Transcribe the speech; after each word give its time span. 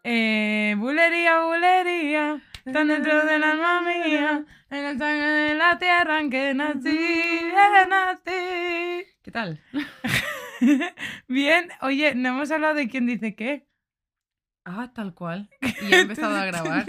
Eh, 0.04 0.74
bulería, 0.78 1.40
bulería, 1.44 2.42
están 2.64 2.88
dentro 2.88 3.24
del 3.24 3.42
alma 3.44 3.82
mía, 3.82 4.44
en 4.70 4.84
el 4.84 4.98
sangre 4.98 5.28
de 5.28 5.54
la 5.54 5.78
tierra 5.78 6.20
en 6.20 6.30
que 6.30 6.54
nací, 6.54 6.88
eh, 6.88 7.86
nací. 7.88 9.06
¿Qué 9.22 9.30
tal? 9.30 9.60
Bien, 11.28 11.68
oye, 11.82 12.14
no 12.14 12.30
hemos 12.30 12.50
hablado 12.50 12.74
de 12.74 12.88
quién 12.88 13.06
dice 13.06 13.34
qué. 13.34 13.66
Ah, 14.64 14.90
tal 14.94 15.14
cual. 15.14 15.48
Y 15.82 15.94
he 15.94 16.00
empezado 16.00 16.36
a 16.36 16.44
grabar. 16.44 16.86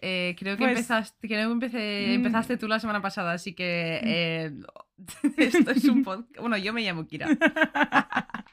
Eh, 0.00 0.36
creo 0.38 0.56
que 0.56 0.62
Pues- 0.64 0.70
empezaste, 0.72 1.26
creo 1.28 1.48
que 1.48 1.52
empecé, 1.52 2.06
Mm. 2.08 2.12
empezaste 2.14 2.56
tú 2.56 2.68
la 2.68 2.78
semana 2.80 3.02
pasada, 3.02 3.32
así 3.32 3.52
que 3.54 4.00
eh, 4.02 4.52
esto 5.36 5.70
es 5.72 5.84
un 5.84 6.02
podcast. 6.04 6.38
Bueno, 6.40 6.56
yo 6.56 6.72
me 6.72 6.82
llamo 6.82 7.06
Kira. 7.06 7.26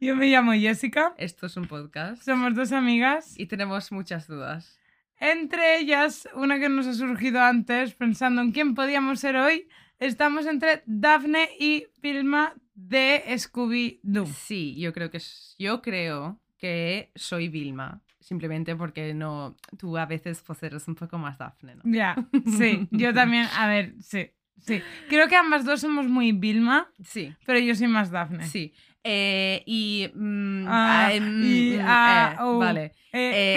Yo 0.00 0.16
me 0.16 0.28
llamo 0.28 0.52
Jessica, 0.52 1.14
Esto 1.18 1.46
es 1.46 1.56
un 1.58 1.66
podcast. 1.66 2.22
somos 2.22 2.54
dos 2.54 2.72
amigas. 2.72 3.38
Y 3.38 3.46
tenemos 3.46 3.92
muchas 3.92 4.26
dudas. 4.26 4.78
Entre 5.18 5.78
ellas, 5.78 6.26
una 6.34 6.58
que 6.58 6.70
nos 6.70 6.86
ha 6.86 6.94
surgido 6.94 7.40
antes, 7.42 7.92
pensando 7.94 8.40
en 8.40 8.52
quién 8.52 8.74
podíamos 8.74 9.20
ser 9.20 9.36
hoy, 9.36 9.68
estamos 9.98 10.46
entre 10.46 10.82
Daphne 10.86 11.50
y 11.58 11.86
Vilma 12.00 12.54
de 12.74 13.22
Scooby-Doo. 13.26 14.26
Sí, 14.26 14.74
yo 14.80 14.94
creo 14.94 15.10
que 15.10 15.20
yo 15.58 15.82
creo 15.82 16.40
que 16.56 17.10
soy 17.14 17.48
Vilma. 17.48 18.00
Simplemente 18.30 18.76
porque 18.76 19.12
no. 19.12 19.56
Tú 19.76 19.98
a 19.98 20.06
veces 20.06 20.40
pues, 20.46 20.62
eres 20.62 20.86
un 20.86 20.94
poco 20.94 21.18
más 21.18 21.36
Daphne, 21.36 21.74
¿no? 21.74 21.82
Ya, 21.84 22.14
sí, 22.56 22.86
yo 22.92 23.12
también, 23.12 23.48
a 23.58 23.66
ver, 23.66 23.94
sí, 24.00 24.30
sí. 24.56 24.80
Creo 25.08 25.26
que 25.26 25.34
ambas 25.34 25.64
dos 25.64 25.80
somos 25.80 26.06
muy 26.06 26.30
Vilma, 26.30 26.86
Sí, 27.04 27.34
pero 27.44 27.58
yo 27.58 27.74
soy 27.74 27.88
más 27.88 28.12
Daphne. 28.12 28.46
sí. 28.46 28.72
Eh, 29.02 29.64
y. 29.66 30.10
mm, 30.14 30.64
Ah, 30.68 31.08
ah, 31.08 31.20
mm, 31.20 31.42
y, 31.42 31.76
mm, 31.76 31.80
ah, 31.82 32.32
eh, 32.34 32.36
oh. 32.42 32.58
Vale. 32.58 32.92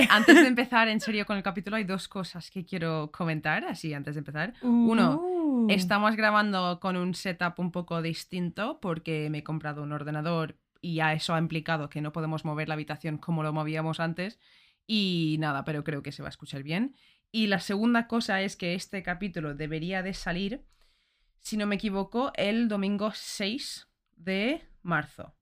Antes 0.10 0.42
de 0.42 0.48
empezar 0.48 0.88
en 0.88 1.00
serio 1.00 1.28
con 1.28 1.38
el 1.38 1.44
capítulo, 1.44 1.76
hay 1.76 1.84
dos 1.84 2.08
cosas 2.08 2.50
que 2.50 2.66
quiero 2.66 3.12
comentar, 3.12 3.66
así 3.66 3.94
antes 3.94 4.16
de 4.16 4.20
empezar. 4.20 4.54
Uno, 4.64 5.20
uh, 5.22 5.68
estamos 5.70 6.16
grabando 6.16 6.80
con 6.80 6.96
un 6.98 7.14
setup 7.14 7.60
un 7.60 7.72
poco 7.72 8.02
distinto 8.02 8.80
porque 8.82 9.28
me 9.30 9.40
he 9.40 9.44
comprado 9.44 9.84
un 9.84 9.92
ordenador 9.92 10.58
y 10.82 10.96
ya 10.96 11.14
eso 11.14 11.36
ha 11.36 11.40
implicado 11.40 11.90
que 11.90 12.02
no 12.02 12.12
podemos 12.12 12.44
mover 12.44 12.68
la 12.68 12.74
habitación 12.74 13.18
como 13.18 13.44
lo 13.44 13.54
movíamos 13.54 14.00
antes. 14.00 14.40
Y 14.88 15.38
nada, 15.40 15.64
pero 15.64 15.84
creo 15.84 16.04
que 16.04 16.12
se 16.12 16.22
va 16.22 16.28
a 16.28 16.32
escuchar 16.32 16.64
bien. 16.64 16.96
Y 17.32 17.48
la 17.48 17.60
segunda 17.60 18.08
cosa 18.08 18.42
es 18.42 18.56
que 18.56 18.76
este 18.76 19.02
capítulo 19.02 19.56
debería 19.56 20.04
de 20.04 20.14
salir, 20.14 20.66
si 21.40 21.58
no 21.58 21.66
me 21.66 21.76
equivoco, 21.76 22.32
el 22.36 22.68
domingo 22.68 23.12
6 23.14 23.88
de 24.16 24.62
marzo. 24.82 25.34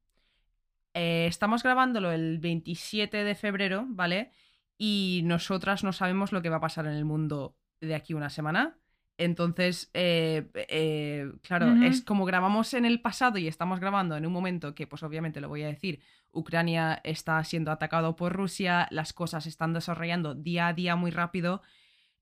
Eh, 0.94 1.26
estamos 1.28 1.64
grabándolo 1.64 2.12
el 2.12 2.40
27 2.40 3.24
de 3.24 3.36
febrero, 3.36 3.86
¿vale? 3.88 4.32
Y 4.78 5.22
nosotras 5.26 5.84
no 5.84 5.94
sabemos 5.94 6.32
lo 6.32 6.42
que 6.42 6.50
va 6.50 6.58
a 6.58 6.62
pasar 6.62 6.86
en 6.86 6.94
el 6.94 7.06
mundo 7.06 7.58
de 7.80 7.96
aquí 7.96 8.14
una 8.14 8.30
semana. 8.30 8.78
Entonces, 9.22 9.92
eh, 9.94 10.50
eh, 10.56 11.32
claro, 11.44 11.84
es 11.84 12.02
como 12.02 12.26
grabamos 12.26 12.74
en 12.74 12.86
el 12.86 13.02
pasado 13.02 13.38
y 13.38 13.48
estamos 13.48 13.80
grabando 13.80 14.18
en 14.18 14.26
un 14.26 14.34
momento 14.34 14.74
que, 14.74 14.88
pues 14.88 15.04
obviamente 15.04 15.40
lo 15.40 15.48
voy 15.48 15.62
a 15.62 15.68
decir, 15.68 16.02
Ucrania 16.32 17.00
está 17.04 17.44
siendo 17.44 17.72
atacado 17.72 18.16
por 18.16 18.34
Rusia, 18.34 18.88
las 18.90 19.14
cosas 19.14 19.44
se 19.44 19.50
están 19.50 19.74
desarrollando 19.74 20.34
día 20.34 20.68
a 20.68 20.74
día 20.74 20.96
muy 20.96 21.12
rápido. 21.12 21.62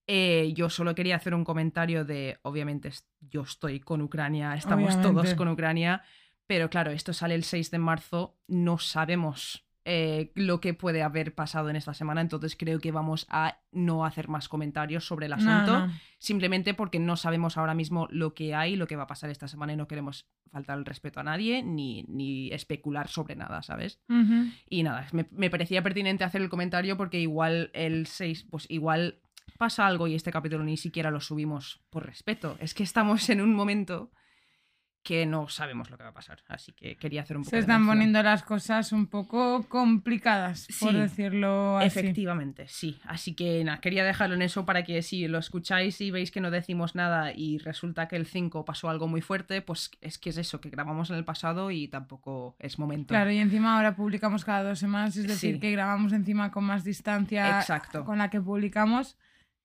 Eh, 0.08 0.52
yo 0.54 0.70
solo 0.70 0.94
quería 0.94 1.16
hacer 1.16 1.34
un 1.34 1.46
comentario 1.46 2.04
de, 2.04 2.38
obviamente, 2.42 2.92
yo 3.22 3.44
estoy 3.44 3.80
con 3.80 4.02
Ucrania, 4.02 4.56
estamos 4.56 5.02
todos 5.02 5.36
con 5.36 5.48
Ucrania, 5.48 6.04
pero 6.48 6.70
claro, 6.70 6.92
esto 6.92 7.14
sale 7.14 7.34
el 7.34 7.46
6 7.46 7.72
de 7.72 7.80
marzo, 7.80 8.38
no 8.48 8.78
sabemos 8.78 9.69
eh, 9.92 10.32
lo 10.36 10.62
que 10.62 10.76
puede 10.76 11.02
haber 11.02 11.34
pasado 11.34 11.72
en 11.72 11.76
esta 11.76 11.96
semana, 11.96 12.22
entonces 12.22 12.56
creo 12.56 12.80
que 12.80 12.92
vamos 12.92 13.26
a 13.28 13.58
no 13.72 14.06
hacer 14.06 14.28
más 14.28 14.48
comentarios 14.48 15.04
sobre 15.08 15.26
el 15.26 15.34
asunto 15.34 15.88
no. 15.88 15.94
simplemente 16.20 16.76
porque 16.76 17.00
no 17.00 17.18
sabemos 17.18 17.58
ahora 17.58 17.74
mismo 17.74 18.08
lo 18.12 18.36
que 18.36 18.54
hay, 18.54 18.76
lo 18.76 18.86
que 18.86 18.96
va 18.96 19.04
a 19.04 19.08
pasar 19.08 19.32
esta 19.32 19.48
semana 19.48 19.74
y 19.74 19.78
no 19.78 19.88
queremos 19.88 20.28
faltar 20.52 20.78
el 20.78 20.86
respeto 20.86 21.22
a 21.22 21.24
nadie 21.24 21.64
ni, 21.64 22.04
ni 22.08 22.52
especular 22.52 23.08
sobre 23.08 23.36
nada, 23.36 23.64
¿sabes? 23.64 24.00
Y 24.70 24.84
nada, 24.84 25.08
me, 25.12 25.26
me 25.32 25.50
parecía 25.50 25.82
pertinente 25.82 26.24
hacer 26.24 26.44
el 26.44 26.50
comentario 26.50 26.96
porque 26.96 27.20
igual 27.20 27.72
el 27.74 28.06
6, 28.06 28.46
pues 28.52 28.68
igual 28.70 29.22
pasa 29.58 29.88
algo 29.88 30.08
y 30.08 30.14
este 30.14 30.32
capítulo 30.32 30.64
ni 30.64 30.78
siquiera 30.78 31.10
lo 31.10 31.20
subimos 31.20 31.82
por 31.90 32.06
respeto. 32.06 32.58
Es 32.60 32.76
que 32.76 32.84
estamos 32.84 33.28
en 33.32 33.42
un 33.42 33.56
momento 33.56 34.12
que 35.10 35.26
no 35.26 35.48
sabemos 35.48 35.90
lo 35.90 35.98
que 35.98 36.04
va 36.04 36.10
a 36.10 36.14
pasar, 36.14 36.38
así 36.50 36.72
que 36.72 36.96
quería 36.96 37.22
hacer 37.24 37.36
un 37.36 37.42
poco 37.42 37.50
Se 37.50 37.58
están 37.58 37.84
poniendo 37.88 38.22
las 38.22 38.44
cosas 38.44 38.92
un 38.92 39.08
poco 39.08 39.66
complicadas, 39.68 40.68
por 40.80 40.92
Sí, 40.92 40.98
decirlo 40.98 41.80
así. 41.80 41.88
Efectivamente, 41.88 42.68
sí. 42.68 43.00
Así 43.06 43.34
que 43.34 43.64
nada, 43.64 43.80
quería 43.82 44.04
dejarlo 44.04 44.36
en 44.36 44.44
eso 44.44 44.66
para 44.66 44.84
que 44.84 45.02
si 45.02 45.28
lo 45.28 45.40
escucháis 45.40 46.00
y 46.02 46.12
veis 46.12 46.30
que 46.30 46.42
no 46.42 46.52
decimos 46.52 46.94
nada 46.94 47.34
y 47.36 47.58
resulta 47.58 48.08
que 48.08 48.18
el 48.18 48.28
5 48.28 48.66
pasó 48.66 48.88
algo 48.88 49.08
muy 49.08 49.22
fuerte, 49.22 49.64
pues 49.64 49.90
es 50.00 50.20
que 50.20 50.30
es 50.30 50.38
eso, 50.38 50.62
que 50.62 50.70
grabamos 50.70 51.10
en 51.10 51.16
el 51.16 51.26
pasado 51.26 51.72
y 51.72 51.88
tampoco 51.88 52.56
es 52.60 52.78
momento. 52.78 53.08
Claro, 53.08 53.32
y 53.32 53.40
encima 53.40 53.78
ahora 53.78 53.96
publicamos 53.96 54.46
cada 54.46 54.62
dos 54.62 54.78
semanas, 54.78 55.18
es 55.18 55.26
decir, 55.28 55.56
Sí. 55.56 55.60
que 55.60 55.72
grabamos 55.72 56.14
encima 56.14 56.52
con 56.52 56.66
más 56.66 56.84
distancia 56.84 57.60
Exacto. 57.60 58.06
con 58.06 58.20
la 58.20 58.30
que 58.30 58.40
publicamos. 58.42 59.18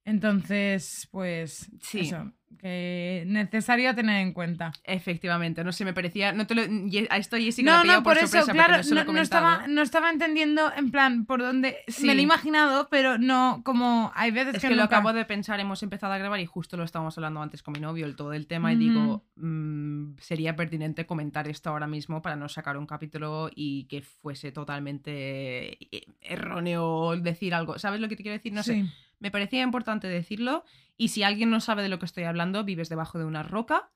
Entonces, 0.07 1.09
pues, 1.11 1.71
Sí. 1.81 2.01
eso, 2.01 2.33
que 2.65 3.25
necesario 3.27 3.95
tener 3.95 4.23
en 4.23 4.33
cuenta. 4.33 4.73
Efectivamente, 4.85 5.63
no 5.63 5.71
sé, 5.71 5.85
me 5.85 5.93
parecía. 5.93 6.33
No 6.33 6.47
te 6.47 6.55
lo, 6.55 6.63
a 6.63 7.17
esto 7.19 7.37
Jessica 7.37 7.71
la 7.71 7.77
No, 7.77 7.83
pillado 7.83 8.01
no, 8.01 8.05
por 8.05 8.17
eso, 8.17 8.27
sorpresa 8.27 8.47
porque 8.47 8.59
claro, 8.59 9.13
no 9.13 9.21
estaba, 9.21 9.67
no 9.69 9.83
estaba 9.83 10.11
entendiendo 10.11 10.73
en 10.75 10.91
plan 10.91 11.27
por 11.27 11.43
dónde 11.43 11.77
Sí. 11.89 12.07
me 12.07 12.15
lo 12.15 12.21
he 12.21 12.23
imaginado, 12.23 12.89
pero 12.91 13.19
no, 13.19 13.61
como 13.67 14.13
hay 14.15 14.31
veces 14.31 14.55
Es 14.55 14.63
que, 14.63 14.69
que 14.69 14.77
lo 14.77 14.85
acabo 14.85 15.13
de 15.13 15.27
pensar, 15.27 15.61
hemos 15.61 15.83
empezado 15.83 16.15
a 16.15 16.19
grabar 16.19 16.41
y 16.41 16.47
justo 16.47 16.79
lo 16.79 16.85
estábamos 16.85 17.19
hablando 17.19 17.43
antes 17.43 17.63
con 17.63 17.73
mi 17.73 17.81
novio, 17.81 18.07
el 18.07 18.17
todo 18.17 18.33
el 18.33 18.47
tema, 18.47 18.73
y 18.73 18.77
digo, 18.77 19.27
mm, 19.37 20.17
sería 20.21 20.57
pertinente 20.57 21.05
comentar 21.05 21.47
esto 21.49 21.69
ahora 21.69 21.87
mismo 21.87 22.23
para 22.23 22.35
no 22.35 22.49
sacar 22.49 22.79
un 22.79 22.87
capítulo 22.87 23.51
y 23.55 23.85
que 23.89 24.01
fuese 24.01 24.53
totalmente 24.53 25.73
eh, 25.95 26.07
erróneo 26.23 27.15
decir 27.21 27.53
algo. 27.55 27.79
¿Sabes 27.79 28.01
lo 28.01 28.09
que 28.09 28.17
te 28.17 28.23
quiero 28.23 28.39
decir? 28.39 28.55
No 28.55 28.63
sé. 28.63 28.87
Me 29.21 29.31
parecía 29.31 29.63
importante 29.63 30.07
decirlo. 30.07 30.65
Y 30.97 31.09
si 31.09 31.23
alguien 31.23 31.51
no 31.51 31.61
sabe 31.61 31.83
de 31.83 31.89
lo 31.89 31.99
que 31.99 32.07
estoy 32.07 32.25
hablando, 32.25 32.65
vives 32.65 32.89
debajo 32.89 33.19
de 33.19 33.25
una 33.25 33.43
roca. 33.43 33.91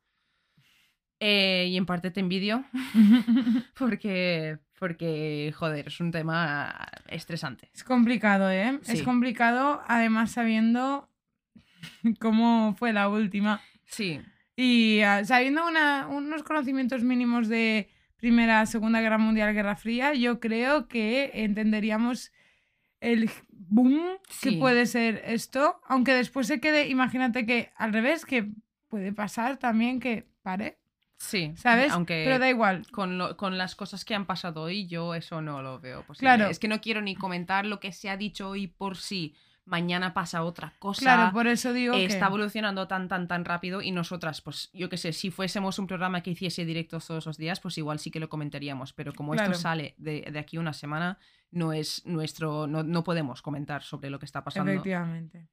Eh, 1.21 1.67
y 1.71 1.77
en 1.77 1.87
parte 1.87 2.11
te 2.11 2.21
envidio. 2.21 2.65
porque, 3.79 4.59
porque, 4.79 5.53
joder, 5.57 5.89
es 5.89 6.01
un 6.01 6.11
tema 6.11 6.75
estresante. 7.09 7.71
Es 7.75 7.85
complicado, 7.85 8.51
¿eh? 8.51 8.79
Es 8.87 9.03
complicado, 9.03 9.83
además 9.87 10.33
sabiendo 10.33 11.09
cómo 12.21 12.75
fue 12.79 12.93
la 12.93 13.09
última. 13.09 13.61
Sí, 13.87 14.21
Y 14.57 15.01
ah, 15.01 15.25
sabiendo 15.25 15.67
una- 15.67 16.07
unos 16.09 16.43
conocimientos 16.43 17.03
mínimos 17.03 17.49
de 17.49 17.89
Primera, 18.17 18.67
Segunda 18.67 19.01
Guerra 19.01 19.19
Mundial, 19.19 19.55
Guerra 19.55 19.77
Fría, 19.77 20.15
yo 20.15 20.41
creo 20.41 20.89
que 20.89 21.31
entenderíamos 21.35 22.33
el 23.01 23.31
boom 23.69 24.01
que 24.41 24.51
Sí. 24.51 24.57
puede 24.57 24.87
ser 24.87 25.23
esto, 25.27 25.81
aunque 25.87 26.15
después 26.15 26.47
se 26.47 26.61
quede, 26.61 26.89
imagínate 26.89 27.47
que 27.47 27.71
al 27.77 27.93
revés, 27.93 28.25
que 28.25 28.49
puede 28.89 29.13
pasar 29.13 29.57
también 29.59 30.01
que 30.01 30.27
pare, 30.43 30.79
sí. 31.19 31.53
¿sabes? 31.57 31.93
Aunque 31.93 32.23
Pero 32.25 32.39
da 32.39 32.49
igual. 32.49 32.87
con, 32.91 33.19
lo- 33.19 33.37
con 33.37 33.59
las 33.59 33.75
cosas 33.77 34.05
que 34.05 34.15
han 34.15 34.27
pasado 34.27 34.63
hoy, 34.63 34.87
yo 34.87 35.15
eso 35.15 35.41
no 35.43 35.63
lo 35.63 35.79
veo 35.81 36.03
posible. 36.03 36.21
Claro. 36.35 36.51
Es 36.51 36.59
que 36.59 36.69
no 36.69 36.81
quiero 36.81 37.01
ni 37.03 37.15
comentar 37.15 37.67
lo 37.67 37.81
que 37.81 37.93
se 37.93 38.09
ha 38.11 38.17
dicho 38.17 38.49
hoy 38.51 38.67
por 38.69 38.97
si 38.97 39.35
mañana 39.67 40.15
pasa 40.15 40.45
otra 40.45 40.73
cosa. 40.79 41.03
Claro, 41.03 41.33
por 41.33 41.47
eso 41.47 41.75
digo 41.75 41.93
eh, 41.93 41.99
que... 41.99 42.05
está 42.07 42.29
evolucionando 42.29 42.89
tan, 42.89 43.07
tan, 43.07 43.29
tan 43.29 43.45
rápido 43.45 43.83
y 43.83 43.91
nosotras, 43.91 44.41
pues 44.41 44.71
yo 44.73 44.89
qué 44.89 44.97
sé, 44.97 45.13
si 45.13 45.31
fuésemos 45.31 45.79
un 45.79 45.87
programa 45.87 46.23
que 46.23 46.31
hiciese 46.31 46.65
directos 46.65 47.07
todos 47.07 47.27
los 47.27 47.37
días, 47.37 47.61
pues 47.61 47.77
igual 47.77 47.99
sí 47.99 48.11
que 48.11 48.19
lo 48.19 48.31
comentaríamos, 48.31 48.95
pero 48.95 49.13
como 49.13 49.33
Claro. 49.33 49.51
esto 49.53 49.61
sale 49.61 49.95
de, 49.99 50.23
de 50.33 50.39
aquí 50.39 50.57
una 50.57 50.73
semana, 50.73 51.19
no 51.51 51.73
es 51.73 52.05
nuestro, 52.07 52.67
no, 52.67 52.83
no 52.83 53.03
podemos 53.05 53.43
comentar 53.43 53.83
sobre 53.83 54.11
lo 54.11 54.19
que 54.19 54.27
está 54.27 54.43
pasando. 54.45 54.71
Efectivamente. 54.73 55.49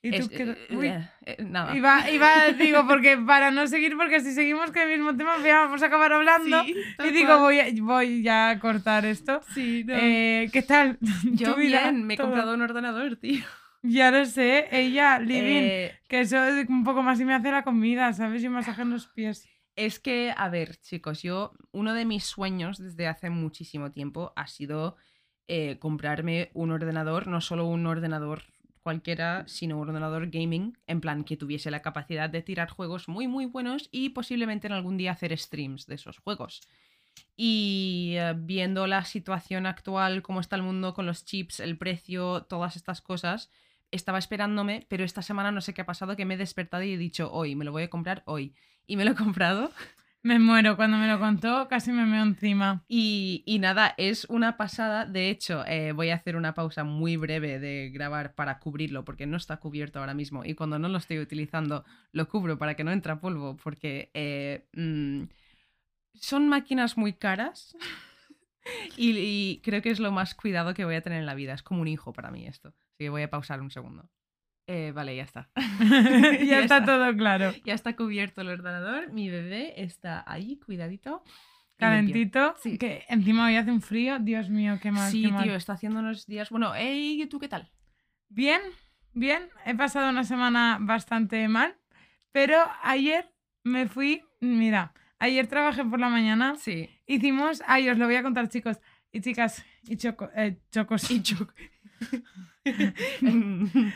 ¿Y 0.00 0.10
tú 0.10 0.16
Es- 0.16 0.28
qué- 0.28 0.42
eh, 0.70 0.76
uy. 0.76 0.86
eh, 0.86 1.10
eh, 1.26 1.42
nada. 1.44 1.74
Iba, 1.76 2.08
iba, 2.10 2.30
digo, 2.58 2.86
porque 2.86 3.16
para 3.18 3.50
no 3.50 3.66
seguir, 3.66 3.96
porque 3.96 4.20
si 4.20 4.32
seguimos 4.32 4.70
con 4.70 4.82
el 4.82 4.88
mismo 4.98 5.16
tema, 5.16 5.36
vamos 5.42 5.82
a 5.82 5.86
acabar 5.86 6.12
hablando. 6.12 6.62
Sí, 6.64 6.74
y 7.04 7.10
digo, 7.10 7.38
voy 7.40 7.58
a, 7.58 7.66
voy 7.82 8.22
ya 8.22 8.50
a 8.50 8.58
cortar 8.60 9.04
esto. 9.06 9.40
Sí, 9.54 9.82
no. 9.84 9.94
Eh, 9.96 10.50
¿Qué 10.52 10.62
tal? 10.62 10.98
Yo 11.32 11.56
vida, 11.56 11.82
bien, 11.90 12.04
me 12.06 12.14
he 12.14 12.16
todo. 12.16 12.28
comprado 12.28 12.54
un 12.54 12.62
ordenador, 12.62 13.16
tío. 13.16 13.44
Ya 13.82 14.10
lo 14.10 14.24
sé, 14.24 14.66
ella, 14.72 15.18
Living, 15.20 15.90
que 16.08 16.20
eso 16.20 16.44
es 16.44 16.68
un 16.68 16.82
poco 16.84 17.02
más 17.02 17.18
y 17.20 17.24
me 17.24 17.34
hace 17.34 17.50
la 17.50 17.62
comida, 17.62 18.12
¿sabes? 18.12 18.42
Y 18.42 18.48
masaje 18.48 18.82
en 18.82 18.90
los 18.90 19.06
pies. 19.08 19.48
Es 19.78 20.00
que, 20.00 20.34
a 20.36 20.48
ver, 20.48 20.76
chicos, 20.78 21.22
yo, 21.22 21.52
uno 21.70 21.94
de 21.94 22.04
mis 22.04 22.24
sueños 22.24 22.78
desde 22.78 23.06
hace 23.06 23.30
muchísimo 23.30 23.92
tiempo 23.92 24.32
ha 24.34 24.48
sido 24.48 24.96
eh, 25.46 25.78
comprarme 25.78 26.50
un 26.52 26.72
ordenador, 26.72 27.28
no 27.28 27.40
solo 27.40 27.64
un 27.64 27.86
ordenador 27.86 28.42
cualquiera, 28.82 29.46
sino 29.46 29.78
un 29.78 29.88
ordenador 29.88 30.30
gaming, 30.30 30.76
en 30.88 31.00
plan 31.00 31.22
que 31.22 31.36
tuviese 31.36 31.70
la 31.70 31.80
capacidad 31.80 32.28
de 32.28 32.42
tirar 32.42 32.70
juegos 32.70 33.06
muy, 33.06 33.28
muy 33.28 33.46
buenos 33.46 33.88
y 33.92 34.08
posiblemente 34.08 34.66
en 34.66 34.72
algún 34.72 34.96
día 34.96 35.12
hacer 35.12 35.38
streams 35.38 35.86
de 35.86 35.94
esos 35.94 36.18
juegos. 36.18 36.60
Y 37.36 38.14
eh, 38.16 38.34
viendo 38.36 38.88
la 38.88 39.04
situación 39.04 39.64
actual, 39.64 40.22
cómo 40.22 40.40
está 40.40 40.56
el 40.56 40.62
mundo 40.62 40.92
con 40.92 41.06
los 41.06 41.24
chips, 41.24 41.60
el 41.60 41.78
precio, 41.78 42.42
todas 42.48 42.74
estas 42.74 43.00
cosas, 43.00 43.48
estaba 43.92 44.18
esperándome, 44.18 44.86
pero 44.88 45.04
esta 45.04 45.22
semana 45.22 45.52
no 45.52 45.60
sé 45.60 45.72
qué 45.72 45.82
ha 45.82 45.86
pasado, 45.86 46.16
que 46.16 46.24
me 46.24 46.34
he 46.34 46.36
despertado 46.36 46.82
y 46.82 46.94
he 46.94 46.98
dicho 46.98 47.30
hoy, 47.32 47.54
me 47.54 47.64
lo 47.64 47.70
voy 47.70 47.84
a 47.84 47.90
comprar 47.90 48.24
hoy. 48.26 48.56
Y 48.88 48.96
me 48.96 49.04
lo 49.04 49.12
he 49.12 49.14
comprado. 49.14 49.70
Me 50.22 50.38
muero, 50.40 50.76
cuando 50.76 50.96
me 50.96 51.06
lo 51.06 51.20
contó 51.20 51.68
casi 51.68 51.92
me 51.92 52.04
meo 52.06 52.22
encima. 52.24 52.84
Y, 52.88 53.44
y 53.46 53.60
nada, 53.60 53.94
es 53.98 54.24
una 54.24 54.56
pasada. 54.56 55.04
De 55.04 55.30
hecho, 55.30 55.64
eh, 55.66 55.92
voy 55.92 56.08
a 56.10 56.16
hacer 56.16 56.36
una 56.36 56.54
pausa 56.54 56.84
muy 56.84 57.16
breve 57.16 57.60
de 57.60 57.90
grabar 57.90 58.34
para 58.34 58.58
cubrirlo, 58.58 59.04
porque 59.04 59.26
no 59.26 59.36
está 59.36 59.58
cubierto 59.58 60.00
ahora 60.00 60.14
mismo. 60.14 60.44
Y 60.44 60.54
cuando 60.54 60.78
no 60.78 60.88
lo 60.88 60.98
estoy 60.98 61.20
utilizando, 61.20 61.84
lo 62.12 62.28
cubro 62.28 62.58
para 62.58 62.74
que 62.74 62.82
no 62.82 62.90
entre 62.90 63.14
polvo, 63.16 63.56
porque 63.62 64.10
eh, 64.14 64.66
mm, 64.72 65.24
son 66.14 66.48
máquinas 66.48 66.96
muy 66.96 67.12
caras. 67.12 67.76
y 68.96 69.60
creo 69.62 69.82
que 69.82 69.90
es 69.90 70.00
lo 70.00 70.12
más 70.12 70.34
cuidado 70.34 70.74
que 70.74 70.86
voy 70.86 70.94
a 70.96 71.02
tener 71.02 71.20
en 71.20 71.26
la 71.26 71.34
vida. 71.34 71.52
Es 71.52 71.62
como 71.62 71.82
un 71.82 71.88
hijo 71.88 72.12
para 72.14 72.30
mí 72.30 72.46
esto. 72.46 72.68
Así 72.70 73.04
que 73.04 73.10
voy 73.10 73.22
a 73.22 73.30
pausar 73.30 73.60
un 73.60 73.70
segundo. 73.70 74.10
Eh, 74.70 74.92
vale, 74.94 75.16
ya 75.16 75.22
está. 75.24 75.48
ya, 75.56 76.38
Ya 76.44 76.60
está 76.60 76.78
está. 76.78 76.84
todo 76.84 77.16
claro. 77.16 77.54
Ya 77.64 77.72
está 77.74 77.96
cubierto 77.96 78.42
el 78.42 78.48
ordenador. 78.50 79.10
Mi 79.12 79.30
bebé 79.30 79.82
está 79.82 80.22
ahí, 80.26 80.56
cuidadito. 80.64 81.24
Calentito, 81.78 82.54
Sí. 82.60 82.76
que 82.76 83.04
encima 83.08 83.46
hoy 83.46 83.56
hace 83.56 83.70
un 83.70 83.80
frío. 83.80 84.18
Dios 84.18 84.50
mío, 84.50 84.78
qué 84.82 84.90
mal, 84.92 85.10
Sí, 85.10 85.22
qué 85.22 85.32
mal. 85.32 85.44
tío, 85.44 85.54
está 85.54 85.72
haciendo 85.72 86.00
unos 86.00 86.26
días. 86.26 86.50
Bueno, 86.50 86.72
¿y 86.78 87.24
tú 87.26 87.38
qué 87.38 87.48
tal? 87.48 87.70
Bien, 88.28 88.60
bien. 89.14 89.48
He 89.64 89.74
pasado 89.74 90.10
una 90.10 90.24
semana 90.24 90.76
bastante 90.80 91.48
mal, 91.48 91.76
pero 92.32 92.56
ayer 92.82 93.32
me 93.64 93.86
fui, 93.86 94.22
mira, 94.40 94.92
ayer 95.18 95.46
trabajé 95.46 95.84
por 95.84 95.98
la 96.00 96.08
mañana, 96.10 96.56
Sí. 96.56 96.90
hicimos, 97.06 97.62
ay, 97.66 97.88
os 97.88 97.96
lo 97.96 98.04
voy 98.06 98.16
a 98.16 98.22
contar 98.22 98.48
chicos 98.48 98.78
y 99.12 99.20
chicas 99.22 99.64
y 99.84 99.96
choco, 99.96 100.28
eh, 100.36 100.58
chocos 100.70 101.10
Y 101.10 101.22
yo. 101.22 101.36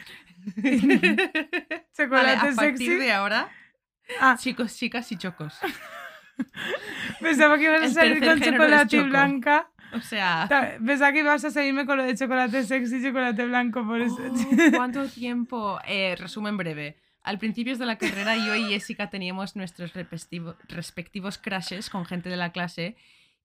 chocolate 1.96 2.08
vale, 2.08 2.30
a 2.32 2.54
partir 2.54 2.76
sexy. 2.76 2.94
de 2.96 3.12
ahora, 3.12 3.50
Ah, 4.20 4.36
chicos, 4.38 4.76
chicas 4.76 5.10
y 5.12 5.16
chocos. 5.16 5.56
pensaba 7.20 7.56
que 7.56 7.64
ibas 7.64 7.82
a 7.82 7.88
salir 7.88 8.20
con 8.22 8.40
chocolate 8.40 8.96
choco. 8.96 9.08
blanca. 9.08 9.68
O 9.94 10.00
sea, 10.00 10.48
Pensaba 10.84 11.12
que 11.12 11.18
ibas 11.20 11.44
a 11.44 11.50
salirme 11.50 11.84
con 11.86 11.98
lo 11.98 12.02
de 12.04 12.14
chocolate 12.16 12.64
sexy 12.64 12.96
y 12.96 13.02
chocolate 13.04 13.44
blanco, 13.46 13.86
por 13.86 14.00
eso. 14.00 14.16
oh, 14.20 14.56
¿cuánto 14.74 15.06
tiempo? 15.08 15.78
Eh, 15.86 16.16
resumen 16.18 16.56
breve. 16.56 16.96
Al 17.22 17.38
principio 17.38 17.76
de 17.76 17.86
la 17.86 17.96
carrera, 17.98 18.34
yo 18.36 18.54
y 18.56 18.64
Jessica 18.70 19.08
teníamos 19.10 19.54
nuestros 19.54 19.92
respectivo- 19.94 20.56
respectivos 20.68 21.38
crashes 21.38 21.88
con 21.90 22.04
gente 22.04 22.28
de 22.28 22.36
la 22.36 22.52
clase. 22.52 22.96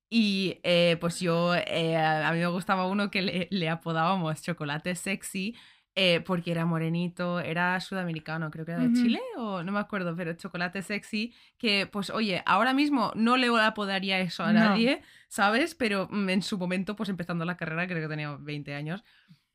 Y 0.09 0.59
eh, 0.63 0.97
pues 1.01 1.19
yo, 1.19 1.53
eh, 1.53 1.97
a 1.97 2.31
mí 2.31 2.39
me 2.39 2.47
gustaba 2.47 2.87
uno 2.87 3.11
que 3.11 3.21
le, 3.21 3.47
le 3.51 3.69
apodábamos 3.69 4.41
chocolate 4.41 4.95
sexy 4.95 5.53
eh, 5.99 6.21
porque 6.23 6.51
era 6.51 6.63
morenito, 6.63 7.39
era 7.39 7.79
sudamericano, 7.79 8.51
creo 8.51 8.65
que 8.65 8.71
era 8.73 8.81
de. 8.83 8.93
Chile 8.93 9.19
o 9.35 9.63
no 9.63 9.71
me 9.71 9.79
acuerdo, 9.79 10.15
pero 10.15 10.33
chocolate 10.33 10.83
sexy, 10.83 11.33
que 11.57 11.87
pues 11.87 12.11
oye, 12.11 12.43
ahora 12.45 12.73
mismo 12.73 13.11
no 13.15 13.35
le 13.35 13.47
apodaría 13.59 14.19
eso 14.19 14.43
a 14.43 14.53
No. 14.53 14.59
nadie, 14.59 15.01
¿sabes? 15.27 15.73
Pero 15.73 16.07
mm, 16.11 16.29
en 16.29 16.41
su 16.43 16.59
momento, 16.59 16.95
pues 16.95 17.09
empezando 17.09 17.45
la 17.45 17.57
carrera, 17.57 17.87
creo 17.87 18.01
que 18.01 18.07
tenía 18.07 18.35
20 18.39 18.75
años, 18.75 19.03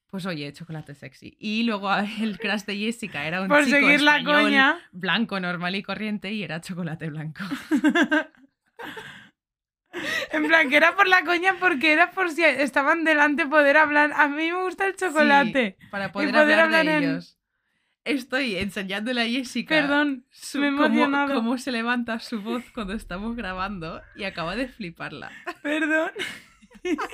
pues 0.09 0.27
oye, 0.27 0.53
chocolate 0.53 0.95
sexy. 0.97 1.37
Y 1.39 1.63
luego 1.63 1.89
a- 1.89 2.05
el 2.21 2.39
crush 2.41 2.65
de 2.65 2.77
Jessica 2.77 3.25
era 3.25 3.41
un 3.43 3.49
Por 3.49 3.65
chico 3.65 3.77
seguir 3.77 4.01
la 4.03 4.17
español, 4.19 4.43
coña. 4.43 4.79
blanco, 4.91 5.39
normal 5.39 5.77
y 5.77 5.83
corriente, 5.85 6.33
y 6.33 6.43
era 6.43 6.61
chocolate 6.61 7.09
blanco. 7.09 7.45
En 10.33 10.47
plan, 10.47 10.69
que 10.71 10.77
era 10.77 10.97
por 10.97 11.07
la 11.07 11.23
coña 11.25 11.57
porque 11.61 11.93
era 11.93 12.11
por 12.13 12.31
si 12.31 12.43
estaban 12.43 13.05
delante 13.05 13.47
poder 13.47 13.77
hablar. 13.77 14.13
A 14.15 14.29
mí 14.29 14.51
me 14.51 14.63
gusta 14.63 14.87
el 14.87 14.97
chocolate. 14.97 15.77
Sí, 15.79 15.87
para 15.91 16.11
poder, 16.13 16.31
poder 16.31 16.59
hablar, 16.61 16.61
hablar 16.61 16.85
de 16.87 16.93
en- 16.93 17.03
ellos. 17.05 17.39
Estoy 18.05 18.57
enseñándole 18.57 19.21
a 19.23 19.27
Jessica 19.27 19.77
Perdón, 19.77 20.27
su- 20.31 20.59
me 20.59 20.69
he 20.69 20.71
cómo, 20.73 20.87
emocionado. 20.87 21.35
cómo 21.37 21.57
se 21.59 21.71
levanta 21.71 22.19
su 22.19 22.43
voz 22.43 22.65
cuando 22.75 22.95
estamos 22.95 23.37
grabando 23.37 24.03
y 24.17 24.25
acaba 24.25 24.57
de 24.57 24.67
fliparla. 24.67 25.31
Perdón. 25.63 26.11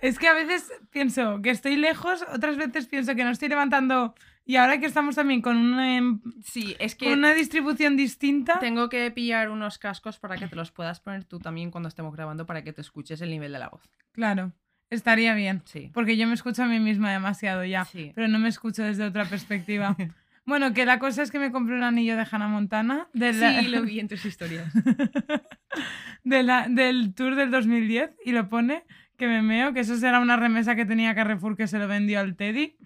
es 0.00 0.18
que 0.18 0.28
a 0.28 0.34
veces 0.34 0.70
pienso 0.90 1.40
que 1.42 1.50
estoy 1.50 1.76
lejos, 1.76 2.24
otras 2.32 2.56
veces 2.56 2.86
pienso 2.86 3.14
que 3.14 3.24
no 3.24 3.30
estoy 3.30 3.48
levantando. 3.48 4.14
Y 4.48 4.56
ahora 4.56 4.78
que 4.78 4.86
estamos 4.86 5.16
también 5.16 5.42
con 5.42 5.56
una, 5.56 5.96
em- 5.96 6.20
Sí, 6.44 6.76
es 6.78 6.94
que 6.94 7.12
una 7.12 7.34
distribución 7.34 7.96
distinta. 7.96 8.58
tengo 8.60 8.88
que 8.88 9.10
pillar 9.10 9.50
unos 9.50 9.78
cascos 9.78 10.18
para 10.20 10.36
que 10.36 10.46
te 10.46 10.54
los 10.54 10.70
puedas 10.70 11.00
poner 11.00 11.24
tú 11.24 11.40
también 11.40 11.70
cuando 11.72 11.88
estemos 11.88 12.14
grabando 12.14 12.46
para 12.46 12.62
que 12.62 12.72
te 12.72 12.80
escuches 12.80 13.20
el 13.20 13.30
nivel 13.30 13.52
de 13.52 13.58
la 13.58 13.68
voz. 13.68 13.82
Claro, 14.12 14.52
estaría 14.88 15.34
bien. 15.34 15.62
Sí. 15.64 15.90
Porque 15.92 16.16
yo 16.16 16.28
me 16.28 16.34
escucho 16.34 16.62
a 16.62 16.66
mí 16.66 16.78
misma 16.78 17.12
demasiado 17.12 17.64
ya. 17.64 17.84
Sí. 17.86 18.12
Pero 18.14 18.28
no 18.28 18.38
me 18.38 18.48
escucho 18.48 18.84
desde 18.84 19.04
otra 19.04 19.24
perspectiva. 19.24 19.96
Bueno, 20.48 20.72
que 20.72 20.86
la 20.86 21.00
cosa 21.00 21.24
es 21.24 21.32
que 21.32 21.40
me 21.40 21.50
compré 21.50 21.74
un 21.74 21.82
anillo 21.82 22.16
de 22.16 22.24
Hannah 22.30 22.46
Montana. 22.46 23.08
De 23.12 23.32
la- 23.32 23.60
Sí, 23.62 23.66
lo 23.66 23.82
vi 23.82 23.98
en 23.98 24.06
tus 24.06 24.24
historias. 24.24 24.72
de 26.22 26.42
la- 26.44 26.68
del 26.68 27.14
tour 27.14 27.34
del 27.34 27.50
2010 27.50 28.10
y 28.24 28.30
lo 28.30 28.48
pone 28.48 28.84
que 29.16 29.26
me 29.26 29.42
meo, 29.42 29.72
que 29.72 29.80
eso 29.80 29.96
será 29.96 30.20
una 30.20 30.36
remesa 30.36 30.76
que 30.76 30.84
tenía 30.84 31.16
Carrefour 31.16 31.56
que 31.56 31.66
se 31.66 31.80
lo 31.80 31.88
vendió 31.88 32.20
al 32.20 32.36
Teddy. 32.36 32.76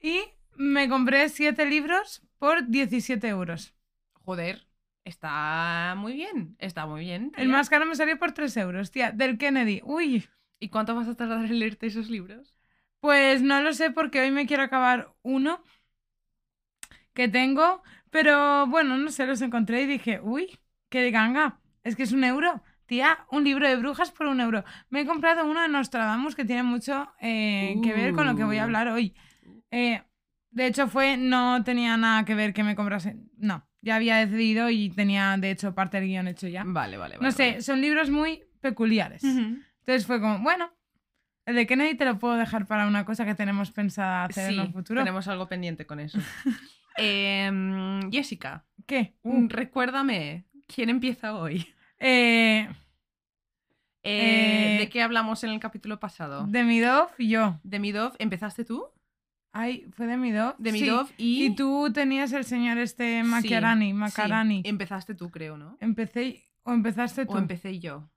Y 0.00 0.20
me 0.58 0.88
compré 0.88 1.28
siete 1.28 1.66
libros 1.66 2.22
por 2.38 2.66
17 2.68 3.28
euros. 3.28 3.74
Joder, 4.24 4.66
está 5.04 5.94
muy 5.96 6.12
bien, 6.14 6.56
está 6.58 6.86
muy 6.86 7.00
bien. 7.02 7.32
El 7.36 7.48
más 7.48 7.68
caro 7.70 7.86
me 7.86 7.94
salió 7.96 8.18
por 8.18 8.32
3 8.32 8.56
euros, 8.58 8.90
tía, 8.90 9.10
del 9.12 9.38
Kennedy. 9.38 9.80
Uy, 9.84 10.28
¿Y 10.60 10.68
cuánto 10.70 10.94
vas 10.94 11.08
a 11.08 11.14
tardar 11.16 11.44
en 11.44 11.58
leerte 11.58 11.86
esos 11.86 12.10
libros? 12.10 12.54
pues 13.00 13.42
no 13.42 13.60
lo 13.62 13.72
sé 13.72 13.90
porque 13.90 14.20
hoy 14.20 14.30
me 14.30 14.46
quiero 14.46 14.62
acabar 14.64 15.14
uno 15.22 15.62
que 17.14 17.28
tengo, 17.28 17.82
pero 18.10 18.66
bueno, 18.66 18.96
no 18.96 19.10
sé, 19.10 19.26
los 19.26 19.42
encontré 19.42 19.82
y 19.82 19.86
dije, 19.86 20.20
uy, 20.22 20.58
qué 20.88 21.10
ganga, 21.10 21.60
es 21.84 21.96
que 21.96 22.02
es 22.04 22.12
un 22.12 22.24
euro. 22.24 22.62
Tía, 22.86 23.26
un 23.30 23.44
libro 23.44 23.68
de 23.68 23.76
brujas 23.76 24.10
por 24.12 24.26
un 24.28 24.40
euro. 24.40 24.64
Me 24.88 25.02
he 25.02 25.06
comprado 25.06 25.44
uno 25.44 25.60
de 25.60 25.68
Nostradamus 25.68 26.34
que 26.34 26.46
tiene 26.46 26.62
mucho 26.62 27.12
eh, 27.20 27.78
que 27.82 27.92
ver 27.92 28.14
con 28.14 28.26
lo 28.26 28.34
que 28.34 28.44
voy 28.44 28.56
a 28.58 28.62
Uh. 28.62 28.64
hablar 28.64 28.88
hoy. 28.88 29.14
Eh, 29.70 30.02
de 30.50 30.66
hecho, 30.66 30.88
fue, 30.88 31.16
no 31.16 31.62
tenía 31.64 31.96
nada 31.96 32.24
que 32.24 32.34
ver 32.34 32.52
que 32.54 32.64
me 32.64 32.74
comprase. 32.76 33.16
No, 33.36 33.66
ya 33.80 33.96
había 33.96 34.16
decidido 34.24 34.70
y 34.70 34.90
tenía, 34.90 35.36
de 35.38 35.50
hecho, 35.50 35.74
parte 35.74 35.98
del 36.00 36.08
guion 36.08 36.28
hecho 36.28 36.48
ya. 36.48 36.62
Vale, 36.66 36.96
vale, 36.96 37.16
vale. 37.16 37.24
No 37.26 37.32
sé, 37.32 37.50
vale. 37.50 37.62
son 37.62 37.80
libros 37.80 38.10
muy 38.10 38.42
peculiares. 38.60 39.22
Entonces 39.24 40.06
fue 40.06 40.20
como, 40.20 40.40
bueno, 40.40 40.70
el 41.46 41.54
de 41.56 41.66
Kennedy 41.66 41.94
te 41.96 42.04
lo 42.04 42.18
puedo 42.18 42.34
dejar 42.36 42.66
para 42.66 42.86
una 42.86 43.04
cosa 43.04 43.24
que 43.24 43.34
tenemos 43.34 43.70
pensada 43.70 44.24
hacer 44.24 44.52
en 44.52 44.60
el 44.60 44.72
futuro. 44.72 45.00
tenemos 45.02 45.28
algo 45.28 45.48
pendiente 45.48 45.86
con 45.86 46.00
eso. 46.00 46.18
Em, 47.00 48.10
Jessica, 48.10 48.64
¿Qué? 48.86 49.14
Uh, 49.22 49.46
recuérdame, 49.48 50.46
¿quién 50.66 50.88
empieza 50.90 51.34
hoy? 51.36 51.64
eh, 52.00 52.68
Eh, 54.02 54.74
Eh, 54.74 54.76
¿De 54.80 54.88
qué 54.88 55.02
hablamos 55.02 55.44
en 55.44 55.50
el 55.50 55.60
capítulo 55.60 56.00
pasado? 56.00 56.44
de 56.48 56.64
Midov 56.64 57.10
y 57.18 57.28
yo. 57.28 57.60
¿De 57.62 57.78
Midov? 57.78 58.14
¿Empezaste 58.18 58.64
tú? 58.64 58.84
Ay, 59.52 59.86
fue 59.96 60.06
de 60.06 60.16
Midov. 60.16 60.54
De 60.58 60.72
Sí. 60.72 60.82
Midov 60.82 61.08
y... 61.16 61.44
Y 61.46 61.54
tú 61.54 61.90
tenías 61.92 62.32
el 62.32 62.44
señor 62.44 62.78
este 62.78 63.22
Macarani, 63.24 63.88
Sí, 63.88 63.92
Macarani. 63.94 64.62
sí. 64.62 64.68
Empezaste 64.68 65.14
tú, 65.14 65.30
creo, 65.30 65.56
¿no? 65.56 65.76
Empecé 65.80 66.44
o 66.64 66.72
empezaste 66.72 67.24
tú. 67.26 67.32
O 67.32 67.38
empecé 67.38 67.78
yo. 67.80 68.08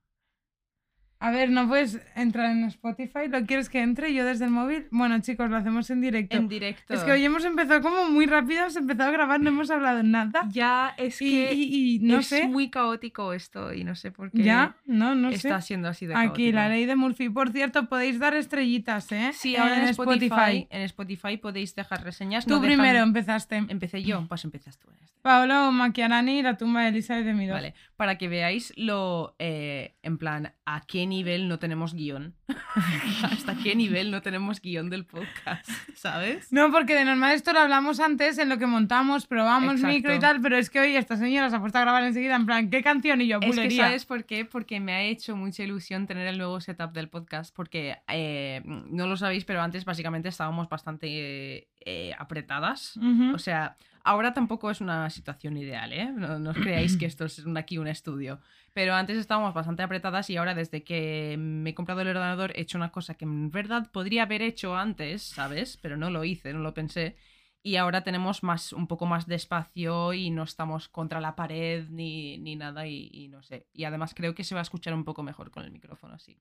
A 1.24 1.30
ver, 1.30 1.52
no 1.52 1.68
puedes 1.68 2.00
entrar 2.16 2.50
en 2.50 2.64
Spotify. 2.66 3.28
¿Lo 3.30 3.46
quieres 3.46 3.70
que 3.70 3.80
entre 3.84 4.12
yo 4.12 4.26
desde 4.26 4.46
el 4.46 4.50
móvil? 4.52 4.88
Bueno, 4.90 5.20
chicos, 5.22 5.52
lo 5.52 5.56
hacemos 5.58 5.88
en 5.92 6.02
directo. 6.02 6.36
En 6.36 6.48
directo. 6.48 6.94
Es 6.96 7.02
que 7.04 7.12
hoy 7.12 7.24
hemos 7.24 7.46
empezado 7.46 7.80
como 7.82 8.10
muy 8.10 8.26
rápido, 8.26 8.62
hemos 8.62 8.76
empezado 8.76 9.10
a 9.10 9.12
grabar, 9.14 9.40
no 9.40 9.50
hemos 9.50 9.70
hablado 9.70 10.02
nada. 10.02 10.48
Ya 10.50 10.96
es 10.98 11.22
Y, 11.22 11.30
que 11.30 11.54
y- 11.54 11.96
y 11.96 12.00
no 12.00 12.20
es 12.20 12.26
sé. 12.28 12.48
muy 12.48 12.72
caótico 12.72 13.34
esto 13.34 13.72
y 13.72 13.84
no 13.84 13.94
sé 13.94 14.10
por 14.10 14.32
qué 14.32 14.42
Ya, 14.42 14.76
no, 14.88 15.14
no 15.14 15.30
sé. 15.30 15.36
está 15.36 15.62
siendo 15.62 15.90
así 15.90 16.08
de 16.08 16.16
Aquí, 16.16 16.26
caótico. 16.26 16.56
la 16.56 16.70
ley 16.70 16.86
de 16.88 16.96
Murphy. 16.96 17.30
Por 17.30 17.52
cierto, 17.52 17.88
podéis 17.88 18.18
dar 18.18 18.34
estrellitas, 18.34 19.12
¿eh? 19.12 19.30
Sí, 19.34 19.56
ahora 19.56 19.78
en 19.80 19.90
Spotify, 19.90 20.66
en 20.72 20.82
Spotify 20.82 21.38
podéis 21.38 21.76
dejar 21.76 22.04
reseñas. 22.04 22.46
Tú 22.48 22.56
no 22.56 22.62
dejan- 22.62 22.78
primero 22.80 23.00
empezaste. 23.04 23.58
Empecé 23.58 24.02
yo, 24.02 24.26
pues 24.28 24.44
empiezas 24.44 24.80
tú. 24.80 24.90
en 24.90 24.96
este. 25.04 25.12
Paolo 25.22 25.72
Macchiarani, 25.72 26.42
la 26.42 26.58
tumba 26.58 26.82
de 26.82 26.88
Elizabeth 26.88 27.26
de 27.26 27.34
Midor. 27.36 27.58
Vale, 27.58 27.76
para 28.02 28.18
que 28.18 28.28
veáis 28.28 28.74
lo, 28.78 29.36
eh, 29.38 29.94
en 30.02 30.18
plan, 30.18 30.56
a 30.66 30.82
qué 30.88 31.06
nivel 31.06 31.48
no 31.48 31.60
tenemos 31.60 31.94
guion. 31.94 32.34
Hasta 33.22 33.56
qué 33.62 33.76
nivel 33.76 34.10
no 34.10 34.24
tenemos 34.24 34.60
guion 34.60 34.90
del 34.90 35.06
podcast, 35.06 35.70
¿sabes? 35.94 36.52
No, 36.52 36.72
porque 36.72 36.96
de 36.96 37.06
normal 37.06 37.34
esto 37.34 37.54
lo 37.54 37.60
hablamos 37.60 38.00
antes 38.00 38.40
en 38.40 38.50
lo 38.50 38.58
que 38.58 38.66
montamos, 38.66 39.28
probamos 39.28 39.76
Exacto. 39.76 39.94
micro 39.94 40.16
y 40.16 40.20
tal, 40.20 40.42
pero 40.42 40.58
es 40.58 40.72
que 40.72 40.80
hoy 40.80 40.96
esta 40.96 41.16
señora 41.16 41.52
se 41.52 41.58
ha 41.58 41.60
puesto 41.60 41.78
a 41.78 41.82
grabar 41.82 42.04
enseguida 42.04 42.36
en 42.38 42.48
plan, 42.48 42.72
¿qué 42.72 42.82
canción? 42.82 43.22
Y 43.22 43.28
yo, 43.28 43.38
Es 43.38 43.42
que 43.42 43.48
bulería. 43.50 43.84
¿sabes 43.86 44.06
por 44.06 44.26
qué? 44.26 44.46
Porque 44.46 44.80
me 44.80 44.94
ha 44.94 45.04
hecho 45.04 45.36
mucha 45.36 45.62
ilusión 45.62 46.08
tener 46.08 46.26
el 46.26 46.40
nuevo 46.40 46.60
setup 46.60 46.94
del 46.94 47.08
podcast, 47.08 47.56
porque 47.56 48.00
eh, 48.08 48.64
no 48.66 49.06
lo 49.06 49.16
sabéis, 49.16 49.46
pero 49.46 49.62
antes 49.62 49.86
básicamente 49.86 50.28
estábamos 50.28 50.68
bastante 50.70 51.68
eh, 51.86 52.16
apretadas. 52.18 52.98
Ujú. 52.98 53.36
O 53.36 53.38
sea, 53.38 53.78
ahora 54.04 54.34
tampoco 54.34 54.70
es 54.72 54.82
una 54.82 55.10
situación 55.10 55.58
ideal, 55.58 55.94
¿eh? 55.94 56.12
No, 56.16 56.40
no 56.40 56.50
os 56.52 56.58
creáis 56.58 56.98
que 56.98 57.06
esto 57.06 57.26
es 57.26 57.40
un- 57.40 57.58
aquí 57.58 57.78
un 57.78 57.88
estudio. 57.88 58.40
Pero 58.74 58.94
antes 58.94 59.18
estábamos 59.18 59.54
bastante 59.54 59.84
apretadas 59.84 60.30
y 60.30 60.38
ahora 60.38 60.56
desde 60.56 60.84
que 60.84 61.36
me 61.38 61.72
he 61.72 61.76
comprado 61.76 62.02
el 62.02 62.08
ordenador 62.10 62.52
he 62.56 62.62
hecho 62.62 62.78
una 62.78 62.92
cosa 62.92 63.16
que 63.16 63.26
en 63.26 63.52
verdad 63.52 63.92
podría 63.92 64.24
haber 64.24 64.42
hecho 64.42 64.76
antes, 64.76 65.22
¿sabes? 65.24 65.78
Pero 65.82 65.98
no 65.98 66.10
lo 66.10 66.24
hice, 66.24 66.54
no 66.54 66.60
lo 66.60 66.74
pensé. 66.74 67.16
Y 67.64 67.76
ahora 67.76 68.04
tenemos 68.04 68.42
más, 68.44 68.74
un 68.74 68.88
poco 68.88 69.06
más 69.06 69.28
de 69.28 69.36
espacio 69.36 70.14
y 70.14 70.32
no 70.32 70.44
estamos 70.44 70.90
contra 70.90 71.22
la 71.22 71.36
pared 71.36 71.86
ni, 71.90 72.38
ni 72.40 72.56
nada 72.56 72.88
y, 72.88 73.10
y 73.12 73.28
no 73.28 73.44
sé. 73.44 73.68
Y 73.74 73.84
además 73.84 74.14
creo 74.16 74.34
que 74.34 74.44
se 74.44 74.56
va 74.56 74.62
a 74.62 74.64
escuchar 74.64 74.94
un 74.96 75.04
poco 75.04 75.22
mejor 75.22 75.52
con 75.52 75.64
el 75.64 75.72
micrófono 75.72 76.16
así. 76.16 76.40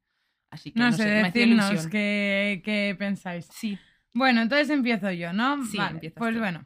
Así 0.51 0.73
que 0.73 0.81
no, 0.81 0.91
no, 0.91 0.97
sé, 0.97 1.05
decirnos 1.05 1.87
qué, 1.89 2.63
qué 2.65 2.97
pensáis. 2.99 3.47
Sí, 3.53 3.79
Bueno, 4.13 4.41
entonces 4.41 4.71
empiezo 4.71 5.11
yo, 5.13 5.33
¿no? 5.33 5.63
Sí, 5.65 5.77
Vale, 5.79 6.11
Pues 6.11 6.33
tú. 6.35 6.41
bueno. 6.41 6.65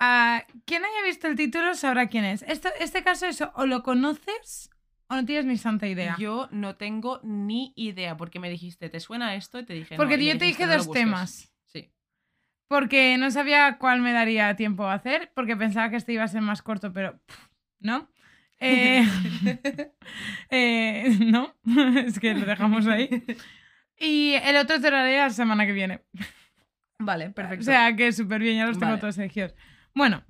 Ah, 0.00 0.44
quien 0.64 0.84
haya 0.84 1.02
visto 1.06 1.28
el 1.28 1.36
título 1.36 1.74
sabrá 1.74 2.08
quién 2.08 2.24
es. 2.24 2.42
Esto, 2.42 2.68
este 2.80 3.02
caso 3.02 3.26
es 3.26 3.42
o 3.54 3.66
lo 3.66 3.82
conoces 3.82 4.70
o 5.08 5.14
no 5.14 5.24
tienes 5.24 5.44
ni 5.46 5.56
santa 5.56 5.86
idea. 5.86 6.16
Yo 6.18 6.48
no 6.50 6.76
tengo 6.76 7.20
ni 7.22 7.72
idea 7.76 8.16
porque 8.16 8.38
me 8.40 8.50
dijiste, 8.50 8.88
¿te 8.90 9.00
suena 9.00 9.34
esto? 9.34 9.60
Y 9.60 9.64
te 9.64 9.74
dije, 9.74 9.94
no, 9.94 9.98
Porque 9.98 10.14
yo 10.14 10.36
te 10.38 10.44
dijiste, 10.44 10.46
dije 10.46 10.62
"No 10.64 10.72
lo 10.72 10.76
dos 10.78 10.86
busques". 10.88 11.02
temas. 11.04 11.52
Sí. 11.64 11.92
Porque 12.68 13.16
no 13.18 13.30
sabía 13.30 13.78
cuál 13.78 14.00
me 14.00 14.12
daría 14.12 14.56
tiempo 14.56 14.84
a 14.84 14.94
hacer, 14.94 15.30
porque 15.34 15.56
pensaba 15.56 15.90
que 15.90 15.96
este 15.96 16.12
iba 16.12 16.24
a 16.24 16.28
ser 16.28 16.40
más 16.42 16.62
corto, 16.62 16.92
pero 16.92 17.18
pff, 17.26 17.48
no. 17.80 18.08
Eh, 18.60 19.04
eh, 20.50 21.18
no, 21.20 21.54
es 21.98 22.18
que 22.18 22.34
lo 22.34 22.46
dejamos 22.46 22.86
ahí. 22.86 23.08
Y 23.98 24.34
el 24.42 24.56
otro 24.56 24.80
te 24.80 24.90
lo 24.90 24.96
haré 24.96 25.18
la 25.18 25.28
semana 25.30 25.66
que 25.66 25.72
viene. 25.72 26.00
Vale, 26.98 27.30
perfecto. 27.30 27.62
O 27.62 27.64
sea 27.64 27.94
que 27.94 28.12
súper 28.12 28.40
bien, 28.40 28.56
ya 28.56 28.66
los 28.66 28.78
tengo 28.78 28.96
todos 28.98 29.18
elegidos. 29.18 29.54
Bueno, 29.94 30.22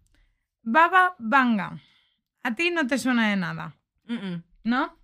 Baba 0.63 1.15
Vanga. 1.19 1.79
A 2.43 2.55
ti 2.55 2.71
no 2.71 2.87
te 2.87 2.99
suena 2.99 3.31
de 3.31 3.37
nada, 3.37 3.77
Mm, 4.07 4.15
mm. 4.15 4.45
¿no? 4.65 4.99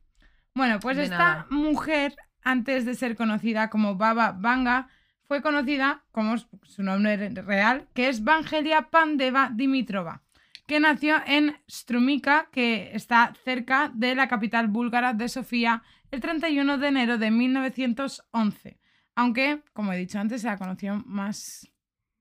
Bueno, 0.55 0.79
pues 0.81 0.97
De 0.99 1.05
esta 1.05 1.17
nada. 1.19 1.47
mujer, 1.51 2.15
antes 2.43 2.85
de 2.85 2.95
ser 2.95 3.17
conocida 3.17 3.71
como 3.71 3.97
Baba 3.97 4.33
Vanga, 4.33 4.89
fue 5.27 5.41
conocida 5.43 6.05
como 6.13 6.37
su 6.37 6.83
nombre 6.83 7.31
real, 7.31 7.89
que 7.95 8.09
es 8.09 8.25
Vangelia 8.25 8.91
Pandeva 8.91 9.51
Dimitrova, 9.55 10.23
que 10.67 10.81
nació 10.81 11.17
en 11.27 11.57
Strumica, 11.71 12.49
que 12.53 12.91
está 12.95 13.33
cerca 13.45 13.91
de 13.95 14.15
la 14.15 14.29
capital 14.29 14.69
búlgara 14.69 15.15
de 15.15 15.29
Sofía, 15.29 15.83
el 16.11 16.21
31 16.21 16.77
de 16.79 16.89
enero 16.89 17.17
de 17.17 17.31
1911. 17.31 18.79
Aunque, 19.15 19.63
como 19.73 19.93
he 19.93 19.97
dicho 19.99 20.19
antes, 20.19 20.43
se 20.43 20.49
la 20.49 20.59
conoció 20.59 21.03
más 21.07 21.70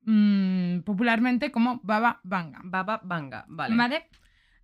mm, 0.10 0.82
popularmente 0.82 1.52
como 1.52 1.80
Baba 1.84 2.20
Vanga. 2.24 2.60
Baba 2.64 3.00
Vanga, 3.04 3.46
vale. 3.48 3.76
¿Vale? 3.76 4.08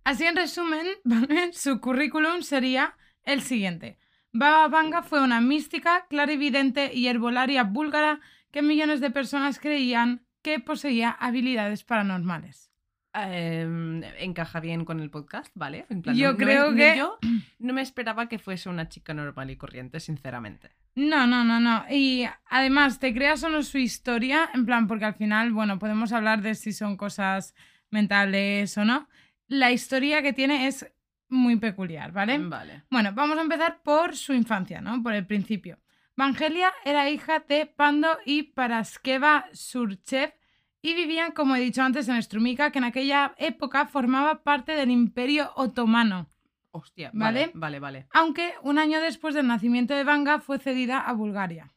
Así 0.04 0.24
en 0.24 0.36
resumen, 0.36 0.86
¿vale? 1.04 1.52
su 1.52 1.80
currículum 1.80 2.42
sería 2.42 2.94
el 3.24 3.42
siguiente. 3.42 3.98
Baba 4.32 4.68
Vanga 4.68 5.02
fue 5.02 5.22
una 5.22 5.40
mística, 5.40 6.06
clarividente 6.08 6.92
y 6.92 7.06
herbolaria 7.08 7.64
búlgara 7.64 8.20
que 8.50 8.62
millones 8.62 9.00
de 9.00 9.10
personas 9.10 9.58
creían 9.58 10.22
que 10.42 10.60
poseía 10.60 11.10
habilidades 11.10 11.84
paranormales. 11.84 12.70
Em, 13.14 14.02
encaja 14.18 14.60
bien 14.60 14.84
con 14.84 15.00
el 15.00 15.10
podcast, 15.10 15.50
¿vale? 15.54 15.86
En 15.88 16.02
plan, 16.02 16.14
Yo 16.16 16.26
no- 16.26 16.32
no 16.32 16.38
creo 16.38 16.70
es- 16.70 16.76
que- 16.76 16.98
Yo 16.98 17.18
no 17.58 17.72
me 17.72 17.80
esperaba 17.82 18.28
que 18.28 18.38
fuese 18.38 18.68
una 18.68 18.88
chica 18.90 19.14
normal 19.14 19.50
y 19.50 19.56
corriente, 19.56 20.00
sinceramente. 20.00 20.70
No, 20.96 21.26
no, 21.26 21.44
no, 21.44 21.60
no. 21.60 21.84
Y 21.90 22.26
además, 22.48 22.98
te 22.98 23.12
creas 23.12 23.44
o 23.44 23.50
no 23.50 23.62
su 23.62 23.76
historia, 23.76 24.50
en 24.54 24.64
plan, 24.64 24.88
porque 24.88 25.04
al 25.04 25.14
final, 25.14 25.52
bueno, 25.52 25.78
podemos 25.78 26.10
hablar 26.12 26.40
de 26.40 26.54
si 26.54 26.72
son 26.72 26.96
cosas 26.96 27.54
mentales 27.90 28.76
o 28.78 28.84
no. 28.84 29.06
La 29.46 29.70
historia 29.70 30.22
que 30.22 30.32
tiene 30.32 30.66
es 30.66 30.90
muy 31.28 31.56
peculiar, 31.56 32.12
¿vale? 32.12 32.38
Vale. 32.38 32.84
Bueno, 32.90 33.12
vamos 33.12 33.36
a 33.36 33.42
empezar 33.42 33.82
por 33.82 34.16
su 34.16 34.32
infancia, 34.32 34.80
¿no? 34.80 35.02
Por 35.02 35.12
el 35.12 35.26
principio. 35.26 35.78
Vangelia 36.16 36.72
era 36.82 37.10
hija 37.10 37.44
de 37.46 37.66
Pando 37.66 38.18
y 38.24 38.44
Paraskeva 38.44 39.46
Surchev 39.52 40.32
y 40.80 40.94
vivían, 40.94 41.32
como 41.32 41.56
he 41.56 41.60
dicho 41.60 41.82
antes, 41.82 42.08
en 42.08 42.22
Strumica, 42.22 42.70
que 42.70 42.78
en 42.78 42.84
aquella 42.84 43.34
época 43.36 43.86
formaba 43.86 44.42
parte 44.42 44.72
del 44.72 44.90
Imperio 44.90 45.52
Otomano, 45.56 46.30
Hostia, 46.76 47.10
¿Vale? 47.14 47.50
vale, 47.54 47.78
vale, 47.78 47.80
vale. 47.80 48.06
aunque 48.12 48.54
un 48.62 48.78
año 48.78 49.00
después 49.00 49.34
del 49.34 49.46
nacimiento 49.46 49.94
de 49.94 50.04
Vanga 50.04 50.40
fue 50.40 50.58
cedida 50.58 51.00
a 51.00 51.12
Bulgaria. 51.12 51.72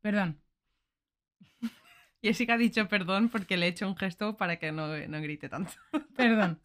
Perdón. 0.00 0.40
Jessica 2.22 2.54
ha 2.54 2.58
dicho 2.58 2.88
perdón 2.88 3.28
porque 3.28 3.56
le 3.56 3.66
he 3.66 3.68
hecho 3.70 3.86
un 3.86 3.96
gesto 3.96 4.36
para 4.36 4.56
que 4.58 4.72
no, 4.72 4.88
no 5.08 5.20
grite 5.20 5.48
tanto. 5.48 5.72
Perdón. 6.16 6.60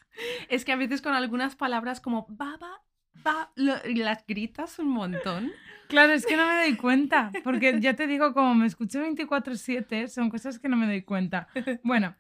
Es 0.50 0.66
que 0.66 0.72
a 0.72 0.76
veces 0.76 1.02
con 1.02 1.14
algunas 1.14 1.56
palabras 1.56 2.00
como 2.02 2.26
baba, 2.30 2.82
ba, 3.24 3.52
lo- 3.56 3.78
las 3.96 4.26
gritas 4.28 4.80
un 4.80 4.90
montón. 4.90 5.52
Claro, 5.88 6.14
es 6.14 6.26
que 6.26 6.38
no 6.38 6.48
me 6.48 6.56
doy 6.56 6.76
cuenta, 6.78 7.32
porque 7.44 7.80
ya 7.82 7.96
te 7.96 8.08
digo, 8.08 8.34
como 8.34 8.56
me 8.56 8.66
escucho 8.66 9.02
24/7, 9.02 10.08
son 10.08 10.30
cosas 10.30 10.58
que 10.58 10.70
no 10.70 10.78
me 10.78 10.86
doy 10.88 11.02
cuenta. 11.04 11.48
Bueno, 11.84 12.16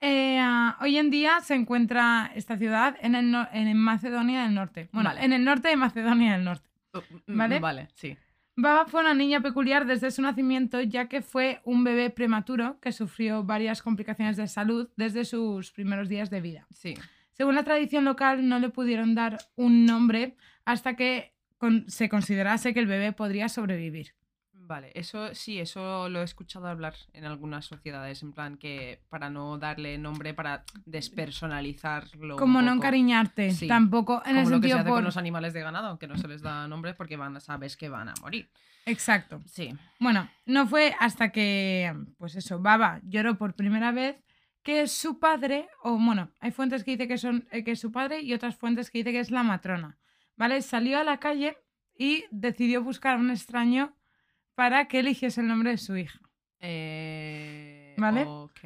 eh, 0.00 0.38
ah, 0.40 0.76
hoy 0.80 0.96
en 0.98 1.10
día 1.10 1.40
se 1.40 1.54
encuentra 1.54 2.30
esta 2.34 2.56
ciudad 2.56 2.96
en, 3.00 3.14
el 3.14 3.30
no- 3.30 3.48
en 3.52 3.76
Macedonia 3.76 4.42
del 4.44 4.54
Norte. 4.54 4.88
Bueno, 4.92 5.10
Vale. 5.10 5.24
en 5.24 5.32
el 5.32 5.44
norte 5.44 5.68
de 5.68 5.76
Macedonia 5.76 6.32
del 6.32 6.44
Norte. 6.44 6.68
Mm, 7.26 7.36
¿Vale? 7.38 7.60
Vale, 7.60 7.88
sí. 7.94 8.16
Baba 8.56 8.84
fue 8.86 9.00
una 9.00 9.14
niña 9.14 9.40
peculiar 9.40 9.86
desde 9.86 10.10
su 10.10 10.20
nacimiento, 10.22 10.80
ya 10.82 11.08
que 11.08 11.22
fue 11.22 11.60
un 11.64 11.84
bebé 11.84 12.10
prematuro 12.10 12.78
que 12.80 12.92
sufrió 12.92 13.42
varias 13.44 13.80
complicaciones 13.82 14.36
de 14.36 14.48
salud 14.48 14.88
desde 14.96 15.24
sus 15.24 15.70
primeros 15.70 16.08
días 16.08 16.28
de 16.30 16.40
vida. 16.40 16.66
Sí. 16.74 16.94
Según 17.32 17.54
la 17.54 17.62
tradición 17.62 18.04
local, 18.04 18.46
no 18.48 18.58
le 18.58 18.68
pudieron 18.68 19.14
dar 19.14 19.38
un 19.56 19.86
nombre 19.86 20.36
hasta 20.66 20.94
que 20.94 21.32
con- 21.56 21.88
se 21.88 22.08
considerase 22.10 22.74
que 22.74 22.80
el 22.80 22.86
bebé 22.86 23.12
podría 23.12 23.48
sobrevivir. 23.48 24.14
Vale, 24.70 24.92
eso 24.94 25.34
sí, 25.34 25.58
eso 25.58 26.08
lo 26.08 26.20
he 26.20 26.22
escuchado 26.22 26.68
hablar 26.68 26.94
en 27.12 27.24
algunas 27.24 27.64
sociedades, 27.64 28.22
en 28.22 28.32
plan 28.32 28.56
que 28.56 29.02
para 29.08 29.28
no 29.28 29.58
darle 29.58 29.98
nombre, 29.98 30.32
para 30.32 30.62
despersonalizarlo. 30.86 32.36
Como 32.36 32.62
no 32.62 32.72
encariñarte, 32.72 33.50
Sí. 33.50 33.66
tampoco 33.66 34.22
en 34.24 34.36
Como 34.36 34.46
el 34.46 34.50
lo 34.50 34.60
que 34.60 34.68
se 34.68 34.74
hace 34.74 34.84
por... 34.84 34.92
con 34.98 35.04
los 35.04 35.16
animales 35.16 35.54
de 35.54 35.62
ganado, 35.62 35.98
que 35.98 36.06
no 36.06 36.16
se 36.16 36.28
les 36.28 36.40
da 36.40 36.68
nombre 36.68 36.94
porque 36.94 37.16
van, 37.16 37.40
sabes 37.40 37.76
que 37.76 37.88
van 37.88 38.10
a 38.10 38.14
morir. 38.20 38.48
Exacto. 38.86 39.40
Sí. 39.44 39.74
Bueno, 39.98 40.30
no 40.46 40.68
fue 40.68 40.94
hasta 41.00 41.32
que, 41.32 41.92
pues 42.16 42.36
eso, 42.36 42.60
Baba 42.60 43.00
lloró 43.02 43.36
por 43.36 43.54
primera 43.54 43.90
vez 43.90 44.22
que 44.62 44.86
su 44.86 45.18
padre, 45.18 45.68
o 45.82 45.98
bueno, 45.98 46.30
hay 46.38 46.52
fuentes 46.52 46.84
que 46.84 46.92
dicen 46.92 47.08
que, 47.08 47.18
son, 47.18 47.48
eh, 47.50 47.64
que 47.64 47.72
es 47.72 47.80
su 47.80 47.90
padre 47.90 48.20
y 48.20 48.34
otras 48.34 48.54
fuentes 48.54 48.88
que 48.92 48.98
dicen 48.98 49.14
que 49.14 49.20
es 49.20 49.32
la 49.32 49.42
matrona, 49.42 49.98
¿vale? 50.36 50.62
Salió 50.62 51.00
a 51.00 51.02
la 51.02 51.18
calle 51.18 51.56
y 51.98 52.24
decidió 52.30 52.84
buscar 52.84 53.16
a 53.16 53.18
un 53.18 53.30
extraño 53.30 53.96
para 54.60 54.88
que 54.88 54.98
eligiese 54.98 55.40
el 55.40 55.48
nombre 55.48 55.70
de 55.70 55.78
su 55.78 55.96
hija. 55.96 56.20
Eh, 56.60 57.94
Vale. 57.96 58.24
Ok. 58.26 58.60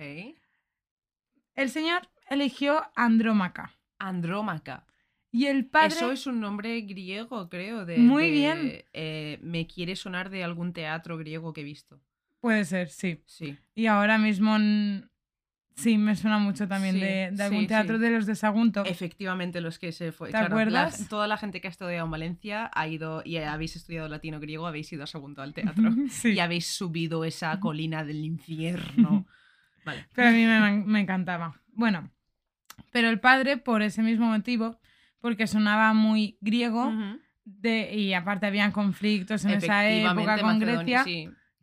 El 1.55 1.71
señor 1.71 2.09
eligió 2.29 2.83
Andrómaca 2.97 3.79
Andrómaca. 4.01 4.85
y 5.31 5.47
el 5.47 5.67
padre... 5.67 5.95
Eso 5.95 6.11
es 6.11 6.27
un 6.27 6.41
nombre 6.41 6.81
griego, 6.81 7.49
creo. 7.49 7.85
De, 7.87 7.99
Muy 7.99 8.25
de- 8.25 8.31
bien. 8.33 8.85
eh, 8.93 9.39
me 9.41 9.69
quiere 9.69 9.95
sonar 9.95 10.31
de 10.31 10.43
algún 10.43 10.73
teatro 10.73 11.17
griego 11.17 11.53
que 11.53 11.61
he 11.61 11.65
visto. 11.65 12.01
Puede 12.41 12.65
ser, 12.65 12.89
sí. 12.89 13.23
Sí. 13.27 13.57
Y 13.77 13.87
ahora 13.87 14.19
mismo, 14.19 14.57
Sí, 15.77 15.99
me 15.99 16.15
suena 16.15 16.39
mucho 16.39 16.69
también 16.69 16.95
Sí, 16.95 17.01
de, 17.01 17.31
de 17.33 17.43
algún 17.43 17.63
sí, 17.63 17.67
teatro 17.67 17.97
sí. 17.97 18.03
de 18.03 18.11
los 18.11 18.27
de 18.27 18.35
Sagunto. 18.37 18.85
Efectivamente, 18.87 19.61
los 19.61 19.79
que 19.79 19.91
se 19.93 20.13
fue. 20.13 20.29
¿Te 20.29 20.33
claro, 20.33 20.49
la- 20.49 20.55
acuerdas? 20.63 21.09
toda 21.09 21.27
la 21.27 21.37
gente 21.37 21.61
que 21.61 21.67
ha 21.67 21.71
estudiado 21.71 22.05
en 22.05 22.11
Valencia 22.11 22.71
ha 22.73 22.87
ido 22.87 23.23
y 23.25 23.37
habéis 23.39 23.75
estudiado 23.77 24.09
latino 24.09 24.39
griego, 24.39 24.67
habéis 24.69 24.93
ido 24.93 25.03
a 25.03 25.07
segundo 25.09 25.43
al 25.43 25.53
teatro. 25.53 25.91
Y 26.25 26.39
habéis 26.39 26.67
subido 26.69 27.25
esa 27.25 27.59
colina 27.61 28.05
del 28.05 28.25
infierno. 28.25 29.27
Vale. 29.85 30.07
Pero 30.15 30.29
a 30.29 30.31
mí 30.31 30.45
me, 30.47 30.71
me 30.87 31.01
encantaba. 31.01 31.61
Bueno, 31.73 32.11
pero 32.93 33.09
el 33.11 33.19
padre, 33.21 33.57
por 33.57 33.83
ese 33.83 34.03
mismo 34.03 34.27
motivo, 34.27 34.79
porque 35.21 35.47
sonaba 35.49 35.93
muy 35.93 36.39
griego, 36.41 36.87
Ujú. 36.87 37.19
de, 37.45 37.93
y 37.95 38.15
aparte 38.15 38.47
habían 38.47 38.71
conflictos 38.73 39.45
en 39.45 39.51
esa 39.53 39.89
época 39.91 40.41
con 40.41 40.59
Grecia, 40.61 41.05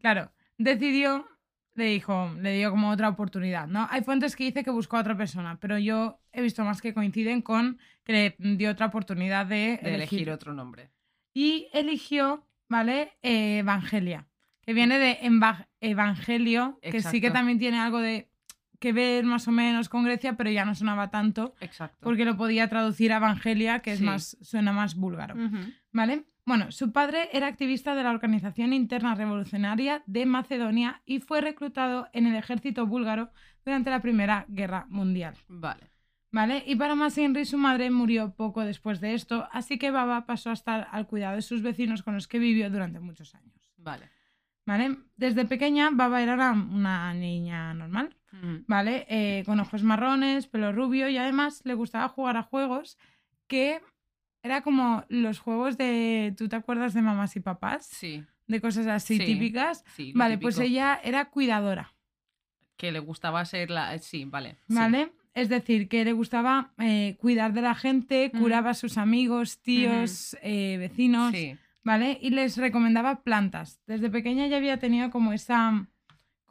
claro, 0.01 0.31
decidió, 0.57 1.27
le 1.75 1.85
dijo, 1.85 2.31
le 2.39 2.57
dio 2.57 2.69
como 2.71 2.89
otra 2.89 3.07
oportunidad, 3.09 3.67
¿no? 3.67 3.87
Hay 3.89 4.01
fuentes 4.03 4.35
que 4.35 4.43
dice 4.43 4.63
que 4.63 4.71
buscó 4.71 4.97
a 4.97 5.01
otra 5.01 5.15
persona, 5.17 5.57
pero 5.59 5.77
yo 5.77 6.19
he 6.33 6.41
visto 6.41 6.63
más 6.65 6.81
que 6.81 6.93
coinciden 6.93 7.41
con 7.41 7.79
que 8.03 8.13
le 8.39 8.55
dio 8.57 8.71
otra 8.71 8.87
oportunidad 8.87 9.45
de, 9.45 9.79
de 9.81 9.95
elegir 9.95 10.19
elegir. 10.19 10.31
otro 10.31 10.53
nombre. 10.53 10.91
Y 11.33 11.67
eligió, 11.73 12.45
¿vale? 12.69 13.13
Eh, 13.21 13.59
Evangelia, 13.59 14.27
que 14.65 14.73
viene 14.73 14.99
de 14.99 15.17
Evangelio, 15.79 16.79
que 16.81 17.01
sí 17.01 17.21
que 17.21 17.31
también 17.31 17.59
tiene 17.59 17.79
algo 17.79 17.99
de 17.99 18.29
que 18.79 18.93
ver 18.93 19.23
más 19.25 19.47
o 19.47 19.51
menos 19.51 19.89
con 19.89 20.03
Grecia, 20.03 20.35
pero 20.35 20.49
ya 20.49 20.65
no 20.65 20.73
sonaba 20.73 21.11
tanto, 21.11 21.53
Exacto. 21.61 21.97
porque 22.01 22.25
lo 22.25 22.35
podía 22.35 22.67
traducir 22.67 23.13
a 23.13 23.17
Evangelia, 23.17 23.79
que 23.79 23.93
es 23.93 23.99
Sí. 23.99 24.05
más, 24.05 24.37
suena 24.41 24.73
más 24.73 24.95
búlgaro. 24.95 25.35
¿Vale? 25.91 26.25
Bueno, 26.45 26.71
su 26.71 26.91
padre 26.91 27.29
era 27.33 27.47
activista 27.47 27.93
de 27.95 28.03
la 28.03 28.11
Organización 28.11 28.73
Interna 28.73 29.15
Revolucionaria 29.15 30.03
de 30.07 30.25
Macedonia 30.25 31.01
y 31.05 31.19
fue 31.19 31.41
reclutado 31.41 32.07
en 32.13 32.25
el 32.25 32.35
ejército 32.35 32.87
búlgaro 32.87 33.31
durante 33.63 33.91
la 33.91 34.01
Primera 34.01 34.45
Guerra 34.47 34.85
Mundial. 34.89 35.35
Vale. 35.47 35.91
¿Vale? 36.31 36.63
Y 36.65 36.75
para 36.77 36.95
más 36.95 37.17
Henry, 37.17 37.45
su 37.45 37.57
madre 37.57 37.91
murió 37.91 38.33
poco 38.33 38.61
después 38.61 39.01
de 39.01 39.13
esto, 39.13 39.47
así 39.51 39.77
que 39.77 39.91
Baba 39.91 40.25
pasó 40.25 40.49
a 40.49 40.53
estar 40.53 40.87
al 40.91 41.05
cuidado 41.05 41.35
de 41.35 41.41
sus 41.41 41.61
vecinos 41.61 42.03
con 42.03 42.13
los 42.15 42.27
que 42.27 42.39
vivió 42.39 42.69
durante 42.69 42.99
muchos 42.99 43.35
años. 43.35 43.69
Vale. 43.77 44.09
¿Vale? 44.65 44.97
Desde 45.17 45.45
pequeña, 45.45 45.89
Baba 45.91 46.21
era 46.21 46.35
una, 46.35 46.51
una 46.53 47.13
niña 47.13 47.73
normal. 47.73 48.15
¿vale? 48.67 49.05
Eh, 49.09 49.43
con 49.45 49.59
ojos 49.59 49.83
marrones, 49.83 50.47
pelo 50.47 50.71
rubio 50.71 51.09
y 51.09 51.17
además 51.17 51.61
le 51.65 51.73
gustaba 51.73 52.07
jugar 52.07 52.37
a 52.37 52.43
juegos 52.43 52.97
que 53.47 53.81
era 54.43 54.61
como 54.61 55.03
los 55.09 55.39
juegos 55.39 55.77
de. 55.77 56.33
¿Tú 56.37 56.47
te 56.49 56.55
acuerdas 56.55 56.93
de 56.93 57.01
mamás 57.01 57.35
y 57.35 57.39
papás? 57.39 57.85
Sí. 57.85 58.23
De 58.47 58.59
cosas 58.59 58.87
así 58.87 59.17
Sí, 59.17 59.25
típicas. 59.25 59.83
sí. 59.95 60.11
Vale, 60.15 60.37
pues 60.37 60.57
ella 60.59 60.99
era 61.03 61.25
cuidadora, 61.25 61.93
Que 62.77 62.91
le 62.91 62.99
gustaba 62.99 63.45
ser 63.45 63.69
la. 63.69 63.97
Sí, 63.99 64.25
vale. 64.25 64.57
sí. 64.67 64.75
¿vale? 64.75 65.11
Es 65.33 65.47
decir, 65.47 65.87
que 65.87 66.03
le 66.03 66.11
gustaba 66.11 66.73
eh, 66.77 67.15
cuidar 67.21 67.53
de 67.53 67.61
la 67.61 67.73
gente, 67.75 68.31
curaba 68.37 68.71
a 68.71 68.73
sus 68.73 68.97
amigos, 68.97 69.61
tíos, 69.61 70.35
eh, 70.41 70.75
vecinos, 70.77 71.31
Sí. 71.31 71.55
¿vale? 71.83 72.17
Y 72.21 72.31
les 72.31 72.57
recomendaba 72.57 73.23
plantas. 73.23 73.79
Desde 73.87 74.09
pequeña 74.09 74.47
ya 74.47 74.57
había 74.57 74.77
tenido 74.79 75.09
como 75.09 75.31
esa 75.31 75.87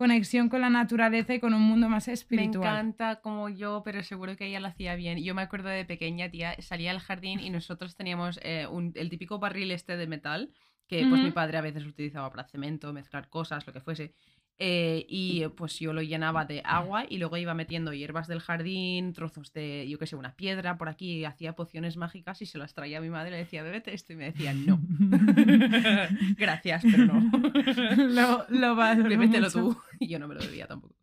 conexión 0.01 0.49
con 0.49 0.63
la 0.63 0.71
naturaleza 0.71 1.35
y 1.35 1.41
con 1.41 1.53
un 1.53 1.61
mundo 1.61 1.91
más 1.91 2.07
Me 2.09 2.15
espiritual. 2.15 2.65
encanta 2.73 3.21
como 3.21 3.51
yo, 3.51 3.83
pero 3.85 4.03
seguro 4.03 4.35
que 4.35 4.47
ella 4.47 4.59
lo 4.59 4.69
hacía 4.69 4.95
bien. 4.95 5.23
Yo 5.23 5.35
me 5.35 5.43
acuerdo 5.43 5.69
de 5.69 5.85
pequeña, 5.85 6.31
tía, 6.31 6.57
salía 6.61 6.91
al 6.91 7.01
jardín 7.01 7.39
y 7.39 7.51
nosotros 7.51 7.95
teníamos 7.97 8.41
eh, 8.43 8.67
un- 8.67 8.93
el 8.95 9.11
típico 9.11 9.39
barril 9.39 9.71
este 9.73 9.99
de 9.99 10.07
metal, 10.07 10.53
que 10.89 11.07
pues 11.07 11.23
mi 11.23 11.31
padre 11.33 11.59
a 11.59 11.61
veces 11.61 11.85
utilizaba 11.87 12.31
para 12.31 12.45
cemento, 12.49 12.93
mezclar 12.95 13.29
cosas, 13.29 13.67
lo 13.67 13.73
que 13.75 13.81
fuese. 13.81 14.15
Eh, 14.63 15.07
y 15.09 15.49
pues 15.57 15.79
yo 15.79 15.95
lo 15.95 16.03
llenaba 16.03 16.45
de 16.45 16.61
agua 16.67 17.07
y 17.09 17.17
luego 17.17 17.39
iba 17.39 17.55
metiendo 17.55 17.95
hierbas 17.95 18.29
del 18.29 18.41
jardín, 18.41 19.15
trozos 19.15 19.55
de, 19.55 19.89
yo 19.89 19.99
qué 19.99 20.07
sé, 20.07 20.17
una 20.17 20.37
piedra 20.37 20.77
por 20.77 20.91
aquí, 20.91 21.25
hacía 21.25 21.55
pociones 21.55 21.97
mágicas 21.97 22.43
y 22.43 22.47
se 22.47 22.59
las 22.59 22.75
traía 22.75 22.99
a 22.99 23.01
mi 23.01 23.09
madre 23.09 23.29
y 23.29 23.33
le 23.33 23.39
decía, 23.39 23.63
bébete 23.63 23.95
esto 23.95 24.13
y 24.13 24.17
me 24.17 24.25
decía, 24.27 24.53
no. 24.53 24.79
Gracias, 26.37 26.83
pero 26.83 27.07
no. 27.07 27.31
lo, 27.97 28.45
lo 28.51 28.77
valoro 28.77 29.09
Bébetelo 29.09 29.51
tú. 29.51 29.81
Y 29.99 30.09
yo 30.09 30.19
no 30.19 30.29
me 30.29 30.35
lo 30.35 30.43
bebía 30.43 30.67
tampoco. 30.67 30.95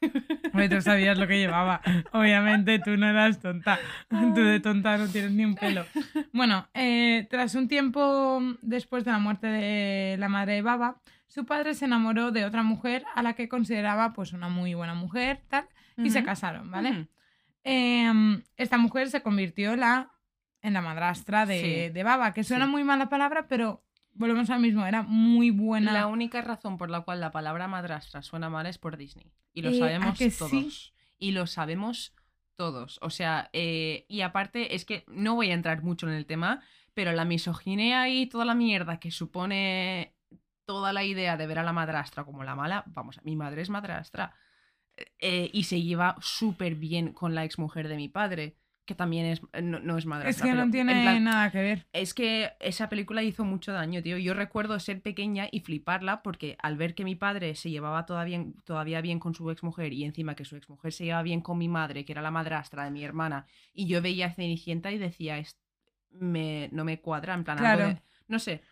Tú 0.00 0.80
sabías 0.80 1.18
lo 1.18 1.26
que 1.26 1.38
llevaba. 1.38 1.80
Obviamente 2.12 2.78
tú 2.78 2.96
no 2.96 3.08
eras 3.08 3.40
tonta. 3.40 3.78
Tú 4.08 4.34
de 4.34 4.60
tonta 4.60 4.98
no 4.98 5.08
tienes 5.08 5.32
ni 5.32 5.44
un 5.44 5.54
pelo. 5.54 5.84
Bueno, 6.32 6.68
eh, 6.74 7.26
tras 7.30 7.54
un 7.54 7.66
tiempo 7.68 8.40
después 8.62 9.04
de 9.04 9.10
la 9.10 9.18
muerte 9.18 9.46
de 9.46 10.16
la 10.18 10.28
madre 10.28 10.54
de 10.54 10.62
Baba, 10.62 11.00
su 11.34 11.44
padre 11.46 11.74
se 11.74 11.86
enamoró 11.86 12.30
de 12.30 12.44
otra 12.44 12.62
mujer 12.62 13.04
a 13.14 13.22
la 13.22 13.32
que 13.34 13.48
consideraba 13.48 14.12
pues 14.12 14.32
una 14.32 14.48
muy 14.48 14.74
buena 14.74 14.94
mujer, 14.94 15.42
tal, 15.48 15.66
y 15.96 16.10
se 16.10 16.22
casaron, 16.22 16.70
¿vale? 16.70 17.08
Em, 17.64 18.42
esta 18.56 18.78
mujer 18.78 19.10
se 19.10 19.22
convirtió 19.22 19.72
en 19.72 19.80
la, 19.80 20.12
en 20.62 20.74
la 20.74 20.80
madrastra 20.80 21.46
de, 21.46 21.60
Sí. 21.88 21.92
de 21.92 22.02
Baba, 22.04 22.32
que 22.34 22.44
suena 22.44 22.66
Sí. 22.66 22.70
muy 22.70 22.84
mal 22.84 22.98
la 22.98 23.08
palabra, 23.08 23.48
pero 23.48 23.82
volvemos 24.12 24.48
al 24.50 24.60
mismo, 24.60 24.86
era 24.86 25.02
muy 25.02 25.50
buena. 25.50 25.92
La 25.92 26.06
única 26.06 26.40
razón 26.42 26.76
por 26.78 26.90
la 26.90 27.00
cual 27.00 27.20
la 27.20 27.32
palabra 27.32 27.66
madrastra 27.66 28.22
suena 28.22 28.48
mal 28.50 28.66
es 28.66 28.78
por 28.78 28.96
Disney. 28.96 29.32
Y 29.52 29.62
lo 29.62 29.70
Eh, 29.70 29.76
¿a 29.76 29.78
sabemos 29.78 30.18
que 30.18 30.30
sí? 30.30 30.38
todos. 30.38 30.94
Y 31.18 31.32
lo 31.32 31.46
sabemos 31.46 32.14
todos. 32.56 32.98
O 33.02 33.10
sea, 33.10 33.50
eh, 33.52 34.04
y 34.08 34.20
aparte 34.20 34.74
es 34.76 34.84
que 34.84 35.04
no 35.08 35.34
voy 35.34 35.50
a 35.50 35.54
entrar 35.54 35.82
mucho 35.82 36.06
en 36.08 36.14
el 36.14 36.26
tema, 36.26 36.62
pero 36.92 37.10
la 37.12 37.24
misoginia 37.24 38.08
y 38.08 38.26
toda 38.26 38.44
la 38.44 38.54
mierda 38.54 39.00
que 39.00 39.10
supone 39.10 40.13
toda 40.64 40.92
la 40.92 41.04
idea 41.04 41.36
de 41.36 41.46
ver 41.46 41.58
a 41.58 41.62
la 41.62 41.72
madrastra 41.72 42.24
como 42.24 42.44
la 42.44 42.54
mala, 42.54 42.84
vamos, 42.88 43.20
mi 43.24 43.36
madre 43.36 43.62
es 43.62 43.70
madrastra. 43.70 44.34
eh, 45.18 45.50
y 45.52 45.64
se 45.64 45.82
lleva 45.82 46.14
súper 46.20 46.76
bien 46.76 47.12
con 47.12 47.34
la 47.34 47.42
exmujer 47.44 47.88
de 47.88 47.96
mi 47.96 48.08
padre, 48.08 48.56
que 48.84 48.94
también 48.94 49.26
es, 49.26 49.42
no, 49.60 49.80
no 49.80 49.98
es 49.98 50.06
madrastra. 50.06 50.30
es 50.30 50.36
que 50.36 50.48
pero 50.50 50.56
no 50.58 50.62
en 50.64 50.70
tiene 50.70 51.02
plan, 51.02 51.24
nada 51.24 51.50
que 51.50 51.58
ver. 51.60 51.86
es 51.92 52.14
que 52.14 52.52
esa 52.60 52.88
película 52.88 53.22
hizo 53.24 53.44
mucho 53.44 53.72
daño, 53.72 54.02
tío. 54.02 54.18
Yo 54.18 54.34
recuerdo 54.34 54.78
ser 54.78 55.02
pequeña 55.02 55.48
y 55.50 55.60
fliparla 55.60 56.22
porque 56.22 56.56
al 56.62 56.76
ver 56.76 56.94
que 56.94 57.02
mi 57.04 57.16
padre 57.16 57.56
se 57.56 57.70
llevaba 57.70 58.06
todavía, 58.06 58.44
todavía 58.64 59.00
bien 59.00 59.18
con 59.18 59.34
su 59.34 59.50
exmujer 59.50 59.92
y 59.92 60.04
encima 60.04 60.36
que 60.36 60.44
su 60.44 60.54
exmujer 60.54 60.92
se 60.92 61.04
llevaba 61.06 61.24
bien 61.24 61.40
con 61.40 61.58
mi 61.58 61.66
madre, 61.68 62.04
que 62.04 62.12
era 62.12 62.22
la 62.22 62.30
madrastra 62.30 62.84
de 62.84 62.90
mi 62.92 63.02
hermana, 63.02 63.46
y 63.72 63.86
yo 63.88 64.00
veía 64.00 64.26
a 64.26 64.32
Cenicienta 64.34 64.92
y 64.92 64.98
decía, 64.98 65.38
"Es- 65.38 65.58
me, 66.10 66.68
no 66.70 66.84
me 66.84 67.00
cuadra, 67.00 67.34
en 67.34 67.42
plan, 67.42 67.58
algo 67.58 67.76
Claro. 67.78 67.94
de- 67.94 68.02
no 68.28 68.38
sé. 68.38 68.62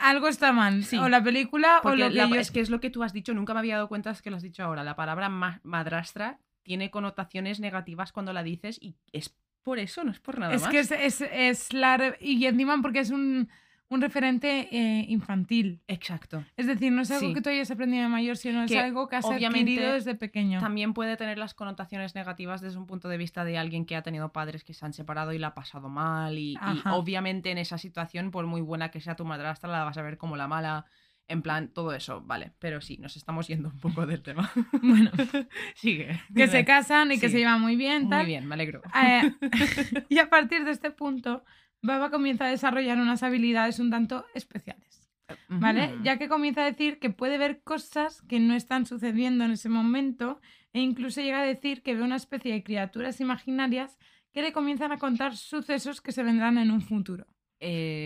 Algo 0.00 0.26
está 0.28 0.52
mal. 0.52 0.82
Sí. 0.84 0.96
O 0.98 1.08
la 1.08 1.22
película 1.22 1.80
o 1.84 1.90
lo 1.94 2.08
que 2.08 2.14
la- 2.14 2.26
yo- 2.26 2.34
es 2.34 2.50
que 2.50 2.60
es 2.60 2.68
lo 2.70 2.80
que 2.80 2.90
tú 2.90 3.02
has 3.04 3.12
dicho, 3.12 3.32
nunca 3.34 3.54
me 3.54 3.60
había 3.60 3.76
dado 3.76 3.88
cuenta, 3.88 4.10
es 4.10 4.22
que 4.22 4.30
lo 4.30 4.36
has 4.36 4.42
dicho 4.42 4.62
ahora. 4.64 4.82
La 4.82 4.96
palabra 4.96 5.28
ma- 5.28 5.60
madrastra 5.62 6.40
tiene 6.64 6.90
connotaciones 6.90 7.60
negativas 7.60 8.10
cuando 8.12 8.32
la 8.32 8.42
dices 8.42 8.78
y 8.82 8.96
es 9.12 9.34
por 9.62 9.78
eso, 9.78 10.02
no 10.04 10.10
es 10.10 10.18
por 10.20 10.38
nada 10.38 10.52
Es 10.54 10.62
más. 10.62 10.70
que 10.70 10.78
es, 10.80 10.90
es, 10.90 11.20
es 11.32 11.72
la... 11.72 12.16
Y 12.20 12.44
encima 12.46 12.80
porque 12.82 13.00
es 13.00 13.10
un, 13.10 13.48
un 13.90 14.00
referente 14.02 14.68
eh, 14.70 15.06
infantil. 15.08 15.80
Exacto. 15.88 16.44
Es 16.56 16.66
decir, 16.66 16.92
no 16.92 17.02
es 17.02 17.10
algo 17.10 17.28
Sí. 17.28 17.34
que 17.34 17.40
tú 17.40 17.48
hayas 17.48 17.70
aprendido 17.70 18.02
de 18.02 18.08
mayor, 18.08 18.36
sino 18.36 18.62
es 18.62 18.70
Que 18.70 18.78
algo 18.78 19.08
que 19.08 19.16
has 19.16 19.24
adquirido 19.24 19.92
desde 19.94 20.14
pequeño. 20.14 20.60
También 20.60 20.92
puede 20.92 21.16
tener 21.16 21.38
las 21.38 21.54
connotaciones 21.54 22.14
negativas 22.14 22.60
desde 22.60 22.78
un 22.78 22.86
punto 22.86 23.08
de 23.08 23.16
vista 23.16 23.44
de 23.44 23.56
alguien 23.56 23.86
que 23.86 23.96
ha 23.96 24.02
tenido 24.02 24.30
padres 24.32 24.62
que 24.64 24.74
se 24.74 24.84
han 24.84 24.92
separado 24.92 25.32
y 25.32 25.38
la 25.38 25.48
ha 25.48 25.54
pasado 25.54 25.88
mal. 25.88 26.36
Y, 26.38 26.56
obviamente 26.90 27.50
en 27.50 27.58
esa 27.58 27.78
situación, 27.78 28.30
por 28.30 28.46
muy 28.46 28.60
buena 28.60 28.90
que 28.90 29.00
sea 29.00 29.16
tu 29.16 29.24
madrastra, 29.24 29.70
la 29.70 29.84
vas 29.84 29.96
a 29.96 30.02
ver 30.02 30.18
como 30.18 30.36
la 30.36 30.48
mala. 30.48 30.84
En 31.30 31.42
plan, 31.42 31.68
todo 31.68 31.92
eso, 31.92 32.22
vale. 32.22 32.52
Pero 32.58 32.80
sí, 32.80 32.96
nos 32.98 33.16
estamos 33.16 33.48
yendo 33.48 33.68
un 33.68 33.78
poco 33.78 34.06
del 34.06 34.22
tema. 34.22 34.50
Bueno, 34.82 35.10
Sigue. 35.74 36.18
que 36.34 36.46
se 36.48 36.64
casan 36.64 37.12
y 37.12 37.18
que 37.20 37.28
se 37.28 37.38
llevan 37.38 37.60
muy 37.60 37.76
bien, 37.76 38.08
tal. 38.08 38.20
Muy 38.20 38.26
bien, 38.28 38.46
me 38.46 38.54
alegro. 38.54 38.80
Eh, 38.94 39.30
y 40.08 40.18
a 40.18 40.30
partir 40.30 40.64
de 40.64 40.70
este 40.70 40.90
punto, 40.90 41.44
Baba 41.82 42.10
comienza 42.10 42.46
a 42.46 42.50
desarrollar 42.50 42.98
unas 42.98 43.22
habilidades 43.22 43.78
un 43.78 43.90
tanto 43.90 44.26
especiales. 44.34 45.08
¿Vale? 45.48 45.94
Ya 46.02 46.16
que 46.16 46.28
comienza 46.28 46.62
a 46.62 46.64
decir 46.64 46.98
que 46.98 47.10
puede 47.10 47.36
ver 47.36 47.60
cosas 47.62 48.22
que 48.22 48.40
no 48.40 48.54
están 48.54 48.86
sucediendo 48.86 49.44
en 49.44 49.50
ese 49.50 49.68
momento 49.68 50.40
e 50.72 50.80
incluso 50.80 51.20
llega 51.20 51.40
a 51.40 51.44
decir 51.44 51.82
que 51.82 51.94
ve 51.94 52.02
una 52.02 52.16
especie 52.16 52.52
de 52.52 52.62
criaturas 52.62 53.20
imaginarias 53.20 53.98
que 54.32 54.40
le 54.42 54.52
comienzan 54.52 54.92
a 54.92 54.98
contar 54.98 55.36
sucesos 55.36 56.00
que 56.00 56.12
se 56.12 56.22
vendrán 56.22 56.56
en 56.58 56.70
un 56.70 56.80
futuro. 56.80 57.26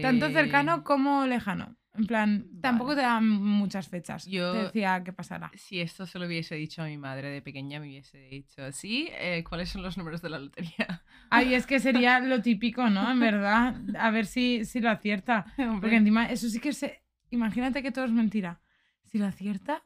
Tanto 0.03 0.27
Eh, 0.27 0.33
cercano 0.33 0.83
como 0.83 1.27
lejano. 1.27 1.77
En 1.95 2.07
plan, 2.07 2.47
tampoco 2.63 2.95
te 2.95 3.03
dan 3.03 3.29
muchas 3.29 3.89
fechas. 3.89 4.25
Yo- 4.27 4.53
Te 4.53 4.59
decía 4.65 5.03
qué 5.05 5.13
pasará. 5.13 5.51
Si 5.55 5.79
esto 5.81 6.07
se 6.07 6.19
lo 6.19 6.25
hubiese 6.27 6.55
dicho 6.55 6.81
a 6.83 6.87
mi 6.87 6.97
madre 6.97 7.29
de 7.29 7.43
pequeña, 7.43 7.81
me 7.81 7.87
hubiese 7.89 8.17
dicho, 8.19 8.73
sí, 8.73 9.09
eh, 9.13 9.45
¿cuáles 9.47 9.69
son 9.69 9.83
los 9.83 9.99
números 9.99 10.23
de 10.23 10.31
la 10.31 10.39
lotería? 10.39 11.03
Ay, 11.31 11.53
es 11.55 11.67
que 11.67 11.81
sería 11.81 12.19
lo 12.21 12.41
típico, 12.41 12.89
¿no? 12.89 13.11
En 13.11 13.21
verdad. 13.21 13.77
A 13.99 14.11
ver 14.11 14.25
si, 14.25 14.65
si 14.65 14.81
lo 14.81 14.89
acierta. 14.89 15.45
Porque 15.81 15.97
encima, 15.97 16.31
eso 16.31 16.49
sí 16.49 16.61
que 16.61 16.73
se. 16.73 17.03
Imagínate 17.31 17.83
que 17.83 17.93
todo 17.93 18.07
es 18.07 18.13
mentira. 18.13 18.61
Si 19.05 19.19
lo 19.19 19.27
acierta. 19.27 19.83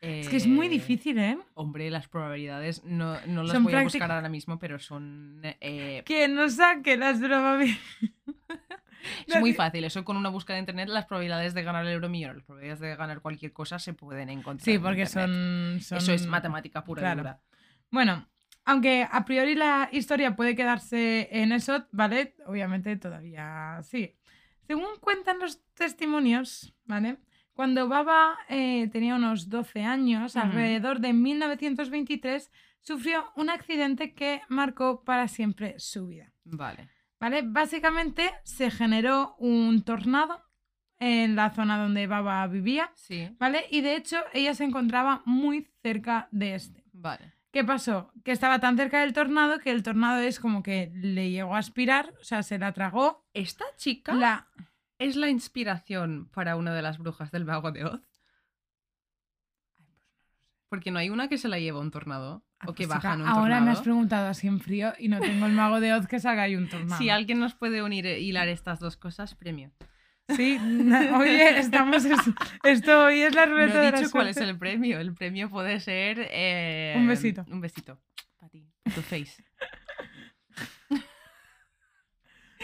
Es 0.00 0.28
que 0.28 0.36
es 0.38 0.48
muy 0.48 0.66
Eh, 0.66 0.70
difícil, 0.70 1.16
¿eh? 1.18 1.38
Hombre, 1.54 1.88
las 1.88 2.08
probabilidades 2.08 2.82
no, 2.82 3.24
no 3.28 3.44
las 3.44 3.52
Son 3.52 3.62
voy 3.62 3.74
a 3.74 3.82
buscar 3.84 4.10
ahora 4.10 4.28
mismo, 4.28 4.58
pero 4.58 4.80
son... 4.80 5.40
eh, 5.60 6.02
Que 6.04 6.26
no 6.26 6.48
saque 6.48 6.96
las 6.96 7.18
probabilidades. 7.20 7.78
es 9.26 9.40
muy 9.40 9.52
fácil. 9.54 9.84
Eso 9.84 10.04
con 10.04 10.16
una 10.16 10.28
búsqueda 10.28 10.54
de 10.56 10.60
internet, 10.60 10.88
las 10.88 11.06
probabilidades 11.06 11.54
de 11.54 11.62
ganar 11.62 11.84
el 11.86 11.92
euro 11.92 12.08
millón, 12.08 12.36
las 12.36 12.44
probabilidades 12.44 12.80
de 12.80 12.96
ganar 12.96 13.20
cualquier 13.20 13.52
cosa 13.52 13.78
se 13.78 13.92
pueden 13.94 14.28
encontrar. 14.30 14.64
Sí, 14.64 14.78
porque 14.78 15.06
son, 15.06 15.78
son- 15.80 15.98
Eso 15.98 16.12
es 16.12 16.26
matemática 16.26 16.84
pura 16.84 17.00
claro. 17.02 17.16
y 17.20 17.22
dura. 17.22 17.40
Bueno, 17.90 18.28
aunque 18.64 19.06
a 19.10 19.24
priori 19.24 19.54
la 19.54 19.88
historia 19.92 20.36
puede 20.36 20.54
quedarse 20.54 21.28
en 21.32 21.52
eso, 21.52 21.86
¿vale? 21.92 22.34
Obviamente 22.46 22.96
todavía 22.96 23.80
sí. 23.82 24.14
Según 24.66 24.86
cuentan 25.00 25.38
los 25.40 25.60
testimonios, 25.74 26.72
¿vale? 26.84 27.18
Cuando 27.52 27.86
Baba 27.88 28.38
eh, 28.48 28.88
tenía 28.92 29.14
unos 29.16 29.50
12 29.50 29.82
años, 29.82 30.36
Ujú. 30.36 30.44
alrededor 30.46 31.00
de 31.00 31.12
1923, 31.12 32.50
sufrió 32.80 33.30
un 33.36 33.50
accidente 33.50 34.14
que 34.14 34.40
marcó 34.48 35.04
para 35.04 35.28
siempre 35.28 35.74
su 35.78 36.06
vida. 36.06 36.32
Vale. 36.44 36.88
¿Vale? 37.22 37.42
Básicamente 37.46 38.32
se 38.42 38.68
generó 38.72 39.36
un 39.38 39.82
tornado 39.84 40.42
en 40.98 41.36
la 41.36 41.50
zona 41.50 41.78
donde 41.80 42.08
Baba 42.08 42.44
vivía, 42.48 42.90
Sí. 42.96 43.28
¿vale? 43.38 43.64
Y 43.70 43.80
de 43.80 43.94
hecho 43.94 44.18
ella 44.34 44.54
se 44.54 44.64
encontraba 44.64 45.22
muy 45.24 45.70
cerca 45.82 46.26
de 46.32 46.56
este. 46.56 46.82
Vale. 46.92 47.32
¿Qué 47.52 47.62
pasó? 47.62 48.10
Que 48.24 48.32
estaba 48.32 48.58
tan 48.58 48.76
cerca 48.76 49.02
del 49.02 49.12
tornado 49.12 49.60
que 49.60 49.70
el 49.70 49.84
tornado 49.84 50.20
es 50.20 50.40
como 50.40 50.64
que 50.64 50.90
le 50.94 51.30
llegó 51.30 51.54
a 51.54 51.58
aspirar, 51.58 52.12
o 52.20 52.24
sea, 52.24 52.42
se 52.42 52.58
la 52.58 52.72
tragó. 52.72 53.24
Esta 53.34 53.66
chica 53.76 54.14
La... 54.14 54.48
es 54.98 55.14
la 55.14 55.28
inspiración 55.28 56.28
para 56.34 56.56
una 56.56 56.74
de 56.74 56.82
las 56.82 56.98
brujas 56.98 57.30
del 57.30 57.44
mago 57.44 57.70
de 57.70 57.84
Oz. 57.84 58.00
Porque 60.72 60.90
no 60.90 60.98
hay 60.98 61.10
una 61.10 61.28
que 61.28 61.36
se 61.36 61.48
la 61.48 61.58
lleva 61.58 61.80
un 61.80 61.90
tornado 61.90 62.42
Ah, 62.58 62.64
o 62.68 62.72
que 62.74 62.86
pues, 62.86 62.88
baja 62.88 63.00
chica, 63.00 63.12
en 63.14 63.20
un 63.20 63.26
Ahora 63.28 63.40
tornado. 63.42 63.64
me 63.66 63.70
has 63.72 63.82
preguntado 63.82 64.28
así 64.28 64.46
en 64.46 64.58
frío 64.58 64.94
y 64.98 65.08
no 65.08 65.20
tengo 65.20 65.44
el 65.44 65.52
mago 65.52 65.80
de 65.80 65.92
Oz 65.92 66.06
que 66.06 66.18
salga 66.18 66.44
ahí 66.44 66.56
un 66.56 66.66
tornado. 66.70 66.96
Si 66.96 67.10
alguien 67.10 67.40
nos 67.40 67.54
puede 67.54 67.82
unir 67.82 68.06
e 68.06 68.20
hilar 68.20 68.48
estas 68.48 68.78
dos 68.80 68.96
cosas, 68.96 69.34
premio. 69.34 69.70
Sí, 70.34 70.58
oye, 71.14 71.58
estamos... 71.58 72.06
es- 72.06 72.18
Esto 72.64 73.04
hoy 73.04 73.20
es 73.20 73.34
la 73.34 73.44
No 73.44 73.52
ruleta 73.52 73.80
de 73.82 73.88
he 73.88 73.92
la 73.92 73.98
dicho 73.98 74.10
cuál 74.10 74.28
es 74.28 74.38
el 74.38 74.56
premio. 74.56 74.98
El 74.98 75.12
premio 75.12 75.50
puede 75.50 75.78
ser... 75.80 76.26
eh, 76.30 76.94
Un 76.96 77.06
besito. 77.06 77.44
Un 77.48 77.60
besito. 77.60 78.00
Para 78.38 78.48
ti. 78.48 78.66
Tu 78.94 79.02
face. 79.02 79.44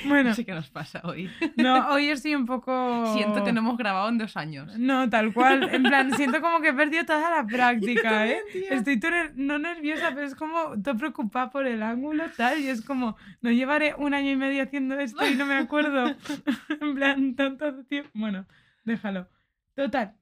Bueno, 0.06 0.30
No 0.30 0.34
sé 0.34 0.44
qué 0.44 0.52
nos 0.52 0.68
pasa 0.70 1.00
hoy. 1.04 1.30
no, 1.56 1.88
hoy 1.90 2.08
estoy 2.11 2.34
un 2.34 2.46
poco... 2.46 3.12
Siento 3.14 3.42
que 3.44 3.52
no 3.52 3.61
hemos 3.61 3.76
grabado 3.76 4.08
en 4.08 4.18
dos 4.18 4.37
años. 4.37 4.76
No, 4.78 5.08
tal 5.11 5.32
cual. 5.34 5.68
En 5.74 5.82
plan, 5.82 6.12
siento 6.16 6.40
como 6.40 6.61
que 6.61 6.68
he 6.68 6.74
perdido 6.74 7.04
toda 7.04 7.30
la 7.30 7.46
práctica, 7.46 8.26
¿eh? 8.26 8.40
tía. 8.52 8.70
Estoy 8.70 8.96
ner- 9.00 9.32
no 9.34 9.58
nerviosa, 9.58 10.11
pero 10.14 10.26
es 10.26 10.34
como 10.34 10.80
todo 10.82 10.96
preocupada 10.96 11.50
por 11.50 11.66
el 11.66 11.82
ángulo, 11.82 12.24
tal. 12.37 12.61
Y 12.61 12.68
es 12.68 12.82
como, 12.84 13.16
no 13.40 13.50
llevaré 13.50 13.94
un 13.94 14.14
año 14.14 14.30
y 14.30 14.37
medio 14.37 14.62
haciendo 14.62 14.98
esto 14.98 15.26
y 15.26 15.34
no 15.34 15.46
me 15.46 15.54
acuerdo. 15.56 16.14
en 16.80 16.94
plan, 16.94 17.34
tanto 17.34 17.84
tiempo. 17.84 18.11
Bueno, 18.14 18.46
déjalo. 18.84 19.28
Total. 19.74 20.14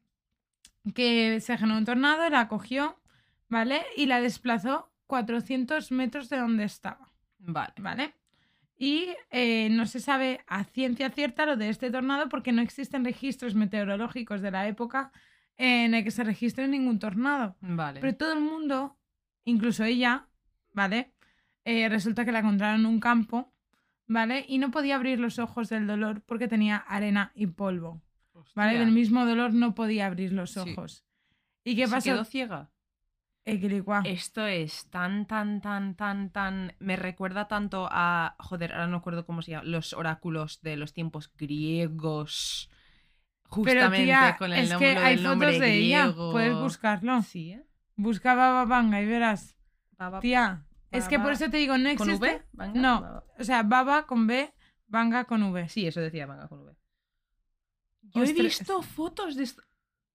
Que 0.95 1.41
se 1.41 1.57
generó 1.59 1.79
un 1.79 1.85
tornado, 1.85 2.29
la 2.31 2.49
cogió, 2.49 3.01
¿vale? 3.49 3.83
Y 3.97 4.07
la 4.07 4.21
desplazó 4.21 4.93
400 5.09 5.91
metros 5.93 6.29
de 6.29 6.39
donde 6.39 6.65
estaba. 6.65 7.11
Vale. 7.39 7.73
¿vale? 7.79 8.15
Y 8.79 9.09
eh, 9.31 9.69
no 9.71 9.87
se 9.87 10.01
sabe 10.01 10.41
a 10.47 10.65
ciencia 10.65 11.11
cierta 11.11 11.47
lo 11.47 11.57
de 11.57 11.71
este 11.71 11.91
tornado 11.91 12.29
porque 12.29 12.53
no 12.53 12.61
existen 12.61 13.05
registros 13.05 13.55
meteorológicos 13.55 14.43
de 14.43 14.51
la 14.51 14.69
época 14.69 15.13
en 15.57 15.95
el 15.95 16.05
que 16.05 16.11
se 16.11 16.25
registre 16.25 16.69
ningún 16.69 16.99
tornado. 16.99 17.57
Vale. 17.61 18.01
Pero 18.01 18.15
todo 18.17 18.33
el 18.35 18.41
mundo, 18.41 18.99
incluso 19.45 19.85
ella, 19.85 20.29
¿vale? 20.75 21.15
Eh, 21.65 21.89
resulta 21.89 22.25
que 22.27 22.33
la 22.33 22.41
encontraron 22.41 22.81
en 22.81 22.87
un 22.87 23.01
campo, 23.01 23.55
¿vale? 24.07 24.45
Y 24.47 24.59
no 24.59 24.71
podía 24.71 24.97
abrir 24.97 25.19
los 25.21 25.39
ojos 25.39 25.71
del 25.71 25.87
dolor 25.87 26.21
porque 26.27 26.47
tenía 26.47 26.77
arena 26.77 27.33
y 27.35 27.47
polvo, 27.47 28.03
¿vale? 28.55 28.79
Del 28.79 28.93
mismo 28.93 29.25
dolor 29.25 29.55
no 29.55 29.75
podía 29.75 30.05
abrir 30.07 30.33
los 30.33 30.51
Sí. 30.53 30.61
ojos. 30.61 31.05
¿Y 31.65 31.75
qué 31.77 31.87
¿Se 31.87 31.93
pasó? 31.95 32.11
quedó 32.11 32.25
ciega? 32.25 32.71
Eh. 33.47 33.83
Esto 34.05 34.45
es 34.45 34.91
tan, 34.91 35.27
tan, 35.27 35.61
tan, 35.61 35.95
tan, 35.95 36.31
tan. 36.31 36.75
Me 36.81 36.97
recuerda 36.97 37.47
tanto 37.49 37.89
a. 37.91 38.35
Joder, 38.41 38.73
ahora 38.73 38.89
no 38.89 38.97
acuerdo 38.97 39.25
cómo 39.25 39.41
se 39.41 39.53
llama. 39.53 39.65
Los 39.65 39.93
oráculos 39.93 40.61
de 40.63 40.77
los 40.77 40.93
tiempos 40.93 41.33
griegos. 41.37 42.69
Pero 43.45 43.55
Justamente 43.55 44.05
tía, 44.07 44.37
con 44.37 44.53
el 44.53 44.65
es 44.65 44.71
nombre 44.71 44.95
que 44.95 44.99
hay 44.99 45.15
del 45.15 45.25
nombre 45.25 45.49
fotos 45.49 45.61
de 45.61 45.75
ella, 45.77 46.13
puedes 46.17 46.55
buscarlo. 46.57 47.23
Sí, 47.23 47.53
¿eh? 47.53 47.65
Busca 47.95 48.35
Baba 48.35 48.65
Vanga 48.65 49.01
y 49.01 49.07
verás. 49.07 49.57
Baba- 49.97 50.19
Tía, 50.21 50.67
es 50.91 51.07
que 51.07 51.19
por 51.21 51.33
eso 51.33 51.49
te 51.49 51.57
digo, 51.59 51.79
no 51.79 51.85
¿Con 51.97 52.11
existe. 52.11 52.17
V? 52.37 52.43
Vanga, 52.53 52.81
No, 52.81 53.01
Baba. 53.01 53.25
o 53.39 53.45
sea, 53.45 53.63
Baba 53.63 54.07
con 54.07 54.27
B, 54.27 54.53
Vanga 54.89 55.25
con 55.25 55.43
V. 55.45 55.69
Sí, 55.69 55.87
eso 55.87 56.01
decía 56.01 56.27
Vanga 56.27 56.49
con 56.49 56.63
V. 56.65 56.77
Yo 58.03 58.25
he 58.25 58.33
visto 58.33 58.83
fotos 58.83 59.37
de 59.37 59.45
esto. 59.45 59.63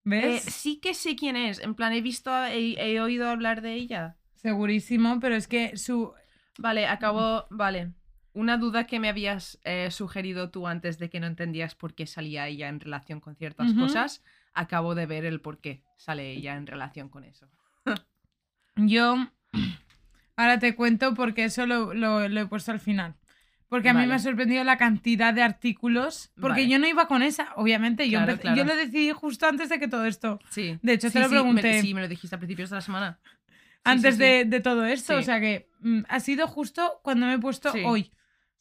Eh, 0.06 0.10
¿Ves? 0.10 0.44
sí 0.44 0.80
que 0.80 0.94
sé 0.94 1.16
quién 1.16 1.36
es. 1.36 1.60
En 1.60 1.76
plan, 1.76 1.94
he 1.94 2.02
visto, 2.02 2.32
he, 2.46 2.74
he 2.94 3.00
oído 3.02 3.30
hablar 3.30 3.62
de 3.62 3.74
ella. 3.76 4.18
Segurísimo, 4.36 5.20
pero 5.20 5.36
es 5.36 5.48
que 5.48 5.78
su. 5.78 6.14
Vale, 6.58 6.88
acabo. 6.88 7.46
Vale. 7.50 7.92
Una 8.34 8.58
duda 8.58 8.88
que 8.88 9.00
me 9.00 9.10
habías 9.10 9.60
eh, 9.66 9.92
sugerido 9.92 10.50
tú 10.52 10.66
antes 10.66 10.98
de 10.98 11.10
que 11.10 11.20
no 11.20 11.28
entendías 11.28 11.76
por 11.76 11.94
qué 11.94 12.08
salía 12.08 12.48
ella 12.48 12.70
en 12.70 12.80
relación 12.80 13.20
con 13.20 13.36
ciertas 13.36 13.74
cosas. 13.74 14.24
Acabo 14.54 14.96
de 14.96 15.06
ver 15.06 15.26
el 15.26 15.42
por 15.42 15.60
qué 15.60 15.84
sale 15.98 16.32
ella 16.32 16.56
en 16.56 16.66
relación 16.66 17.10
con 17.10 17.24
eso. 17.26 17.48
Yo. 18.76 19.16
Ahora 20.38 20.60
te 20.60 20.76
cuento 20.76 21.14
porque 21.14 21.44
eso 21.44 21.66
lo, 21.66 21.94
lo- 21.94 22.28
lo 22.28 22.40
he 22.42 22.46
puesto 22.48 22.72
al 22.72 22.80
final. 22.80 23.16
Porque 23.72 23.88
a 23.88 23.94
mí 23.94 24.06
me 24.06 24.16
ha 24.16 24.20
sorprendido 24.20 24.66
la 24.66 24.78
cantidad 24.78 25.34
de 25.34 25.42
artículos. 25.44 26.30
Porque 26.36 26.62
Vale. 26.64 26.68
yo 26.68 26.78
no 26.78 26.88
iba 26.88 27.08
con 27.08 27.22
esa, 27.24 27.54
obviamente. 27.56 28.10
Yo, 28.10 28.20
Claro, 28.20 28.34
empe- 28.34 28.42
claro. 28.42 28.58
yo 28.58 28.66
lo 28.66 28.76
decidí 28.76 29.12
justo 29.12 29.48
antes 29.48 29.70
de 29.70 29.80
que 29.80 29.88
todo 29.88 30.06
esto. 30.06 30.40
Sí. 30.50 30.78
De 30.82 30.92
hecho, 30.92 31.10
te 31.10 31.20
lo 31.22 31.30
sí, 31.30 31.34
me- 31.34 31.40
pregunté. 31.40 31.82
sí, 31.82 31.94
me 31.94 32.02
lo 32.02 32.10
dijiste 32.10 32.36
a 32.36 32.40
principios 32.40 32.70
de 32.70 32.76
la 32.76 32.82
semana. 32.82 33.20
Antes 33.86 34.16
sí, 34.16 34.22
sí. 34.22 34.28
De, 34.28 34.46
de 34.46 34.60
todo 34.60 34.86
esto. 34.86 35.16
O 35.16 35.22
sea 35.22 35.40
que 35.40 35.70
mm, 35.80 36.02
ha 36.10 36.20
sido 36.20 36.48
justo 36.48 37.00
cuando 37.02 37.26
me 37.28 37.36
he 37.36 37.40
puesto 37.40 37.72
hoy, 37.86 38.12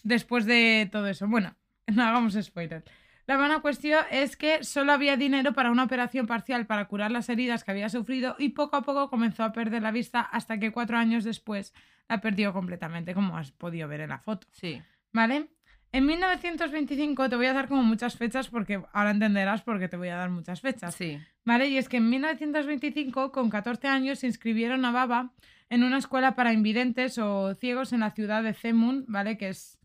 después 0.04 0.46
de 0.46 0.88
todo 0.92 1.08
eso. 1.08 1.26
Bueno, 1.26 1.56
no 1.88 2.04
hagamos 2.04 2.34
spoiler. 2.40 2.84
La 3.26 3.36
buena 3.36 3.58
cuestión 3.60 4.04
es 4.12 4.36
que 4.36 4.62
solo 4.62 4.92
había 4.92 5.16
dinero 5.16 5.52
para 5.54 5.72
una 5.72 5.82
operación 5.84 6.26
parcial 6.28 6.66
para 6.66 6.86
curar 6.86 7.10
las 7.10 7.28
heridas 7.28 7.64
que 7.64 7.72
había 7.72 7.88
sufrido 7.88 8.36
y 8.38 8.50
poco 8.50 8.76
a 8.76 8.82
poco 8.82 9.10
comenzó 9.10 9.42
a 9.42 9.52
perder 9.52 9.82
la 9.82 9.90
vista 9.90 10.20
hasta 10.20 10.58
que 10.58 10.70
cuatro 10.70 10.96
años 10.98 11.24
después 11.24 11.74
la 12.08 12.20
perdió 12.20 12.52
completamente, 12.52 13.12
como 13.14 13.36
has 13.36 13.50
podido 13.52 13.86
ver 13.88 14.00
en 14.00 14.08
la 14.10 14.18
foto. 14.18 14.46
Sí. 14.52 14.80
¿Vale? 15.12 15.48
En 15.92 16.06
1925 16.06 17.28
te 17.28 17.36
voy 17.36 17.46
a 17.46 17.52
dar 17.52 17.66
como 17.66 17.82
muchas 17.82 18.16
fechas 18.16 18.48
porque 18.48 18.80
ahora 18.92 19.10
entenderás 19.10 19.62
por 19.62 19.78
qué 19.80 19.88
te 19.88 19.96
voy 19.96 20.08
a 20.08 20.16
dar 20.16 20.30
muchas 20.30 20.60
fechas. 20.60 20.94
Sí. 20.94 21.18
¿Vale? 21.44 21.68
Y 21.68 21.78
es 21.78 21.88
que 21.88 21.96
en 21.96 22.08
1925, 22.10 23.32
con 23.32 23.50
14 23.50 23.88
años, 23.88 24.20
se 24.20 24.26
inscribieron 24.28 24.84
a 24.84 24.92
Baba 24.92 25.32
en 25.68 25.82
una 25.82 25.98
escuela 25.98 26.36
para 26.36 26.52
invidentes 26.52 27.18
o 27.18 27.54
ciegos 27.54 27.92
en 27.92 28.00
la 28.00 28.12
ciudad 28.12 28.42
de 28.44 28.54
Zemun, 28.54 29.04
¿vale? 29.08 29.36
Que 29.36 29.48
es, 29.48 29.78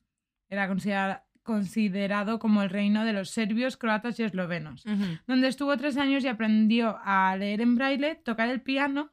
era 0.50 0.68
considera- 0.68 1.26
considerado 1.42 2.38
como 2.40 2.62
el 2.64 2.70
reino 2.70 3.04
de 3.06 3.14
los 3.14 3.30
serbios, 3.32 3.78
croatas 3.78 4.20
y 4.20 4.24
eslovenos. 4.24 4.84
Donde 5.28 5.48
estuvo 5.48 5.76
tres 5.78 5.98
años 5.98 6.24
y 6.24 6.28
aprendió 6.28 6.98
a 7.04 7.36
leer 7.38 7.62
en 7.62 7.76
braille, 7.76 8.16
tocar 8.16 8.50
el 8.50 8.62
piano, 8.62 9.12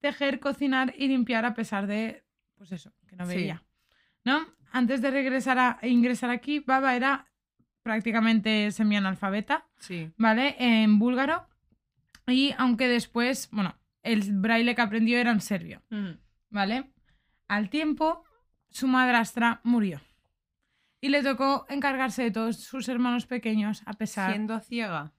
tejer, 0.00 0.40
cocinar 0.40 0.94
y 0.98 1.08
limpiar 1.08 1.44
a 1.46 1.54
pesar 1.54 1.86
de, 1.86 2.24
pues 2.56 2.72
eso, 2.72 2.92
que 3.08 3.16
no 3.16 3.26
Sí. 3.26 3.36
veía. 3.36 3.62
¿No? 4.24 4.46
Antes 4.76 5.00
de 5.00 5.10
regresar 5.10 5.58
a 5.58 5.78
e 5.80 5.88
ingresar 5.88 6.28
aquí, 6.30 6.60
Baba 6.60 6.94
era 6.94 7.26
prácticamente 7.82 8.70
semianalfabeta. 8.72 9.66
Sí. 9.78 10.10
¿vale? 10.18 10.54
En 10.58 10.98
búlgaro. 10.98 11.46
Y 12.26 12.52
aunque 12.58 12.86
después, 12.88 13.48
bueno, 13.52 13.74
el 14.02 14.20
braille 14.32 14.74
que 14.74 14.82
aprendió 14.82 15.16
era 15.18 15.30
en 15.30 15.40
serbio, 15.40 15.80
Ujú. 15.90 16.18
¿vale? 16.50 16.90
Al 17.48 17.70
tiempo, 17.70 18.24
su 18.68 18.86
madrastra 18.88 19.60
murió. 19.64 20.00
Y 21.00 21.08
le 21.08 21.22
tocó 21.22 21.64
encargarse 21.68 22.24
de 22.24 22.30
todos 22.32 22.56
sus 22.56 22.88
hermanos 22.88 23.26
pequeños, 23.26 23.82
a 23.86 23.92
pesar 23.94 24.32
Siendo 24.32 24.58
ciega. 24.60 25.12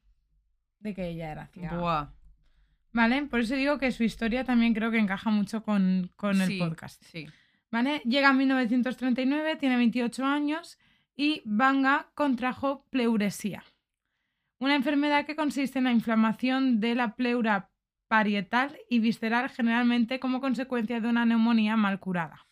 de 0.80 0.94
que 0.94 1.08
ella 1.10 1.32
era 1.32 1.48
ciega. 1.48 1.78
Buah. 1.78 2.10
¿Vale? 2.94 3.24
Por 3.24 3.40
eso 3.40 3.56
digo 3.56 3.78
que 3.80 3.92
su 3.92 4.04
historia 4.04 4.44
también 4.44 4.74
creo 4.74 4.92
que 4.92 4.98
encaja 5.00 5.30
mucho 5.30 5.64
con, 5.64 6.12
con 6.16 6.42
el 6.42 6.48
Sí, 6.48 6.60
podcast. 6.60 7.02
Sí. 7.06 7.28
¿Vale? 7.72 8.02
Llega 8.06 8.30
en 8.30 8.38
1939, 8.38 9.58
tiene 9.58 9.78
28 9.78 10.26
años 10.26 10.78
y 11.16 11.42
Vanga 11.46 12.10
contrajo 12.16 12.86
pleuresía. 12.90 13.64
Una 14.60 14.76
enfermedad 14.76 15.26
que 15.26 15.36
consiste 15.36 15.80
en 15.80 15.86
la 15.86 15.92
inflamación 15.92 16.80
de 16.80 16.96
la 16.96 17.16
pleura 17.16 17.70
parietal 18.08 18.78
y 18.90 19.00
visceral 19.00 19.50
generalmente 19.50 20.20
como 20.20 20.40
consecuencia 20.40 21.02
de 21.02 21.10
una 21.10 21.26
neumonía 21.26 21.76
mal 21.76 22.00
curada. 22.00 22.48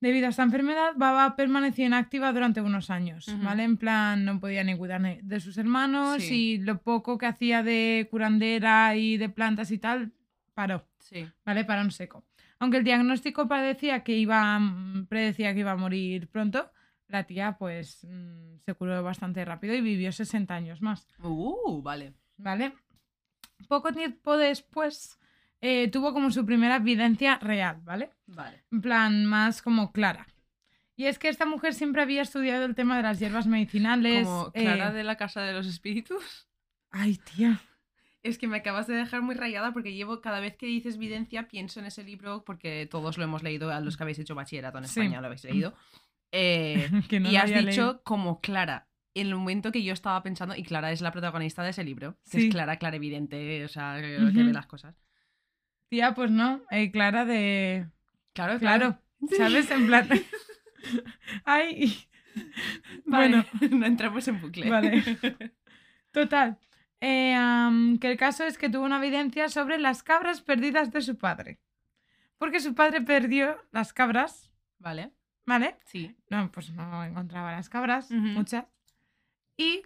Debido 0.00 0.26
a 0.26 0.30
esta 0.30 0.42
enfermedad, 0.42 0.92
Baba 0.96 1.36
permaneció 1.36 1.86
inactiva 1.86 2.32
durante 2.32 2.60
unos 2.60 2.90
años. 2.90 3.26
¿vale? 3.42 3.62
En 3.64 3.76
plan, 3.76 4.24
no 4.24 4.40
podía 4.40 4.64
ni 4.64 4.76
cuidar 4.76 5.00
de 5.22 5.40
sus 5.40 5.58
hermanos 5.58 6.22
Sí. 6.22 6.54
y 6.54 6.58
lo 6.58 6.82
poco 6.82 7.18
que 7.18 7.26
hacía 7.26 7.62
de 7.62 8.08
curandera 8.10 8.96
y 8.96 9.16
de 9.16 9.28
plantas 9.28 9.70
y 9.70 9.78
tal, 9.78 10.12
paró. 10.54 10.86
Sí. 10.98 11.28
¿vale? 11.44 11.64
Para 11.64 11.82
un 11.82 11.90
seco. 11.90 12.24
Aunque 12.58 12.78
el 12.78 12.84
diagnóstico 12.84 13.48
parecía 13.48 14.04
que 14.04 14.16
iba, 14.16 14.58
mm, 14.58 15.06
predecía 15.06 15.52
que 15.52 15.60
iba 15.60 15.72
a 15.72 15.76
morir 15.76 16.28
pronto, 16.28 16.70
la 17.08 17.24
tía 17.24 17.56
pues 17.58 18.06
mm, 18.08 18.58
se 18.64 18.74
curó 18.74 19.02
bastante 19.02 19.44
rápido 19.44 19.74
y 19.74 19.80
vivió 19.80 20.12
60 20.12 20.54
años 20.54 20.80
más, 20.80 21.06
Uh, 21.22 21.82
vale. 21.82 22.14
¿vale? 22.36 22.72
Poco 23.68 23.92
tiempo 23.92 24.36
después 24.36 25.18
eh, 25.60 25.88
tuvo 25.88 26.12
como 26.12 26.30
su 26.30 26.44
primera 26.44 26.76
evidencia 26.76 27.38
real, 27.38 27.80
¿vale? 27.84 28.10
Vale. 28.26 28.64
En 28.72 28.80
plan, 28.80 29.26
más 29.26 29.62
como 29.62 29.92
clara. 29.92 30.26
Y 30.96 31.06
es 31.06 31.18
que 31.18 31.28
esta 31.28 31.46
mujer 31.46 31.74
siempre 31.74 32.02
había 32.02 32.22
estudiado 32.22 32.64
el 32.64 32.74
tema 32.74 32.96
de 32.96 33.02
las 33.02 33.18
hierbas 33.18 33.46
medicinales. 33.46 34.26
Como 34.26 34.50
eh, 34.54 34.62
Clara 34.62 34.92
de 34.92 35.04
la 35.04 35.16
Casa 35.16 35.40
de 35.42 35.52
los 35.52 35.66
Espíritus. 35.66 36.48
Ay, 36.90 37.16
tía. 37.16 37.60
Es 38.22 38.38
que 38.38 38.46
me 38.46 38.58
acabas 38.58 38.86
de 38.86 38.94
dejar 38.94 39.20
muy 39.22 39.34
rayada 39.34 39.72
porque 39.72 39.94
llevo, 39.94 40.20
cada 40.20 40.38
vez 40.40 40.56
que 40.56 40.66
dices 40.66 40.96
videncia, 40.96 41.48
pienso 41.48 41.80
en 41.80 41.86
ese 41.86 42.04
libro 42.04 42.44
porque 42.44 42.86
todos 42.90 43.18
lo 43.18 43.24
hemos 43.24 43.42
leído, 43.42 43.70
a 43.72 43.80
los 43.80 43.96
que 43.96 44.04
habéis 44.04 44.18
hecho 44.20 44.34
bachillerato 44.36 44.78
en 44.78 44.84
Sí. 44.86 45.00
España 45.00 45.20
lo 45.20 45.26
habéis 45.26 45.42
leído. 45.44 45.74
Eh, 46.30 46.88
Que 47.08 47.18
no 47.20 47.30
y 47.30 47.36
has 47.36 47.46
dicho 47.50 47.62
leído. 47.62 48.02
como 48.04 48.40
Clara. 48.40 48.86
En 49.14 49.26
el 49.26 49.34
momento 49.34 49.72
que 49.72 49.82
yo 49.82 49.92
estaba 49.92 50.22
pensando, 50.22 50.54
y 50.56 50.62
Clara 50.62 50.90
es 50.92 51.00
la 51.02 51.10
protagonista 51.12 51.62
de 51.62 51.70
ese 51.70 51.84
libro, 51.84 52.16
que 52.30 52.38
Sí. 52.38 52.46
es 52.46 52.52
Clara, 52.54 52.76
clarividente, 52.78 53.64
o 53.64 53.68
sea, 53.68 53.98
que 54.00 54.18
ve 54.42 54.52
las 54.52 54.66
cosas. 54.66 54.94
Tía, 55.88 56.14
pues 56.14 56.30
no. 56.30 56.62
eh, 56.70 56.90
Clara 56.90 57.24
de. 57.26 57.88
Claro, 58.32 58.58
Claro. 58.58 58.98
¿Sabes? 59.36 59.70
En 59.70 59.86
plan. 59.88 60.08
Ay. 61.44 61.94
Vale, 63.04 63.44
Bueno, 63.44 63.44
no 63.78 63.84
entramos 63.86 64.26
en 64.28 64.40
bucle. 64.40 64.70
Vale. 64.70 65.02
total. 66.12 66.56
Eh, 67.04 67.98
que 68.00 68.12
el 68.12 68.16
caso 68.16 68.44
es 68.44 68.56
que 68.56 68.68
tuvo 68.68 68.84
una 68.84 68.98
evidencia 68.98 69.48
sobre 69.48 69.76
las 69.78 70.04
cabras 70.04 70.40
perdidas 70.40 70.92
de 70.92 71.00
su 71.00 71.18
padre. 71.18 71.58
Porque 72.38 72.60
su 72.60 72.74
padre 72.76 73.00
perdió 73.00 73.56
las 73.72 73.92
cabras, 73.92 74.52
Vale, 74.78 75.10
¿vale? 75.44 75.76
sí. 75.84 76.16
No, 76.30 76.50
pues 76.52 76.70
no 76.70 77.04
encontraba 77.04 77.50
las 77.52 77.68
cabras, 77.68 78.08
muchas. 78.10 78.66
Y 79.56 79.82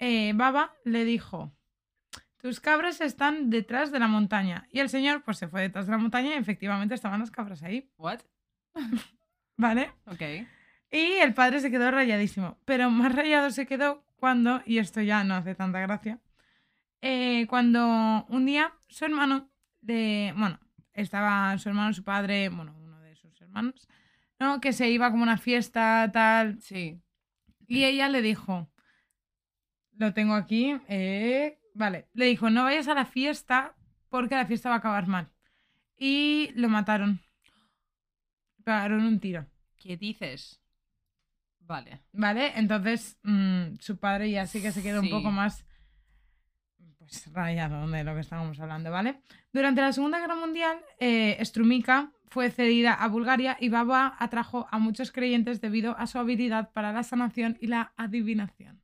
eh, 0.00 0.32
Baba 0.34 0.74
le 0.84 1.04
dijo, 1.04 1.52
tus 2.38 2.58
cabras 2.58 3.00
están 3.00 3.48
detrás 3.48 3.92
de 3.92 4.00
la 4.00 4.08
montaña. 4.08 4.66
Y 4.72 4.80
el 4.80 4.88
señor 4.88 5.22
pues 5.22 5.38
se 5.38 5.46
fue 5.46 5.62
detrás 5.62 5.86
de 5.86 5.92
la 5.92 5.98
montaña 5.98 6.30
y 6.30 6.38
efectivamente 6.38 6.96
estaban 6.96 7.20
las 7.20 7.30
cabras 7.30 7.62
ahí, 7.62 7.88
What? 7.96 8.20
¿vale? 9.56 9.92
Ok. 10.06 10.22
Y 10.90 11.12
el 11.22 11.32
padre 11.32 11.60
se 11.60 11.70
quedó 11.70 11.92
rayadísimo. 11.92 12.58
Pero 12.64 12.90
más 12.90 13.14
rayado 13.14 13.50
se 13.50 13.66
quedó 13.66 14.04
cuando, 14.16 14.62
y 14.66 14.78
esto 14.78 15.00
ya 15.00 15.22
no 15.24 15.34
hace 15.34 15.54
tanta 15.54 15.80
gracia, 15.80 16.18
eh, 17.08 17.46
cuando 17.46 18.26
un 18.28 18.46
día 18.46 18.72
su 18.88 19.04
hermano, 19.04 19.48
de, 19.80 20.32
bueno, 20.36 20.58
estaba 20.92 21.56
su 21.58 21.68
hermano, 21.68 21.92
su 21.92 22.02
padre, 22.02 22.48
bueno, 22.48 22.74
uno 22.78 22.98
de 23.00 23.14
sus 23.16 23.40
hermanos, 23.40 23.88
¿no? 24.40 24.60
Que 24.60 24.72
se 24.72 24.90
iba 24.90 25.10
como 25.10 25.22
a 25.22 25.28
una 25.28 25.38
fiesta, 25.38 26.10
tal, 26.12 26.60
Sí. 26.60 27.00
y 27.68 27.84
ella 27.84 28.08
le 28.08 28.22
dijo, 28.22 28.68
lo 29.98 30.12
tengo 30.12 30.34
aquí, 30.34 30.76
eh, 30.88 31.58
vale, 31.74 32.08
le 32.12 32.26
dijo, 32.26 32.50
no 32.50 32.64
vayas 32.64 32.88
a 32.88 32.94
la 32.94 33.04
fiesta 33.06 33.74
porque 34.08 34.34
la 34.34 34.46
fiesta 34.46 34.68
va 34.68 34.76
a 34.76 34.78
acabar 34.78 35.06
mal. 35.06 35.28
Y 35.98 36.50
lo 36.54 36.68
mataron. 36.68 37.20
Pegaron 38.64 39.04
un 39.04 39.20
tiro. 39.20 39.46
¿Qué 39.76 39.96
dices? 39.96 40.60
Vale. 41.60 42.02
¿Vale? 42.12 42.52
Entonces 42.56 43.18
mm, 43.22 43.76
su 43.80 43.96
padre 43.98 44.30
ya 44.30 44.46
sí 44.46 44.60
que 44.60 44.72
se 44.72 44.82
quedó 44.82 45.00
Sí. 45.00 45.06
un 45.06 45.12
poco 45.12 45.30
más 45.30 45.64
pues 47.06 47.26
rayado 47.32 47.86
de 47.88 48.04
lo 48.04 48.14
que 48.14 48.20
estábamos 48.20 48.58
hablando, 48.60 48.90
¿vale? 48.90 49.20
Durante 49.52 49.80
la 49.80 49.92
Segunda 49.92 50.18
Guerra 50.18 50.34
Mundial, 50.36 50.78
eh, 50.98 51.38
Strumica 51.44 52.12
fue 52.28 52.50
cedida 52.50 52.92
a 52.92 53.08
Bulgaria 53.08 53.56
y 53.60 53.68
Baba 53.68 54.16
atrajo 54.18 54.66
a 54.70 54.78
muchos 54.78 55.12
creyentes 55.12 55.60
debido 55.60 55.96
a 55.96 56.06
su 56.06 56.18
habilidad 56.18 56.70
para 56.72 56.92
la 56.92 57.02
sanación 57.02 57.56
y 57.60 57.68
la 57.68 57.92
adivinación. 57.96 58.82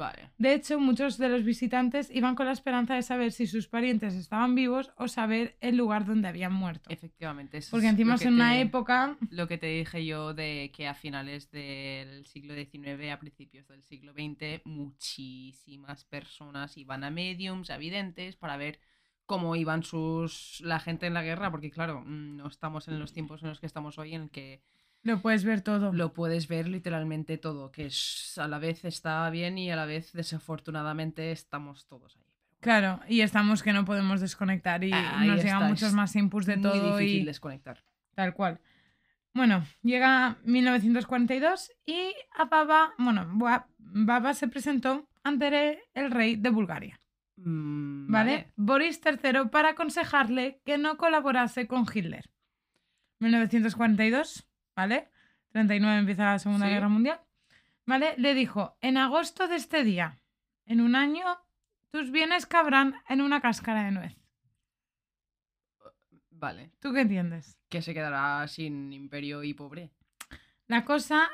Vale. 0.00 0.30
De 0.38 0.54
hecho, 0.54 0.80
muchos 0.80 1.18
de 1.18 1.28
los 1.28 1.44
visitantes 1.44 2.10
iban 2.10 2.34
con 2.34 2.46
la 2.46 2.52
esperanza 2.52 2.94
de 2.94 3.02
saber 3.02 3.32
si 3.32 3.46
sus 3.46 3.68
parientes 3.68 4.14
estaban 4.14 4.54
vivos 4.54 4.90
o 4.96 5.08
saber 5.08 5.58
el 5.60 5.76
lugar 5.76 6.06
donde 6.06 6.26
habían 6.26 6.54
muerto. 6.54 6.88
Efectivamente. 6.88 7.58
eso 7.58 7.70
Porque 7.70 7.88
encima 7.88 8.14
es 8.14 8.22
en 8.22 8.32
una 8.32 8.52
te- 8.54 8.60
época... 8.62 9.18
Lo 9.28 9.46
que 9.46 9.58
te 9.58 9.66
dije 9.66 10.06
yo 10.06 10.32
de 10.32 10.72
que 10.74 10.88
a 10.88 10.94
finales 10.94 11.50
del 11.50 12.24
siglo 12.24 12.54
XIX, 12.54 13.10
a 13.12 13.18
principios 13.18 13.68
del 13.68 13.82
siglo 13.84 14.12
XX, 14.14 14.62
muchísimas 14.64 16.04
personas 16.06 16.78
iban 16.78 17.04
a 17.04 17.10
mediums, 17.10 17.68
a 17.68 17.76
videntes, 17.76 18.36
para 18.36 18.56
ver 18.56 18.80
cómo 19.26 19.54
iban 19.54 19.82
sus 19.82 20.60
la 20.64 20.80
gente 20.80 21.06
en 21.06 21.14
la 21.14 21.22
guerra, 21.22 21.50
porque 21.50 21.70
claro, 21.70 22.00
mm, 22.06 22.36
no 22.38 22.48
estamos 22.48 22.88
en 22.88 22.98
los 22.98 23.12
tiempos 23.12 23.42
en 23.42 23.50
los 23.50 23.60
que 23.60 23.66
estamos 23.66 23.98
hoy 23.98 24.14
en 24.14 24.22
el 24.22 24.30
que 24.30 24.62
Lo 25.02 25.20
puedes 25.20 25.44
ver 25.44 25.62
todo. 25.62 25.92
lo 25.92 26.12
puedes 26.12 26.46
ver 26.48 26.68
literalmente 26.68 27.38
todo, 27.38 27.72
que 27.72 27.86
es, 27.86 28.36
a 28.38 28.46
la 28.48 28.58
vez 28.58 28.84
está 28.84 29.28
bien 29.30 29.56
y 29.58 29.70
a 29.70 29.76
la 29.76 29.86
vez 29.86 30.12
desafortunadamente 30.12 31.32
estamos 31.32 31.86
todos 31.86 32.16
ahí. 32.16 32.24
Claro, 32.60 33.00
y 33.08 33.22
estamos 33.22 33.62
que 33.62 33.72
no 33.72 33.86
podemos 33.86 34.20
desconectar 34.20 34.84
y 34.84 34.92
Ahí 34.92 35.28
nos 35.28 35.42
llegan 35.42 35.68
muchos 35.68 35.88
es 35.88 35.94
más 35.94 36.14
inputs 36.16 36.44
de 36.46 36.56
muy 36.56 36.62
todo 36.62 36.98
difícil 36.98 37.22
y 37.22 37.24
desconectar. 37.24 37.82
tal 38.14 38.34
cual. 38.34 38.60
Bueno, 39.32 39.64
llega 39.82 40.36
1942 40.44 41.70
y 41.86 42.12
a 42.36 42.44
Baba, 42.46 42.92
bueno, 42.98 43.26
Baba 43.78 44.34
se 44.34 44.48
presentó 44.48 45.08
ante 45.22 45.80
el 45.94 46.10
rey 46.10 46.36
de 46.36 46.50
Bulgaria, 46.50 47.00
Mm, 47.42 48.10
¿vale? 48.12 48.52
Boris 48.56 49.00
III 49.02 49.48
para 49.50 49.70
aconsejarle 49.70 50.60
que 50.66 50.76
no 50.76 50.98
colaborase 50.98 51.66
con 51.66 51.86
Hitler. 51.90 52.28
1942, 53.20 54.46
¿vale? 54.80 55.08
39 55.52 55.98
empieza 55.98 56.24
la 56.32 56.38
Segunda 56.38 56.66
Sí. 56.66 56.72
Guerra 56.72 56.88
Mundial. 56.88 57.20
¿Vale? 57.86 58.14
Le 58.18 58.34
dijo, 58.34 58.76
en 58.80 58.96
agosto 58.96 59.48
de 59.48 59.56
este 59.56 59.82
día, 59.84 60.16
en 60.66 60.80
un 60.80 60.94
año, 60.94 61.24
tus 61.90 62.10
bienes 62.10 62.46
cabrán 62.46 62.94
en 63.08 63.20
una 63.20 63.40
cáscara 63.40 63.84
de 63.84 63.90
nuez. 63.90 64.16
Vale. 66.30 66.70
¿Tú 66.80 66.92
qué 66.92 67.00
entiendes? 67.00 67.58
Que 67.68 67.82
se 67.82 67.92
quedará 67.92 68.46
sin 68.48 68.92
imperio 68.92 69.42
y 69.42 69.52
pobre. 69.54 69.90
La 70.68 70.84
cosa 70.84 71.28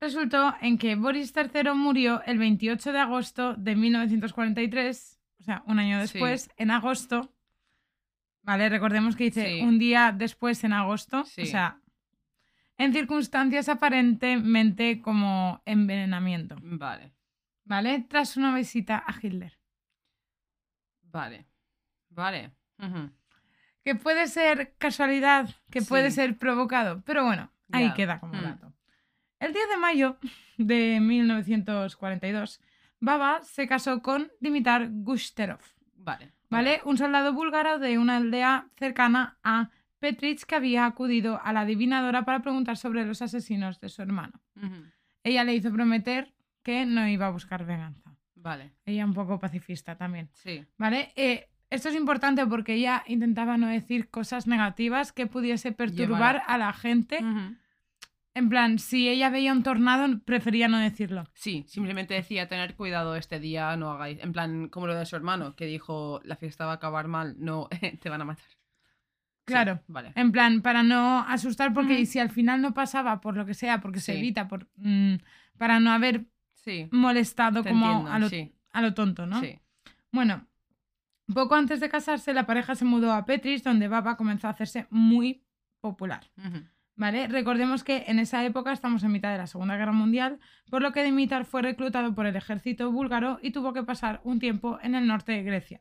resultó 0.00 0.54
en 0.60 0.78
que 0.78 0.94
Boris 0.94 1.32
III 1.34 1.72
murió 1.74 2.22
el 2.26 2.38
28 2.38 2.92
de 2.92 2.98
agosto 2.98 3.54
de 3.54 3.74
1943, 3.74 5.20
o 5.40 5.42
sea, 5.42 5.62
un 5.66 5.78
año 5.78 5.96
Sí. 5.96 6.12
después, 6.12 6.50
en 6.56 6.70
agosto. 6.70 7.32
Vale, 8.42 8.68
recordemos 8.68 9.16
que 9.16 9.24
dice 9.24 9.46
Sí. 9.46 9.60
un 9.62 9.78
día 9.78 10.12
después 10.16 10.62
en 10.62 10.74
agosto, 10.74 11.24
Sí. 11.24 11.42
o 11.42 11.46
sea, 11.46 11.80
en 12.78 12.92
circunstancias 12.92 13.68
aparentemente 13.68 15.00
como 15.00 15.62
envenenamiento, 15.64 16.56
Vale. 16.60 17.12
¿vale? 17.64 18.04
Tras 18.08 18.36
una 18.36 18.54
visita 18.54 19.02
a 19.06 19.14
Hitler. 19.20 19.58
Vale. 21.02 21.46
Vale. 22.10 22.52
Que 23.82 23.94
puede 23.94 24.26
ser 24.26 24.74
casualidad, 24.78 25.48
que 25.70 25.80
puede 25.82 26.10
ser 26.10 26.36
provocado, 26.38 27.02
pero 27.04 27.24
bueno, 27.24 27.50
ahí 27.72 27.92
queda 27.94 28.18
como 28.20 28.34
Mm. 28.34 28.42
dato. 28.42 28.72
El 29.38 29.52
10 29.52 29.68
de 29.68 29.76
mayo 29.76 30.18
de 30.58 30.98
1942, 31.00 32.60
Baba 33.00 33.42
se 33.42 33.66
casó 33.68 34.02
con 34.02 34.30
Dimitar 34.40 34.88
Gushterov, 34.90 35.60
Vale. 35.96 36.32
¿vale? 36.48 36.80
Un 36.84 36.96
soldado 36.98 37.32
búlgaro 37.32 37.78
de 37.78 37.98
una 37.98 38.16
aldea 38.16 38.68
cercana 38.76 39.38
a 39.44 39.70
Petrich 40.06 40.44
que 40.44 40.54
había 40.54 40.86
acudido 40.86 41.40
a 41.42 41.52
la 41.52 41.60
adivinadora 41.60 42.24
para 42.24 42.40
preguntar 42.40 42.76
sobre 42.76 43.04
los 43.04 43.22
asesinos 43.22 43.80
de 43.80 43.88
su 43.88 44.02
hermano. 44.02 44.40
Ella 45.24 45.42
le 45.42 45.54
hizo 45.54 45.72
prometer 45.72 46.32
que 46.62 46.86
no 46.86 47.08
iba 47.08 47.26
a 47.26 47.30
buscar 47.30 47.66
venganza. 47.66 48.16
Vale. 48.36 48.72
Ella 48.84 49.04
un 49.04 49.14
poco 49.14 49.40
pacifista 49.40 49.96
también. 49.96 50.30
Sí. 50.32 50.64
¿Vale? 50.78 51.12
Eh, 51.16 51.48
esto 51.70 51.88
es 51.88 51.96
importante 51.96 52.46
porque 52.46 52.74
ella 52.74 53.02
intentaba 53.08 53.56
no 53.56 53.66
decir 53.66 54.08
cosas 54.08 54.46
negativas 54.46 55.12
que 55.12 55.26
pudiese 55.26 55.72
perturbar 55.72 56.36
Llevar 56.36 56.42
a 56.46 56.56
la 56.56 56.72
gente. 56.72 57.18
En 58.34 58.48
plan, 58.48 58.78
si 58.78 59.08
ella 59.08 59.30
veía 59.30 59.50
un 59.50 59.64
tornado, 59.64 60.20
prefería 60.20 60.68
no 60.68 60.78
decirlo. 60.78 61.24
Sí, 61.32 61.64
simplemente 61.66 62.14
decía 62.14 62.46
tener 62.46 62.76
cuidado 62.76 63.16
este 63.16 63.40
día, 63.40 63.76
no 63.76 63.90
hagáis. 63.90 64.22
En 64.22 64.32
plan, 64.32 64.68
como 64.68 64.86
lo 64.86 64.94
de 64.94 65.06
su 65.06 65.16
hermano, 65.16 65.56
que 65.56 65.66
dijo 65.66 66.20
la 66.22 66.36
fiesta 66.36 66.66
va 66.66 66.72
a 66.72 66.74
acabar 66.76 67.08
mal, 67.08 67.34
no, 67.38 67.68
te 68.00 68.08
van 68.08 68.20
a 68.20 68.26
matar. 68.26 68.46
Sí, 69.46 69.52
Claro. 69.52 69.80
vale. 69.86 70.12
En 70.16 70.32
plan, 70.32 70.60
para 70.60 70.82
no 70.82 71.20
asustar, 71.20 71.72
porque 71.72 72.04
si 72.06 72.18
al 72.18 72.30
final 72.30 72.60
no 72.62 72.74
pasaba 72.74 73.20
por 73.20 73.36
lo 73.36 73.46
que 73.46 73.54
sea, 73.54 73.80
porque 73.80 74.00
se 74.00 74.18
evita, 74.18 74.48
por, 74.48 74.66
mm, 74.76 75.14
para 75.56 75.78
no 75.80 75.92
haber 75.92 76.24
Sí. 76.54 76.88
molestado 76.90 77.62
Te 77.62 77.68
como 77.70 77.86
entiendo, 77.86 78.10
a, 78.12 78.18
lo, 78.18 78.28
sí. 78.28 78.52
a 78.72 78.82
lo 78.82 78.92
tonto, 78.94 79.24
¿no? 79.26 79.40
Sí. 79.40 79.58
Bueno, 80.10 80.46
poco 81.32 81.54
antes 81.54 81.78
de 81.80 81.88
casarse, 81.88 82.32
la 82.34 82.44
pareja 82.46 82.74
se 82.74 82.84
mudó 82.84 83.12
a 83.12 83.24
Petris, 83.24 83.62
donde 83.62 83.86
Baba 83.88 84.16
comenzó 84.16 84.48
a 84.48 84.50
hacerse 84.50 84.86
muy 84.90 85.42
popular. 85.80 86.24
¿Vale? 86.98 87.28
Recordemos 87.28 87.84
que 87.84 88.04
en 88.08 88.18
esa 88.18 88.42
época 88.44 88.72
estamos 88.72 89.04
en 89.04 89.12
mitad 89.12 89.30
de 89.30 89.36
la 89.38 89.46
Segunda 89.46 89.76
Guerra 89.76 89.92
Mundial, 89.92 90.40
por 90.70 90.80
lo 90.82 90.92
que 90.92 91.04
Dimitar 91.04 91.44
fue 91.44 91.60
reclutado 91.62 92.14
por 92.14 92.24
el 92.26 92.34
ejército 92.36 92.90
búlgaro 92.90 93.38
y 93.42 93.50
tuvo 93.50 93.74
que 93.74 93.82
pasar 93.82 94.20
un 94.24 94.38
tiempo 94.40 94.78
en 94.82 94.94
el 94.94 95.06
norte 95.06 95.32
de 95.32 95.42
Grecia. 95.42 95.80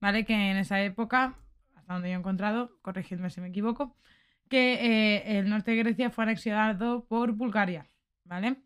¿Vale? 0.00 0.24
Que 0.24 0.32
en 0.50 0.56
esa 0.56 0.80
época, 0.80 1.34
hasta 1.84 1.92
donde 1.92 2.08
yo 2.08 2.14
he 2.14 2.18
encontrado, 2.18 2.78
corregidme 2.80 3.28
si 3.28 3.42
me 3.42 3.48
equivoco, 3.48 3.94
que 4.48 4.74
eh, 4.74 5.38
el 5.38 5.50
norte 5.50 5.72
de 5.72 5.76
Grecia 5.76 6.08
fue 6.08 6.24
anexionado 6.24 7.04
por 7.04 7.32
Bulgaria. 7.32 7.90
¿Vale? 8.26 8.56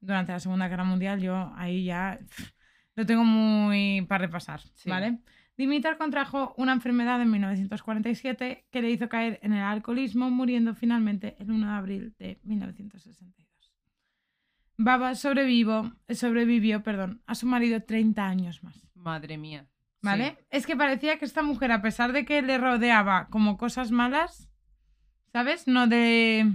Durante 0.00 0.32
la 0.32 0.40
Segunda 0.40 0.66
Guerra 0.66 0.84
Mundial 0.84 1.20
yo 1.20 1.52
ahí 1.56 1.84
ya 1.84 2.18
pff, 2.26 2.52
lo 2.96 3.04
tengo 3.04 3.22
muy 3.22 4.00
para 4.08 4.24
repasar, 4.24 4.60
Sí. 4.72 4.88
¿vale? 4.88 5.18
Dimitar 5.58 5.98
contrajo 5.98 6.54
una 6.56 6.72
enfermedad 6.72 7.20
en 7.20 7.30
1947 7.30 8.64
que 8.70 8.80
le 8.82 8.90
hizo 8.90 9.10
caer 9.10 9.38
en 9.42 9.52
el 9.52 9.60
alcoholismo, 9.62 10.30
muriendo 10.30 10.74
finalmente 10.74 11.36
el 11.38 11.50
1 11.50 11.66
de 11.66 11.72
abril 11.74 12.14
de 12.18 12.40
1962. 12.44 13.44
Baba 14.78 15.14
sobrevivió, 15.14 15.94
sobrevivió 16.08 16.82
perdón, 16.82 17.22
a 17.26 17.34
su 17.34 17.46
marido 17.46 17.82
30 17.82 18.26
años 18.26 18.62
más. 18.64 18.88
Madre 18.94 19.36
mía. 19.36 19.66
¿Vale? 20.04 20.38
Es 20.50 20.66
que 20.66 20.76
parecía 20.76 21.18
que 21.18 21.24
esta 21.24 21.42
mujer, 21.42 21.72
a 21.72 21.82
pesar 21.82 22.12
de 22.12 22.24
que 22.24 22.42
le 22.42 22.58
rodeaba 22.58 23.28
como 23.28 23.56
cosas 23.56 23.90
malas, 23.90 24.48
¿sabes? 25.32 25.66
No 25.66 25.86
de. 25.86 26.52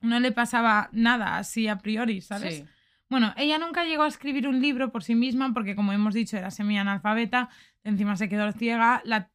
No 0.00 0.20
le 0.20 0.32
pasaba 0.32 0.88
nada 0.92 1.38
así 1.38 1.68
a 1.68 1.78
priori, 1.78 2.20
¿sabes? 2.20 2.58
Sí. 2.58 2.64
Bueno, 3.08 3.32
ella 3.36 3.58
nunca 3.58 3.84
llegó 3.84 4.02
a 4.02 4.08
escribir 4.08 4.48
un 4.48 4.60
libro 4.60 4.90
por 4.90 5.04
sí 5.04 5.14
misma 5.14 5.52
porque, 5.52 5.76
como 5.76 5.92
hemos 5.92 6.14
dicho, 6.14 6.36
era 6.36 6.50
semi-analfabeta, 6.50 7.48
encima 7.84 8.16
se 8.16 8.28
quedó 8.28 8.50
ciega, 8.52 9.00
la 9.04 9.30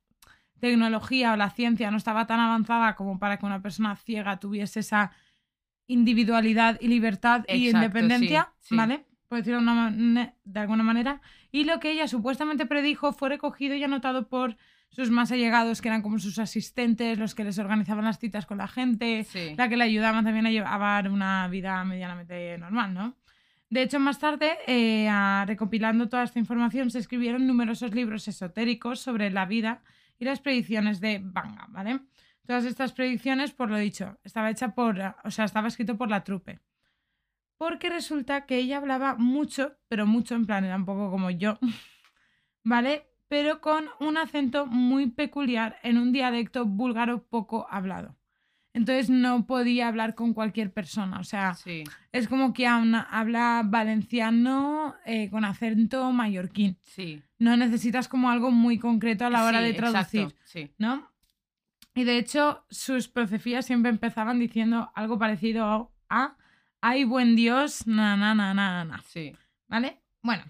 tecnología 0.60 1.34
o 1.34 1.36
la 1.36 1.50
ciencia 1.50 1.89
no 1.89 1.97
estaba 1.97 2.28
tan 2.28 2.39
avanzada 2.39 2.95
como 2.95 3.17
para 3.17 3.38
que 3.38 3.45
una 3.45 3.62
persona 3.62 3.95
ciega 3.95 4.39
tuviese 4.39 4.82
esa 4.82 5.12
individualidad 5.88 6.78
y 6.80 6.88
libertad 6.88 7.43
y 7.47 7.67
Exacto, 7.67 7.78
independencia, 7.78 8.54
sí, 8.60 8.69
sí. 8.69 8.76
¿vale? 8.76 9.06
Por 9.32 9.38
decirlo 9.38 9.60
de, 9.60 9.63
una 9.63 9.74
mane- 9.89 10.36
de 10.44 10.60
alguna 10.60 10.84
manera. 10.84 11.22
Y 11.54 11.63
lo 11.63 11.80
que 11.80 11.89
ella 11.91 12.06
supuestamente 12.10 12.65
predijo 12.65 13.13
fue 13.13 13.30
recogido 13.30 13.76
y 13.76 13.82
anotado 13.82 14.28
por 14.28 14.58
sus 14.89 15.10
más 15.10 15.32
allegados, 15.32 15.80
que 15.82 15.88
eran 15.88 16.02
como 16.02 16.20
sus 16.20 16.38
asistentes, 16.38 17.17
los 17.17 17.34
que 17.34 17.46
les 17.46 17.58
organizaban 17.58 18.04
las 18.04 18.20
citas 18.20 18.46
con 18.46 18.58
la 18.58 18.67
gente, 18.67 19.24
Sí. 19.24 19.54
la 19.58 19.70
que 19.70 19.78
le 19.78 19.86
ayudaban 19.86 20.26
también 20.26 20.48
a 20.48 20.52
llevar 20.52 21.10
una 21.10 21.48
vida 21.48 21.82
medianamente 21.86 22.58
normal, 22.58 22.94
¿no? 22.94 23.15
De 23.70 23.84
hecho, 23.84 24.02
más 24.02 24.20
tarde, 24.20 24.58
eh, 24.67 25.08
a- 25.10 25.46
recopilando 25.48 26.10
toda 26.10 26.24
esta 26.24 26.38
información, 26.39 26.91
se 26.91 27.00
escribieron 27.00 27.48
numerosos 27.48 27.96
libros 27.96 28.28
esotéricos 28.28 29.00
sobre 29.00 29.30
la 29.32 29.46
vida 29.46 29.82
y 30.20 30.26
las 30.26 30.41
predicciones 30.41 31.00
de 31.00 31.22
Banga, 31.24 31.67
¿vale? 31.70 32.02
Todas 32.46 32.65
estas 32.65 32.91
predicciones, 32.91 33.52
por 33.54 33.70
lo 33.70 33.78
dicho, 33.78 34.17
estaba 34.26 34.50
hecha 34.50 34.76
por, 34.76 35.00
o 35.24 35.32
sea, 35.32 35.46
estaba 35.46 35.70
escrito 35.70 35.98
por 35.98 36.10
la 36.10 36.26
trupe. 36.26 36.60
Porque 37.62 37.91
resulta 37.91 38.47
que 38.47 38.58
ella 38.58 38.78
hablaba 38.78 39.13
mucho, 39.17 39.78
pero 39.88 40.08
mucho 40.08 40.34
en 40.34 40.47
plan, 40.47 40.65
era 40.65 40.76
un 40.76 40.84
poco 40.86 41.12
como 41.12 41.30
yo, 41.30 41.60
¿vale? 42.63 43.06
Pero 43.28 43.62
con 43.62 43.86
un 44.00 44.17
acento 44.17 44.65
muy 44.65 45.12
peculiar 45.12 45.78
en 45.84 46.00
un 46.00 46.12
dialecto 46.12 46.65
búlgaro 46.65 47.21
poco 47.28 47.67
hablado. 47.69 48.17
Entonces 48.74 49.12
no 49.12 49.45
podía 49.45 49.89
hablar 49.89 50.15
con 50.15 50.34
cualquier 50.34 50.74
persona, 50.74 51.19
o 51.19 51.24
sea, 51.24 51.54
Sí. 51.54 51.84
es 52.12 52.28
como 52.28 52.52
que 52.52 52.65
habla, 52.65 53.02
habla 53.02 53.62
valenciano 53.63 54.95
eh, 55.06 55.30
con 55.30 55.45
acento 55.45 56.12
mallorquín. 56.12 56.80
Sí. 56.82 57.21
No 57.38 57.56
necesitas 57.58 58.08
como 58.08 58.32
algo 58.32 58.50
muy 58.50 58.80
concreto 58.80 59.24
a 59.28 59.30
la 59.30 59.43
hora 59.43 59.60
Sí, 59.60 59.65
de 59.65 59.74
traducir, 59.76 60.21
exacto, 60.21 60.41
Sí. 60.45 60.71
¿no? 60.80 61.12
Y 61.93 62.06
de 62.06 62.17
hecho, 62.17 62.65
sus 62.71 63.08
profecías 63.08 63.67
siempre 63.67 63.91
empezaban 63.91 64.39
diciendo 64.39 64.91
algo 64.95 65.19
parecido 65.19 65.91
a 66.10 66.38
¡Ay, 66.84 67.04
buen 67.04 67.36
Dios! 67.36 67.86
Na, 67.86 68.17
na, 68.17 68.34
na, 68.34 68.56
na, 68.56 68.84
na. 68.84 69.04
Sí. 69.04 69.36
¿Vale? 69.67 70.02
Bueno, 70.24 70.44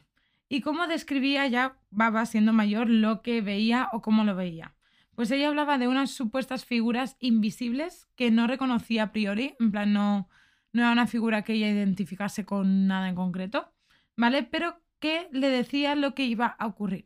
¿y 0.48 0.62
cómo 0.62 0.88
describía 0.88 1.46
ya 1.48 1.78
Baba 1.90 2.26
siendo 2.26 2.54
mayor 2.54 2.90
lo 2.90 3.22
que 3.22 3.42
veía 3.42 3.90
o 3.92 4.02
cómo 4.02 4.24
lo 4.24 4.34
veía? 4.34 4.74
Pues 5.14 5.30
ella 5.32 5.50
hablaba 5.50 5.78
de 5.78 5.90
unas 5.90 6.12
supuestas 6.12 6.64
figuras 6.64 7.18
invisibles 7.20 8.08
que 8.16 8.32
no 8.32 8.48
reconocía 8.48 9.04
a 9.04 9.12
priori, 9.12 9.56
en 9.60 9.72
plan 9.72 9.92
no, 9.92 10.30
no 10.72 10.82
era 10.82 10.94
una 10.94 11.06
figura 11.06 11.42
que 11.42 11.54
ella 11.54 11.70
identificase 11.70 12.46
con 12.46 12.88
nada 12.88 13.10
en 13.10 13.16
concreto, 13.16 13.74
¿vale? 14.16 14.44
Pero 14.44 14.82
que 15.00 15.28
le 15.34 15.50
decía 15.50 15.96
lo 15.96 16.16
que 16.16 16.24
iba 16.24 16.46
a 16.48 16.66
ocurrir. 16.66 17.06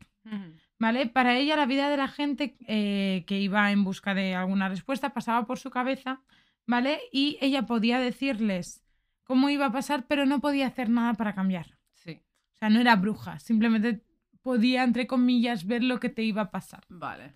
¿Vale? 0.77 1.07
Para 1.07 1.35
ella 1.37 1.55
la 1.55 1.65
vida 1.65 1.89
de 1.89 1.97
la 1.97 2.07
gente 2.07 2.57
eh, 2.67 3.23
que 3.25 3.39
iba 3.39 3.71
en 3.71 3.83
busca 3.83 4.13
de 4.13 4.35
alguna 4.35 4.69
respuesta 4.69 5.13
pasaba 5.13 5.47
por 5.47 5.57
su 5.57 5.71
cabeza, 5.71 6.21
¿vale? 6.67 6.99
Y 7.11 7.37
ella 7.41 7.65
podía 7.65 7.99
decirles 7.99 8.84
cómo 9.25 9.49
iba 9.49 9.65
a 9.65 9.71
pasar, 9.71 10.05
pero 10.07 10.25
no 10.25 10.39
podía 10.39 10.67
hacer 10.67 10.89
nada 10.89 11.13
para 11.15 11.35
cambiar. 11.35 11.77
Sí. 11.93 12.21
O 12.53 12.57
sea, 12.57 12.69
no 12.69 12.79
era 12.79 12.95
bruja, 12.95 13.39
simplemente 13.39 14.01
podía, 14.41 14.83
entre 14.83 15.07
comillas, 15.07 15.65
ver 15.65 15.83
lo 15.83 15.99
que 15.99 16.09
te 16.09 16.23
iba 16.23 16.43
a 16.43 16.51
pasar, 16.51 16.83
Vale. 16.87 17.33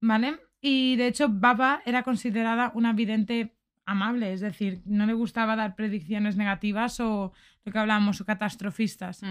¿vale? 0.00 0.38
Y 0.60 0.96
de 0.96 1.08
hecho, 1.08 1.28
Baba 1.28 1.82
era 1.84 2.02
considerada 2.02 2.72
una 2.74 2.92
vidente 2.92 3.54
amable, 3.84 4.32
es 4.32 4.40
decir, 4.40 4.80
no 4.86 5.04
le 5.04 5.12
gustaba 5.12 5.56
dar 5.56 5.74
predicciones 5.74 6.36
negativas 6.36 7.00
o 7.00 7.32
lo 7.64 7.72
que 7.72 7.78
hablábamos, 7.78 8.20
o 8.20 8.24
catastrofistas. 8.24 9.22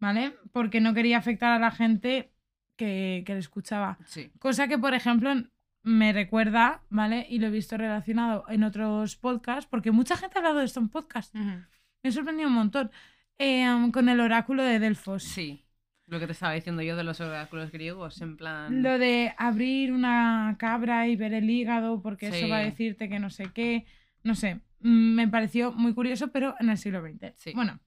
¿vale? 0.00 0.34
Porque 0.52 0.80
no 0.80 0.94
quería 0.94 1.18
afectar 1.18 1.52
a 1.52 1.58
la 1.58 1.70
gente 1.70 2.32
que, 2.76 3.22
que 3.26 3.34
le 3.34 3.40
escuchaba. 3.40 3.98
Sí. 4.04 4.30
Cosa 4.38 4.68
que, 4.68 4.78
por 4.78 4.94
ejemplo, 4.94 5.34
me 5.82 6.12
recuerda, 6.12 6.82
¿vale? 6.90 7.26
Y 7.28 7.38
lo 7.38 7.46
he 7.46 7.50
visto 7.50 7.76
relacionado 7.76 8.44
en 8.48 8.62
otros 8.62 9.16
podcasts, 9.16 9.68
porque 9.70 9.90
mucha 9.90 10.16
gente 10.16 10.36
ha 10.36 10.40
hablado 10.40 10.58
de 10.58 10.64
esto 10.64 10.80
en 10.80 10.88
podcast. 10.88 11.34
Me 11.34 12.08
ha 12.08 12.12
sorprendido 12.12 12.48
un 12.48 12.54
montón. 12.54 12.90
Eh, 13.38 13.66
con 13.92 14.08
el 14.08 14.20
oráculo 14.20 14.62
de 14.64 14.78
Delfos. 14.78 15.22
Sí. 15.22 15.64
Lo 16.06 16.18
que 16.18 16.26
te 16.26 16.32
estaba 16.32 16.54
diciendo 16.54 16.82
yo 16.82 16.96
de 16.96 17.04
los 17.04 17.20
oráculos 17.20 17.70
griegos, 17.70 18.20
en 18.22 18.36
plan. 18.36 18.82
Lo 18.82 18.98
de 18.98 19.34
abrir 19.36 19.92
una 19.92 20.56
cabra 20.58 21.06
y 21.06 21.16
ver 21.16 21.34
el 21.34 21.48
hígado, 21.50 22.00
porque 22.00 22.28
eso 22.28 22.48
va 22.48 22.58
a 22.58 22.64
decirte 22.64 23.08
que 23.08 23.18
no 23.18 23.28
sé 23.28 23.50
qué. 23.52 23.84
No 24.24 24.34
sé. 24.34 24.60
Me 24.80 25.28
pareció 25.28 25.72
muy 25.72 25.92
curioso, 25.92 26.28
pero 26.28 26.54
en 26.60 26.70
el 26.70 26.78
siglo 26.78 27.02
XX. 27.02 27.34
Sí. 27.36 27.52
Bueno, 27.54 27.78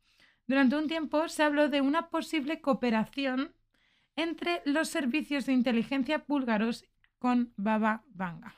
durante 0.45 0.75
un 0.75 0.87
tiempo 0.87 1.27
se 1.29 1.43
habló 1.43 1.67
de 1.67 1.81
una 1.81 2.09
posible 2.09 2.61
cooperación 2.61 3.53
entre 4.15 4.61
los 4.65 4.89
servicios 4.89 5.45
de 5.45 5.53
inteligencia 5.53 6.23
búlgaros 6.27 6.85
con 7.21 7.53
Baba 7.55 8.03
Vanga. 8.15 8.51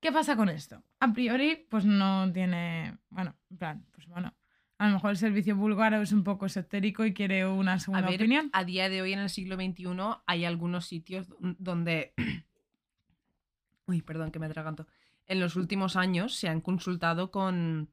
¿Qué 0.00 0.10
pasa 0.10 0.34
con 0.34 0.48
esto? 0.48 0.82
A 0.98 1.12
priori, 1.12 1.64
pues 1.70 1.84
no 1.84 2.30
tiene. 2.32 2.98
Bueno, 3.08 3.36
en 3.50 3.56
plan, 3.56 3.86
pues 3.92 4.08
bueno. 4.08 4.34
A 4.78 4.88
lo 4.88 4.94
mejor 4.94 5.10
el 5.12 5.16
servicio 5.16 5.54
búlgaro 5.54 6.02
es 6.02 6.10
un 6.10 6.24
poco 6.24 6.46
esotérico 6.46 7.04
y 7.04 7.14
quiere 7.14 7.46
una 7.46 7.74
A 7.74 7.78
segunda 7.78 8.06
ver, 8.10 8.16
opinión. 8.16 8.50
a 8.52 8.64
día 8.64 8.88
de 8.88 9.00
hoy 9.00 9.12
en 9.12 9.20
el 9.20 9.30
siglo 9.30 9.54
XXI 9.54 9.84
hay 10.26 10.44
algunos 10.44 10.86
sitios 10.86 11.28
donde... 11.38 12.14
Uy, 13.86 14.02
perdón, 14.02 14.32
que 14.32 14.40
me 14.40 14.46
atraganto. 14.46 14.88
En 15.28 15.38
los 15.38 15.54
últimos 15.54 15.94
años 15.94 16.34
se 16.34 16.48
han 16.48 16.60
consultado 16.60 17.30
con 17.30 17.90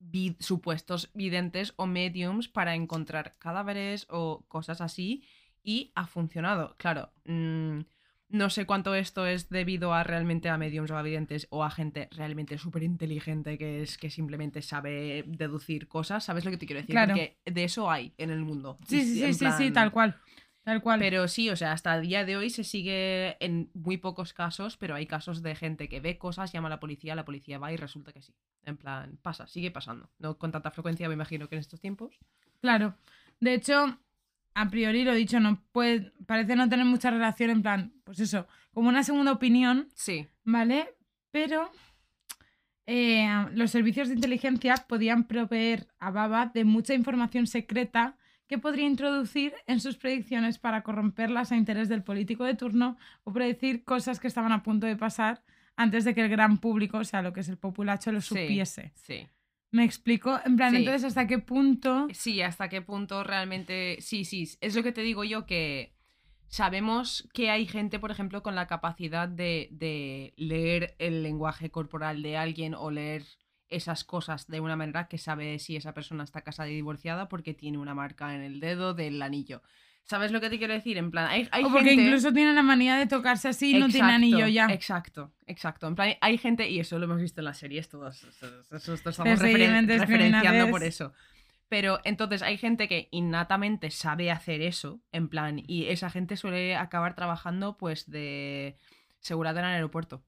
vid- 0.00 0.36
supuestos 0.40 1.12
videntes 1.14 1.72
o 1.76 1.86
mediums 1.86 2.48
para 2.48 2.74
encontrar 2.74 3.34
cadáveres 3.38 4.08
o 4.10 4.44
cosas 4.48 4.80
así 4.80 5.24
y 5.62 5.92
ha 5.94 6.08
funcionado. 6.08 6.74
Claro, 6.78 7.12
mm, 7.26 7.78
no 8.28 8.50
sé 8.50 8.66
cuánto 8.66 8.94
esto 8.94 9.26
es 9.26 9.48
debido 9.48 9.94
a 9.94 10.02
realmente 10.02 10.48
a 10.48 10.58
mediums 10.58 10.90
o 10.90 10.96
a 10.96 11.02
videntes 11.02 11.46
o 11.50 11.62
a 11.62 11.70
gente 11.70 12.08
realmente 12.10 12.58
súper 12.58 12.82
inteligente 12.82 13.58
que 13.58 13.82
es 13.82 13.98
que 13.98 14.10
simplemente 14.10 14.62
sabe 14.62 15.24
deducir 15.26 15.88
cosas. 15.88 16.24
¿Sabes 16.24 16.44
lo 16.44 16.50
que 16.50 16.56
te 16.56 16.66
quiero 16.66 16.80
decir? 16.80 16.94
Claro. 16.94 17.14
Porque 17.14 17.38
de 17.44 17.64
eso 17.64 17.90
hay 17.90 18.12
en 18.18 18.30
el 18.30 18.40
mundo. 18.40 18.78
Sí, 18.88 19.02
sí, 19.02 19.20
sí, 19.20 19.34
sí, 19.34 19.46
sí, 19.56 19.70
tal 19.70 19.92
cual. 19.92 20.20
Tal 20.64 20.80
cual. 20.80 20.98
Pero 20.98 21.28
sí, 21.28 21.50
o 21.50 21.56
sea, 21.56 21.72
hasta 21.72 21.94
el 21.94 22.06
día 22.06 22.24
de 22.24 22.38
hoy 22.38 22.48
se 22.48 22.64
sigue 22.64 23.36
en 23.44 23.70
muy 23.74 23.98
pocos 23.98 24.32
casos, 24.32 24.78
pero 24.78 24.94
hay 24.94 25.06
casos 25.06 25.42
de 25.42 25.54
gente 25.54 25.90
que 25.90 26.00
ve 26.00 26.16
cosas, 26.16 26.52
llama 26.52 26.68
a 26.68 26.70
la 26.70 26.80
policía, 26.80 27.14
la 27.14 27.26
policía 27.26 27.58
va 27.58 27.70
y 27.70 27.76
resulta 27.76 28.12
que 28.12 28.22
sí. 28.22 28.34
En 28.64 28.78
plan, 28.78 29.18
pasa, 29.20 29.46
sigue 29.46 29.70
pasando. 29.70 30.10
No 30.18 30.38
con 30.38 30.52
tanta 30.52 30.70
frecuencia, 30.70 31.06
me 31.06 31.14
imagino 31.14 31.48
que 31.48 31.56
en 31.56 31.60
estos 31.60 31.80
tiempos. 31.80 32.18
Claro. 32.62 32.96
De 33.40 33.52
hecho, 33.52 33.98
a 34.54 34.68
priori 34.70 35.04
lo 35.04 35.12
dicho, 35.14 35.40
no 35.40 35.62
puede, 35.72 36.12
parece 36.26 36.54
no 36.56 36.68
tener 36.68 36.86
mucha 36.86 37.10
relación 37.10 37.50
en 37.50 37.62
plan, 37.62 37.92
pues 38.04 38.20
eso, 38.20 38.46
como 38.72 38.88
una 38.88 39.02
segunda 39.02 39.32
opinión, 39.32 39.88
Sí, 39.94 40.26
¿vale? 40.44 40.94
Pero 41.30 41.70
eh, 42.86 43.28
los 43.54 43.70
servicios 43.70 44.08
de 44.08 44.14
inteligencia 44.14 44.74
podían 44.88 45.24
proveer 45.24 45.88
a 45.98 46.10
Baba 46.10 46.50
de 46.52 46.64
mucha 46.64 46.94
información 46.94 47.46
secreta 47.46 48.16
que 48.46 48.58
podría 48.58 48.86
introducir 48.86 49.54
en 49.66 49.80
sus 49.80 49.96
predicciones 49.96 50.58
para 50.58 50.82
corromperlas 50.82 51.50
a 51.50 51.56
interés 51.56 51.88
del 51.88 52.02
político 52.02 52.44
de 52.44 52.54
turno 52.54 52.98
o 53.24 53.32
predecir 53.32 53.84
cosas 53.84 54.20
que 54.20 54.28
estaban 54.28 54.52
a 54.52 54.62
punto 54.62 54.86
de 54.86 54.96
pasar 54.96 55.42
antes 55.76 56.04
de 56.04 56.14
que 56.14 56.20
el 56.20 56.28
gran 56.28 56.58
público, 56.58 56.98
o 56.98 57.04
sea, 57.04 57.22
lo 57.22 57.32
que 57.32 57.40
es 57.40 57.48
el 57.48 57.56
populacho, 57.56 58.12
lo 58.12 58.20
Sí. 58.20 58.28
supiese. 58.28 58.92
sí. 58.94 59.26
¿Me 59.74 59.82
explico? 59.82 60.38
En 60.44 60.54
plan, 60.54 60.70
Sí. 60.70 60.76
entonces, 60.76 61.02
¿hasta 61.02 61.26
qué 61.26 61.40
punto? 61.40 62.06
Sí, 62.12 62.40
hasta 62.42 62.68
qué 62.68 62.80
punto 62.80 63.24
realmente. 63.24 63.96
Sí, 64.00 64.24
sí, 64.24 64.48
es 64.60 64.76
lo 64.76 64.84
que 64.84 64.92
te 64.92 65.00
digo 65.00 65.24
yo 65.24 65.46
que 65.46 65.96
sabemos 66.46 67.28
que 67.34 67.50
hay 67.50 67.66
gente, 67.66 67.98
por 67.98 68.12
ejemplo, 68.12 68.44
con 68.44 68.54
la 68.54 68.68
capacidad 68.68 69.26
de, 69.28 69.68
de 69.72 70.32
leer 70.36 70.94
el 71.00 71.24
lenguaje 71.24 71.70
corporal 71.72 72.22
de 72.22 72.36
alguien 72.36 72.74
o 72.74 72.92
leer 72.92 73.24
esas 73.68 74.04
cosas 74.04 74.46
de 74.46 74.60
una 74.60 74.76
manera 74.76 75.08
que 75.08 75.18
sabe 75.18 75.58
si 75.58 75.74
esa 75.74 75.92
persona 75.92 76.22
está 76.22 76.42
casada 76.42 76.68
y 76.68 76.74
divorciada 76.76 77.28
porque 77.28 77.52
tiene 77.52 77.78
una 77.78 77.96
marca 77.96 78.32
en 78.32 78.42
el 78.42 78.60
dedo 78.60 78.94
del 78.94 79.20
anillo. 79.22 79.60
¿Sabes 80.06 80.32
lo 80.32 80.40
que 80.40 80.50
te 80.50 80.58
quiero 80.58 80.74
decir? 80.74 80.98
En 80.98 81.10
plan, 81.10 81.26
hay, 81.30 81.48
hay 81.50 81.64
o 81.64 81.70
porque 81.70 81.88
gente... 81.90 82.02
incluso 82.04 82.30
tiene 82.32 82.52
la 82.52 82.62
manía 82.62 82.96
de 82.96 83.06
tocarse 83.06 83.48
así 83.48 83.74
y 83.74 83.78
no 83.80 83.86
tiene 83.88 84.08
Exacto, 84.08 84.14
anillo 84.14 84.46
ya. 84.48 84.66
Exacto, 84.66 85.32
exacto. 85.46 85.86
En 85.86 85.94
plan, 85.94 86.14
hay 86.20 86.36
gente, 86.36 86.68
y 86.68 86.78
eso 86.78 86.98
lo 86.98 87.06
hemos 87.06 87.20
visto 87.20 87.40
en 87.40 87.46
las 87.46 87.56
series 87.58 87.88
todos, 87.88 88.22
eso, 88.22 88.46
esto 88.94 89.10
estamos 89.10 89.40
referen- 89.40 89.86
referenciando 89.98 90.70
por 90.70 90.82
eso. 90.84 91.12
Pero 91.70 92.00
entonces 92.04 92.42
hay 92.42 92.58
gente 92.58 92.86
que 92.86 93.08
innatamente 93.12 93.90
sabe 93.90 94.30
hacer 94.30 94.60
eso, 94.60 95.00
en 95.10 95.28
plan, 95.28 95.62
y 95.66 95.86
esa 95.86 96.10
gente 96.10 96.36
suele 96.36 96.76
acabar 96.76 97.14
trabajando 97.14 97.78
pues 97.78 98.08
de 98.10 98.76
seguridad 99.20 99.56
en 99.56 99.64
el 99.64 99.70
aeropuerto. 99.72 100.22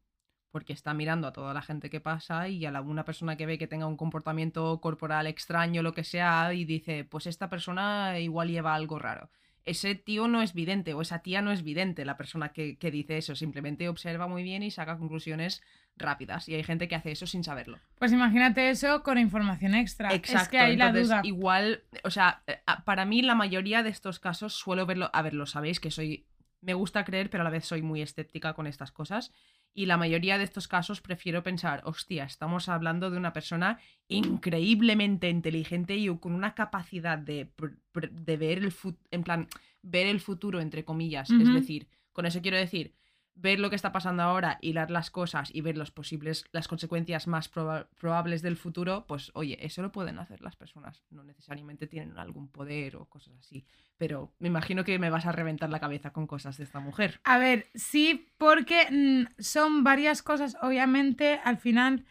Porque 0.50 0.72
está 0.72 0.94
mirando 0.94 1.28
a 1.28 1.34
toda 1.34 1.52
la 1.52 1.60
gente 1.60 1.90
que 1.90 2.00
pasa 2.00 2.48
y 2.48 2.64
a 2.64 2.70
la- 2.70 2.80
una 2.80 3.04
persona 3.04 3.36
que 3.36 3.44
ve 3.44 3.58
que 3.58 3.66
tenga 3.66 3.86
un 3.86 3.98
comportamiento 3.98 4.80
corporal 4.80 5.26
extraño, 5.26 5.82
lo 5.82 5.92
que 5.92 6.02
sea, 6.02 6.54
y 6.54 6.64
dice, 6.64 7.04
pues 7.04 7.26
esta 7.26 7.50
persona 7.50 8.18
igual 8.18 8.48
lleva 8.48 8.74
algo 8.74 8.98
raro. 8.98 9.28
Ese 9.66 9.94
tío 9.94 10.28
no 10.28 10.42
es 10.42 10.54
vidente 10.54 10.94
o 10.94 11.02
esa 11.02 11.18
tía 11.18 11.42
no 11.42 11.52
es 11.52 11.62
vidente, 11.62 12.04
la 12.04 12.16
persona 12.16 12.50
que, 12.50 12.78
que 12.78 12.90
dice 12.90 13.18
eso, 13.18 13.34
simplemente 13.34 13.88
observa 13.88 14.26
muy 14.26 14.42
bien 14.42 14.62
y 14.62 14.70
saca 14.70 14.96
conclusiones 14.96 15.62
rápidas. 15.96 16.48
Y 16.48 16.54
hay 16.54 16.62
gente 16.62 16.88
que 16.88 16.94
hace 16.94 17.10
eso 17.10 17.26
sin 17.26 17.44
saberlo. 17.44 17.78
Pues 17.98 18.12
imagínate 18.12 18.70
eso 18.70 19.02
con 19.02 19.18
información 19.18 19.74
extra. 19.74 20.14
Exacto. 20.14 20.42
Es 20.42 20.48
que 20.48 20.58
ahí 20.58 20.76
la 20.76 20.92
duda. 20.92 21.20
Igual, 21.24 21.82
o 22.04 22.10
sea, 22.10 22.42
eh, 22.46 22.60
para 22.84 23.04
mí 23.04 23.22
la 23.22 23.34
mayoría 23.34 23.82
de 23.82 23.90
estos 23.90 24.20
casos 24.20 24.54
suelo 24.54 24.86
verlo. 24.86 25.10
A 25.12 25.22
ver, 25.22 25.34
lo 25.34 25.46
sabéis 25.46 25.80
que 25.80 25.90
soy. 25.90 26.26
Me 26.60 26.74
gusta 26.74 27.04
creer, 27.04 27.30
pero 27.30 27.42
a 27.42 27.44
la 27.44 27.50
vez 27.50 27.64
soy 27.64 27.82
muy 27.82 28.02
escéptica 28.02 28.54
con 28.54 28.66
estas 28.66 28.90
cosas. 28.90 29.32
Y 29.78 29.84
la 29.84 29.98
mayoría 29.98 30.38
de 30.38 30.44
estos 30.44 30.68
casos 30.68 31.02
prefiero 31.02 31.42
pensar, 31.42 31.82
hostia, 31.84 32.24
estamos 32.24 32.70
hablando 32.70 33.10
de 33.10 33.18
una 33.18 33.34
persona 33.34 33.78
increíblemente 34.08 35.28
inteligente 35.28 35.96
y 35.96 36.08
con 36.16 36.32
una 36.32 36.54
capacidad 36.54 37.18
de, 37.18 37.50
de 37.92 38.36
ver 38.38 38.56
el 38.56 38.72
en 39.10 39.22
plan, 39.22 39.48
ver 39.82 40.06
el 40.06 40.20
futuro, 40.20 40.62
entre 40.62 40.86
comillas. 40.86 41.28
Es 41.28 41.52
decir, 41.52 41.88
con 42.14 42.24
eso 42.24 42.40
quiero 42.40 42.56
decir, 42.56 42.94
ver 43.38 43.60
lo 43.60 43.68
que 43.68 43.76
está 43.76 43.92
pasando 43.92 44.22
ahora, 44.22 44.58
hilar 44.62 44.90
las 44.90 45.10
cosas 45.10 45.54
y 45.54 45.60
ver 45.60 45.76
los 45.76 45.90
posibles, 45.90 46.46
las 46.52 46.68
consecuencias 46.68 47.26
más 47.26 47.52
proba- 47.52 47.86
probables 48.00 48.40
del 48.40 48.56
futuro, 48.56 49.04
pues 49.06 49.30
oye, 49.34 49.58
eso 49.60 49.82
lo 49.82 49.92
pueden 49.92 50.18
hacer 50.18 50.40
las 50.40 50.56
personas. 50.56 51.04
No 51.10 51.22
necesariamente 51.22 51.86
tienen 51.86 52.16
algún 52.18 52.48
poder 52.48 52.96
o 52.96 53.04
cosas 53.04 53.34
así. 53.38 53.66
Pero 53.98 54.32
me 54.38 54.48
imagino 54.48 54.84
que 54.84 54.98
me 54.98 55.10
vas 55.10 55.26
a 55.26 55.32
reventar 55.32 55.68
la 55.68 55.80
cabeza 55.80 56.12
con 56.14 56.26
cosas 56.26 56.56
de 56.56 56.64
esta 56.64 56.80
mujer. 56.80 57.20
A 57.24 57.36
ver, 57.38 57.66
sí, 57.74 58.26
porque 58.38 58.86
mm, 58.90 59.40
son 59.42 59.84
varias 59.84 60.22
cosas. 60.22 60.56
Obviamente, 60.62 61.38
al 61.44 61.58
final, 61.58 62.04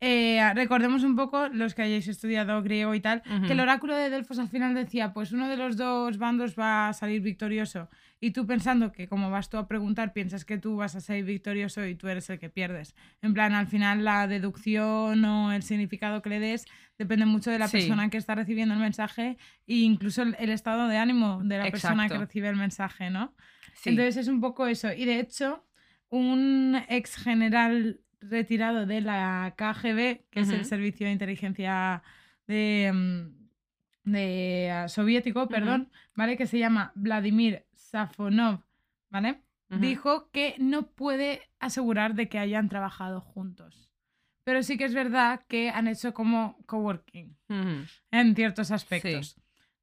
eh, 0.00 0.40
recordemos 0.54 1.02
un 1.02 1.16
poco, 1.16 1.48
los 1.48 1.74
que 1.74 1.82
hayáis 1.82 2.08
estudiado 2.08 2.62
griego 2.62 2.94
y 2.94 3.00
tal, 3.00 3.22
que 3.46 3.52
el 3.52 3.60
oráculo 3.60 3.94
de 3.94 4.10
Delfos 4.10 4.38
al 4.38 4.48
final 4.48 4.74
decía, 4.74 5.14
pues 5.14 5.32
uno 5.32 5.48
de 5.48 5.56
los 5.56 5.76
dos 5.76 6.18
bandos 6.18 6.58
va 6.58 6.88
a 6.88 6.92
salir 6.92 7.22
victorioso. 7.22 7.88
Y 8.24 8.30
tú 8.30 8.46
pensando 8.46 8.90
que 8.90 9.06
como 9.06 9.30
vas 9.30 9.50
tú 9.50 9.58
a 9.58 9.68
preguntar, 9.68 10.14
piensas 10.14 10.46
que 10.46 10.56
tú 10.56 10.76
vas 10.76 10.94
a 10.94 11.00
salir 11.02 11.26
victorioso 11.26 11.84
y 11.84 11.94
tú 11.94 12.08
eres 12.08 12.30
el 12.30 12.38
que 12.38 12.48
pierdes. 12.48 12.94
En 13.20 13.34
plan, 13.34 13.52
al 13.52 13.66
final 13.66 14.02
la 14.02 14.26
deducción 14.26 15.22
o 15.26 15.52
el 15.52 15.62
significado 15.62 16.22
que 16.22 16.30
le 16.30 16.40
des 16.40 16.64
depende 16.96 17.26
mucho 17.26 17.50
de 17.50 17.58
la 17.58 17.68
Sí. 17.68 17.76
persona 17.76 18.08
que 18.08 18.16
está 18.16 18.34
recibiendo 18.34 18.72
el 18.72 18.80
mensaje 18.80 19.36
e 19.66 19.74
incluso 19.74 20.22
el, 20.22 20.36
el 20.38 20.48
estado 20.48 20.88
de 20.88 20.96
ánimo 20.96 21.42
de 21.44 21.58
la 21.58 21.70
persona 21.70 22.08
que 22.08 22.16
recibe 22.16 22.48
el 22.48 22.56
mensaje, 22.56 23.10
¿no? 23.10 23.34
Sí. 23.74 23.90
Entonces 23.90 24.16
es 24.16 24.28
un 24.28 24.40
poco 24.40 24.66
eso. 24.68 24.90
Y 24.90 25.04
de 25.04 25.20
hecho, 25.20 25.62
un 26.08 26.80
ex 26.88 27.16
general 27.16 28.00
retirado 28.22 28.86
de 28.86 29.02
la 29.02 29.52
KGB, 29.58 30.30
que 30.30 30.40
es 30.40 30.48
el 30.48 30.64
servicio 30.64 31.06
de 31.06 31.12
inteligencia 31.12 32.02
de, 32.46 32.90
mm, 32.90 34.10
de 34.12 34.70
ah, 34.70 34.88
soviético, 34.88 35.46
perdón, 35.48 35.90
¿vale? 36.14 36.38
Que 36.38 36.46
se 36.46 36.58
llama 36.58 36.92
Vladimir 36.94 37.66
Safonov, 37.94 38.58
¿vale? 39.08 39.44
Dijo 39.68 40.28
que 40.32 40.56
no 40.58 40.88
puede 40.88 41.42
asegurar 41.60 42.14
de 42.14 42.28
que 42.28 42.40
hayan 42.40 42.68
trabajado 42.68 43.20
juntos. 43.20 43.92
Pero 44.42 44.64
sí 44.64 44.76
que 44.76 44.84
es 44.84 44.94
verdad 44.94 45.42
que 45.46 45.70
han 45.70 45.86
hecho 45.86 46.12
como 46.12 46.58
coworking 46.66 47.36
Ujú. 47.48 47.86
en 48.10 48.34
ciertos 48.34 48.72
aspectos. 48.72 49.36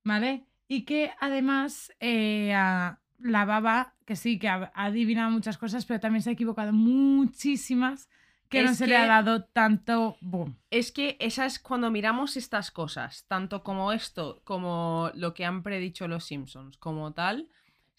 ¿Vale? 0.03 0.45
Y 0.67 0.83
que 0.83 1.11
además 1.21 1.93
eh, 2.01 2.49
la 2.49 3.45
baba, 3.45 3.95
que 4.05 4.17
sí, 4.17 4.39
que 4.39 4.49
ha, 4.49 4.71
adivinado 4.75 5.31
muchas 5.31 5.57
cosas, 5.57 5.85
pero 5.85 6.01
también 6.01 6.21
se 6.21 6.31
ha 6.31 6.33
equivocado 6.33 6.73
muchísimas 6.73 8.09
que 8.49 8.63
no 8.63 8.73
se 8.73 8.87
le 8.87 8.97
ha 8.97 9.05
dado 9.05 9.45
tanto 9.45 10.17
boom. 10.19 10.57
Es 10.69 10.91
que 10.91 11.15
esa 11.21 11.45
es 11.45 11.59
cuando 11.59 11.89
miramos 11.89 12.35
estas 12.35 12.71
cosas, 12.71 13.25
tanto 13.29 13.63
como 13.63 13.93
esto, 13.93 14.41
como 14.43 15.11
lo 15.15 15.33
que 15.33 15.45
han 15.45 15.63
predicho 15.63 16.09
los 16.09 16.25
Simpsons, 16.25 16.77
como 16.77 17.13
tal, 17.13 17.47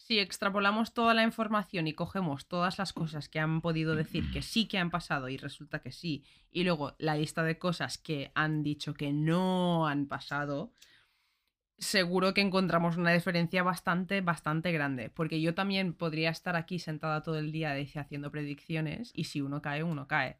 si 0.07 0.19
extrapolamos 0.19 0.95
toda 0.95 1.15
la 1.15 1.23
información 1.23 1.87
y 1.87 1.93
cogemos 1.93 2.47
todas 2.47 2.79
las 2.79 2.93
cosas 2.93 3.29
que 3.29 3.39
han 3.39 3.61
podido 3.61 3.95
decir 3.95 4.31
que 4.33 4.43
sí 4.43 4.67
que 4.67 4.79
han 4.79 4.91
pasado 4.91 5.29
y 5.29 5.37
resulta 5.37 5.79
que 5.79 5.93
sí, 5.93 6.25
y 6.51 6.65
luego 6.65 6.97
la 6.99 7.17
lista 7.17 7.45
de 7.45 7.59
cosas 7.59 7.99
que 7.99 8.33
han 8.35 8.65
dicho 8.65 8.95
que 8.95 9.13
no 9.13 9.87
han 9.87 10.07
pasado, 10.07 10.73
seguro 11.79 12.35
que 12.35 12.41
encontramos 12.41 12.97
una 12.97 13.13
diferencia 13.13 13.63
bastante, 13.63 14.21
bastante 14.21 14.73
grande. 14.73 15.09
Porque 15.09 15.41
yo 15.41 15.55
también 15.55 15.95
podría 15.95 16.31
estar 16.31 16.57
aquí 16.57 16.79
sentada 16.79 17.23
todo 17.23 17.39
el 17.39 17.53
día 17.53 17.75
dice, 17.75 18.01
haciendo 18.01 18.31
predicciones 18.31 19.13
y 19.15 19.25
si 19.25 19.41
uno 19.41 19.63
cae, 19.63 19.85
uno 19.85 20.09
cae. 20.09 20.39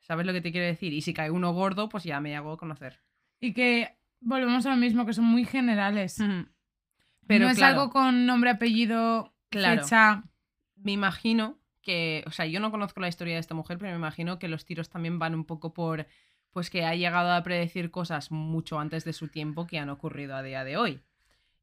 ¿Sabes 0.00 0.24
lo 0.24 0.32
que 0.32 0.40
te 0.40 0.52
quiero 0.52 0.66
decir? 0.66 0.92
Y 0.92 1.02
si 1.02 1.14
cae 1.14 1.30
uno 1.30 1.52
gordo, 1.52 1.88
pues 1.88 2.04
ya 2.04 2.20
me 2.20 2.36
hago 2.36 2.56
conocer. 2.56 3.00
Y 3.40 3.52
que 3.54 3.96
volvemos 4.20 4.64
a 4.66 4.70
lo 4.70 4.76
mismo, 4.76 5.04
que 5.04 5.12
son 5.14 5.24
muy 5.24 5.44
generales. 5.44 6.18
Pero 7.30 7.46
no 7.46 7.50
es 7.50 7.56
claro, 7.58 7.80
algo 7.80 7.90
con 7.92 8.26
nombre, 8.26 8.50
apellido, 8.50 9.32
Claro. 9.48 9.82
fecha. 9.82 10.22
me 10.76 10.92
imagino 10.92 11.58
que, 11.82 12.22
o 12.26 12.30
sea, 12.30 12.46
yo 12.46 12.60
no 12.60 12.70
conozco 12.70 13.00
la 13.00 13.08
historia 13.08 13.34
de 13.34 13.40
esta 13.40 13.54
mujer, 13.54 13.78
pero 13.78 13.90
me 13.90 13.96
imagino 13.98 14.38
que 14.38 14.48
los 14.48 14.64
tiros 14.64 14.88
también 14.90 15.18
van 15.18 15.34
un 15.34 15.44
poco 15.44 15.72
por, 15.74 16.06
pues 16.52 16.68
que 16.70 16.84
ha 16.84 16.94
llegado 16.94 17.32
a 17.32 17.42
predecir 17.42 17.90
cosas 17.90 18.30
mucho 18.30 18.78
antes 18.80 19.04
de 19.04 19.12
su 19.12 19.28
tiempo 19.28 19.66
que 19.66 19.78
han 19.78 19.88
ocurrido 19.90 20.34
a 20.36 20.42
día 20.42 20.64
de 20.64 20.76
hoy. 20.76 21.00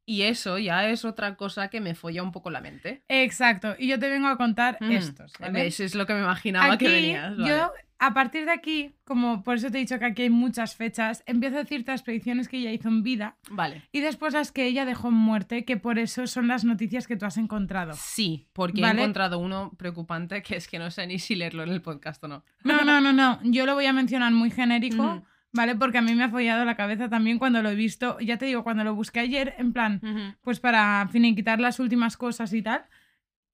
Y 0.05 0.21
eso 0.23 0.57
ya 0.57 0.87
es 0.89 1.03
otra 1.03 1.35
cosa 1.35 1.67
que 1.67 1.81
me 1.81 1.93
folla 1.93 2.23
un 2.23 2.31
poco 2.31 2.49
la 2.49 2.61
mente. 2.61 3.03
Exacto. 3.09 3.75
Y 3.77 3.87
yo 3.89 3.99
te 3.99 4.09
vengo 4.09 4.27
a 4.29 4.37
contar 4.37 4.77
Mm, 4.79 4.91
estos. 4.91 5.33
¿vale? 5.39 5.67
Eso 5.67 5.83
es 5.83 5.95
lo 5.95 6.05
que 6.05 6.13
me 6.13 6.21
imaginaba 6.21 6.77
que 6.77 6.87
venías. 6.87 7.35
vale. 7.37 7.49
Yo, 7.49 7.71
a 7.99 8.13
partir 8.13 8.45
de 8.45 8.51
aquí, 8.51 8.93
como 9.05 9.43
por 9.43 9.55
eso 9.55 9.71
te 9.71 9.77
he 9.77 9.81
dicho 9.81 9.97
que 9.97 10.05
aquí 10.05 10.21
hay 10.23 10.29
muchas 10.29 10.75
fechas, 10.75 11.23
empiezo 11.25 11.55
a 11.55 11.59
decirte 11.63 11.91
las 11.91 12.03
predicciones 12.03 12.47
que 12.47 12.57
ella 12.57 12.71
hizo 12.71 12.89
en 12.89 13.01
vida 13.03 13.37
Vale. 13.49 13.83
y 13.91 14.01
después 14.01 14.33
las 14.33 14.51
que 14.51 14.65
ella 14.67 14.85
dejó 14.85 15.07
en 15.07 15.15
muerte, 15.15 15.65
que 15.65 15.77
por 15.77 15.97
eso 15.97 16.27
son 16.27 16.47
las 16.47 16.63
noticias 16.63 17.07
que 17.07 17.15
tú 17.15 17.25
has 17.25 17.37
encontrado. 17.37 17.93
Sí, 17.95 18.47
porque 18.53 18.81
¿Vale? 18.81 18.99
he 18.99 19.03
encontrado 19.03 19.39
uno 19.39 19.71
preocupante 19.77 20.43
que 20.43 20.55
es 20.57 20.67
que 20.67 20.77
no 20.79 20.91
sé 20.91 21.07
ni 21.07 21.17
si 21.19 21.35
leerlo 21.35 21.63
en 21.63 21.69
el 21.69 21.81
podcast 21.81 22.23
o 22.23 22.27
no. 22.27 22.43
No, 22.63 22.83
no, 22.83 23.01
no, 23.01 23.13
no. 23.13 23.39
Yo 23.43 23.65
lo 23.65 23.73
voy 23.73 23.85
a 23.87 23.93
mencionar 23.93 24.31
muy 24.31 24.51
genérico, 24.51 25.03
Ujú. 25.03 25.23
¿vale? 25.53 25.75
Porque 25.75 25.97
a 25.97 26.01
mí 26.01 26.13
me 26.13 26.23
ha 26.25 26.29
follado 26.29 26.65
la 26.65 26.75
cabeza 26.75 27.09
también 27.09 27.39
cuando 27.39 27.61
lo 27.63 27.69
he 27.69 27.75
visto. 27.75 28.19
Ya 28.19 28.37
te 28.37 28.45
digo, 28.45 28.63
cuando 28.63 28.83
lo 28.83 28.93
busqué 28.93 29.21
ayer, 29.21 29.55
en 29.57 29.73
plan, 29.73 29.99
Ujú. 30.03 30.35
pues 30.41 30.59
para 30.59 31.07
finiquitar 31.11 31.59
las 31.59 31.79
últimas 31.79 32.15
cosas 32.17 32.53
y 32.53 32.61
tal. 32.61 32.85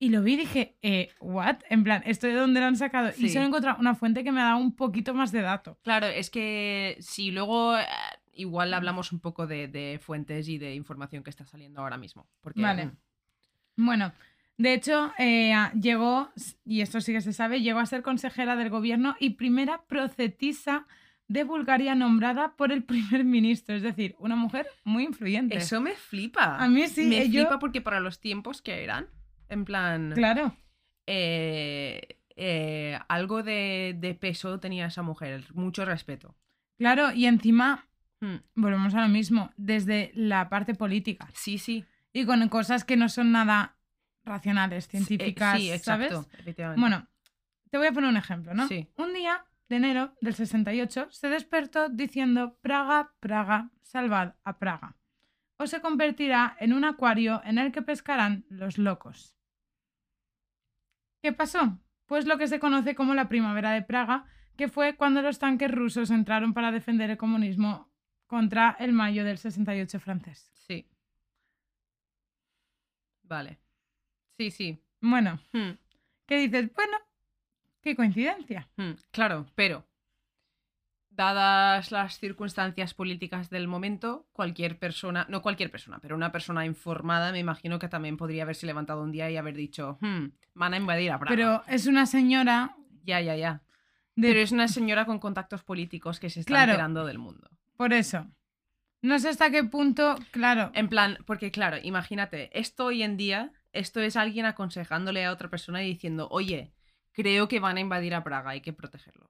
Y 0.04 0.10
lo 0.10 0.22
vi 0.22 0.34
y 0.34 0.38
dije, 0.38 0.76
eh, 0.82 1.12
¿what? 1.22 1.58
En 1.70 1.84
plan, 1.84 2.04
¿esto 2.06 2.28
de 2.28 2.34
dónde 2.34 2.60
lo 2.60 2.66
han 2.66 2.76
sacado? 2.76 3.10
Y 3.18 3.22
Sí. 3.22 3.30
solo 3.30 3.46
he 3.46 3.48
encontrado 3.48 3.80
una 3.80 3.96
fuente 3.96 4.24
que 4.24 4.32
me 4.34 4.42
ha 4.42 4.46
dado 4.46 4.58
un 4.58 4.76
poquito 4.76 5.14
más 5.14 5.32
de 5.32 5.42
dato. 5.42 5.78
Claro, 5.84 6.08
es 6.08 6.30
que 6.30 6.98
si 7.00 7.32
luego 7.32 7.78
eh, 7.78 7.86
igual 8.34 8.74
hablamos 8.74 9.12
un 9.14 9.20
poco 9.22 9.48
de, 9.48 9.68
de 9.70 10.00
fuentes 10.04 10.50
y 10.50 10.58
de 10.58 10.76
información 10.76 11.24
que 11.24 11.30
está 11.30 11.46
saliendo 11.46 11.80
ahora 11.82 11.98
mismo. 11.98 12.28
Porque, 12.42 12.62
Vale. 12.62 12.88
mm, 12.88 13.86
Bueno, 13.86 14.12
de 14.58 14.74
hecho, 14.74 15.14
eh, 15.18 15.54
llegó, 15.80 16.30
y 16.66 16.82
esto 16.82 17.00
sí 17.00 17.14
que 17.14 17.22
se 17.22 17.32
sabe, 17.32 17.62
llegó 17.62 17.80
a 17.80 17.86
ser 17.86 18.02
consejera 18.02 18.56
del 18.58 18.70
gobierno 18.70 19.16
y 19.20 19.32
primera 19.32 19.84
procetisa 19.88 20.86
de 21.30 21.44
Bulgaria 21.46 21.96
nombrada 21.96 22.56
por 22.58 22.72
el 22.74 22.84
primer 23.20 23.24
ministro. 23.24 23.74
Es 23.76 23.82
decir, 23.84 24.16
una 24.20 24.36
mujer 24.36 24.68
muy 24.84 25.04
influyente. 25.06 25.56
Eso 25.58 25.80
me 25.80 25.94
flipa. 25.96 26.58
A 26.58 26.68
mí 26.68 26.88
sí, 26.88 27.06
Me 27.06 27.22
eh, 27.22 27.30
yo- 27.30 27.42
flipa 27.44 27.60
porque 27.60 27.80
para 27.82 28.00
los 28.02 28.20
tiempos 28.20 28.62
que 28.62 28.84
eran, 28.84 29.08
en 29.54 29.66
plan, 29.66 30.12
Claro. 30.16 30.56
eh, 31.08 32.20
eh, 32.36 33.00
algo 33.08 33.44
de, 33.44 33.96
de 33.98 34.16
peso 34.16 34.60
tenía 34.60 34.88
esa 34.88 35.02
mujer, 35.04 35.46
mucho 35.54 35.86
respeto. 35.86 36.36
Claro, 36.78 37.12
y 37.14 37.26
encima, 37.26 37.88
Mm, 38.22 38.38
volvemos 38.56 38.94
a 38.96 39.02
lo 39.02 39.10
mismo, 39.10 39.52
desde 39.58 40.12
la 40.16 40.48
parte 40.48 40.76
política. 40.76 41.28
Sí, 41.34 41.58
sí. 41.58 41.84
Y 42.14 42.26
con 42.26 42.48
cosas 42.48 42.86
que 42.86 42.96
no 42.96 43.10
son 43.10 43.34
nada 43.34 43.76
racionales, 44.24 44.86
Eh, 44.86 44.92
científicas, 44.92 45.60
sí, 45.60 45.70
exacto, 45.70 46.22
¿sabes? 46.24 46.40
efectivamente. 46.40 46.80
Bueno, 46.80 47.06
te 47.70 47.78
voy 47.78 47.88
a 47.88 47.92
poner 47.92 48.10
un 48.10 48.16
ejemplo, 48.16 48.54
¿no? 48.54 48.66
Sí. 48.70 48.88
Un 48.96 49.14
día 49.14 49.44
de 49.68 49.76
enero 49.76 50.14
del 50.22 50.36
68 50.36 51.08
se 51.12 51.28
despertó 51.28 51.90
diciendo 51.90 52.58
Praga, 52.62 53.12
Praga, 53.20 53.72
salvad 53.82 54.36
a 54.46 54.58
Praga. 54.58 54.96
O 55.58 55.68
se 55.68 55.82
convertirá 55.82 56.56
en 56.62 56.72
un 56.72 56.86
acuario 56.86 57.42
en 57.44 57.58
el 57.58 57.74
que 57.74 57.82
pescarán 57.82 58.46
los 58.48 58.78
locos. 58.78 59.36
¿Qué 61.24 61.32
pasó? 61.32 61.80
Pues 62.06 62.26
lo 62.26 62.38
que 62.38 62.48
se 62.50 62.60
conoce 62.60 62.96
como 62.96 63.14
la 63.14 63.30
primavera 63.30 63.72
de 63.72 63.82
Praga, 63.82 64.26
que 64.58 64.68
fue 64.68 64.98
cuando 64.98 65.22
los 65.22 65.40
tanques 65.40 65.72
rusos 65.72 66.12
entraron 66.12 66.54
para 66.54 66.70
defender 66.74 67.10
el 67.10 67.18
comunismo 67.18 67.90
contra 68.28 68.76
el 68.78 68.92
mayo 68.92 69.24
del 69.24 69.38
68 69.38 70.02
francés. 70.02 70.52
Sí. 70.54 70.86
Vale. 73.24 73.58
Sí, 74.38 74.52
sí. 74.52 74.84
Bueno, 75.00 75.40
Mm, 75.54 75.72
¿qué 76.26 76.40
dices? 76.40 76.70
Bueno, 76.76 76.98
qué 77.82 77.96
coincidencia. 77.96 78.68
mm, 78.76 78.92
Claro, 79.12 79.46
pero 79.56 79.86
dadas 81.16 81.92
las 81.92 82.18
circunstancias 82.20 82.94
políticas 82.94 83.50
del 83.50 83.68
momento, 83.68 84.28
cualquier 84.32 84.80
persona, 84.80 85.26
no 85.30 85.42
cualquier 85.42 85.70
persona, 85.70 86.00
pero 86.00 86.16
una 86.16 86.32
persona 86.32 86.66
informada, 86.66 87.32
me 87.32 87.40
imagino 87.40 87.78
que 87.80 87.88
también 87.88 88.18
podría 88.18 88.44
haberse 88.44 88.66
levantado 88.66 89.04
un 89.04 89.12
día 89.12 89.30
y 89.30 89.38
haber 89.38 89.56
dicho, 89.56 89.98
"Hmm, 90.02 90.30
van 90.56 90.74
a 90.74 90.78
invadir 90.78 91.12
a 91.12 91.20
Praga. 91.20 91.36
Pero 91.36 91.64
es 91.68 91.86
una 91.88 92.06
señora 92.06 92.76
ya, 93.04 93.22
ya, 93.22 93.36
ya. 93.36 93.62
de... 94.16 94.28
Pero 94.30 94.40
es 94.40 94.52
una 94.52 94.68
señora 94.68 95.06
con 95.06 95.20
contactos 95.20 95.64
políticos 95.64 96.20
que 96.20 96.30
se 96.30 96.40
está 96.42 96.50
Claro. 96.54 96.72
enterando 96.72 97.06
del 97.06 97.18
mundo. 97.20 97.50
Por 97.78 97.94
eso. 97.94 98.28
No 99.02 99.20
sé 99.20 99.30
hasta 99.30 99.50
qué 99.52 99.64
punto, 99.64 100.16
claro. 100.32 100.72
En 100.74 100.88
plan, 100.88 101.18
porque 101.26 101.52
claro, 101.52 101.78
imagínate, 101.84 102.50
esto 102.58 102.86
hoy 102.86 103.04
en 103.04 103.18
día, 103.18 103.52
esto 103.74 104.00
es 104.02 104.16
alguien 104.16 104.46
aconsejándole 104.46 105.26
a 105.26 105.32
otra 105.32 105.50
persona 105.50 105.84
y 105.84 105.88
diciendo, 105.88 106.28
oye, 106.32 106.74
creo 107.12 107.48
que 107.48 107.60
van 107.60 107.78
a 107.78 107.82
invadir 107.82 108.14
a 108.16 108.24
Praga, 108.24 108.52
hay 108.52 108.62
que 108.62 108.72
protegerlo. 108.74 109.30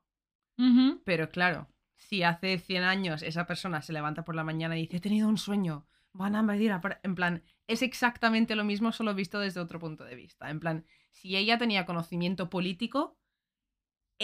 Pero 1.05 1.29
claro, 1.29 1.67
si 2.10 2.24
hace 2.24 2.58
100 2.58 2.84
años 2.84 3.24
esa 3.24 3.45
persona 3.45 3.82
se 3.82 3.93
levanta 3.93 4.24
por 4.24 4.36
la 4.36 4.43
mañana 4.43 4.78
y 4.78 4.82
dice, 4.82 4.97
he 4.97 5.01
tenido 5.01 5.28
un 5.28 5.38
sueño, 5.38 5.88
van 6.12 6.36
a 6.36 6.41
invadir 6.41 6.72
a 6.72 6.82
en 7.04 7.16
plan, 7.16 7.43
es 7.68 7.82
exactamente 7.82 8.56
lo 8.56 8.64
mismo, 8.64 8.91
solo 8.91 9.16
visto 9.16 9.39
desde 9.39 9.60
otro 9.60 9.80
punto 9.80 10.04
de 10.04 10.16
vista. 10.16 10.49
En 10.49 10.60
plan, 10.60 10.86
si 11.12 11.36
ella 11.36 11.58
tenía 11.58 11.86
conocimiento 11.86 12.49
político, 12.49 13.18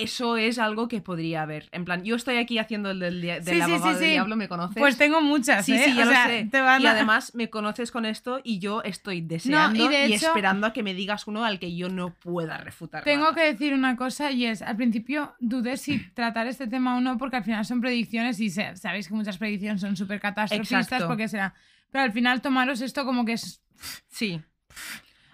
eso 0.04 0.38
es 0.38 0.60
algo 0.60 0.88
que 0.88 1.02
podría 1.02 1.42
haber. 1.44 1.70
En 1.72 1.86
plan, 1.86 2.04
yo 2.04 2.16
estoy 2.16 2.38
aquí 2.38 2.58
haciendo 2.58 2.92
el 2.92 3.00
del, 3.00 3.22
del 3.22 3.44
Sí, 3.44 3.52
sí, 3.56 3.62
abogado 3.62 3.94
sí, 3.96 4.00
del 4.06 4.12
diablo, 4.12 4.36
¿me 4.36 4.48
conoces? 4.48 4.78
Pues 4.78 4.98
tengo 4.98 5.22
muchas, 5.22 5.66
Sí, 5.66 5.74
¿eh? 5.74 5.84
sí, 5.86 5.94
ya 5.96 6.02
O 6.04 6.06
lo 6.06 6.12
sea, 6.12 6.28
sé. 6.28 6.48
te 6.52 6.62
van 6.62 6.82
Y 6.82 6.86
además 6.88 7.34
me 7.36 7.50
conoces 7.50 7.92
con 7.92 8.06
esto 8.06 8.40
y 8.44 8.60
yo 8.60 8.82
estoy 8.84 9.22
deseando 9.22 9.88
de 9.88 10.08
y 10.08 10.14
hecho- 10.14 10.28
esperando 10.28 10.68
a 10.68 10.74
que 10.74 10.84
me 10.84 10.94
digas 10.94 11.28
uno 11.28 11.46
al 11.46 11.60
que 11.60 11.76
yo 11.76 11.90
no 11.90 12.14
pueda 12.14 12.58
refutar. 12.58 13.04
Tengo 13.04 13.26
nada. 13.32 13.36
que 13.36 13.42
decir 13.52 13.74
una 13.74 13.96
cosa 13.96 14.32
y 14.32 14.46
es, 14.46 14.62
al 14.62 14.76
principio 14.76 15.36
dudé 15.40 15.78
si 15.78 16.00
tratar 16.14 16.48
este 16.48 16.68
tema 16.68 16.98
o 16.98 17.02
no 17.02 17.18
porque 17.18 17.38
al 17.38 17.44
final 17.44 17.66
son 17.66 17.82
predicciones 17.82 18.40
y 18.40 18.50
se- 18.50 18.76
sabéis 18.76 19.08
que 19.08 19.14
muchas 19.14 19.38
predicciones 19.38 19.82
son 19.82 19.96
súper 19.96 20.20
catastrofistas 20.20 20.84
Exacto. 20.86 21.08
porque 21.08 21.28
será... 21.28 21.54
Pero 21.92 22.04
al 22.04 22.12
final 22.12 22.42
tomaros 22.42 22.82
esto 22.82 23.04
como 23.06 23.26
que 23.26 23.34
es... 23.34 23.62
Sí. 24.10 24.42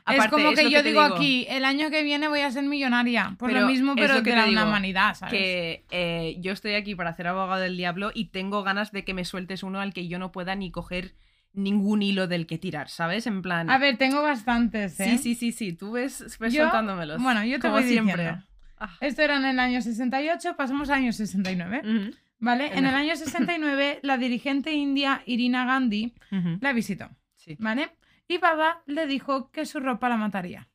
Es 0.08 0.28
como 0.28 0.53
que 0.53 0.70
yo 0.70 0.84
digo, 0.84 1.01
aquí, 1.01 1.45
el 1.49 1.66
año 1.66 1.89
que 1.89 2.03
viene 2.03 2.28
voy 2.28 2.41
a 2.41 2.51
ser 2.51 2.64
millonaria. 2.64 3.36
Por 3.39 3.49
Pero 3.49 3.62
lo 3.62 3.68
mismo, 3.68 3.95
pero 3.95 4.14
lo 4.16 4.24
que 4.24 4.30
de 4.32 4.36
te 4.36 4.41
la 4.41 4.47
digo, 4.47 4.64
humanidad, 4.64 5.16
¿sabes? 5.16 5.34
Que 5.34 5.86
eh, 5.91 6.38
yo 6.39 6.51
estoy 6.51 6.76
aquí 6.76 6.93
para 6.95 7.10
hacer 7.12 7.28
abogado 7.28 7.62
del 7.62 7.76
diablo 7.78 8.12
y 8.14 8.26
tengo 8.26 8.64
ganas 8.64 8.91
de 8.91 9.03
que 9.03 9.14
me 9.14 9.26
sueltes 9.26 9.64
uno 9.64 9.80
al 9.82 9.93
que 9.93 10.08
yo 10.08 10.20
no 10.20 10.32
pueda 10.32 10.56
ni 10.56 10.70
coger 10.72 11.16
ningún 11.53 12.01
hilo 12.01 12.28
del 12.28 12.45
que 12.47 12.58
tirar, 12.58 12.89
¿sabes? 12.89 13.26
En 13.28 13.41
plan. 13.41 13.70
A 13.70 13.78
ver, 13.78 13.97
tengo 13.97 14.22
bastantes, 14.22 14.99
¿eh? 14.99 15.12
sí, 15.12 15.18
sí, 15.18 15.36
sí, 15.36 15.51
sí. 15.51 15.74
Tú 15.74 15.93
ves, 15.93 16.38
ves 16.39 16.53
Yo- 16.53 16.64
soltándomelos. 16.64 17.22
bueno, 17.22 17.43
yo 17.45 17.56
te 17.56 17.62
como 17.62 17.76
voy 17.76 17.84
siempre. 17.84 18.24
diciendo. 18.24 18.45
Ah. 18.78 18.89
Esto 18.99 19.22
era 19.22 19.38
en 19.38 19.45
el 19.45 19.58
año 19.60 19.82
68, 19.82 20.56
pasamos 20.58 20.89
al 20.89 20.95
año 20.97 21.14
69, 21.14 21.82
Ujú, 21.84 22.16
¿vale? 22.39 22.78
En 22.78 22.86
el 22.86 22.93
año 22.93 23.16
69, 23.16 23.99
la 24.03 24.18
dirigente 24.18 24.74
india 24.74 25.22
Irina 25.26 25.66
Gandhi 25.66 26.14
la 26.60 26.74
visitó, 26.74 27.10
Sí. 27.38 27.56
¿vale? 27.58 27.89
Y 28.28 28.38
Baba 28.39 28.82
le 28.86 29.05
dijo 29.07 29.51
que 29.51 29.65
su 29.65 29.80
ropa 29.80 30.09
la 30.09 30.17
mataría, 30.17 30.67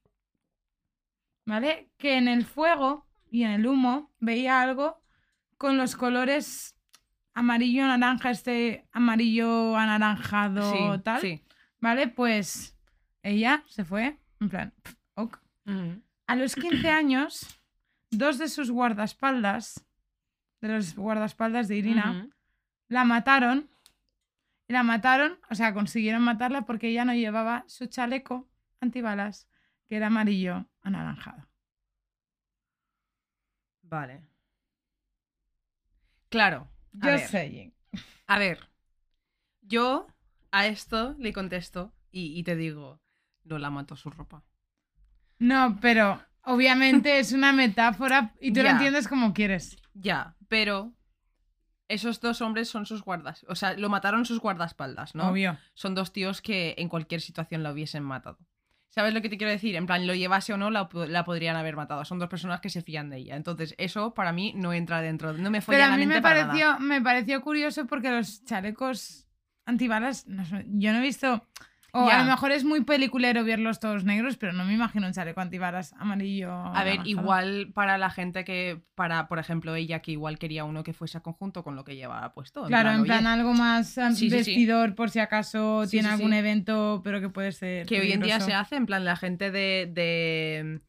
¿vale? 1.46 1.90
Que 1.96 2.16
en 2.16 2.28
el 2.28 2.44
fuego 2.44 3.06
y 3.30 3.42
en 3.44 3.50
el 3.52 3.66
humo 3.66 4.10
veía 4.18 4.60
algo 4.60 5.02
con 5.56 5.76
los 5.76 5.96
colores 5.96 6.76
amarillo, 7.34 7.86
naranja, 7.86 8.30
este 8.30 8.86
amarillo 8.92 9.76
anaranjado, 9.76 10.72
Sí, 10.72 11.02
tal, 11.02 11.20
sí. 11.20 11.44
¿vale? 11.80 12.08
Pues 12.08 12.76
ella 13.22 13.62
se 13.66 13.84
fue, 13.84 14.18
en 14.40 14.48
plan, 14.48 14.74
"Pff, 14.82 14.94
ok. 15.14 15.38
A 16.26 16.36
los 16.36 16.54
15 16.54 16.88
años, 16.90 17.60
dos 18.10 18.38
de 18.38 18.48
sus 18.48 18.70
guardaespaldas, 18.70 19.84
de 20.60 20.68
los 20.68 20.94
guardaespaldas 20.94 21.68
de 21.68 21.76
Irina, 21.76 22.28
la 22.88 23.04
mataron. 23.04 23.68
La 24.70 24.84
mataron, 24.84 25.36
o 25.50 25.56
sea, 25.56 25.74
consiguieron 25.74 26.22
matarla 26.22 26.62
porque 26.62 26.86
ella 26.86 27.04
no 27.04 27.12
llevaba 27.12 27.64
su 27.66 27.86
chaleco 27.86 28.48
antibalas, 28.80 29.48
que 29.88 29.96
era 29.96 30.06
amarillo 30.06 30.68
anaranjado. 30.80 31.48
Vale. 33.82 34.22
Claro. 36.28 36.68
Yo 36.92 37.10
ver. 37.10 37.18
sé. 37.18 37.72
A 38.28 38.38
ver, 38.38 38.70
yo 39.60 40.06
a 40.52 40.68
esto 40.68 41.16
le 41.18 41.32
contesto 41.32 41.92
y, 42.12 42.38
y 42.38 42.44
te 42.44 42.54
digo, 42.54 43.00
no 43.42 43.58
la 43.58 43.70
mató 43.70 43.96
su 43.96 44.08
ropa. 44.08 44.44
No, 45.40 45.78
pero 45.80 46.22
obviamente 46.44 47.18
es 47.18 47.32
una 47.32 47.52
metáfora 47.52 48.36
y 48.40 48.52
tú 48.52 48.62
lo 48.62 48.68
entiendes 48.68 49.08
como 49.08 49.34
quieres. 49.34 49.82
Ya, 49.94 50.36
pero 50.48 50.94
esos 51.90 52.20
dos 52.20 52.40
hombres 52.40 52.68
son 52.68 52.86
sus 52.86 53.02
guardas, 53.02 53.44
o 53.48 53.54
sea, 53.54 53.74
lo 53.74 53.88
mataron 53.88 54.24
sus 54.24 54.40
guardaespaldas, 54.40 55.14
¿no? 55.14 55.28
Obvio. 55.28 55.58
Son 55.74 55.94
dos 55.94 56.12
tíos 56.12 56.40
que 56.40 56.74
en 56.78 56.88
cualquier 56.88 57.20
situación 57.20 57.62
la 57.62 57.72
hubiesen 57.72 58.02
matado. 58.02 58.38
¿Sabes 58.88 59.14
lo 59.14 59.22
que 59.22 59.28
te 59.28 59.38
quiero 59.38 59.52
decir? 59.52 59.76
En 59.76 59.86
plan, 59.86 60.04
lo 60.06 60.14
llevase 60.14 60.52
o 60.52 60.56
no, 60.56 60.68
la, 60.70 60.88
la 60.92 61.24
podrían 61.24 61.54
haber 61.54 61.76
matado. 61.76 62.04
Son 62.04 62.18
dos 62.18 62.28
personas 62.28 62.60
que 62.60 62.70
se 62.70 62.82
fían 62.82 63.08
de 63.08 63.18
ella. 63.18 63.36
Entonces, 63.36 63.74
eso 63.78 64.14
para 64.14 64.32
mí 64.32 64.52
no 64.56 64.72
entra 64.72 65.00
dentro. 65.00 65.32
No 65.32 65.48
me 65.48 65.60
folla 65.60 65.76
Pero 65.78 65.84
a 65.86 65.90
la 65.90 65.96
mí 65.96 66.00
mente 66.06 66.16
me 66.16 66.22
para 66.22 66.40
nada. 66.40 66.48
pareció, 66.48 66.80
me 66.80 67.00
pareció 67.00 67.40
curioso 67.40 67.86
porque 67.86 68.10
los 68.10 68.44
chalecos 68.44 69.28
antibalas, 69.64 70.26
no 70.26 70.42
yo 70.66 70.92
no 70.92 70.98
he 70.98 71.02
visto... 71.02 71.46
O 71.92 72.08
a 72.08 72.18
lo 72.18 72.24
mejor 72.24 72.52
es 72.52 72.64
muy 72.64 72.84
peliculero 72.84 73.44
verlos 73.44 73.80
todos 73.80 74.04
negros, 74.04 74.36
pero 74.36 74.52
no 74.52 74.64
me 74.64 74.74
imagino 74.74 75.06
un 75.06 75.12
chaleco 75.12 75.40
antibalas 75.40 75.92
amarillo. 75.94 76.52
A 76.52 76.84
ver, 76.84 77.00
anaranjado. 77.00 77.08
igual 77.08 77.70
para 77.74 77.98
la 77.98 78.10
gente 78.10 78.44
que, 78.44 78.80
para, 78.94 79.28
por 79.28 79.38
ejemplo, 79.38 79.74
ella 79.74 80.00
que 80.00 80.12
igual 80.12 80.38
quería 80.38 80.64
uno 80.64 80.82
que 80.84 80.92
fuese 80.92 81.18
a 81.18 81.20
conjunto 81.20 81.64
con 81.64 81.76
lo 81.76 81.84
que 81.84 81.96
llevaba 81.96 82.32
puesto. 82.32 82.64
Claro, 82.64 82.90
en 82.90 83.00
oye, 83.00 83.06
plan 83.06 83.26
algo 83.26 83.52
más 83.54 83.88
Sí, 83.88 84.12
sí, 84.14 84.30
sí. 84.30 84.36
vestidor 84.36 84.94
por 84.94 85.10
si 85.10 85.18
acaso 85.18 85.84
tiene 85.90 86.08
algún 86.08 86.32
evento, 86.32 87.00
pero 87.02 87.20
que 87.20 87.28
puede 87.28 87.52
ser. 87.52 87.86
que 87.86 88.00
hoy 88.00 88.12
en 88.12 88.20
día 88.22 88.40
se 88.40 88.54
hace, 88.54 88.76
en 88.76 88.86
plan, 88.86 89.04
la 89.04 89.16
gente 89.16 89.50
de, 89.50 89.90
de, 89.92 90.80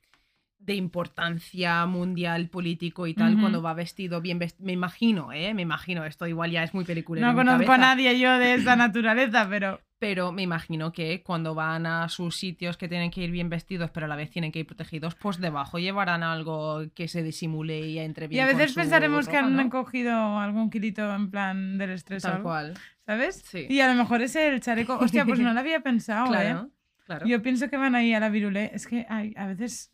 de 0.60 0.76
importancia 0.76 1.86
mundial, 1.86 2.50
político 2.50 3.08
y 3.08 3.14
tal, 3.14 3.40
cuando 3.40 3.62
va 3.62 3.74
vestido 3.74 4.22
bien 4.22 4.38
vestido, 4.40 4.66
me 4.66 4.74
imagino, 4.74 5.32
¿eh? 5.34 5.54
Me 5.54 5.64
imagino, 5.64 6.06
esto 6.06 6.28
igual 6.28 6.52
ya 6.52 6.64
es 6.64 6.74
muy 6.74 6.86
película. 6.86 7.22
No 7.22 7.36
conozco 7.36 7.72
a 7.72 7.78
nadie 7.78 8.20
yo 8.20 8.38
de 8.38 8.54
esa 8.56 8.76
naturaleza, 8.76 9.48
pero. 9.50 9.82
Pero 10.02 10.32
me 10.32 10.42
imagino 10.42 10.92
que 10.92 11.22
cuando 11.22 11.54
van 11.54 11.86
a 11.86 12.10
sus 12.10 12.36
sitios 12.36 12.76
que 12.76 12.88
tienen 12.90 13.12
que 13.12 13.22
ir 13.22 13.30
bien 13.30 13.50
vestidos, 13.50 13.92
pero 13.92 14.08
a 14.08 14.10
la 14.10 14.16
vez 14.16 14.32
tienen 14.32 14.52
que 14.52 14.58
ir 14.58 14.66
protegidos, 14.66 15.14
pues 15.14 15.38
debajo 15.38 15.78
llevarán 15.78 16.24
algo 16.24 16.82
que 16.96 17.08
se 17.08 17.22
disimule 17.22 17.82
y 17.88 18.00
entre 18.00 18.26
Y 18.26 18.30
bien. 18.30 18.46
a 18.46 18.50
con 18.50 18.58
veces 18.58 18.74
pensaremos 18.74 19.28
que 19.30 19.38
han 19.38 19.56
¿no? 19.56 19.70
cogido 19.70 20.40
algún 20.40 20.72
kilito 20.72 21.14
en 21.14 21.30
plan 21.30 21.78
del 21.78 21.92
estrés 21.92 22.26
o 22.26 22.28
Tal 22.30 22.38
algo, 22.38 22.50
cual. 22.50 22.74
¿sabes? 23.06 23.44
Sí. 23.46 23.68
Y 23.70 23.80
a 23.82 23.90
lo 23.90 23.94
mejor 23.94 24.24
es 24.24 24.36
el 24.36 24.60
chaleco. 24.60 24.98
Hostia, 24.98 25.24
pues 25.24 25.40
no 25.40 25.54
lo 25.54 25.60
había 25.60 25.82
pensado, 25.82 26.26
¿eh? 26.34 26.38
Claro, 26.40 26.72
claro. 27.06 27.28
Yo 27.28 27.44
pienso 27.44 27.70
que 27.70 27.78
van 27.78 27.94
ahí 27.94 28.12
a 28.16 28.20
la 28.20 28.30
virulé. 28.30 28.72
Es 28.74 28.88
que 28.88 29.06
ay, 29.08 29.36
a 29.38 29.46
veces. 29.46 29.92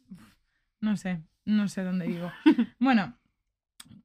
No 0.80 0.96
sé, 0.96 1.22
no 1.44 1.68
sé 1.68 1.84
dónde 1.84 2.08
vivo. 2.08 2.32
bueno, 2.80 3.18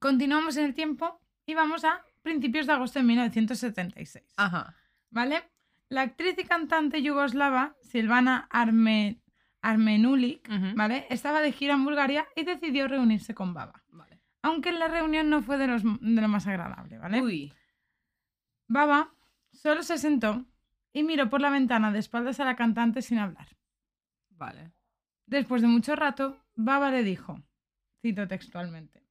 continuamos 0.01 0.57
en 0.57 0.65
el 0.65 0.75
tiempo 0.75 1.21
y 1.47 1.55
vamos 1.55 1.85
a 1.85 2.01
principios 2.23 2.67
de 2.67 2.73
agosto 2.73 2.99
de 2.99 3.05
1976. 3.05 4.35
Ajá. 4.37 4.75
¿Vale? 5.11 5.45
La 5.93 6.01
actriz 6.01 6.39
y 6.39 6.45
cantante 6.45 7.03
yugoslava 7.03 7.77
Silvana 7.83 8.49
Arme... 8.51 9.21
Armenulik. 9.61 10.49
¿vale? 10.75 11.07
Estaba 11.11 11.43
de 11.43 11.53
gira 11.53 11.75
en 11.75 11.85
Bulgaria 11.85 12.27
y 12.35 12.45
decidió 12.45 12.89
reunirse 12.89 13.35
con 13.35 13.53
Baba. 13.53 13.85
Vale. 13.89 14.23
Aunque 14.41 14.73
la 14.73 14.89
reunión 14.89 15.29
no 15.29 15.43
fue 15.43 15.59
de, 15.59 15.67
los, 15.67 15.83
de 15.85 16.21
lo 16.21 16.29
más 16.29 16.47
agradable, 16.47 16.97
¿vale? 16.97 17.21
Uy. 17.21 17.53
Baba 18.67 19.13
solo 19.53 19.83
se 19.83 19.99
sentó 19.99 20.47
y 20.95 21.03
miró 21.03 21.29
por 21.29 21.43
la 21.43 21.51
ventana 21.51 21.93
de 21.93 21.99
espaldas 21.99 22.41
a 22.41 22.47
la 22.47 22.57
cantante 22.57 23.03
sin 23.03 23.19
hablar. 23.19 23.49
Vale. 24.31 24.73
Después 25.27 25.61
de 25.61 25.69
mucho 25.69 25.95
rato, 25.95 26.43
Baba 26.55 26.91
le 26.91 27.05
dijo, 27.05 27.39
cito 28.01 28.27
textualmente, 28.27 29.07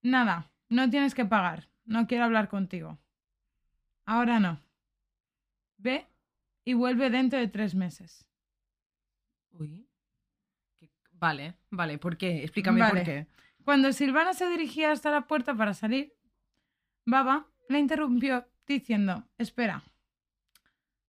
Nada, 0.00 0.50
no 0.70 0.88
tienes 0.88 1.14
que 1.14 1.26
pagar, 1.26 1.68
no 1.84 2.06
quiero 2.06 2.24
hablar 2.24 2.48
contigo. 2.48 2.98
Ahora 4.06 4.40
no. 4.40 4.64
Ve 5.84 6.06
y 6.64 6.72
vuelve 6.72 7.10
dentro 7.10 7.38
de 7.38 7.46
tres 7.46 7.74
meses. 7.74 8.26
Uy. 9.52 9.86
¿Qué- 10.80 10.90
Vale, 11.12 11.54
vale, 11.70 11.98
¿por 11.98 12.16
qué? 12.16 12.42
Explícame 12.42 12.80
Vale. 12.80 12.94
por 12.94 13.04
qué. 13.04 13.26
Cuando 13.64 13.92
Silvana 13.92 14.32
se 14.32 14.48
dirigía 14.48 14.90
hasta 14.92 15.10
la 15.10 15.26
puerta 15.26 15.54
para 15.54 15.74
salir, 15.74 16.12
Baba 17.06 17.46
la 17.68 17.78
interrumpió 17.78 18.46
diciendo, 18.66 19.28
espera, 19.38 19.82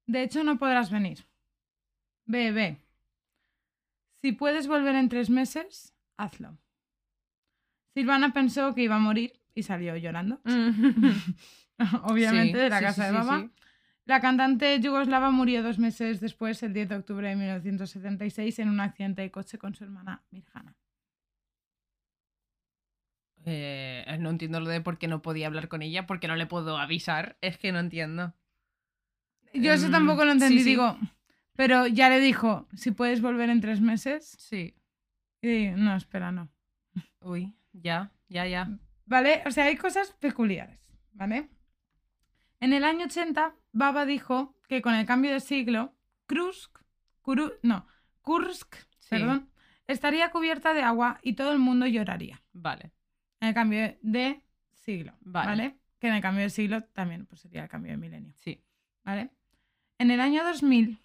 de 0.07 0.23
hecho 0.23 0.43
no 0.43 0.57
podrás 0.57 0.91
venir. 0.91 1.25
Ve, 2.25 2.51
ve. 2.51 2.77
Si 4.21 4.33
puedes 4.33 4.67
volver 4.67 4.95
en 4.95 5.07
tres 5.09 5.29
meses, 5.29 5.93
hazlo. 6.17 6.57
Silvana 7.93 8.33
pensó 8.33 8.75
que 8.75 8.83
iba 8.83 8.95
a 8.95 8.99
morir 8.99 9.39
y 9.53 9.63
salió 9.63 9.95
llorando, 9.95 10.41
obviamente, 12.03 12.57
Sí, 12.57 12.63
de 12.63 12.69
la 12.69 12.81
casa 12.81 12.93
sí, 12.93 13.13
de 13.13 13.21
sí, 13.21 13.27
Baba. 13.27 13.49
La 14.05 14.19
cantante 14.19 14.79
yugoslava 14.79 15.31
murió 15.31 15.63
dos 15.63 15.79
meses 15.79 16.19
después, 16.19 16.61
el 16.63 16.73
10 16.73 16.89
de 16.89 16.95
octubre 16.95 17.27
de 17.27 17.35
1976, 17.35 18.59
en 18.59 18.69
un 18.69 18.79
accidente 18.79 19.23
de 19.23 19.31
coche 19.31 19.57
con 19.57 19.73
su 19.73 19.83
hermana 19.83 20.23
Mirjana. 20.31 20.75
Eh, 23.45 24.17
no 24.19 24.29
entiendo 24.31 24.59
lo 24.59 24.69
de 24.69 24.81
por 24.81 24.97
qué 24.97 25.07
no 25.07 25.21
podía 25.21 25.47
hablar 25.47 25.67
con 25.67 25.81
ella, 25.81 26.05
porque 26.07 26.27
no 26.27 26.35
le 26.35 26.45
puedo 26.47 26.77
avisar. 26.77 27.37
Es 27.41 27.57
que 27.57 27.71
no 27.71 27.79
entiendo. 27.79 28.33
Yo 29.53 29.71
eso 29.73 29.85
Em, 29.85 29.91
tampoco 29.91 30.25
lo 30.25 30.31
entendí, 30.31 30.57
sí, 30.59 30.63
sí. 30.63 30.69
digo, 30.71 30.97
pero 31.55 31.87
ya 31.87 32.09
le 32.09 32.19
dijo, 32.19 32.67
si 32.75 32.91
puedes 32.91 33.21
volver 33.21 33.49
en 33.49 33.61
tres 33.61 33.81
meses. 33.81 34.35
Sí. 34.39 34.75
Y 35.41 35.67
no, 35.69 35.95
espera, 35.95 36.31
no. 36.31 36.49
Uy, 37.21 37.55
ya, 37.73 38.11
ya, 38.27 38.45
ya. 38.47 38.69
¿Vale? 39.05 39.43
O 39.45 39.51
sea, 39.51 39.65
hay 39.65 39.77
cosas 39.77 40.11
peculiares, 40.19 40.91
¿vale? 41.13 41.49
En 42.59 42.73
el 42.73 42.83
año 42.83 43.05
80, 43.05 43.53
Baba 43.71 44.05
dijo 44.05 44.55
que 44.67 44.81
con 44.81 44.93
el 44.95 45.05
cambio 45.05 45.31
de 45.31 45.39
siglo, 45.39 45.93
Kursk, 46.27 46.79
Kuru- 47.21 47.53
no, 47.63 47.85
Kursk, 48.21 48.75
Sí. 48.99 49.09
perdón, 49.09 49.49
estaría 49.87 50.31
cubierta 50.31 50.73
de 50.73 50.81
agua 50.81 51.19
y 51.21 51.33
todo 51.33 51.51
el 51.51 51.59
mundo 51.59 51.85
lloraría. 51.85 52.41
Vale. 52.53 52.91
En 53.39 53.49
el 53.49 53.53
cambio 53.53 53.95
de 54.01 54.41
siglo, 54.73 55.13
Vale. 55.21 55.47
¿vale? 55.47 55.79
Que 55.99 56.07
en 56.07 56.13
el 56.15 56.21
cambio 56.21 56.43
de 56.43 56.49
siglo 56.49 56.83
también 56.85 57.25
pues, 57.25 57.41
sería 57.41 57.63
el 57.63 57.69
cambio 57.69 57.91
de 57.91 57.97
milenio, 57.97 58.33
Sí. 58.35 58.63
¿vale? 59.03 59.29
En 59.97 60.11
el 60.11 60.19
año 60.19 60.43
2000, 60.43 60.99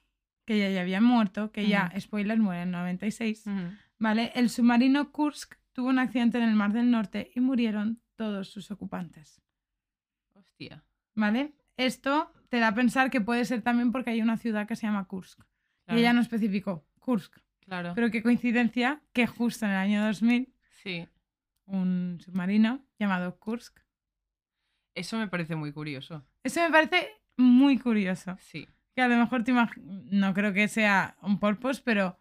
que 0.47 0.59
ya, 0.59 0.69
ya 0.71 0.81
había 0.81 1.01
muerto, 1.01 1.53
que 1.53 1.69
ya, 1.69 1.93
spoiler, 1.99 2.39
muere 2.39 2.63
en 2.63 2.71
96, 2.71 3.47
Ujú. 3.47 3.73
¿vale? 3.99 4.33
El 4.35 4.49
submarino 4.51 5.13
Kursk 5.13 5.55
tuvo 5.73 5.89
un 5.89 5.99
accidente 5.99 6.39
en 6.39 6.45
el 6.45 6.55
Mar 6.57 6.73
del 6.73 6.91
Norte 6.91 7.31
y 7.35 7.41
murieron 7.41 8.01
todos 8.17 8.51
sus 8.51 8.71
ocupantes, 8.71 9.41
Hostia. 10.35 10.83
¿Vale? 11.15 11.53
Esto 11.77 12.33
te 12.49 12.59
da 12.59 12.69
a 12.69 12.75
pensar 12.75 13.11
que 13.11 13.21
puede 13.21 13.45
ser 13.45 13.63
también 13.63 13.93
porque 13.93 14.11
hay 14.11 14.23
una 14.23 14.37
ciudad 14.37 14.67
que 14.67 14.77
se 14.77 14.87
llama 14.87 15.07
Kursk. 15.07 15.41
Claro. 15.85 15.99
Y 15.99 16.03
ella 16.03 16.13
no 16.13 16.21
especificó 16.21 16.85
Kursk. 16.99 17.39
Claro. 17.61 17.93
Pero 17.95 18.11
qué 18.11 18.23
coincidencia 18.23 19.01
que 19.13 19.27
justo 19.27 19.65
en 19.65 19.73
el 19.73 19.77
año 19.79 20.05
2000 20.05 20.53
Sí. 20.83 21.07
un 21.67 22.19
submarino 22.25 22.85
llamado 22.99 23.39
Kursk. 23.39 23.79
Eso 24.95 25.19
me 25.19 25.29
parece 25.29 25.55
muy 25.55 25.73
curioso. 25.73 26.25
Eso 26.43 26.61
me 26.61 26.71
parece 26.71 27.09
muy 27.37 27.79
curioso. 27.79 28.37
Sí. 28.41 28.69
Que 28.95 29.03
a 29.03 29.09
lo 29.09 29.17
mejor 29.17 29.45
te 29.45 29.53
no 29.53 30.35
creo 30.35 30.53
que 30.53 30.67
sea 30.69 31.17
un 31.23 31.39
purpose, 31.39 31.81
pero 31.85 32.19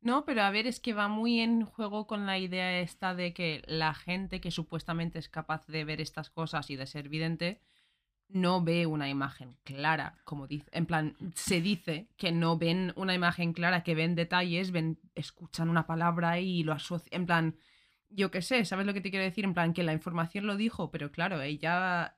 No, 0.00 0.24
pero 0.24 0.42
a 0.42 0.50
ver, 0.50 0.66
es 0.66 0.80
que 0.80 0.94
va 0.94 1.06
muy 1.08 1.40
en 1.40 1.64
juego 1.64 2.06
con 2.06 2.26
la 2.26 2.38
idea 2.38 2.80
esta 2.80 3.14
de 3.14 3.32
que 3.32 3.62
la 3.66 3.94
gente 3.94 4.40
que 4.40 4.50
supuestamente 4.50 5.18
es 5.18 5.28
capaz 5.28 5.66
de 5.66 5.84
ver 5.84 6.00
estas 6.00 6.28
cosas 6.30 6.70
y 6.70 6.76
de 6.76 6.86
ser 6.86 7.08
vidente 7.08 7.60
no 8.32 8.62
ve 8.62 8.86
una 8.86 9.08
imagen 9.08 9.56
clara, 9.64 10.16
como 10.24 10.46
dice, 10.46 10.68
en 10.72 10.86
plan, 10.86 11.16
se 11.34 11.60
dice 11.60 12.08
que 12.16 12.32
no 12.32 12.56
ven 12.58 12.92
una 12.96 13.14
imagen 13.14 13.52
clara, 13.52 13.82
que 13.82 13.94
ven 13.94 14.14
detalles, 14.14 14.70
ven, 14.72 14.98
escuchan 15.14 15.68
una 15.68 15.86
palabra 15.86 16.38
y 16.40 16.62
lo 16.62 16.72
asocian, 16.72 17.08
en 17.20 17.26
plan, 17.26 17.56
yo 18.08 18.30
qué 18.30 18.42
sé, 18.42 18.64
¿sabes 18.64 18.86
lo 18.86 18.94
que 18.94 19.00
te 19.00 19.10
quiero 19.10 19.24
decir? 19.24 19.44
En 19.44 19.54
plan, 19.54 19.72
que 19.72 19.82
la 19.82 19.92
información 19.92 20.46
lo 20.46 20.56
dijo, 20.56 20.90
pero 20.90 21.10
claro, 21.12 21.40
ella, 21.42 22.16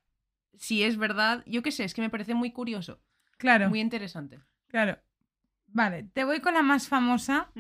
si 0.57 0.83
es 0.83 0.97
verdad, 0.97 1.43
yo 1.47 1.62
qué 1.62 1.73
sé, 1.73 1.85
es 1.85 1.95
que 1.95 2.01
me 2.03 2.11
parece 2.11 2.35
muy 2.35 2.53
curioso, 2.53 3.01
claro, 3.37 3.69
muy 3.69 3.81
interesante. 3.81 4.41
claro. 4.69 4.99
Vale, 5.67 6.05
te 6.12 6.23
voy 6.25 6.41
con 6.41 6.55
la 6.55 6.62
más 6.62 6.87
famosa. 6.87 7.51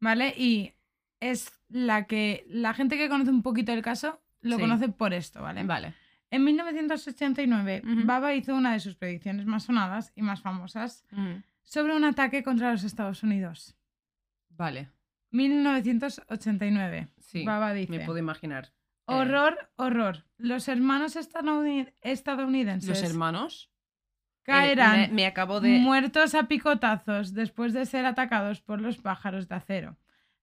¿vale? 0.00 0.32
Y 0.36 0.72
es 1.20 1.52
la 1.68 2.06
que 2.06 2.44
la 2.48 2.72
gente 2.72 2.96
que 2.96 3.08
conoce 3.08 3.30
un 3.30 3.42
poquito 3.42 3.72
el 3.72 3.82
caso 3.82 4.22
lo 4.40 4.56
Sí. 4.56 4.62
conoce 4.62 4.88
por 4.88 5.12
esto, 5.12 5.42
¿vale? 5.42 5.64
Vale. 5.64 5.94
En 6.30 6.44
1989, 6.44 7.82
Ujú. 7.84 8.06
Baba 8.06 8.34
hizo 8.34 8.54
una 8.54 8.72
de 8.72 8.80
sus 8.80 8.96
predicciones 8.96 9.46
más 9.46 9.64
sonadas 9.64 10.12
y 10.14 10.22
más 10.22 10.40
famosas 10.42 11.04
Ujú. 11.12 11.42
sobre 11.62 11.96
un 11.96 12.04
ataque 12.04 12.42
contra 12.42 12.70
los 12.72 12.84
Estados 12.84 13.22
Unidos. 13.22 13.74
Vale. 14.50 14.90
1989. 15.30 17.08
Sí, 17.18 17.44
Baba 17.44 17.72
dice. 17.72 17.90
Me 17.92 18.04
puedo 18.04 18.18
imaginar. 18.18 18.66
Eh, 18.66 19.14
Horror, 19.14 19.70
horror. 19.76 20.24
Los 20.36 20.68
hermanos 20.68 21.16
estadouni- 21.16 21.92
estadounidenses 22.02 22.88
Los 22.88 23.02
hermanos 23.02 23.70
eh, 23.70 24.42
caerán 24.44 25.00
me, 25.00 25.08
me 25.08 25.26
acabo 25.26 25.60
de. 25.60 25.78
muertos 25.78 26.34
a 26.34 26.44
picotazos 26.44 27.32
después 27.34 27.72
de 27.72 27.86
ser 27.86 28.04
atacados 28.06 28.60
por 28.60 28.80
los 28.80 28.98
pájaros 28.98 29.48
de 29.48 29.54
acero. 29.54 29.96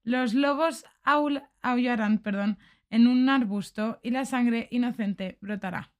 Los 0.04 0.34
lobos 0.34 0.86
aul- 1.04 1.48
aullarán 1.62 2.20
perdón, 2.20 2.58
en 2.96 3.08
un 3.08 3.28
arbusto 3.30 4.00
y 4.04 4.12
la 4.12 4.24
sangre 4.26 4.68
inocente 4.72 5.38
brotará. 5.41 5.91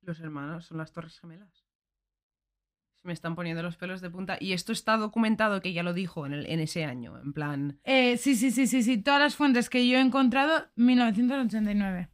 Los 0.00 0.18
hermanos 0.20 0.64
son 0.66 0.78
las 0.78 0.92
Torres 0.92 1.18
Gemelas. 1.20 1.64
Se 2.94 3.06
me 3.06 3.12
están 3.12 3.34
poniendo 3.34 3.62
los 3.62 3.76
pelos 3.76 4.00
de 4.00 4.08
punta. 4.10 4.38
Y 4.40 4.52
esto 4.54 4.72
está 4.72 4.96
documentado 4.96 5.60
que 5.60 5.72
ya 5.74 5.82
lo 5.82 5.92
dijo 5.92 6.24
en, 6.26 6.32
el, 6.32 6.46
en 6.46 6.60
ese 6.60 6.84
año. 6.84 7.18
En 7.20 7.32
plan. 7.32 7.78
Eh, 7.84 8.16
sí, 8.16 8.34
sí, 8.34 8.50
sí, 8.50 8.66
sí, 8.66 8.82
sí. 8.82 8.96
Todas 9.02 9.20
las 9.20 9.36
fuentes 9.36 9.68
que 9.68 9.86
yo 9.86 9.98
he 9.98 10.00
encontrado, 10.00 10.66
1989. 10.76 12.08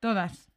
Todas. 0.00 0.52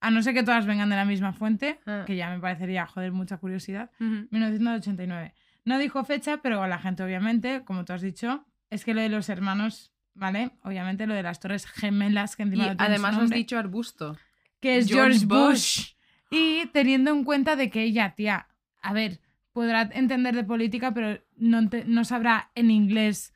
A 0.00 0.10
no 0.10 0.22
ser 0.22 0.34
que 0.34 0.42
todas 0.42 0.66
vengan 0.66 0.90
de 0.90 0.96
la 0.96 1.04
misma 1.04 1.32
fuente, 1.32 1.78
Ah. 1.86 2.02
que 2.06 2.16
ya 2.16 2.30
me 2.30 2.40
parecería, 2.40 2.86
joder, 2.86 3.12
mucha 3.12 3.36
curiosidad. 3.38 3.90
Ujú. 4.00 4.26
1989. 4.30 5.34
No 5.64 5.78
dijo 5.78 6.02
fecha, 6.04 6.38
pero 6.42 6.66
la 6.66 6.78
gente, 6.78 7.04
obviamente, 7.04 7.62
como 7.64 7.84
tú 7.84 7.92
has 7.92 8.02
dicho, 8.02 8.44
es 8.70 8.84
que 8.84 8.94
lo 8.94 9.00
de 9.00 9.08
los 9.08 9.28
hermanos, 9.28 9.92
¿vale? 10.14 10.50
Obviamente 10.62 11.06
lo 11.06 11.14
de 11.14 11.22
las 11.22 11.40
torres 11.40 11.66
gemelas, 11.66 12.36
que 12.36 12.42
Y 12.42 12.46
encima 12.46 12.66
no 12.68 12.72
su 12.74 12.76
además 12.82 13.14
has 13.14 13.20
nombre, 13.20 13.38
dicho 13.38 13.58
arbusto. 13.58 14.16
que 14.60 14.78
es 14.78 14.88
George 14.88 15.18
George, 15.20 15.26
Bush. 15.26 15.48
Bush. 15.48 15.92
Y 16.30 16.66
teniendo 16.72 17.10
en 17.10 17.24
cuenta 17.24 17.56
de 17.56 17.70
que 17.70 17.82
ella, 17.82 18.14
tía, 18.14 18.48
a 18.80 18.92
ver, 18.92 19.20
podrá 19.52 19.82
entender 19.92 20.34
de 20.34 20.44
política, 20.44 20.94
pero 20.94 21.22
no, 21.36 21.60
no 21.86 22.04
sabrá 22.04 22.50
en 22.54 22.70
inglés, 22.70 23.34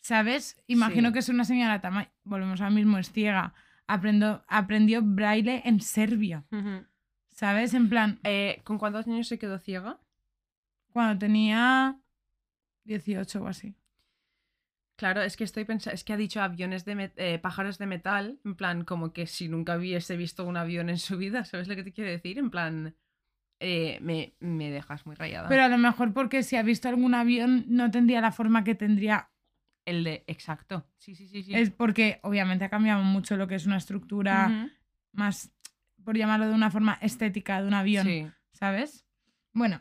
¿sabes? 0.00 0.62
Imagino 0.66 1.08
Sí. 1.08 1.12
que 1.12 1.18
es 1.18 1.28
una 1.28 1.44
señora 1.44 1.80
tama 1.80 2.08
volvemos 2.24 2.60
al 2.62 2.72
mismo, 2.72 2.96
es 2.98 3.12
ciega. 3.12 3.52
Aprendo, 3.86 4.44
aprendió 4.48 5.02
braille 5.02 5.62
en 5.64 5.80
serbio, 5.80 6.44
¿sabes? 7.28 7.74
En 7.74 7.88
plan, 7.88 8.20
Eh, 8.24 8.60
¿Con 8.64 8.78
cuántos 8.78 9.06
años 9.08 9.26
se 9.28 9.38
quedó 9.38 9.58
ciega? 9.58 9.98
cuando 10.92 11.18
tenía 11.18 11.96
18 12.84 13.42
o 13.42 13.46
así. 13.48 13.74
Claro, 15.00 15.22
es 15.22 15.38
que 15.38 15.44
estoy 15.44 15.64
pensando, 15.64 15.94
es 15.94 16.04
que 16.04 16.12
ha 16.12 16.18
dicho 16.18 16.42
aviones 16.42 16.84
de 16.84 17.10
eh, 17.16 17.38
pájaros 17.38 17.78
de 17.78 17.86
metal, 17.86 18.38
en 18.44 18.54
plan, 18.54 18.84
como 18.84 19.14
que 19.14 19.26
si 19.26 19.48
nunca 19.48 19.78
hubiese 19.78 20.14
visto 20.14 20.44
un 20.44 20.58
avión 20.58 20.90
en 20.90 20.98
su 20.98 21.16
vida, 21.16 21.46
¿sabes 21.46 21.68
lo 21.68 21.74
que 21.74 21.82
te 21.82 21.90
quiero 21.94 22.10
decir? 22.10 22.36
En 22.38 22.50
plan, 22.50 22.94
eh, 23.60 23.98
me, 24.02 24.34
me 24.40 24.70
dejas 24.70 25.06
muy 25.06 25.16
rayada. 25.16 25.48
Pero 25.48 25.62
a 25.62 25.68
lo 25.68 25.78
mejor 25.78 26.12
porque 26.12 26.42
si 26.42 26.56
ha 26.56 26.62
visto 26.62 26.86
algún 26.90 27.14
avión 27.14 27.64
no 27.68 27.90
tendría 27.90 28.20
la 28.20 28.30
forma 28.30 28.62
que 28.62 28.74
tendría. 28.74 29.30
El 29.86 30.04
de, 30.04 30.22
exacto. 30.26 30.86
Sí, 30.98 31.14
sí, 31.14 31.26
sí, 31.28 31.44
sí. 31.44 31.54
Es 31.54 31.70
porque 31.70 32.20
obviamente 32.22 32.66
ha 32.66 32.68
cambiado 32.68 33.02
mucho 33.02 33.38
lo 33.38 33.48
que 33.48 33.54
es 33.54 33.64
una 33.64 33.78
estructura 33.78 34.70
más, 35.12 35.50
por 36.04 36.14
llamarlo 36.14 36.46
de 36.46 36.54
una 36.54 36.70
forma 36.70 36.98
estética 37.00 37.62
de 37.62 37.68
un 37.68 37.72
avión, 37.72 38.06
Sí. 38.06 38.26
¿sabes? 38.52 39.06
Bueno. 39.54 39.80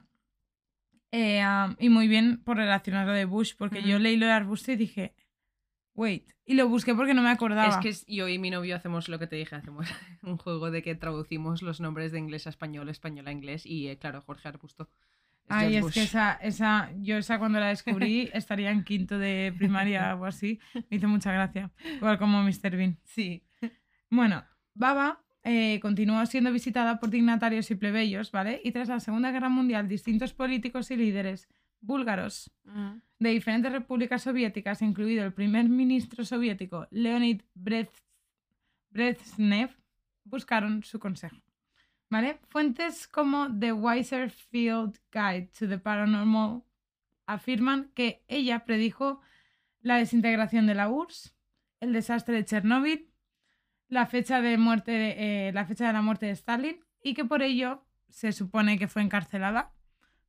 Eh, 1.12 1.44
y 1.80 1.90
muy 1.90 2.08
bien 2.08 2.42
por 2.44 2.58
relacionarlo 2.58 3.14
de 3.14 3.26
Bush, 3.26 3.54
porque 3.58 3.82
yo 3.84 4.00
leí 4.00 4.18
lo 4.18 4.26
de 4.26 4.32
arbusto 4.34 4.72
y 4.72 4.76
dije, 4.76 5.14
wait. 5.94 6.32
Y 6.46 6.54
lo 6.56 6.68
busqué 6.68 6.96
porque 6.96 7.14
no 7.14 7.22
me 7.22 7.30
acordaba. 7.30 7.68
Es 7.70 7.78
que 7.78 7.90
es- 7.90 8.06
yo 8.08 8.28
y 8.28 8.40
mi 8.40 8.50
novio 8.50 8.76
hacemos 8.76 9.10
lo 9.10 9.20
que 9.20 9.28
te 9.28 9.36
dije, 9.36 9.56
hacemos 9.56 9.88
un 10.24 10.38
juego 10.38 10.72
de 10.72 10.82
que 10.82 10.96
traducimos 10.96 11.62
los 11.62 11.80
nombres 11.82 12.12
de 12.12 12.20
inglés 12.20 12.48
a 12.48 12.50
español, 12.50 12.90
español 12.90 13.28
a 13.28 13.32
inglés 13.32 13.66
y 13.66 13.88
eh, 13.88 13.98
claro, 13.98 14.22
Jorge 14.22 14.48
Arbusto. 14.48 14.90
es 15.46 15.50
Ay, 15.50 15.76
es 15.76 15.82
Bush. 15.84 15.94
que 15.94 16.04
esa, 16.04 16.34
esa, 16.42 16.92
yo 16.98 17.18
esa 17.18 17.38
cuando 17.40 17.60
la 17.60 17.68
descubrí 17.70 18.30
estaría 18.34 18.72
en 18.72 18.84
quinto 18.84 19.18
de 19.20 19.54
primaria 19.58 20.16
o 20.16 20.26
así. 20.26 20.60
Me 20.90 20.98
hizo 20.98 21.08
mucha 21.08 21.32
gracia. 21.32 21.72
Igual 21.98 22.18
como 22.18 22.42
Mr. 22.44 22.76
Bean. 22.78 22.98
Sí. 23.04 23.44
Bueno, 24.10 24.44
Baba 24.74 25.24
eh, 25.52 25.80
continuó 25.82 26.24
siendo 26.28 26.52
visitada 26.52 27.00
por 27.00 27.10
dignatarios 27.10 27.72
y 27.72 27.76
plebeyos, 27.76 28.32
¿vale? 28.32 28.62
Y 28.64 28.72
tras 28.72 28.88
la 28.88 29.00
Segunda 29.00 29.32
Guerra 29.32 29.50
Mundial, 29.50 29.88
distintos 29.88 30.32
políticos 30.34 30.92
y 30.92 30.96
líderes 30.96 31.48
búlgaros 31.82 32.52
de 33.18 33.30
diferentes 33.30 33.72
repúblicas 33.72 34.22
soviéticas, 34.22 34.82
incluido 34.82 35.26
el 35.26 35.34
primer 35.34 35.68
ministro 35.70 36.24
soviético 36.24 36.88
Leonid 36.92 37.42
Brez- 37.56 38.04
Brezhnev, 38.92 39.72
buscaron 40.24 40.84
su 40.84 41.00
consejo. 41.00 41.38
¿Vale? 42.12 42.40
Fuentes 42.50 43.08
como 43.08 43.48
The 43.60 43.72
Wiser 43.72 44.30
Field 44.32 44.98
Guide 45.12 45.50
to 45.58 45.68
the 45.68 45.78
Paranormal 45.78 46.64
afirman 47.28 47.92
que 47.94 48.24
ella 48.28 48.66
predijo 48.66 49.22
la 49.82 49.98
desintegración 49.98 50.66
de 50.68 50.76
la 50.76 50.90
URSS, 50.90 51.36
el 51.80 51.94
desastre 51.94 52.36
de 52.36 52.46
Chernóbil, 52.46 53.09
la 53.90 54.06
fecha 54.06 54.42
de 54.42 54.58
muerte 54.58 54.92
de, 54.92 55.48
eh, 55.50 55.52
la 55.54 55.66
fecha 55.66 55.88
de 55.88 55.94
la 55.94 56.02
muerte 56.02 56.28
de 56.28 56.32
Stalin 56.32 56.78
y 57.04 57.14
que 57.14 57.26
por 57.26 57.42
ello 57.42 57.86
se 58.08 58.32
supone 58.32 58.78
que 58.80 58.88
fue 58.88 59.02
encarcelada 59.02 59.72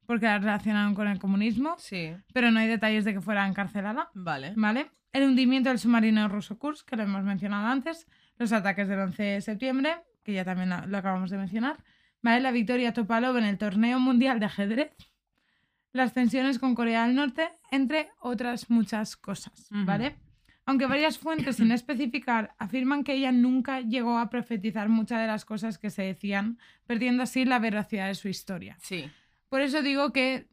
porque 0.07 0.27
la 0.27 0.39
relacionaron 0.39 0.95
con 0.95 1.07
el 1.07 1.19
comunismo, 1.21 1.77
Sí. 1.79 2.13
pero 2.35 2.51
no 2.51 2.59
hay 2.59 2.67
detalles 2.67 3.05
de 3.05 3.13
que 3.15 3.21
fuera 3.21 3.47
encarcelada. 3.47 4.11
Vale. 4.15 4.55
¿Vale? 4.57 4.91
El 5.13 5.25
hundimiento 5.25 5.69
del 5.69 5.79
submarino 5.79 6.27
ruso 6.29 6.59
Kursk, 6.59 6.89
que 6.89 6.97
lo 6.97 7.05
hemos 7.05 7.23
mencionado 7.23 7.69
antes, 7.69 8.07
los 8.37 8.53
ataques 8.53 8.89
del 8.89 8.99
11 8.99 9.23
de 9.23 9.41
septiembre, 9.41 9.97
que 10.25 10.33
ya 10.33 10.45
también 10.45 10.71
lo 10.91 10.99
acabamos 10.99 11.31
de 11.31 11.39
mencionar, 11.39 11.77
¿vale? 12.23 12.41
La 12.41 12.51
victoria 12.51 12.93
Topalov 12.93 13.37
en 13.37 13.45
el 13.45 13.57
torneo 13.59 14.01
mundial 14.01 14.41
de 14.41 14.47
ajedrez, 14.47 14.91
las 15.93 16.13
tensiones 16.13 16.59
con 16.59 16.75
Corea 16.75 17.07
del 17.07 17.15
Norte, 17.17 17.49
entre 17.71 18.09
otras 18.21 18.69
muchas 18.71 19.17
cosas. 19.17 19.69
Aunque 20.67 20.87
varias 20.87 21.19
fuentes, 21.19 21.57
sin 21.57 21.73
especificar, 21.73 22.55
afirman 22.59 23.03
que 23.03 23.15
ella 23.15 23.33
nunca 23.33 23.81
llegó 23.81 24.19
a 24.19 24.31
profetizar 24.31 24.89
muchas 24.89 25.21
de 25.21 25.27
las 25.27 25.45
cosas 25.45 25.79
que 25.79 25.91
se 25.91 26.03
decían, 26.03 26.59
perdiendo 26.87 27.23
así 27.23 27.45
la 27.45 27.59
veracidad 27.59 28.07
de 28.07 28.15
su 28.15 28.29
historia. 28.29 28.77
Sí. 28.81 29.11
Por 29.49 29.63
eso 29.63 29.83
digo 29.83 30.13
que, 30.13 30.47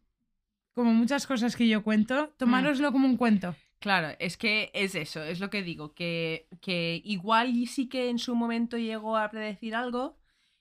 como 0.74 0.94
muchas 0.94 1.28
cosas 1.28 1.56
que 1.56 1.68
yo 1.68 1.84
cuento, 1.84 2.34
tomároslo 2.38 2.92
como 2.92 3.08
un 3.08 3.18
cuento. 3.18 3.56
Claro, 3.80 4.16
es 4.20 4.38
que 4.38 4.72
es 4.74 4.96
eso, 4.96 5.24
es 5.24 5.40
lo 5.40 5.52
que 5.52 5.62
digo, 5.62 5.94
que, 5.94 6.48
que 6.62 7.00
igual 7.04 7.56
y 7.56 7.68
sí 7.68 7.88
que 7.88 8.10
en 8.10 8.18
su 8.18 8.36
momento 8.36 8.78
llegó 8.78 9.18
a 9.18 9.30
predecir 9.30 9.76
algo 9.76 10.18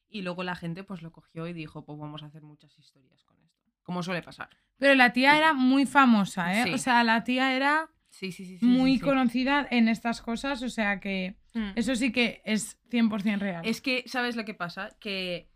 y 0.08 0.22
luego 0.22 0.42
la 0.42 0.54
gente 0.54 0.84
pues 0.84 1.02
lo 1.02 1.12
cogió 1.12 1.46
y 1.46 1.54
dijo, 1.54 1.84
pues 1.84 1.98
vamos 1.98 2.22
a 2.22 2.26
hacer 2.26 2.42
muchas 2.42 2.78
historias 2.78 3.24
con 3.24 3.38
esto. 3.40 3.70
Como 3.82 4.02
suele 4.02 4.22
pasar. 4.22 4.50
Pero 4.78 4.94
la 4.94 5.12
tía 5.14 5.38
era 5.38 5.54
muy 5.54 5.86
famosa, 5.86 6.60
¿eh? 6.60 6.64
Sí. 6.64 6.74
O 6.74 6.78
sea, 6.78 7.02
la 7.04 7.24
tía 7.24 7.56
era 7.56 7.88
Sí, 8.18 8.32
sí, 8.32 8.46
sí. 8.46 8.58
sí, 8.58 8.64
muy 8.64 8.98
conocida 8.98 9.68
en 9.70 9.88
estas 9.88 10.22
cosas, 10.22 10.62
o 10.62 10.70
sea 10.70 11.00
que 11.00 11.36
Mm. 11.52 11.72
eso 11.76 11.94
sí 11.96 12.12
que 12.12 12.40
es 12.46 12.78
100% 12.90 13.38
real. 13.40 13.66
Es 13.66 13.80
que, 13.82 14.04
¿sabes 14.06 14.36
lo 14.36 14.44
que 14.46 14.54
pasa? 14.54 14.96
Que 15.00 15.50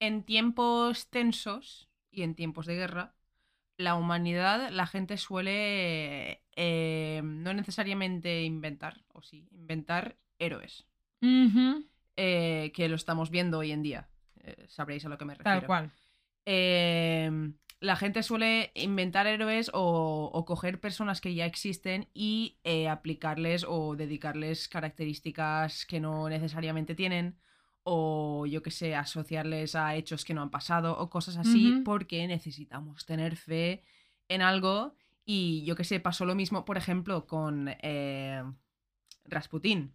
en 0.00 0.22
tiempos 0.24 1.08
tensos 1.08 1.88
y 2.10 2.22
en 2.22 2.34
tiempos 2.34 2.66
de 2.66 2.74
guerra, 2.74 3.14
la 3.78 3.94
humanidad, 3.94 4.70
la 4.70 4.86
gente 4.86 5.16
suele 5.16 6.42
eh, 6.56 7.20
no 7.24 7.54
necesariamente 7.54 8.42
inventar, 8.42 9.02
o 9.14 9.22
sí, 9.22 9.48
inventar 9.50 10.16
héroes. 10.38 10.86
Eh, 12.16 12.70
que 12.74 12.88
lo 12.88 12.96
estamos 12.96 13.30
viendo 13.30 13.58
hoy 13.58 13.72
en 13.72 13.82
día. 13.82 14.08
Eh, 14.42 14.66
sabréis 14.68 15.04
a 15.06 15.08
lo 15.08 15.16
que 15.16 15.24
me 15.24 15.34
refiero. 15.34 15.60
tal 15.60 15.66
cual. 15.66 15.90
Eh, 16.44 17.30
la 17.82 17.96
gente 17.96 18.22
suele 18.22 18.70
inventar 18.74 19.26
héroes 19.26 19.70
o, 19.74 20.30
o 20.32 20.44
coger 20.44 20.80
personas 20.80 21.20
que 21.20 21.34
ya 21.34 21.46
existen 21.46 22.08
y 22.14 22.58
eh, 22.64 22.88
aplicarles 22.88 23.64
o 23.68 23.96
dedicarles 23.96 24.68
características 24.68 25.84
que 25.84 26.00
no 26.00 26.28
necesariamente 26.28 26.94
tienen 26.94 27.36
o 27.84 28.46
yo 28.46 28.62
que 28.62 28.70
sé, 28.70 28.94
asociarles 28.94 29.74
a 29.74 29.96
hechos 29.96 30.24
que 30.24 30.34
no 30.34 30.42
han 30.42 30.50
pasado 30.50 30.96
o 30.98 31.10
cosas 31.10 31.36
así 31.36 31.82
porque 31.84 32.26
necesitamos 32.28 33.04
tener 33.04 33.36
fe 33.36 33.82
en 34.28 34.42
algo. 34.42 34.94
Y 35.24 35.64
yo 35.64 35.76
que 35.76 35.84
sé, 35.84 36.00
pasó 36.00 36.24
lo 36.24 36.34
mismo, 36.34 36.64
por 36.64 36.76
ejemplo, 36.76 37.26
con 37.26 37.68
eh, 37.68 38.42
Rasputín 39.24 39.94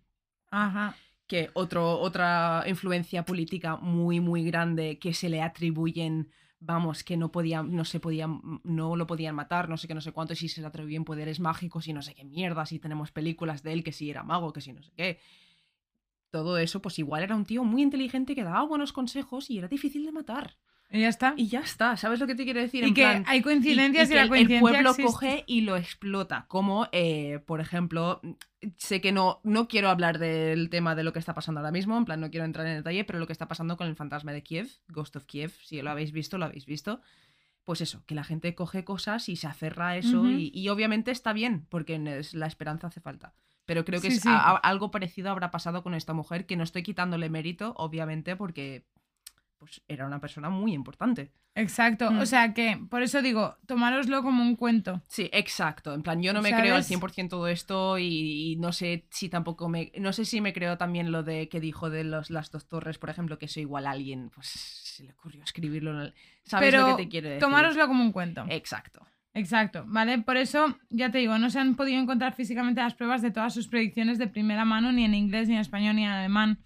Ajá. 0.52 0.96
que 1.28 1.50
otro, 1.54 2.00
otra 2.00 2.64
influencia 2.68 3.24
política 3.24 3.78
muy, 3.78 4.20
muy 4.20 4.44
grande 4.44 5.00
que 5.00 5.14
se 5.14 5.30
le 5.30 5.42
atribuyen, 5.42 6.30
vamos, 6.60 7.04
que 7.04 7.18
no 7.18 7.32
podían, 7.32 7.76
no 7.76 7.86
se 7.86 8.00
podían, 8.00 8.42
no 8.64 8.96
lo 8.96 9.08
podían 9.08 9.36
matar, 9.36 9.70
no 9.70 9.78
sé 9.78 9.88
qué, 9.88 9.94
no 9.94 10.02
sé 10.02 10.12
cuánto, 10.12 10.36
si 10.36 10.50
se 10.50 10.62
le 10.62 10.68
atribuyen 10.68 11.06
poderes 11.06 11.40
mágicos 11.40 11.88
y 11.88 11.94
no 11.94 12.02
sé 12.02 12.16
qué 12.16 12.26
mierda, 12.26 12.66
si 12.66 12.80
tenemos 12.80 13.12
películas 13.12 13.64
de 13.64 13.74
él 13.74 13.84
que 13.84 13.92
si 13.92 14.10
era 14.10 14.24
mago, 14.24 14.54
que 14.54 14.62
si 14.62 14.74
no 14.74 14.82
sé 14.82 14.92
qué. 14.96 15.20
Todo 16.32 16.58
eso, 16.58 16.82
pues 16.82 17.00
igual 17.00 17.24
era 17.24 17.36
un 17.36 17.46
tío 17.46 17.64
muy 17.64 17.82
inteligente 17.82 18.36
que 18.36 18.44
daba 18.44 18.64
buenos 18.64 18.92
consejos 18.92 19.50
y 19.50 19.60
era 19.60 19.68
difícil 19.68 20.06
de 20.06 20.12
matar. 20.12 20.58
Y 20.90 21.02
ya 21.02 21.10
está. 21.10 21.34
Y 21.36 21.48
ya 21.50 21.60
está, 21.60 21.98
¿sabes 21.98 22.20
lo 22.22 22.28
que 22.28 22.36
te 22.36 22.46
quiero 22.46 22.62
decir? 22.62 22.84
Y 22.84 22.88
En 22.88 22.94
que 22.94 23.02
plan, 23.02 23.24
hay 23.28 23.42
coincidencias 23.42 24.08
y, 24.08 24.12
que 24.12 24.16
la 24.16 24.22
el- 24.38 24.52
el 24.52 24.60
pueblo 24.62 24.90
existe. 24.92 25.04
coge 25.04 25.44
y 25.46 25.62
lo 25.62 25.76
explota. 25.76 26.46
Como, 26.48 26.88
eh, 26.94 27.40
por 27.46 27.60
ejemplo, 27.60 28.22
sé 28.78 29.02
que 29.02 29.12
no, 29.12 29.42
no 29.44 29.68
quiero 29.68 29.90
hablar 29.90 30.18
del 30.18 30.70
tema 30.70 30.96
de 30.96 31.04
lo 31.04 31.12
que 31.12 31.20
está 31.20 31.34
pasando 31.34 31.60
ahora 31.60 31.72
mismo, 31.72 31.98
en 31.98 32.06
plan, 32.06 32.22
no 32.22 32.30
quiero 32.32 32.46
entrar 32.46 32.66
en 32.68 32.76
detalle, 32.78 33.04
pero 33.04 33.20
lo 33.20 33.28
que 33.28 33.34
está 33.34 33.50
pasando 33.50 33.76
con 33.76 33.88
el 33.88 33.96
fantasma 33.98 34.32
de 34.32 34.44
Kiev, 34.44 34.70
Ghost 34.88 35.18
of 35.18 35.26
Kiev, 35.26 35.52
si 35.64 35.82
lo 35.82 35.92
habéis 35.92 36.14
visto, 36.14 36.38
lo 36.38 36.46
habéis 36.46 36.66
visto. 36.66 37.02
Pues 37.66 37.82
eso, 37.82 38.02
que 38.06 38.16
la 38.16 38.24
gente 38.24 38.56
coge 38.56 38.86
cosas 38.86 39.28
y 39.28 39.36
se 39.36 39.46
aferra 39.48 39.90
a 39.90 39.98
eso 39.98 40.26
y, 40.30 40.52
y 40.54 40.70
obviamente 40.70 41.12
está 41.12 41.34
bien, 41.34 41.66
porque 41.68 42.02
es- 42.20 42.34
la 42.34 42.48
esperanza 42.48 42.88
hace 42.88 43.02
falta. 43.02 43.34
Pero 43.66 43.84
creo 43.84 44.00
que 44.00 44.10
Sí, 44.10 44.16
es 44.18 44.24
sí. 44.24 44.30
a- 44.30 44.38
a- 44.52 44.56
algo 44.56 44.90
parecido 44.90 45.30
habrá 45.32 45.52
pasado 45.52 45.84
con 45.84 45.94
esta 45.94 46.14
mujer, 46.14 46.46
que 46.46 46.56
no 46.56 46.64
estoy 46.64 46.84
quitándole 46.84 47.30
mérito, 47.30 47.74
obviamente, 47.76 48.38
porque 48.38 48.86
pues, 49.58 49.82
era 49.88 50.06
una 50.06 50.20
persona 50.20 50.50
muy 50.50 50.74
importante. 50.74 51.32
Exacto. 51.56 52.12
Mm. 52.12 52.20
O 52.20 52.26
sea 52.26 52.54
que, 52.54 52.80
por 52.90 53.02
eso 53.02 53.22
digo, 53.22 53.58
tomároslo 53.66 54.22
como 54.22 54.44
un 54.44 54.56
cuento. 54.56 55.02
Sí, 55.08 55.30
exacto. 55.34 55.94
En 55.94 56.04
plan, 56.04 56.22
yo 56.22 56.32
no 56.32 56.42
me 56.42 56.50
creo 56.50 56.76
al 56.76 56.84
¿Sabes? 56.84 57.02
100% 57.02 57.30
todo 57.30 57.48
esto 57.48 57.98
y, 57.98 58.52
y 58.52 58.56
no 58.58 58.72
sé 58.72 59.08
si 59.10 59.28
tampoco 59.28 59.68
me... 59.68 59.92
No 59.98 60.14
sé 60.14 60.26
si 60.26 60.40
me 60.40 60.54
creo 60.54 60.78
también 60.78 61.12
lo 61.12 61.24
de 61.24 61.50
que 61.50 61.60
dijo 61.60 61.90
de 61.90 62.04
los, 62.04 62.30
las 62.30 62.52
dos 62.52 62.68
torres, 62.68 63.00
por 63.00 63.10
ejemplo, 63.10 63.40
que 63.40 63.46
eso 63.46 63.60
igual 63.60 63.88
a 63.88 63.92
alguien, 63.92 64.30
pues 64.30 64.48
se 64.48 65.04
le 65.04 65.14
ocurrió 65.14 65.44
escribirlo 65.44 65.92
en 65.92 66.00
el... 66.00 66.14
¿Sabes 66.44 66.70
Pero 66.70 66.90
lo 66.90 66.98
que 66.98 67.04
te 67.04 67.10
quiero 67.10 67.30
decir? 67.30 67.42
tomároslo 67.42 67.88
como 67.88 68.04
un 68.04 68.12
cuento. 68.12 68.46
Exacto. 68.50 69.06
Exacto, 69.34 69.84
¿vale? 69.88 70.18
Por 70.18 70.36
eso, 70.36 70.80
ya 70.90 71.12
te 71.12 71.20
digo, 71.20 71.38
no 71.38 71.52
se 71.52 71.60
han 71.60 71.76
podido 71.76 72.00
encontrar 72.00 72.34
físicamente 72.34 72.82
las 72.82 72.96
pruebas 72.96 73.22
de 73.22 73.30
todas 73.30 73.54
sus 73.54 73.68
predicciones 73.68 74.18
de 74.18 74.28
primera 74.28 74.66
mano, 74.66 74.92
ni 74.92 75.06
en 75.06 75.14
inglés, 75.14 75.48
ni 75.48 75.54
en 75.54 75.62
español, 75.62 75.96
ni 75.96 76.06
en 76.06 76.10
alemán, 76.10 76.58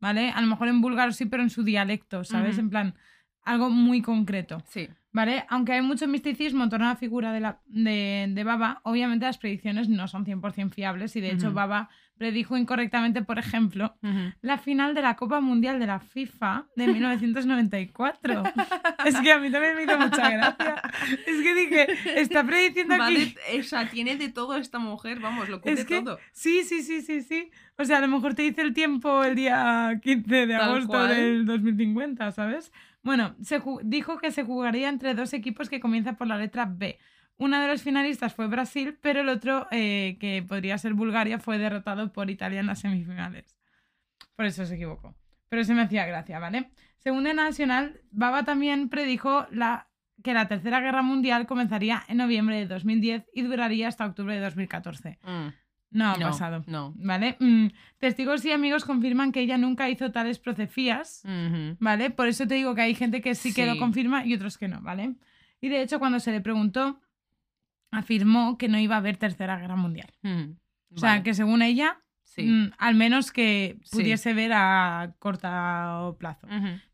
¿vale? 0.00 0.30
A 0.30 0.40
lo 0.40 0.46
mejor 0.46 0.68
en 0.68 0.80
búlgaro 0.80 1.12
sí, 1.12 1.26
pero 1.26 1.42
en 1.42 1.50
su 1.50 1.62
dialecto, 1.62 2.24
¿sabes? 2.24 2.52
Ujú. 2.54 2.60
En 2.60 2.70
plan, 2.70 2.94
algo 3.42 3.70
muy 3.70 4.02
concreto, 4.02 4.62
Sí. 4.68 4.88
¿vale? 5.12 5.44
Aunque 5.48 5.72
hay 5.72 5.82
mucho 5.82 6.06
misticismo 6.08 6.62
en 6.64 6.70
torno 6.70 6.86
a 6.86 6.90
la 6.90 6.96
figura 6.96 7.32
de, 7.32 7.40
la, 7.40 7.60
de, 7.66 8.26
de 8.30 8.44
Baba, 8.44 8.80
obviamente 8.84 9.24
las 9.26 9.38
predicciones 9.38 9.88
no 9.88 10.06
son 10.08 10.24
100% 10.26 10.70
fiables 10.72 11.16
y 11.16 11.20
de 11.20 11.32
hecho. 11.32 11.52
Baba 11.52 11.88
predijo 12.18 12.58
incorrectamente, 12.58 13.22
por 13.22 13.38
ejemplo, 13.38 13.96
la 14.42 14.58
final 14.58 14.94
de 14.94 15.00
la 15.00 15.16
Copa 15.16 15.40
Mundial 15.40 15.80
de 15.80 15.86
la 15.86 16.00
FIFA 16.00 16.66
de 16.76 16.86
1994. 16.92 18.42
es 19.06 19.16
que 19.20 19.32
a 19.32 19.38
mí 19.38 19.50
también 19.50 19.74
me 19.74 19.84
hizo 19.84 19.98
mucha 19.98 20.30
gracia. 20.30 20.82
Es 21.26 21.42
que 21.42 21.54
dije, 21.54 21.86
está 22.20 22.44
prediciendo 22.44 22.94
aquí. 23.02 23.34
o 23.58 23.62
sea, 23.62 23.88
tiene 23.88 24.16
de 24.16 24.28
todo 24.28 24.56
esta 24.56 24.78
mujer, 24.78 25.18
vamos, 25.20 25.48
lo 25.48 25.60
cubre 25.62 25.72
Es 25.80 25.84
que 25.86 26.02
todo. 26.02 26.18
sí, 26.32 26.62
sí, 26.64 26.82
sí, 26.82 27.00
sí, 27.00 27.22
sí. 27.22 27.50
O 27.80 27.84
sea, 27.86 27.96
a 27.96 28.00
lo 28.02 28.08
mejor 28.08 28.34
te 28.34 28.42
dice 28.42 28.60
el 28.60 28.74
tiempo 28.74 29.24
el 29.24 29.34
día 29.34 29.98
15 30.02 30.46
de 30.46 30.54
Tal 30.54 30.68
agosto 30.68 30.88
cual. 30.88 31.08
del 31.08 31.46
2050, 31.46 32.30
¿sabes? 32.30 32.72
Bueno, 33.02 33.34
se 33.40 33.62
dijo 33.84 34.18
que 34.18 34.30
se 34.32 34.44
jugaría 34.44 34.90
entre 34.90 35.14
dos 35.14 35.32
equipos 35.32 35.70
que 35.70 35.80
comienzan 35.80 36.16
por 36.16 36.26
la 36.26 36.36
letra 36.36 36.66
B. 36.70 36.98
Una 37.38 37.62
de 37.62 37.68
los 37.68 37.82
finalistas 37.82 38.34
fue 38.34 38.48
Brasil, 38.48 38.98
pero 39.00 39.20
el 39.22 39.30
otro, 39.30 39.66
eh, 39.70 40.18
que 40.20 40.44
podría 40.46 40.76
ser 40.76 40.92
Bulgaria, 40.92 41.38
fue 41.38 41.56
derrotado 41.56 42.12
por 42.12 42.28
Italia 42.28 42.60
en 42.60 42.66
las 42.66 42.80
semifinales. 42.80 43.56
Por 44.36 44.44
eso 44.44 44.66
se 44.66 44.74
equivocó. 44.74 45.16
Pero 45.48 45.64
se 45.64 45.72
me 45.72 45.80
hacía 45.80 46.04
gracia, 46.04 46.38
¿vale? 46.38 46.68
Según 46.98 47.26
el 47.26 47.36
Nacional, 47.36 48.02
Baba 48.10 48.44
también 48.44 48.90
predijo 48.90 49.46
la, 49.50 49.88
que 50.22 50.34
la 50.34 50.48
Tercera 50.48 50.80
Guerra 50.80 51.00
Mundial 51.00 51.46
comenzaría 51.46 52.02
en 52.08 52.18
noviembre 52.18 52.58
de 52.58 52.66
2010 52.66 53.30
y 53.32 53.40
duraría 53.40 53.88
hasta 53.88 54.04
octubre 54.04 54.34
de 54.34 54.42
2014. 54.42 55.18
Mm, 55.22 55.48
No 55.90 56.10
ha 56.10 56.16
no, 56.16 56.26
pasado. 56.28 56.62
No. 56.66 56.92
¿Vale? 56.96 57.36
Mm, 57.40 57.66
testigos 57.98 58.44
y 58.44 58.52
amigos 58.52 58.84
confirman 58.84 59.32
que 59.32 59.40
ella 59.40 59.58
nunca 59.58 59.88
hizo 59.90 60.12
tales 60.12 60.38
profecías. 60.38 61.22
Ujú. 61.24 61.76
¿Vale? 61.80 62.10
Por 62.10 62.28
eso 62.28 62.46
te 62.46 62.54
digo 62.54 62.74
que 62.74 62.82
hay 62.82 62.94
gente 62.94 63.20
que 63.20 63.34
sí, 63.34 63.52
que 63.52 63.66
lo 63.66 63.76
confirma 63.78 64.24
y 64.24 64.34
otros 64.34 64.56
que 64.56 64.68
no, 64.68 64.80
¿vale? 64.80 65.14
Y 65.60 65.68
de 65.68 65.82
hecho, 65.82 65.98
cuando 65.98 66.20
se 66.20 66.30
le 66.32 66.40
preguntó, 66.40 67.00
afirmó 67.90 68.56
que 68.56 68.68
no 68.68 68.78
iba 68.78 68.94
a 68.94 68.98
haber 68.98 69.16
tercera 69.16 69.58
guerra 69.58 69.76
mundial. 69.76 70.12
O 70.94 70.98
sea, 70.98 71.10
vale, 71.10 71.22
que 71.24 71.34
según 71.34 71.60
ella, 71.62 71.98
sí. 72.22 72.42
mm, 72.44 72.72
al 72.78 72.94
menos 72.94 73.32
que 73.32 73.78
Sí. 73.82 73.96
pudiese 73.98 74.32
ver 74.32 74.52
a 74.54 75.14
corto 75.18 76.16
plazo. 76.18 76.46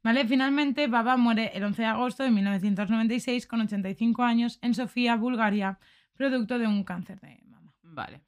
¿Vale? 0.03 0.27
Finalmente, 0.27 0.87
Baba 0.87 1.17
muere 1.17 1.51
el 1.55 1.65
11 1.65 1.83
de 1.83 1.89
agosto 1.89 2.23
de 2.23 2.31
1996 2.31 3.47
con 3.47 3.61
85 3.61 4.23
años 4.25 4.59
en 4.63 4.75
Sofía, 4.75 5.17
Bulgaria, 5.17 5.79
producto 6.15 6.59
de 6.59 6.67
un 6.67 6.83
cáncer 6.83 7.21
de 7.21 7.43
mama. 7.47 7.73
Vale. 7.83 8.23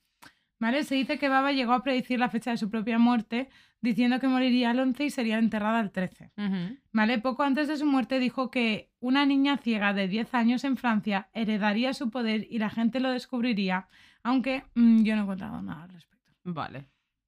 ¿Vale? 0.61 0.83
Se 0.85 0.95
dice 0.97 1.19
que 1.19 1.29
Baba 1.29 1.53
llegó 1.53 1.73
a 1.73 1.83
predecir 1.83 2.19
la 2.19 2.29
fecha 2.31 2.51
de 2.51 2.57
su 2.57 2.69
propia 2.71 2.99
muerte, 2.99 3.49
diciendo 3.81 4.19
que 4.19 4.27
moriría 4.27 4.73
el 4.73 4.81
11 4.81 5.05
y 5.05 5.11
sería 5.11 5.39
enterrada 5.39 5.81
el 5.81 5.93
13. 5.93 6.33
Ujú. 6.37 6.77
¿Vale? 6.93 7.19
Poco 7.21 7.45
antes 7.45 7.69
de 7.69 7.77
su 7.77 7.87
muerte 7.87 8.19
dijo 8.19 8.51
que 8.51 8.91
una 8.99 9.25
niña 9.25 9.57
ciega 9.59 9.93
de 9.95 10.09
10 10.09 10.35
años 10.35 10.65
en 10.65 10.77
Francia 10.77 11.29
heredaría 11.33 11.95
su 11.95 12.11
poder 12.11 12.47
y 12.51 12.59
la 12.59 12.71
gente 12.71 12.99
lo 12.99 13.11
descubriría, 13.11 13.87
aunque 14.25 14.65
mm, 14.75 15.03
yo 15.05 15.15
no 15.15 15.21
he 15.21 15.25
encontrado 15.25 15.63
nada 15.63 15.85
al 15.85 15.91
respecto. 15.91 16.33
Vale. 16.45 16.87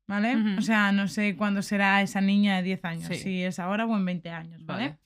¿Vale? 0.09 0.57
O 0.59 0.61
sea, 0.62 0.91
no 0.91 1.07
sé 1.07 1.37
cuándo 1.37 1.62
será 1.62 2.03
esa 2.03 2.20
niña 2.20 2.57
de 2.57 2.62
10 2.64 2.85
años, 2.85 3.07
Sí. 3.07 3.14
si 3.14 3.43
es 3.45 3.61
ahora 3.61 3.87
o 3.87 3.97
en 3.97 4.05
20 4.05 4.28
años, 4.31 4.66
¿vale? 4.66 4.89
Vale. 4.89 4.99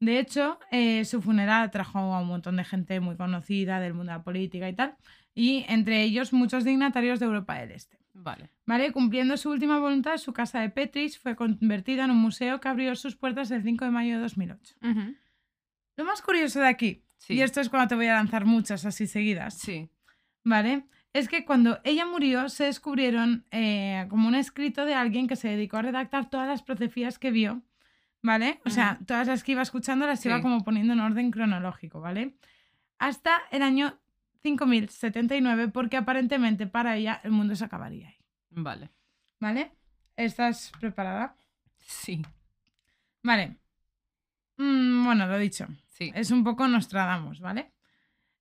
De 0.00 0.18
hecho, 0.18 0.58
eh, 0.70 1.04
su 1.04 1.20
funeral 1.20 1.64
atrajo 1.64 1.98
a 1.98 2.20
un 2.22 2.28
montón 2.28 2.56
de 2.56 2.64
gente 2.64 2.98
muy 3.00 3.16
conocida 3.16 3.80
del 3.80 3.92
mundo 3.92 4.12
de 4.12 4.18
la 4.18 4.24
política 4.24 4.66
y 4.66 4.72
tal, 4.72 4.96
y 5.36 5.64
entre 5.68 6.02
ellos 6.02 6.32
muchos 6.32 6.64
dignatarios 6.64 7.20
de 7.20 7.26
Europa 7.26 7.54
del 7.58 7.70
Este. 7.70 7.98
Vale. 8.14 8.50
¿Vale? 8.64 8.90
Cumpliendo 8.90 9.36
su 9.36 9.50
última 9.50 9.78
voluntad, 9.78 10.16
su 10.16 10.32
casa 10.32 10.60
de 10.60 10.70
Petris 10.70 11.18
fue 11.18 11.36
convertida 11.36 12.04
en 12.04 12.10
un 12.10 12.16
museo 12.16 12.58
que 12.58 12.68
abrió 12.68 12.96
sus 12.96 13.14
puertas 13.14 13.50
el 13.50 13.62
5 13.62 13.84
de 13.84 13.90
mayo 13.90 14.14
de 14.16 14.22
2008. 14.22 14.74
Ujú. 14.82 15.14
Lo 15.98 16.04
más 16.04 16.22
curioso 16.22 16.60
de 16.60 16.68
aquí, 16.68 17.02
Sí. 17.18 17.34
y 17.34 17.42
esto 17.42 17.60
es 17.60 17.68
cuando 17.68 17.88
te 17.88 17.94
voy 17.94 18.06
a 18.06 18.14
lanzar 18.14 18.46
muchas 18.46 18.84
así 18.86 19.06
seguidas, 19.06 19.58
Sí. 19.58 19.90
¿vale? 20.42 20.86
Es 21.12 21.28
que 21.28 21.44
cuando 21.44 21.78
ella 21.84 22.06
murió 22.06 22.48
se 22.48 22.64
descubrieron 22.64 23.44
eh, 23.50 24.06
como 24.08 24.28
un 24.28 24.34
escrito 24.34 24.86
de 24.86 24.94
alguien 24.94 25.28
que 25.28 25.36
se 25.36 25.48
dedicó 25.48 25.76
a 25.76 25.82
redactar 25.82 26.30
todas 26.30 26.48
las 26.48 26.62
profecías 26.62 27.18
que 27.18 27.30
vio, 27.30 27.62
¿vale? 28.22 28.60
O 28.64 28.70
sea, 28.70 28.98
todas 29.06 29.26
las 29.28 29.44
que 29.44 29.52
iba 29.52 29.62
escuchando 29.62 30.06
las 30.06 30.24
iba 30.24 30.40
como 30.40 30.64
poniendo 30.64 30.94
en 30.94 31.00
orden 31.00 31.30
cronológico, 31.30 32.00
¿vale? 32.00 32.34
Hasta 32.98 33.42
el 33.50 33.62
año 33.62 33.98
5.079 34.46 35.72
porque 35.72 35.96
aparentemente 35.96 36.66
para 36.66 36.96
ella 36.96 37.20
el 37.24 37.32
mundo 37.32 37.54
se 37.56 37.64
acabaría 37.64 38.08
ahí. 38.08 38.16
Vale. 38.50 38.90
¿Vale? 39.40 39.72
¿Estás 40.16 40.72
preparada? 40.80 41.36
Sí, 41.78 42.22
Vale. 43.22 43.56
Mm, 44.56 45.04
bueno, 45.04 45.26
lo 45.26 45.36
dicho. 45.38 45.66
sí. 45.88 46.12
Es 46.14 46.30
un 46.30 46.44
poco 46.44 46.66
Nostradamus, 46.68 47.40
¿vale? 47.40 47.72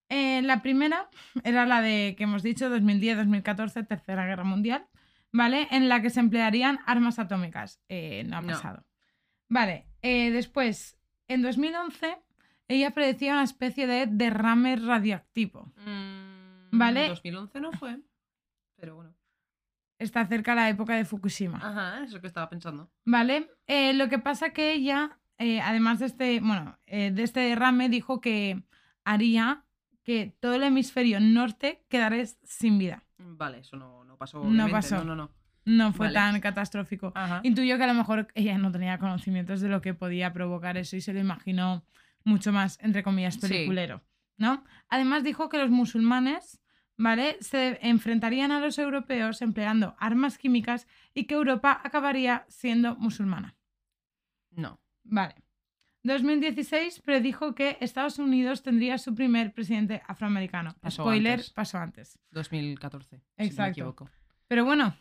Eh, 0.09 0.41
la 0.43 0.61
primera 0.61 1.09
era 1.43 1.65
la 1.65 1.81
de 1.81 2.13
que 2.17 2.23
hemos 2.25 2.43
dicho 2.43 2.69
2010-2014, 2.69 3.87
Tercera 3.87 4.25
Guerra 4.27 4.43
Mundial, 4.43 4.85
¿vale? 5.31 5.67
En 5.71 5.89
la 5.89 6.01
que 6.01 6.11
se 6.11 6.19
emplearían 6.19 6.79
armas 6.85 7.17
atómicas. 7.19 7.81
Eh, 7.89 8.23
no 8.27 8.37
ha 8.37 8.41
No. 8.41 8.47
pasado. 8.53 8.85
Vale, 9.49 9.87
eh, 10.03 10.29
después, 10.31 10.97
en 11.27 11.41
2011, 11.41 12.17
ella 12.67 12.91
predecía 12.91 13.33
una 13.33 13.43
especie 13.43 13.87
de 13.87 14.07
derrame 14.07 14.75
radioactivo. 14.75 15.71
Mm, 15.85 16.77
Vale. 16.77 17.07
2011 17.09 17.59
no 17.61 17.71
fue, 17.73 17.99
pero 18.75 18.95
bueno. 18.95 19.13
Está 19.97 20.25
cerca 20.27 20.55
la 20.55 20.69
época 20.69 20.95
de 20.95 21.05
Fukushima. 21.05 21.57
Ajá, 21.57 22.03
es 22.03 22.11
lo 22.11 22.19
que 22.19 22.27
estaba 22.27 22.49
pensando. 22.49 22.91
¿Vale? 23.05 23.49
Eh, 23.65 23.93
lo 23.93 24.09
que 24.09 24.19
pasa 24.19 24.49
que 24.49 24.73
ella, 24.73 25.19
eh, 25.37 25.61
además 25.61 25.99
de 25.99 26.07
este, 26.07 26.39
bueno, 26.41 26.77
eh, 26.85 27.11
de 27.11 27.23
este 27.23 27.39
derrame, 27.39 27.87
dijo 27.87 28.19
que 28.19 28.61
haría 29.05 29.63
que 30.03 30.35
todo 30.39 30.55
el 30.55 30.63
hemisferio 30.63 31.19
norte 31.21 31.85
quedara 31.87 32.17
sin 32.43 32.77
vida. 32.77 33.03
Vale, 33.17 33.59
eso 33.59 33.77
no, 33.77 34.03
no 34.03 34.17
pasó. 34.17 34.43
No 34.43 34.69
pasó. 34.69 34.97
No, 34.97 35.03
no, 35.03 35.15
no. 35.15 35.31
No 35.63 35.93
fue 35.93 36.07
Vale. 36.07 36.13
tan 36.15 36.41
catastrófico. 36.41 37.11
Ajá. 37.15 37.39
Intuyo 37.43 37.77
que 37.77 37.83
a 37.85 37.87
lo 37.87 37.95
mejor 37.95 38.27
ella 38.35 38.57
no 38.57 38.71
tenía 38.71 38.99
conocimientos 38.99 39.61
de 39.61 39.69
lo 39.69 39.81
que 39.81 39.93
podía 39.93 40.31
provocar 40.31 40.77
eso 40.77 40.95
y 40.95 41.01
se 41.01 41.11
lo 41.13 41.19
imaginó 41.19 41.85
mucho 42.25 42.51
más, 42.51 42.77
entre 42.81 43.01
comillas, 43.03 43.35
Sí. 43.35 43.41
peliculero. 43.47 44.03
¿No? 44.37 44.65
Además 44.89 45.23
dijo 45.23 45.47
que 45.47 45.57
los 45.57 45.69
musulmanes, 45.69 46.59
¿vale? 46.97 47.37
Se 47.39 47.79
enfrentarían 47.87 48.51
a 48.51 48.59
los 48.59 48.77
europeos 48.77 49.41
empleando 49.41 49.95
armas 49.97 50.37
químicas 50.37 50.87
y 51.13 51.23
que 51.25 51.35
Europa 51.35 51.79
acabaría 51.81 52.45
siendo 52.49 52.97
musulmana. 52.97 53.55
No. 54.51 54.81
Vale. 55.03 55.35
2016 56.03 56.99
predijo 57.01 57.55
que 57.55 57.77
Estados 57.81 58.19
Unidos 58.19 58.61
tendría 58.61 58.97
su 58.97 59.15
primer 59.15 59.53
presidente 59.53 60.01
afroamericano. 60.07 60.75
Pasó 60.81 61.03
Spoiler, 61.03 61.33
antes. 61.39 61.49
pasó 61.51 61.77
antes. 61.79 62.19
2014. 62.31 63.17
Si 63.17 63.23
no 63.37 63.45
Exacto. 63.45 63.61
me 63.63 63.69
equivoco. 63.71 64.09
Pero 64.47 64.65
bueno, 64.65 64.95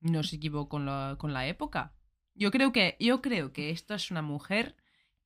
No 0.00 0.22
se 0.22 0.36
equivocó 0.36 0.68
con 0.68 0.86
la, 0.86 1.16
con 1.18 1.32
la 1.32 1.46
época. 1.48 1.94
Yo 2.34 2.50
creo, 2.50 2.70
que, 2.70 2.96
yo 3.00 3.22
creo 3.22 3.52
que 3.52 3.70
esto 3.70 3.94
es 3.94 4.10
una 4.10 4.20
mujer 4.22 4.76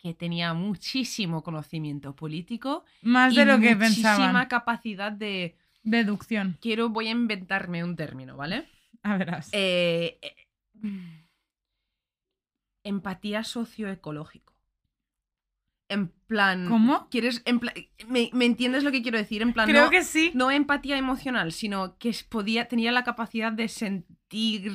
que 0.03 0.15
tenía 0.15 0.55
muchísimo 0.55 1.43
conocimiento 1.43 2.17
político 2.17 2.85
más 3.03 3.33
y 3.33 3.37
de 3.37 3.45
lo 3.45 3.61
que 3.61 3.75
muchísima 3.75 4.17
pensaban. 4.17 4.47
capacidad 4.47 5.13
de... 5.13 5.57
Deducción. 5.83 6.59
Quiero, 6.61 6.89
voy 6.89 7.09
a 7.09 7.11
inventarme 7.11 7.85
un 7.85 7.97
término, 7.97 8.37
¿vale? 8.37 8.67
A 9.03 9.17
verás. 9.17 9.49
Eh, 9.53 10.19
eh, 10.23 10.37
empatía 12.85 13.45
socioecológico. 13.45 14.55
En 15.89 16.09
plan. 16.09 16.69
¿Cómo? 16.69 17.09
¿Quieres.? 17.11 17.43
En 17.47 17.59
pla- 17.59 17.75
¿me, 18.07 18.31
me 18.33 18.45
entiendes 18.45 18.85
lo 18.85 18.93
que 18.93 19.03
quiero 19.03 19.19
decir? 19.19 19.43
En 19.43 19.53
plan. 19.53 19.69
Creo 19.69 19.85
no, 19.87 19.91
que 19.91 20.05
sí. 20.05 20.31
no 20.35 20.51
empatía 20.51 20.97
emocional, 20.97 21.51
sino 21.53 21.99
que 21.99 22.15
podía, 22.29 22.69
tenía 22.69 22.93
la 22.93 23.03
capacidad 23.03 23.51
de 23.53 23.69
sentir 23.69 24.73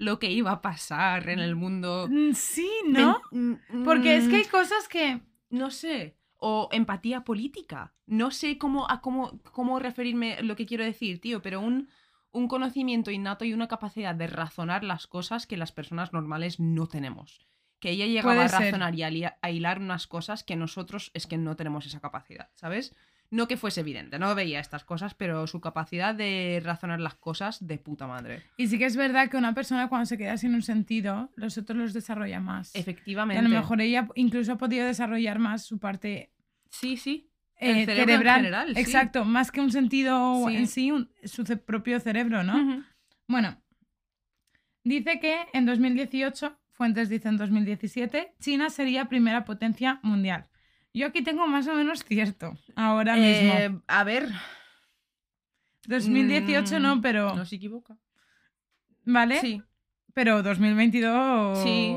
lo 0.00 0.18
que 0.18 0.30
iba 0.30 0.50
a 0.50 0.62
pasar 0.62 1.28
en 1.28 1.38
el 1.38 1.54
mundo. 1.56 2.08
Mm, 2.10 2.32
Sí, 2.32 2.68
¿no? 2.88 3.20
Men- 3.30 3.60
mm, 3.70 3.84
Porque 3.84 4.16
es 4.16 4.28
que 4.28 4.36
hay 4.36 4.44
mm, 4.44 4.50
cosas 4.50 4.88
que... 4.88 5.20
No 5.50 5.70
sé. 5.70 6.16
O 6.38 6.68
empatía 6.72 7.22
política. 7.22 7.92
No 8.06 8.30
sé 8.30 8.56
cómo, 8.56 8.90
a 8.90 9.02
cómo, 9.02 9.38
cómo 9.52 9.78
referirme 9.78 10.42
lo 10.42 10.56
que 10.56 10.64
quiero 10.64 10.84
decir, 10.84 11.20
tío, 11.20 11.42
pero 11.42 11.60
un, 11.60 11.88
un 12.32 12.48
conocimiento 12.48 13.10
innato 13.10 13.44
y 13.44 13.52
una 13.52 13.68
capacidad 13.68 14.14
de 14.14 14.26
razonar 14.26 14.84
las 14.84 15.06
cosas 15.06 15.46
que 15.46 15.58
las 15.58 15.70
personas 15.70 16.12
normales 16.14 16.58
no 16.60 16.86
tenemos. 16.86 17.46
Que 17.78 17.90
ella 17.90 18.06
llegaba 18.06 18.34
Puede 18.34 18.46
a 18.46 18.48
ser. 18.48 18.60
razonar 18.60 18.94
y 18.94 19.02
a, 19.24 19.38
a 19.42 19.50
hilar 19.50 19.80
unas 19.80 20.06
cosas 20.06 20.42
que 20.44 20.56
nosotros 20.56 21.10
es 21.14 21.26
que 21.26 21.36
no 21.36 21.56
tenemos 21.56 21.84
esa 21.86 22.00
capacidad, 22.00 22.48
¿sabes? 22.54 22.94
No 23.32 23.46
que 23.46 23.56
fuese 23.56 23.80
evidente, 23.82 24.18
no 24.18 24.34
veía 24.34 24.58
estas 24.58 24.82
cosas, 24.84 25.14
pero 25.14 25.46
su 25.46 25.60
capacidad 25.60 26.14
de 26.16 26.60
razonar 26.64 26.98
las 27.00 27.14
cosas 27.14 27.64
de 27.64 27.78
puta 27.78 28.08
madre. 28.08 28.42
Y 28.56 28.66
sí 28.66 28.76
que 28.76 28.86
es 28.86 28.96
verdad 28.96 29.28
que 29.30 29.36
una 29.36 29.54
persona 29.54 29.88
cuando 29.88 30.06
se 30.06 30.18
queda 30.18 30.36
sin 30.36 30.52
un 30.54 30.62
sentido, 30.62 31.30
los 31.36 31.56
otros 31.56 31.78
los 31.78 31.92
desarrolla 31.92 32.40
más. 32.40 32.74
Y 32.74 32.80
Efectivamente. 32.80 33.38
a 33.38 33.42
lo 33.42 33.48
mejor 33.48 33.80
ella 33.80 34.08
incluso 34.16 34.52
ha 34.52 34.58
podido 34.58 34.84
desarrollar 34.84 35.38
más 35.38 35.64
su 35.64 35.78
parte 35.78 36.32
Sí, 36.70 36.96
sí. 36.96 37.30
eh, 37.56 37.70
El 37.70 37.86
cerebro 37.86 38.02
en 38.02 38.08
cerebral. 38.08 38.36
general, 38.36 38.74
sí. 38.74 38.80
Exacto, 38.80 39.24
más 39.24 39.52
que 39.52 39.60
un 39.60 39.70
sentido 39.70 40.48
Sí. 40.48 40.56
en 40.56 40.66
sí, 40.66 40.90
un- 40.90 41.08
su 41.22 41.44
ce- 41.44 41.56
propio 41.56 42.00
cerebro, 42.00 42.42
¿no? 42.42 42.84
Bueno, 43.28 43.62
dice 44.82 45.20
que 45.20 45.46
en 45.52 45.66
2018, 45.66 46.58
fuentes 46.72 47.08
dicen 47.08 47.36
2017, 47.36 48.34
China 48.40 48.70
sería 48.70 49.04
primera 49.08 49.44
potencia 49.44 50.00
mundial. 50.02 50.48
Yo 50.92 51.06
aquí 51.06 51.22
tengo 51.22 51.46
más 51.46 51.66
o 51.68 51.74
menos 51.74 52.04
cierto, 52.04 52.58
ahora 52.74 53.14
mismo. 53.14 53.52
Eh, 53.54 53.80
a 53.86 54.04
ver. 54.04 54.28
2018 55.86 56.78
mm, 56.78 56.82
no, 56.82 57.00
pero... 57.00 57.34
No 57.34 57.44
se 57.44 57.56
equivoca. 57.56 57.96
¿Vale? 59.04 59.40
Sí, 59.40 59.62
Pero 60.14 60.42
2022... 60.42 61.62
Sí. 61.62 61.94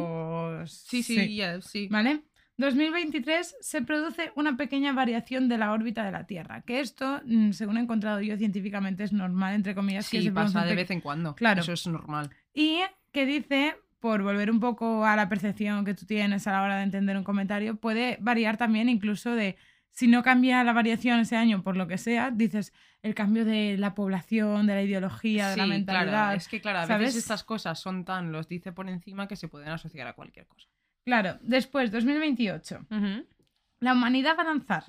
sí, 0.68 1.04
sí, 1.04 1.36
ya, 1.36 1.62
sí. 1.62 1.88
¿Vale? 1.90 2.24
2023 2.58 3.56
se 3.62 3.82
produce 3.82 4.32
una 4.36 4.56
pequeña 4.56 4.94
variación 4.94 5.50
de 5.50 5.58
la 5.58 5.72
órbita 5.72 6.06
de 6.06 6.12
la 6.12 6.26
Tierra, 6.28 6.62
que 6.62 6.80
esto, 6.80 7.22
mm, 7.26 7.52
según 7.52 7.78
he 7.78 7.82
encontrado 7.82 8.22
yo 8.22 8.38
científicamente, 8.38 9.04
es 9.04 9.12
normal, 9.12 9.56
entre 9.56 9.74
comillas, 9.74 10.10
que 10.10 10.20
Sí, 10.20 10.26
se 10.26 10.32
produce 10.32 10.54
pasa 10.54 10.66
de 10.66 10.76
vez 10.76 10.92
en 10.92 11.02
cuando. 11.02 11.36
Claro. 11.36 11.62
Eso 11.62 11.74
es 11.74 11.88
normal. 11.88 12.30
Y 12.54 12.80
que 13.12 13.26
dice, 13.26 13.76
por 14.04 14.22
volver 14.22 14.52
un 14.52 14.60
poco 14.60 15.06
a 15.06 15.16
la 15.16 15.30
percepción 15.30 15.86
que 15.86 15.94
tú 15.94 16.06
tienes 16.06 16.46
a 16.46 16.52
la 16.52 16.62
hora 16.62 16.76
de 16.76 16.84
entender 16.84 17.16
un 17.16 17.24
comentario, 17.24 17.78
puede 17.78 18.18
variar 18.20 18.58
también 18.58 18.90
incluso 18.90 19.32
de, 19.34 19.56
si 19.92 20.08
no 20.10 20.24
cambia 20.24 20.62
la 20.66 20.74
variación 20.74 21.22
ese 21.22 21.38
año 21.38 21.64
por 21.64 21.78
lo 21.78 21.88
que 21.88 21.98
sea, 21.98 22.30
dices 22.30 22.74
el 23.02 23.16
cambio 23.16 23.46
de 23.46 23.78
la 23.78 23.96
población, 23.96 24.68
de 24.68 24.74
la 24.76 24.82
ideología, 24.82 25.48
de 25.52 25.56
la 25.56 25.68
mentalidad. 25.68 26.10
claro. 26.12 26.36
Es 26.38 26.50
que, 26.50 26.60
claro, 26.60 26.80
a 26.80 26.86
¿sabes? 26.86 27.08
veces 27.08 27.22
estas 27.22 27.46
cosas 27.46 27.80
son 27.80 28.04
tan, 28.04 28.34
los 28.34 28.50
dice 28.50 28.74
por 28.74 28.90
encima, 28.90 29.26
que 29.30 29.38
se 29.38 29.48
pueden 29.48 29.70
asociar 29.70 30.06
a 30.08 30.12
cualquier 30.14 30.48
cosa. 30.48 30.68
Claro, 31.06 31.38
después, 31.42 31.90
2028, 31.90 32.86
la 33.80 33.94
humanidad 33.94 34.36
va 34.38 34.42
a 34.42 34.48
lanzar 34.48 34.84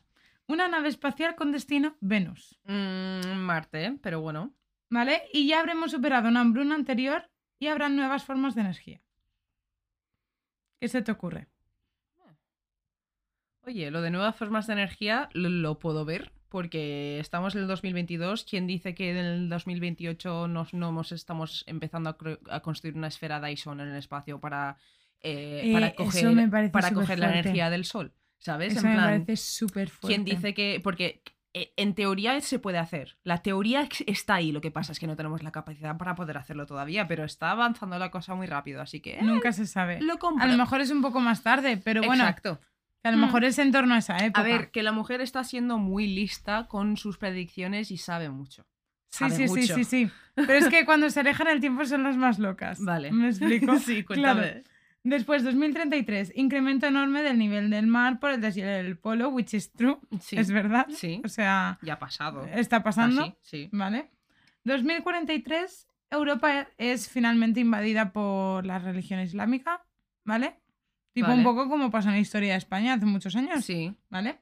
una 0.49 0.67
nave 0.67 0.89
espacial 0.89 1.37
con 1.37 1.53
destino 1.53 1.97
Venus, 2.01 2.59
Mm, 2.65 3.37
Marte, 3.37 3.97
pero 4.03 4.21
bueno. 4.21 4.53
¿vale? 4.91 5.23
Y 5.33 5.47
ya 5.47 5.61
habremos 5.61 5.93
superado 5.93 6.29
una 6.29 6.41
hambruna 6.41 6.75
anterior 6.75 7.31
y 7.65 7.69
habrá 7.69 7.89
nuevas 7.89 8.25
formas 8.25 8.55
de 8.55 8.61
energía. 8.61 9.01
¿Qué 10.79 10.89
se 10.89 11.01
te 11.01 11.13
ocurre? 11.13 11.49
Oye, 13.63 13.91
lo 13.91 14.03
de 14.03 14.11
nuevas 14.11 14.37
formas 14.37 14.67
de 14.67 14.75
energía 14.75 15.31
lo, 15.33 15.49
lo 15.49 15.79
puedo 15.79 16.05
ver, 16.05 16.31
porque 16.51 17.19
estamos 17.21 17.55
en 17.55 17.63
el 17.63 17.67
2022. 17.67 18.45
¿Quién 18.45 18.67
dice 18.67 18.95
que 18.95 19.13
en 19.13 19.17
el 19.17 19.49
2028 19.49 20.47
nos, 20.47 20.75
no 20.75 20.93
nos 20.93 21.13
estamos 21.13 21.65
empezando 21.67 22.19
a, 22.51 22.61
construir 22.61 22.97
una 22.97 23.09
esfera 23.09 23.41
Dyson 23.41 23.81
en 23.81 23.89
el 23.89 23.97
espacio 23.97 24.39
para, 24.41 24.77
eh, 25.23 25.63
Eh, 25.65 25.73
para 25.73 25.95
coger, 25.95 26.71
para 26.71 26.91
coger 26.93 27.19
la 27.19 27.31
energía 27.31 27.71
del 27.71 27.87
sol? 27.87 28.13
¿Sabes? 28.37 28.77
Eso 28.77 28.87
en 28.87 28.93
me 28.93 29.01
parece 29.01 29.37
súper 29.39 29.89
fuerte. 29.89 30.09
¿quién 30.09 30.25
dice 30.27 30.53
que.? 30.53 30.81
Porque 30.85 31.23
en 31.55 31.95
teoría 31.95 32.41
se 32.41 32.59
puede 32.59 32.79
hacer. 32.79 33.17
La 33.23 33.39
teoría 33.43 33.89
está 34.07 34.35
ahí, 34.35 34.51
lo 34.53 34.61
que 34.61 34.71
pasa 34.73 34.91
es 34.93 34.99
que 34.99 35.07
no 35.07 35.15
tenemos 35.17 35.43
la 35.43 35.53
capacidad 35.53 35.97
para 35.97 36.15
poder 36.17 36.37
hacerlo 36.37 36.67
todavía, 36.67 37.07
pero 37.07 37.25
está 37.25 37.51
avanzando 37.53 37.99
la 37.99 38.11
cosa 38.11 38.35
muy 38.35 38.47
rápido, 38.47 38.81
así 38.83 39.01
que. 39.01 39.15
eh, 39.15 39.23
Nunca 39.23 39.53
se 39.53 39.67
sabe. 39.67 40.01
lo 40.01 40.19
compro. 40.19 40.45
A 40.45 40.49
lo 40.49 40.57
mejor 40.59 40.81
es 40.81 40.91
un 40.91 41.01
poco 41.01 41.21
más 41.21 41.43
tarde, 41.43 41.77
pero 41.77 42.03
bueno, 42.03 42.25
Exacto. 42.25 42.61
a 43.05 43.11
lo 43.13 43.17
Mm. 43.17 43.21
mejor 43.21 43.45
es 43.45 43.59
en 43.61 43.71
torno 43.71 43.95
a 43.95 43.99
esa 43.99 44.17
época. 44.19 44.41
A 44.41 44.45
ver, 44.45 44.71
que 44.73 44.83
la 44.83 44.91
mujer 44.93 45.21
está 45.21 45.45
siendo 45.45 45.79
muy 45.79 46.07
lista 46.09 46.67
con 46.67 46.97
sus 46.97 47.19
predicciones 47.19 47.91
y 47.93 47.99
sabe 47.99 48.29
mucho. 48.31 48.67
sí, 49.13 49.19
sabe 49.21 49.37
sí, 49.37 49.47
sí, 49.49 49.61
mucho. 49.61 49.75
sí, 49.77 49.85
sí. 49.85 50.11
Pero 50.35 50.55
es 50.55 50.69
que 50.69 50.85
cuando 50.85 51.09
se 51.09 51.21
alejan 51.21 51.47
el 51.47 51.61
tiempo 51.61 51.85
son 51.85 52.03
las 52.03 52.17
más 52.17 52.41
locas. 52.41 52.79
Vale. 52.85 53.13
¿Me 53.13 53.29
explico? 53.29 53.79
sí, 53.79 54.03
Claro. 54.03 54.43
Después, 55.07 55.45
2033, 55.45 56.33
incremento 56.35 56.87
enorme 56.87 57.23
del 57.23 57.39
nivel 57.39 57.69
del 57.69 57.87
mar 57.87 58.19
por 58.19 58.31
el 58.31 58.41
deshielo 58.41 58.71
del 58.71 58.97
polo, 58.99 59.29
which 59.29 59.53
is 59.55 59.71
true. 59.73 59.99
Sí, 60.21 60.37
Es 60.37 60.51
verdad. 60.51 60.87
Sí. 60.89 61.21
O 61.25 61.29
sea, 61.29 61.79
ya 61.83 61.93
ha 61.95 61.99
pasado. 61.99 62.47
está 62.47 62.83
pasando. 62.83 63.23
Así, 63.23 63.35
sí. 63.43 63.69
¿Vale? 63.71 64.11
2043, 64.65 65.89
Europa 66.11 66.69
es 66.79 67.09
finalmente 67.11 67.61
invadida 67.61 68.13
por 68.13 68.65
la 68.65 68.79
religión 68.79 69.21
islámica, 69.21 69.85
¿vale? 70.25 70.59
Tipo 71.13 71.29
Vale. 71.29 71.39
un 71.39 71.45
poco 71.45 71.69
como 71.69 71.91
pasó 71.91 72.09
en 72.09 72.15
la 72.15 72.21
historia 72.21 72.53
de 72.53 72.59
España 72.59 72.95
hace 72.95 73.05
muchos 73.05 73.37
años, 73.37 73.65
Sí. 73.65 73.95
¿vale? 74.09 74.41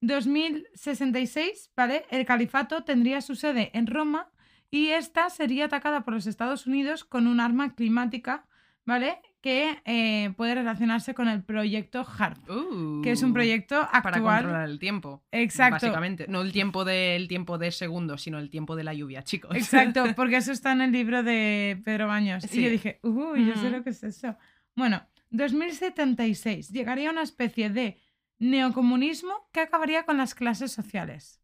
2066, 0.00 1.70
¿vale? 1.76 2.04
El 2.10 2.26
califato 2.26 2.84
tendría 2.84 3.20
su 3.20 3.36
sede 3.36 3.70
en 3.74 3.86
Roma 3.86 4.30
y 4.70 4.88
esta 4.88 5.30
sería 5.30 5.66
atacada 5.66 6.04
por 6.04 6.14
los 6.14 6.26
Estados 6.26 6.66
Unidos 6.66 7.04
con 7.04 7.26
un 7.26 7.40
arma 7.40 7.74
climática, 7.74 8.46
¿vale? 8.84 9.20
Que 9.44 9.82
eh, 9.84 10.32
puede 10.38 10.54
relacionarse 10.54 11.12
con 11.12 11.28
el 11.28 11.42
proyecto 11.44 12.02
HARP, 12.02 12.48
Uh, 12.48 13.02
que 13.02 13.10
es 13.10 13.22
un 13.22 13.34
proyecto 13.34 13.76
para 13.92 14.08
actual. 14.16 14.22
controlar 14.44 14.70
el 14.70 14.78
tiempo. 14.78 15.22
Exacto. 15.32 15.74
Básicamente. 15.74 16.24
No 16.28 16.40
el 16.40 16.50
tiempo 16.50 16.82
del 16.86 17.28
tiempo 17.28 17.58
de 17.58 17.70
segundos, 17.70 18.22
sino 18.22 18.38
el 18.38 18.48
tiempo 18.48 18.74
de 18.74 18.84
la 18.84 18.94
lluvia, 18.94 19.22
chicos. 19.22 19.54
Exacto, 19.54 20.02
porque 20.16 20.36
eso 20.36 20.50
está 20.50 20.72
en 20.72 20.80
el 20.80 20.92
libro 20.92 21.22
de 21.22 21.78
Pedro 21.84 22.06
Baños. 22.06 22.42
Y 22.46 22.48
Sí. 22.48 22.62
yo 22.64 22.70
dije, 22.70 23.00
uy, 23.02 23.46
yo 23.46 23.54
sé 23.56 23.68
lo 23.68 23.84
que 23.84 23.90
es 23.90 24.02
eso. 24.02 24.34
Bueno, 24.76 25.06
2076 25.28 26.70
llegaría 26.70 27.10
una 27.10 27.22
especie 27.22 27.68
de 27.68 28.00
neocomunismo 28.38 29.50
que 29.52 29.60
acabaría 29.60 30.06
con 30.06 30.16
las 30.16 30.34
clases 30.34 30.72
sociales. 30.72 31.42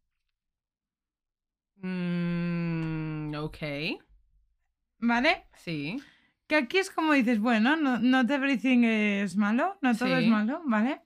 Mm, 1.83 3.35
ok. 3.35 3.57
¿Vale? 4.97 5.45
Sí. 5.53 6.01
Que 6.51 6.57
aquí 6.57 6.79
es 6.79 6.91
como 6.91 7.13
dices, 7.13 7.39
bueno, 7.39 7.77
no, 7.77 7.97
not 7.99 8.29
everything 8.29 8.83
es 8.83 9.37
malo, 9.37 9.77
no 9.81 9.95
todo 9.95 10.09
Sí. 10.09 10.25
es 10.25 10.29
malo, 10.29 10.61
¿vale? 10.65 11.01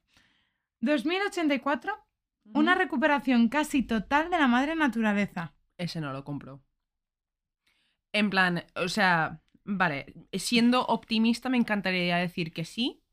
2084, 0.79 1.93
una 2.55 2.73
recuperación 2.73 3.47
casi 3.47 3.83
total 3.83 4.31
de 4.31 4.39
la 4.39 4.47
madre 4.47 4.75
naturaleza. 4.75 5.53
Ese 5.77 6.01
no 6.01 6.11
lo 6.13 6.23
compro. 6.23 6.63
En 8.11 8.31
plan, 8.31 8.65
o 8.75 8.87
sea, 8.87 9.43
vale, 9.63 10.15
siendo 10.33 10.83
optimista 10.87 11.47
me 11.47 11.57
encantaría 11.57 12.17
decir 12.17 12.51
que 12.51 12.65
sí, 12.65 13.03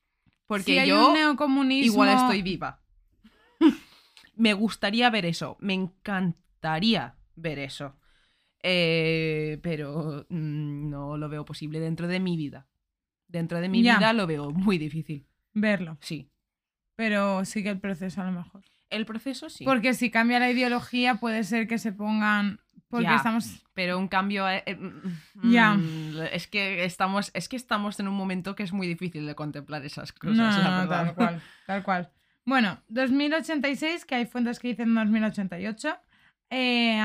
porque 0.46 0.64
si 0.64 0.78
hay 0.78 0.88
yo 0.88 1.08
un 1.08 1.12
neocomunismo... 1.12 1.84
igual 1.92 2.16
estoy 2.16 2.40
viva. 2.40 2.80
me 4.36 4.54
gustaría 4.54 5.10
ver 5.10 5.26
eso, 5.26 5.58
me 5.60 5.74
encantaría 5.74 7.14
ver 7.36 7.58
eso. 7.58 7.94
Eh, 8.62 9.58
pero 9.62 10.24
mm, 10.28 10.88
no 10.90 11.16
lo 11.16 11.28
veo 11.28 11.44
posible 11.44 11.80
dentro 11.80 12.06
de 12.08 12.20
mi 12.20 12.36
vida. 12.36 12.66
Dentro 13.28 13.60
de 13.60 13.68
mi 13.68 13.82
Ya. 13.82 13.98
vida 13.98 14.12
lo 14.12 14.26
veo 14.26 14.50
muy 14.50 14.78
difícil. 14.78 15.26
verlo, 15.54 15.98
Sí. 16.00 16.30
pero 16.96 17.44
sigue 17.44 17.68
el 17.70 17.78
proceso 17.80 18.22
a 18.22 18.24
lo 18.24 18.32
mejor. 18.32 18.62
El 18.88 19.04
proceso 19.06 19.48
sí. 19.50 19.64
Porque 19.64 19.92
si 19.94 20.10
cambia 20.10 20.38
la 20.38 20.50
ideología 20.50 21.16
puede 21.16 21.44
ser 21.44 21.66
que 21.66 21.78
se 21.78 21.92
pongan... 21.92 22.60
Porque 22.88 23.04
Ya. 23.04 23.16
estamos... 23.16 23.64
Pero 23.74 23.98
un 23.98 24.06
cambio. 24.08 24.46
eh, 24.48 24.62
eh, 24.66 24.76
mm, 24.76 25.50
Ya. 25.50 25.74
mm, 25.74 26.16
Es 26.32 26.46
que 26.46 26.84
estamos. 26.84 27.30
Es 27.34 27.48
que 27.48 27.56
estamos 27.56 27.98
en 28.00 28.08
un 28.08 28.14
momento 28.14 28.54
que 28.54 28.62
es 28.64 28.72
muy 28.74 28.86
difícil 28.86 29.26
de 29.26 29.34
contemplar 29.34 29.82
esas 29.84 30.12
cosas. 30.12 30.36
No, 30.36 30.44
la 30.44 30.56
no, 30.58 30.70
no, 30.70 30.78
verdad. 30.88 31.04
tal 31.06 31.14
cual, 31.14 31.42
tal 31.66 31.82
cual. 31.84 32.10
Bueno, 32.44 32.82
2086, 32.88 34.04
que 34.04 34.14
hay 34.16 34.26
fuentes 34.26 34.58
que 34.58 34.68
dicen 34.68 34.94
2088, 34.94 35.96
eh, 36.50 37.00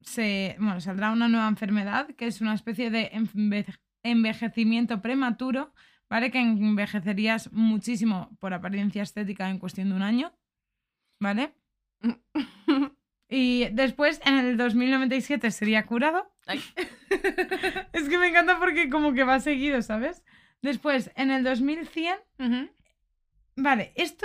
se, 0.00 0.56
bueno, 0.58 0.80
saldrá 0.80 1.10
una 1.10 1.28
nueva 1.28 1.48
enfermedad 1.48 2.08
que 2.16 2.26
es 2.26 2.40
una 2.40 2.54
especie 2.54 2.90
de 2.90 3.10
enve- 3.12 3.78
envejecimiento 4.02 5.00
prematuro, 5.02 5.74
¿vale? 6.08 6.30
Que 6.30 6.40
envejecerías 6.40 7.52
muchísimo 7.52 8.36
por 8.40 8.54
apariencia 8.54 9.02
estética 9.02 9.50
en 9.50 9.58
cuestión 9.58 9.90
de 9.90 9.96
un 9.96 10.02
año, 10.02 10.32
¿vale? 11.20 11.54
Y 13.30 13.66
después, 13.72 14.22
en 14.24 14.38
el 14.38 14.56
2097, 14.56 15.50
sería 15.50 15.84
curado. 15.84 16.32
Ay. 16.46 16.62
Es 17.92 18.08
que 18.08 18.16
me 18.16 18.28
encanta 18.28 18.58
porque 18.58 18.88
como 18.88 19.12
que 19.12 19.22
va 19.24 19.38
seguido, 19.40 19.82
¿sabes? 19.82 20.24
Después, 20.62 21.10
en 21.14 21.30
el 21.30 21.44
2100, 21.44 22.16
Ujú. 22.38 22.70
Vale, 23.56 23.92
esto 23.96 24.24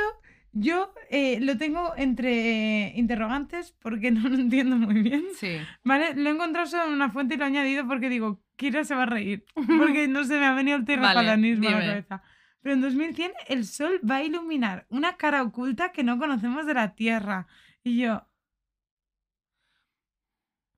yo 0.54 0.93
eh, 1.10 1.39
lo 1.41 1.58
tengo 1.58 1.93
entre 1.97 2.86
eh, 2.88 2.93
interrogantes 2.95 3.74
porque 3.80 4.12
no 4.12 4.30
lo 4.30 4.36
entiendo 4.36 4.76
muy 4.78 5.01
bien. 5.01 5.26
Sí. 5.36 5.58
Vale, 5.84 6.16
lo 6.16 6.30
he 6.30 6.34
encontrado 6.34 6.68
solo 6.68 6.86
en 6.86 6.93
una 6.93 7.10
fuente 7.10 7.36
y 7.36 7.38
lo 7.38 7.43
he 7.43 7.47
añadido 7.47 7.88
porque 7.88 8.10
digo, 8.10 8.41
Kira 8.56 8.84
se 8.84 8.95
va 8.95 9.04
a 9.04 9.08
reír. 9.08 9.43
Porque 9.78 10.08
no 10.08 10.24
se 10.24 10.38
me 10.39 10.45
ha 10.45 10.54
venido 10.54 10.78
el 10.78 10.86
terraplanismo 10.86 11.68
a 11.68 11.72
la 11.72 11.80
cabeza. 11.80 12.24
Pero 12.62 12.76
en 12.76 12.82
2100 12.82 13.32
el 13.49 13.66
sol 13.66 13.99
va 14.10 14.18
a 14.18 14.24
iluminar 14.24 14.86
una 14.89 15.18
cara 15.18 15.41
oculta 15.43 15.91
que 15.91 16.04
no 16.04 16.18
conocemos 16.20 16.66
de 16.66 16.74
la 16.76 16.93
Tierra. 16.95 17.47
Y 17.84 17.97
yo, 17.99 18.26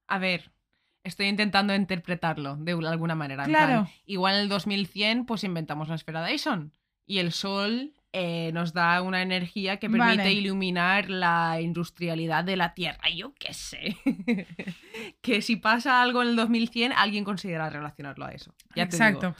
A 0.07 0.17
ver. 0.19 0.51
Estoy 1.03 1.27
intentando 1.27 1.75
interpretarlo 1.75 2.55
de 2.55 2.71
alguna 2.71 3.13
manera. 3.13 3.43
en 3.43 3.49
Claro. 3.51 3.83
plan, 3.83 3.87
igual 4.05 4.35
en 4.35 4.41
el 4.41 4.49
2100, 4.49 5.25
pues 5.27 5.43
inventamos 5.43 5.87
la 5.87 5.95
esfera 5.95 6.25
Dyson. 6.25 6.73
Y 7.05 7.19
el 7.19 7.31
sol 7.31 7.93
eh, 8.17 8.51
nos 8.53 8.71
da 8.71 9.01
una 9.01 9.21
energía 9.21 9.77
que 9.77 9.89
permite 9.89 10.17
Vale. 10.19 10.31
iluminar 10.31 11.09
la 11.09 11.59
industrialidad 11.59 12.45
de 12.45 12.55
la 12.55 12.73
Tierra. 12.73 13.09
Yo 13.13 13.33
qué 13.37 13.53
sé. 13.53 13.97
que 15.21 15.41
si 15.41 15.57
pasa 15.57 16.01
algo 16.01 16.21
en 16.21 16.29
el 16.29 16.35
2100, 16.37 16.93
alguien 16.93 17.25
considera 17.25 17.69
relacionarlo 17.69 18.23
a 18.25 18.31
eso. 18.31 18.55
Ya 18.73 18.87
te 18.87 18.95
digo. 18.95 19.05
exacto. 19.05 19.35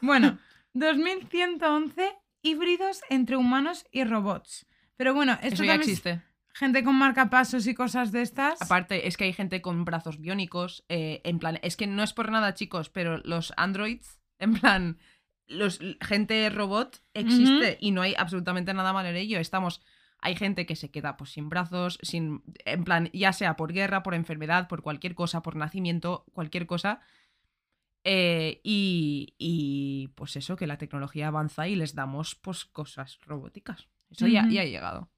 bueno, 0.00 0.38
2111 0.72 2.12
híbridos 2.40 3.02
entre 3.10 3.36
humanos 3.36 3.86
y 3.92 4.04
robots. 4.04 4.66
Pero 4.96 5.12
bueno, 5.12 5.34
esto 5.42 5.56
Eso 5.56 5.64
ya 5.64 5.72
también 5.72 5.90
existe. 5.90 6.22
gente 6.54 6.82
con 6.82 6.94
marcapasos 6.94 7.66
y 7.66 7.74
cosas 7.74 8.10
de 8.10 8.22
estas. 8.22 8.62
Aparte, 8.62 9.06
es 9.06 9.18
que 9.18 9.24
hay 9.24 9.34
gente 9.34 9.60
con 9.60 9.84
brazos 9.84 10.18
biónicos. 10.18 10.82
eh, 10.88 11.20
en 11.24 11.38
plan, 11.38 11.58
es 11.62 11.76
que 11.76 11.86
no 11.86 12.02
es 12.02 12.14
por 12.14 12.30
nada, 12.30 12.54
chicos, 12.54 12.88
pero 12.88 13.18
los 13.18 13.52
androids, 13.58 14.18
en 14.38 14.54
plan, 14.54 14.98
los 15.46 15.78
gente 16.00 16.48
robot 16.50 17.02
existe 17.12 17.76
y 17.80 17.90
no 17.90 18.02
hay 18.02 18.14
absolutamente 18.16 18.72
nada 18.74 18.92
malo 18.92 19.08
en 19.08 19.16
ello. 19.16 19.38
Estamos. 19.38 19.82
Hay 20.20 20.36
gente 20.36 20.64
que 20.64 20.74
se 20.76 20.90
queda 20.90 21.16
pues 21.18 21.30
sin 21.30 21.48
brazos, 21.50 21.98
sin. 22.02 22.42
En 22.64 22.84
plan, 22.84 23.10
ya 23.12 23.32
sea 23.32 23.56
por 23.56 23.72
guerra, 23.72 24.02
por 24.02 24.14
enfermedad, 24.14 24.68
por 24.68 24.82
cualquier 24.82 25.14
cosa, 25.14 25.42
por 25.42 25.54
nacimiento, 25.56 26.24
cualquier 26.32 26.66
cosa. 26.66 27.00
eh, 28.04 28.60
y, 28.62 29.34
y, 29.38 30.08
pues 30.14 30.36
eso, 30.36 30.56
que 30.56 30.66
la 30.66 30.76
tecnología 30.78 31.28
avanza 31.28 31.68
y 31.68 31.74
les 31.76 31.94
damos 31.94 32.34
pues 32.34 32.64
cosas 32.64 33.18
robóticas. 33.26 33.88
Eso 34.10 34.26
ya, 34.26 34.46
ya 34.48 34.60
ha 34.62 34.64
llegado. 34.66 35.08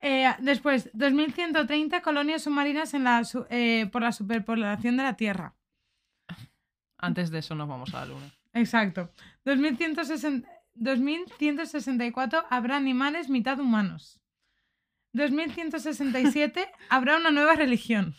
Eh, 0.00 0.28
después, 0.40 0.90
2130 0.94 2.02
colonias 2.02 2.42
submarinas 2.42 2.92
en 2.94 3.04
la 3.04 3.24
su- 3.24 3.46
eh, 3.50 3.88
por 3.92 4.02
la 4.02 4.12
superpoblación 4.12 4.96
de 4.98 5.02
la 5.02 5.16
Tierra. 5.16 5.54
Antes 6.98 7.30
de 7.30 7.38
eso 7.38 7.54
nos 7.54 7.68
vamos 7.68 7.94
a 7.94 8.00
la 8.00 8.06
luna. 8.06 8.30
Exacto. 8.54 9.10
2160 9.44 10.48
2164 10.76 12.44
habrá 12.50 12.76
animales 12.76 13.28
mitad 13.28 13.60
humanos. 13.60 14.20
2167 15.12 16.66
habrá 16.88 17.16
una 17.16 17.30
nueva 17.30 17.54
religión. 17.54 18.14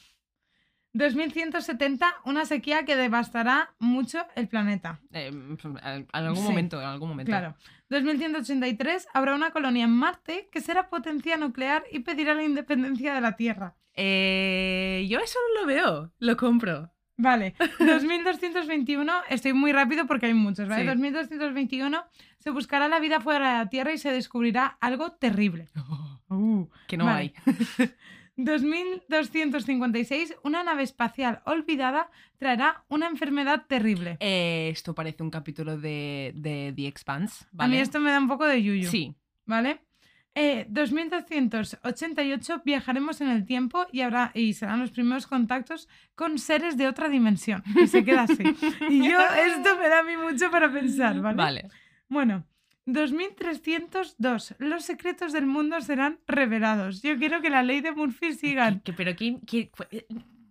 2170 0.94 2.08
una 2.24 2.46
sequía 2.46 2.86
que 2.86 2.96
devastará 2.96 3.76
mucho 3.80 4.26
el 4.36 4.48
planeta. 4.48 5.02
Eh, 5.12 5.28
en 5.28 6.08
algún 6.14 6.38
Sí. 6.38 6.44
momento, 6.44 6.80
en 6.82 6.88
algún 6.88 7.10
momento. 7.10 7.30
Claro. 7.30 7.58
2183 7.90 9.08
habrá 9.14 9.36
una 9.36 9.52
colonia 9.52 9.84
en 9.84 9.92
Marte 9.92 10.48
que 10.54 10.62
será 10.62 10.88
potencia 10.90 11.36
nuclear 11.36 11.84
y 11.92 12.00
pedirá 12.00 12.34
la 12.34 12.44
independencia 12.44 13.14
de 13.14 13.20
la 13.22 13.36
Tierra. 13.36 13.76
Eh, 13.94 15.06
yo 15.10 15.20
eso 15.20 15.38
no 15.54 15.62
lo 15.62 15.68
veo, 15.68 16.14
lo 16.20 16.38
compro. 16.38 16.95
Vale, 17.18 17.56
2221, 17.80 19.12
estoy 19.30 19.54
muy 19.54 19.72
rápido 19.72 20.06
porque 20.06 20.26
hay 20.28 20.34
muchos, 20.34 20.68
¿vale? 20.68 20.82
Sí. 20.82 20.88
2221 20.88 22.04
se 22.40 22.50
buscará 22.52 22.88
la 22.88 23.00
vida 23.00 23.22
fuera 23.22 23.54
de 23.54 23.58
la 23.64 23.70
Tierra 23.70 23.94
y 23.94 23.98
se 23.98 24.12
descubrirá 24.12 24.78
algo 24.82 25.12
terrible. 25.14 25.68
Uh, 26.28 26.68
Que 26.88 26.98
no 26.98 27.06
Vale. 27.06 27.34
hay. 27.46 27.54
2256, 28.36 30.36
una 30.44 30.64
nave 30.64 30.84
espacial 30.84 31.42
olvidada 31.46 32.10
traerá 32.38 32.84
una 32.90 33.08
enfermedad 33.08 33.66
terrible. 33.68 34.18
Eh, 34.20 34.70
esto 34.72 34.96
parece 34.96 35.22
un 35.24 35.30
capítulo 35.30 35.78
de, 35.78 36.32
de 36.36 36.74
The 36.76 36.88
Expanse, 36.88 37.44
A 37.44 37.68
mí 37.68 37.76
¿vale? 37.76 37.82
esto 37.82 38.00
me 38.00 38.12
da 38.12 38.20
un 38.20 38.28
poco 38.28 38.46
de 38.46 38.62
yuyu. 38.64 38.90
Sí. 38.90 39.16
¿Vale? 39.46 39.82
Eh, 40.38 40.66
2288 40.70 42.62
viajaremos 42.66 43.22
en 43.22 43.30
el 43.30 43.46
tiempo 43.46 43.88
y, 43.92 44.02
habrá, 44.02 44.32
y 44.34 44.54
serán 44.54 44.82
los 44.82 44.92
primeros 44.92 45.28
contactos 45.28 45.88
con 46.14 46.38
seres 46.40 46.78
de 46.78 46.88
otra 46.88 47.08
dimensión. 47.10 47.64
Y 47.82 47.88
se 47.88 48.04
queda 48.04 48.24
así. 48.24 48.44
Y 48.90 49.10
yo, 49.10 49.18
esto 49.48 49.78
me 49.80 49.88
da 49.88 50.00
a 50.00 50.04
mí 50.04 50.18
mucho 50.18 50.52
para 50.52 50.72
pensar, 50.72 51.20
¿vale? 51.22 51.38
Vale. 51.38 51.68
Bueno, 52.10 52.46
2302. 52.86 54.56
Los 54.60 54.84
secretos 54.86 55.32
del 55.34 55.46
mundo 55.46 55.80
serán 55.82 56.20
revelados. 56.28 57.02
Yo 57.02 57.18
quiero 57.18 57.42
que 57.42 57.50
la 57.50 57.64
ley 57.64 57.82
de 57.82 57.92
Murphy 57.94 58.34
sigan. 58.34 58.82
Que- 58.82 58.94
pero 58.94 59.16
¿quién, 59.16 59.40
cu- 59.40 59.86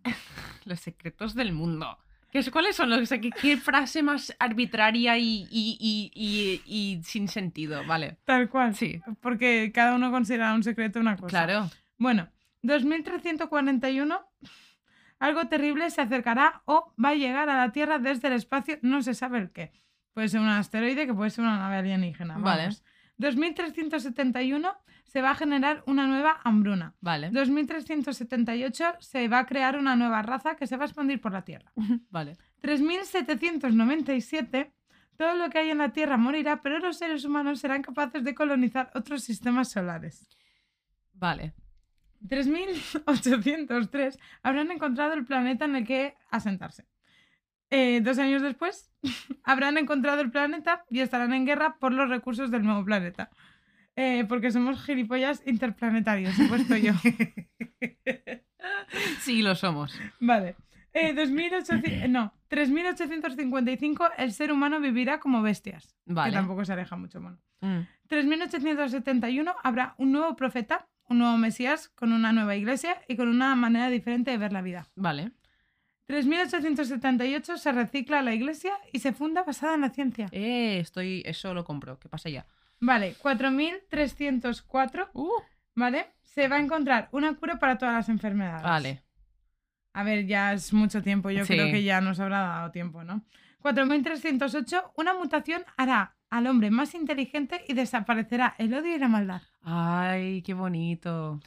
Los 0.65 0.81
secretos 0.81 1.35
del 1.35 1.53
mundo. 1.53 1.99
¿Qué 2.35 2.41
es- 2.41 2.51
¿Cuáles 2.51 2.75
son 2.75 2.91
los 2.91 3.09
qué, 3.09 3.31
qué 3.31 3.57
frase 3.57 4.03
más 4.03 4.35
arbitraria 4.41 5.17
y, 5.19 5.47
y- 5.53 6.11
y- 6.13 6.63
y- 6.67 7.01
sin 7.05 7.29
sentido? 7.29 7.85
Vale. 7.87 8.17
Tal 8.25 8.49
cual. 8.49 8.75
Sí. 8.75 9.01
Porque 9.21 9.71
cada 9.73 9.95
uno 9.95 10.11
considera 10.11 10.53
un 10.53 10.65
secreto 10.65 10.99
una 10.99 11.15
cosa. 11.17 11.29
Claro. 11.29 11.71
Bueno, 11.97 12.29
2341. 12.63 14.21
Algo 15.21 15.47
terrible 15.47 15.89
se 15.91 16.01
acercará 16.01 16.63
o 16.65 16.93
va 17.03 17.11
a 17.11 17.15
llegar 17.15 17.49
a 17.49 17.57
la 17.57 17.71
Tierra 17.71 18.01
desde 18.01 18.27
el 18.27 18.35
espacio, 18.35 18.79
no 18.83 19.01
se 19.03 19.15
sabe 19.15 19.39
el 19.39 19.53
qué. 19.53 19.71
Puede 20.13 20.29
ser 20.29 20.41
un 20.41 20.49
asteroide, 20.49 21.07
que 21.07 21.15
puede 21.15 21.31
ser 21.31 21.45
una 21.45 21.57
nave 21.57 21.77
alienígena. 21.77 22.37
Vale. 22.39 22.71
Vamos. 23.19 23.35
2371 23.35 24.73
se 25.05 25.23
va 25.23 25.31
a 25.31 25.35
generar 25.35 25.83
una 25.87 26.07
nueva 26.07 26.41
hambruna. 26.45 26.95
Vale. 27.01 27.31
2378 27.31 28.85
se 29.01 29.29
va 29.29 29.39
a 29.41 29.47
crear 29.47 29.79
una 29.79 29.97
nueva 29.97 30.23
raza 30.23 30.57
que 30.57 30.67
se 30.67 30.77
va 30.77 30.85
a 30.85 30.87
expandir 30.87 31.21
por 31.21 31.33
la 31.33 31.43
Tierra. 31.43 31.73
Vale. 32.11 32.37
3797 32.61 34.73
Todo 35.17 35.37
lo 35.37 35.49
que 35.51 35.59
hay 35.59 35.71
en 35.71 35.79
la 35.79 35.93
Tierra 35.93 36.17
morirá, 36.17 36.61
pero 36.63 36.81
los 36.81 36.99
seres 36.99 37.25
humanos 37.25 37.61
serán 37.61 37.83
capaces 37.83 38.25
de 38.25 38.35
colonizar 38.35 38.91
otros 38.95 39.23
sistemas 39.23 39.71
solares. 39.71 40.29
Vale. 41.13 41.55
3803 42.29 44.19
habrán 44.43 44.71
encontrado 44.71 45.13
el 45.13 45.25
planeta 45.25 45.67
en 45.67 45.77
el 45.77 45.87
que 45.87 46.17
asentarse. 46.31 46.87
Eh, 47.77 48.01
dos 48.01 48.19
años 48.21 48.41
después, 48.41 48.93
habrán 49.43 49.79
encontrado 49.79 50.21
el 50.21 50.31
planeta 50.31 50.85
y 50.89 51.01
estarán 51.01 51.35
en 51.35 51.45
guerra 51.45 51.77
por 51.81 51.93
los 51.93 52.09
recursos 52.09 52.53
del 52.53 52.63
nuevo 52.63 52.85
planeta. 52.85 53.31
Eh, 53.97 54.25
porque 54.29 54.53
somos 54.53 54.81
gilipollas 54.85 55.43
interplanetarios, 55.45 56.39
he 56.39 56.47
puesto 56.47 56.77
yo. 56.77 56.93
Sí, 59.21 59.43
lo 59.43 59.55
somos. 59.55 60.01
Vale. 60.21 60.57
Eh, 60.95 61.13
2800 61.13 62.09
no, 62.09 62.33
3855 62.49 64.09
el 64.17 64.33
ser 64.33 64.53
humano 64.53 64.81
vivirá 64.81 65.21
como 65.21 65.43
bestias. 65.43 65.95
Vale. 66.07 66.31
Que 66.31 66.37
tampoco 66.37 66.65
se 66.65 66.73
aleja 66.73 66.97
mucho. 66.97 67.21
Bueno. 67.21 67.39
Mm. 67.61 67.81
3871 68.09 69.55
habrá 69.63 69.95
un 69.99 70.13
nuevo 70.13 70.35
profeta, 70.35 70.87
un 71.09 71.19
nuevo 71.19 71.37
Mesías, 71.37 71.91
con 71.91 72.13
una 72.13 72.33
nueva 72.33 72.57
iglesia 72.57 73.03
y 73.07 73.17
con 73.17 73.29
una 73.29 73.55
manera 73.55 73.91
diferente 73.91 74.31
de 74.31 74.39
ver 74.39 74.53
la 74.53 74.63
vida. 74.63 74.87
Vale. 74.95 75.33
3878 76.07 77.57
se 77.59 77.73
recicla 77.73 78.23
la 78.23 78.35
iglesia 78.35 78.73
y 78.93 78.99
se 78.99 79.13
funda 79.13 79.43
basada 79.43 79.75
en 79.75 79.81
la 79.83 79.91
ciencia. 79.91 80.29
Eh, 80.33 80.79
estoy. 80.81 81.23
Eso 81.25 81.55
lo 81.55 81.65
compro. 81.65 81.99
¿Qué 81.99 82.09
pasa 82.09 82.29
ya? 82.29 82.47
Vale, 82.81 83.15
4304, 83.15 85.11
Uh, 85.15 85.29
¿vale? 85.75 86.07
Se 86.23 86.49
va 86.49 86.57
a 86.57 86.61
encontrar 86.61 87.09
una 87.13 87.35
cura 87.35 87.59
para 87.59 87.79
todas 87.79 87.95
las 87.95 88.09
enfermedades. 88.09 88.63
vale. 88.63 89.03
A 89.97 90.03
ver, 90.03 90.27
ya 90.27 90.53
es 90.53 90.73
mucho 90.73 91.03
tiempo, 91.03 91.31
yo 91.31 91.45
Sí. 91.45 91.53
creo 91.55 91.71
que 91.71 91.85
ya 91.85 92.01
nos 92.01 92.19
habrá 92.19 92.41
dado 92.41 92.71
tiempo, 92.73 93.05
¿no? 93.05 93.23
4308, 93.63 94.93
una 94.97 95.15
mutación 95.15 95.63
hará 95.77 96.17
al 96.31 96.49
hombre 96.49 96.71
más 96.71 96.95
inteligente 96.97 97.65
y 97.69 97.75
desaparecerá 97.75 98.57
el 98.59 98.75
odio 98.75 98.97
y 98.97 98.99
la 98.99 99.07
maldad. 99.09 99.43
Ay, 99.63 100.43
qué 100.43 100.53
bonito. 100.53 101.41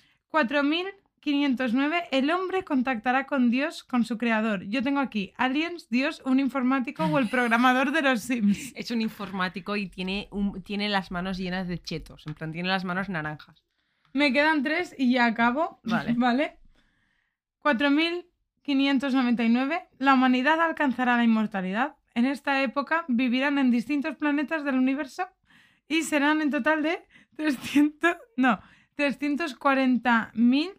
4509, 1.27 2.05
el 2.11 2.31
hombre 2.31 2.63
contactará 2.63 3.25
con 3.25 3.51
Dios, 3.51 3.83
con 3.83 4.05
su 4.05 4.17
creador. 4.17 4.63
Yo 4.63 4.81
tengo 4.81 5.01
aquí 5.01 5.33
aliens, 5.35 5.89
Dios, 5.89 6.21
un 6.23 6.39
informático 6.39 7.03
o 7.03 7.19
el 7.19 7.27
programador 7.27 7.91
de 7.91 8.01
los 8.01 8.21
Sims. 8.21 8.71
Es 8.77 8.91
un 8.91 9.01
informático 9.01 9.75
y 9.75 9.87
tiene, 9.87 10.29
un, 10.31 10.63
tiene 10.63 10.87
las 10.87 11.11
manos 11.11 11.37
llenas 11.37 11.67
de 11.67 11.79
chetos. 11.79 12.25
En 12.27 12.33
plan, 12.33 12.53
tiene 12.53 12.69
las 12.69 12.85
manos 12.85 13.09
naranjas. 13.09 13.65
Me 14.13 14.31
quedan 14.31 14.63
tres 14.63 14.95
y 14.97 15.11
ya 15.11 15.25
acabo. 15.25 15.81
Vale. 15.83 16.13
¿Vale? 16.17 16.59
4599. 17.59 19.89
La 19.97 20.13
humanidad 20.13 20.61
alcanzará 20.61 21.17
la 21.17 21.25
inmortalidad. 21.25 21.97
En 22.15 22.25
esta 22.25 22.63
época 22.63 23.03
vivirán 23.09 23.57
en 23.57 23.69
distintos 23.69 24.15
planetas 24.15 24.63
del 24.63 24.75
universo 24.75 25.27
y 25.89 26.03
serán 26.03 26.39
en 26.39 26.51
total 26.51 26.83
de 26.83 27.03
300, 27.35 28.15
no, 28.37 28.61
340 28.95 30.31
mil 30.33 30.71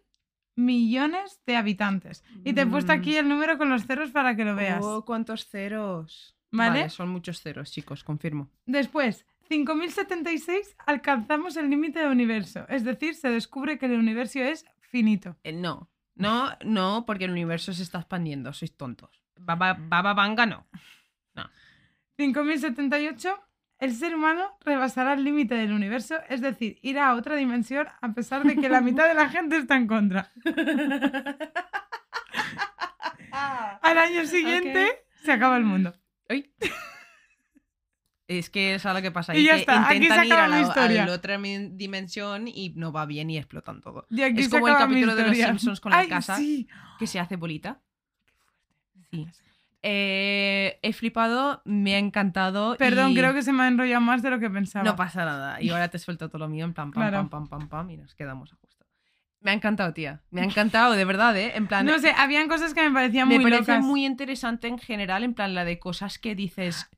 millones 0.59 1.41
de 1.47 1.57
habitantes. 1.57 2.25
Y 2.45 2.53
te 2.53 2.63
he 2.63 2.67
puesto 2.67 2.93
Mm. 2.93 2.97
aquí 2.99 3.17
el 3.17 3.29
número 3.29 3.57
con 3.59 3.71
los 3.71 3.87
ceros 3.87 4.11
para 4.11 4.35
que 4.37 4.45
lo 4.45 4.55
veas. 4.57 4.85
Oh, 4.85 5.05
cuántos 5.05 5.47
ceros. 5.47 6.35
¿Vale? 6.51 6.89
son 6.89 7.11
muchos 7.11 7.41
ceros, 7.43 7.71
chicos, 7.71 8.03
confirmo. 8.05 8.51
Después, 8.67 9.27
5076 9.49 10.77
alcanzamos 10.87 11.57
el 11.57 11.69
límite 11.71 11.99
del 12.01 12.11
universo. 12.11 12.67
Es 12.69 12.85
decir, 12.85 13.15
se 13.15 13.29
descubre 13.31 13.79
que 13.79 13.87
el 13.87 13.99
universo 13.99 14.41
es 14.41 14.65
finito. 14.81 15.37
Eh, 15.45 15.53
no, 15.53 15.91
no, 16.15 16.51
no, 16.65 17.05
porque 17.07 17.27
el 17.27 17.33
universo 17.33 17.73
se 17.75 17.83
está 17.83 17.99
expandiendo, 17.99 18.53
sois 18.55 18.75
tontos. 18.77 19.23
Baba, 19.39 19.75
baba 19.79 20.15
Vanga 20.15 20.47
no. 20.47 20.67
5078, 22.17 23.39
el 23.79 23.95
ser 23.95 24.15
humano 24.15 24.57
rebasará 24.65 25.13
el 25.15 25.25
límite 25.25 25.55
del 25.55 25.73
universo, 25.73 26.17
es 26.29 26.41
decir, 26.41 26.79
irá 26.83 27.09
a 27.09 27.15
otra 27.15 27.37
dimensión 27.37 27.87
a 28.01 28.13
pesar 28.13 28.43
de 28.45 28.57
que 28.57 28.69
la 28.69 28.81
mitad 28.81 29.07
de 29.09 29.15
la 29.15 29.29
gente 29.31 29.57
está 29.59 29.77
en 29.77 29.87
contra. 29.87 30.31
Al 33.83 33.99
año 33.99 34.27
siguiente 34.27 35.05
se 35.23 35.33
acaba 35.33 35.57
el 35.57 35.65
mundo. 35.65 35.95
Es 38.27 38.51
que 38.51 38.75
es 38.75 38.85
lo 38.85 39.01
que 39.01 39.11
pasa. 39.11 39.35
Y 39.35 39.45
ya 39.45 39.55
que 39.55 39.61
está, 39.61 39.87
aquí 39.87 39.97
intentan 39.97 40.21
se 40.21 40.27
ir 40.27 40.33
a 40.33 40.37
acaba 40.37 40.49
la, 40.49 40.57
mi 40.57 40.63
a 40.65 40.69
historia. 40.69 41.07
la 41.07 41.13
otra 41.15 41.39
dimensión 41.39 42.47
y 42.47 42.75
no 42.77 42.93
va 42.93 43.07
bien 43.07 43.31
y 43.31 43.39
explotan 43.39 43.81
todo. 43.81 44.07
Y 44.11 44.21
aquí 44.23 44.41
Es 44.41 44.47
se 44.47 44.51
como 44.51 44.69
el 44.69 44.75
acaba 44.75 44.89
capítulo 44.91 45.15
de 45.17 45.23
los. 45.29 45.37
Simpsons 45.37 45.81
con 45.81 45.93
la 45.93 46.07
casa. 46.07 46.37
sí. 46.37 46.69
Que 46.99 47.07
se 47.07 47.19
hace 47.21 47.37
bolita. 47.37 47.81
Sí. 49.11 49.27
Eh, 49.83 50.79
he 50.83 50.93
flipado, 50.93 51.63
me 51.65 51.95
ha 51.95 51.99
encantado. 51.99 52.77
Perdón, 52.79 53.13
y 53.13 53.15
creo 53.15 53.33
que 53.33 53.43
se 53.43 53.53
me 53.53 53.63
ha 53.63 53.69
enrollado 53.69 54.01
más 54.01 54.23
de 54.23 54.31
lo 54.31 54.39
que 54.41 54.51
pensaba. 54.51 54.85
No 54.85 54.97
pasa 54.97 55.25
nada. 55.25 55.61
Y 55.63 55.71
ahora 55.71 55.89
te 55.89 55.99
suelto 55.99 56.29
todo 56.29 56.39
lo 56.39 56.49
mío 56.49 56.65
en 56.65 56.75
plan 56.75 56.91
pam, 56.91 57.03
Claro. 57.09 57.29
pam, 57.29 57.29
pam, 57.29 57.49
pam, 57.49 57.69
pam 57.69 57.91
y 57.91 57.97
nos 57.97 58.15
quedamos 58.15 58.53
a 58.53 58.57
justo. 58.57 58.85
Me 59.41 59.53
ha 59.53 59.55
encantado, 59.55 59.95
tía. 59.95 60.21
Me 60.31 60.41
ha 60.41 60.45
encantado, 60.45 60.95
de 60.95 61.05
verdad, 61.05 61.37
¿eh? 61.37 61.53
En 61.55 61.69
plan, 61.69 61.87
No 61.87 61.99
sé, 62.01 62.13
habían 62.17 62.49
cosas 62.49 62.75
que 62.75 62.83
me 62.83 62.93
parecían 62.93 63.29
me 63.29 63.37
muy 63.37 63.45
parece 63.45 63.61
locas. 63.73 63.85
muy 63.85 64.05
interesante 64.05 64.67
en 64.67 64.79
general, 64.79 65.23
en 65.23 65.35
plan 65.35 65.55
la 65.55 65.65
de 65.65 65.79
cosas 65.79 66.19
que 66.19 66.35
dices 66.35 66.91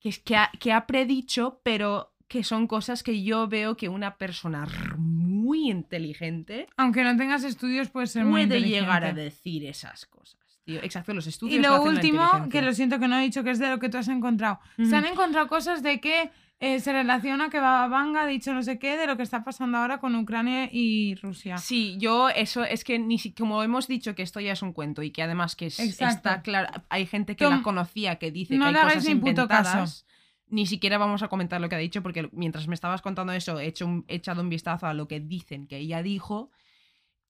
que, 0.00 0.08
es- 0.08 0.18
que, 0.18 0.36
ha, 0.36 0.50
que 0.58 0.72
ha 0.72 0.86
predicho, 0.86 1.60
pero 1.62 2.12
que 2.26 2.42
son 2.42 2.66
cosas 2.66 3.04
que 3.04 3.22
yo 3.22 3.46
veo 3.46 3.76
que 3.76 3.88
una 3.88 4.16
persona 4.16 4.66
muy 4.96 5.70
inteligente 5.70 6.66
Aunque 6.76 7.04
no 7.04 7.16
tengas 7.16 7.44
estudios, 7.44 7.90
puede 7.90 8.08
ser 8.08 8.24
muy 8.24 8.32
puede 8.32 8.44
inteligente. 8.58 8.80
llegar 8.80 9.04
a 9.04 9.12
decir 9.12 9.64
esas 9.66 10.04
cosas. 10.06 10.40
Tío. 10.64 10.82
Exacto, 10.82 11.12
los 11.14 11.26
estudios. 11.26 11.58
Y 11.58 11.62
lo 11.62 11.82
último, 11.82 12.20
que 12.50 12.62
lo 12.62 12.72
siento 12.72 12.98
que 12.98 13.08
no 13.08 13.18
he 13.18 13.22
dicho, 13.22 13.44
que 13.44 13.50
es 13.50 13.58
de 13.58 13.68
lo 13.68 13.78
que 13.78 13.88
tú 13.88 13.98
has 13.98 14.08
encontrado. 14.08 14.60
Se 14.76 14.96
han 14.96 15.04
encontrado 15.04 15.46
cosas 15.46 15.82
de 15.82 16.00
que 16.00 16.30
eh, 16.60 16.80
se 16.80 16.92
relaciona 16.92 17.50
que 17.50 17.58
Bababanga 17.60 18.22
ha 18.22 18.26
dicho 18.26 18.54
no 18.54 18.62
sé 18.62 18.78
qué 18.78 18.96
de 18.96 19.06
lo 19.06 19.16
que 19.18 19.22
está 19.24 19.44
pasando 19.44 19.76
ahora 19.76 19.98
con 19.98 20.14
Ucrania 20.14 20.68
y 20.72 21.16
Rusia. 21.16 21.58
Sí, 21.58 21.96
yo 21.98 22.30
eso 22.30 22.64
es 22.64 22.84
que 22.84 22.98
ni 22.98 23.18
si, 23.18 23.32
como 23.34 23.62
hemos 23.62 23.88
dicho 23.88 24.14
que 24.14 24.22
esto 24.22 24.40
ya 24.40 24.52
es 24.52 24.62
un 24.62 24.72
cuento 24.72 25.02
y 25.02 25.10
que 25.10 25.22
además 25.22 25.56
que 25.56 25.66
es- 25.66 25.78
está 25.80 26.42
claro, 26.42 26.70
hay 26.88 27.04
gente 27.06 27.36
que 27.36 27.44
Tom, 27.44 27.56
la 27.56 27.62
conocía 27.62 28.16
que 28.16 28.30
dice 28.30 28.56
no 28.56 28.64
que 28.72 28.78
hay 28.78 28.84
cosas 28.84 29.08
inventadas. 29.08 29.72
caso. 29.74 30.04
Ni 30.48 30.66
siquiera 30.66 30.96
vamos 30.96 31.22
a 31.22 31.28
comentar 31.28 31.60
lo 31.60 31.68
que 31.68 31.74
ha 31.74 31.78
dicho 31.78 32.02
porque 32.02 32.28
mientras 32.32 32.68
me 32.68 32.74
estabas 32.74 33.02
contando 33.02 33.32
eso 33.32 33.58
he, 33.58 33.66
hecho 33.66 33.84
un- 33.86 34.04
he 34.08 34.14
echado 34.14 34.40
un 34.40 34.48
vistazo 34.48 34.86
a 34.86 34.94
lo 34.94 35.08
que 35.08 35.18
dicen 35.20 35.66
que 35.66 35.76
ella 35.78 36.02
dijo 36.02 36.50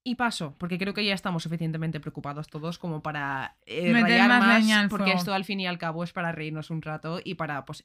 y 0.07 0.17
paso, 0.17 0.55
porque 0.59 0.79
creo 0.79 0.93
que 0.95 1.05
ya 1.05 1.15
estamos 1.15 1.43
suficientemente 1.43 1.99
preocupados 1.99 2.47
todos 2.49 2.79
como 2.79 3.03
para 3.03 3.57
eh, 3.65 3.91
Meter 3.93 4.29
más 4.29 4.41
más, 4.41 4.61
leña 4.61 4.81
al 4.81 4.89
porque 4.91 5.05
fuego. 5.07 5.19
esto 5.19 5.33
al 5.35 5.45
fin 5.45 5.61
y 5.61 5.67
al 5.67 5.79
cabo 5.79 6.05
es 6.05 6.13
para 6.13 6.31
reírnos 6.31 6.69
un 6.71 6.83
rato 6.83 7.21
y 7.25 7.35
para 7.35 7.65
pues 7.65 7.85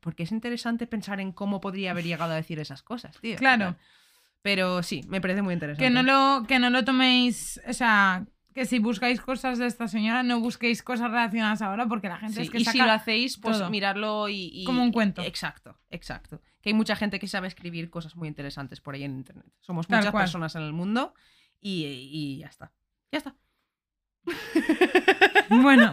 porque 0.00 0.24
es 0.24 0.32
interesante 0.32 0.86
pensar 0.86 1.20
en 1.20 1.32
cómo 1.32 1.60
podría 1.60 1.92
haber 1.92 2.04
llegado 2.04 2.32
a 2.32 2.36
decir 2.36 2.58
esas 2.58 2.82
cosas, 2.82 3.16
tío. 3.20 3.36
Claro. 3.36 3.76
Pero 4.42 4.82
sí, 4.82 5.02
me 5.08 5.20
parece 5.20 5.40
muy 5.40 5.54
interesante. 5.54 5.82
Que 5.84 5.90
no 5.90 6.02
lo, 6.02 6.44
que 6.46 6.58
no 6.58 6.68
lo 6.68 6.84
toméis, 6.84 7.60
o 7.66 7.72
sea, 7.72 8.26
que 8.54 8.64
si 8.66 8.80
buscáis 8.80 9.20
cosas 9.20 9.58
de 9.58 9.66
esta 9.66 9.86
señora, 9.88 10.22
no 10.24 10.40
busquéis 10.40 10.82
cosas 10.82 11.10
relacionadas 11.10 11.62
ahora, 11.62 11.86
porque 11.86 12.08
la 12.08 12.18
gente 12.18 12.34
Sí, 12.36 12.42
es 12.42 12.50
que 12.50 12.58
y 12.58 12.64
saca 12.64 12.72
si 12.72 12.78
lo 12.84 12.90
hacéis, 12.92 13.38
pues 13.38 13.58
todo. 13.58 13.70
miradlo 13.70 14.28
y, 14.28 14.50
y- 14.52 14.64
Como 14.64 14.82
un 14.82 14.92
cuento. 14.92 15.22
Exacto, 15.22 15.78
exacto. 15.90 16.42
Que 16.60 16.70
hay 16.70 16.74
mucha 16.74 16.96
gente 16.96 17.18
que 17.18 17.28
sabe 17.28 17.46
escribir 17.48 17.88
cosas 17.88 18.14
muy 18.16 18.28
interesantes 18.28 18.80
por 18.80 18.94
ahí 18.94 19.04
en 19.04 19.12
internet. 19.16 19.46
Somos 19.60 19.86
Tal 19.86 20.00
muchas 20.00 20.10
cual. 20.12 20.24
personas 20.24 20.54
en 20.56 20.62
el 20.62 20.72
mundo 20.72 21.14
y, 21.62 21.84
y 21.86 22.38
ya 22.38 22.48
está. 22.48 22.72
Ya 23.10 23.18
está. 23.18 23.34
Bueno, 25.50 25.92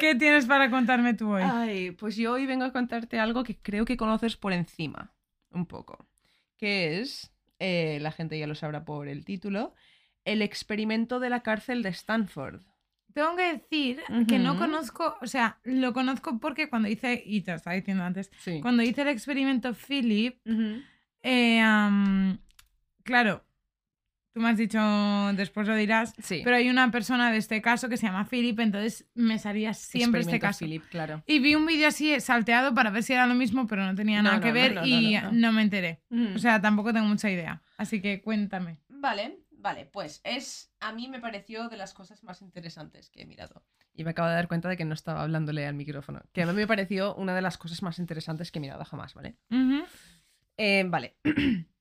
¿qué 0.00 0.14
tienes 0.14 0.46
para 0.46 0.70
contarme 0.70 1.14
tú 1.14 1.30
hoy? 1.34 1.42
Ay, 1.44 1.90
pues 1.92 2.16
yo 2.16 2.32
hoy 2.32 2.46
vengo 2.46 2.64
a 2.64 2.72
contarte 2.72 3.18
algo 3.20 3.44
que 3.44 3.56
creo 3.56 3.84
que 3.84 3.96
conoces 3.96 4.36
por 4.36 4.52
encima, 4.52 5.14
un 5.50 5.66
poco. 5.66 6.06
Que 6.56 7.00
es, 7.00 7.32
eh, 7.60 7.98
la 8.00 8.10
gente 8.10 8.38
ya 8.38 8.46
lo 8.48 8.54
sabrá 8.56 8.84
por 8.84 9.06
el 9.08 9.24
título, 9.24 9.74
el 10.24 10.42
experimento 10.42 11.20
de 11.20 11.30
la 11.30 11.42
cárcel 11.42 11.82
de 11.82 11.90
Stanford. 11.90 12.62
Tengo 13.14 13.36
que 13.36 13.52
decir 13.54 14.02
que 14.28 14.38
no 14.38 14.58
conozco, 14.58 15.16
o 15.20 15.26
sea, 15.26 15.58
lo 15.64 15.92
conozco 15.92 16.38
porque 16.40 16.68
cuando 16.68 16.88
hice, 16.88 17.22
y 17.24 17.40
te 17.42 17.52
lo 17.52 17.56
estaba 17.56 17.74
diciendo 17.76 18.04
antes, 18.04 18.30
Sí. 18.40 18.60
cuando 18.60 18.82
hice 18.82 19.02
el 19.02 19.08
experimento 19.08 19.74
Philip, 19.74 20.40
eh, 21.22 22.36
claro, 23.04 23.44
tú 24.38 24.44
me 24.44 24.50
has 24.50 24.56
dicho, 24.56 24.78
después 25.34 25.66
lo 25.66 25.74
dirás, 25.74 26.14
Sí. 26.22 26.42
pero 26.44 26.54
hay 26.54 26.70
una 26.70 26.92
persona 26.92 27.32
de 27.32 27.38
este 27.38 27.60
caso 27.60 27.88
que 27.88 27.96
se 27.96 28.06
llama 28.06 28.24
Philip, 28.30 28.60
entonces 28.60 29.04
me 29.14 29.36
salía 29.40 29.74
siempre 29.74 30.20
este 30.20 30.38
caso. 30.38 30.60
Philip, 30.60 30.84
claro. 30.88 31.24
Y 31.26 31.40
vi 31.40 31.56
un 31.56 31.66
vídeo 31.66 31.88
así 31.88 32.20
salteado 32.20 32.72
para 32.72 32.90
ver 32.90 33.02
si 33.02 33.14
era 33.14 33.26
lo 33.26 33.34
mismo, 33.34 33.66
pero 33.66 33.84
no 33.84 33.96
tenía 33.96 34.18
No, 34.18 34.30
nada 34.30 34.36
no, 34.36 34.42
que 34.42 34.52
ver 34.52 34.74
no, 34.76 34.86
y 34.86 35.18
no, 35.32 35.50
me 35.52 35.62
enteré. 35.62 36.02
Mm. 36.10 36.36
O 36.36 36.38
sea, 36.38 36.60
tampoco 36.60 36.92
tengo 36.92 37.06
mucha 37.06 37.28
idea. 37.28 37.62
Así 37.78 38.00
que 38.00 38.22
cuéntame. 38.22 38.78
Vale, 38.88 39.40
vale, 39.50 39.86
pues 39.86 40.20
es. 40.22 40.72
A 40.78 40.92
mí 40.92 41.08
me 41.08 41.18
pareció 41.18 41.68
de 41.68 41.76
las 41.76 41.92
cosas 41.94 42.22
más 42.22 42.40
interesantes 42.40 43.10
que 43.10 43.22
he 43.22 43.26
mirado. 43.26 43.64
Y 43.92 44.04
me 44.04 44.10
acabo 44.10 44.28
de 44.28 44.34
dar 44.36 44.46
cuenta 44.46 44.68
de 44.68 44.76
que 44.76 44.84
no 44.84 44.94
estaba 44.94 45.22
hablándole 45.22 45.66
al 45.66 45.74
micrófono. 45.74 46.22
Que 46.32 46.42
a 46.42 46.46
mí 46.46 46.52
me 46.52 46.68
pareció 46.68 47.16
una 47.16 47.34
de 47.34 47.42
las 47.42 47.58
cosas 47.58 47.82
más 47.82 47.98
interesantes 47.98 48.52
que 48.52 48.60
he 48.60 48.62
mirado 48.62 48.84
jamás, 48.84 49.14
¿vale? 49.14 49.34
Eh, 50.56 50.84
vale. 50.86 51.16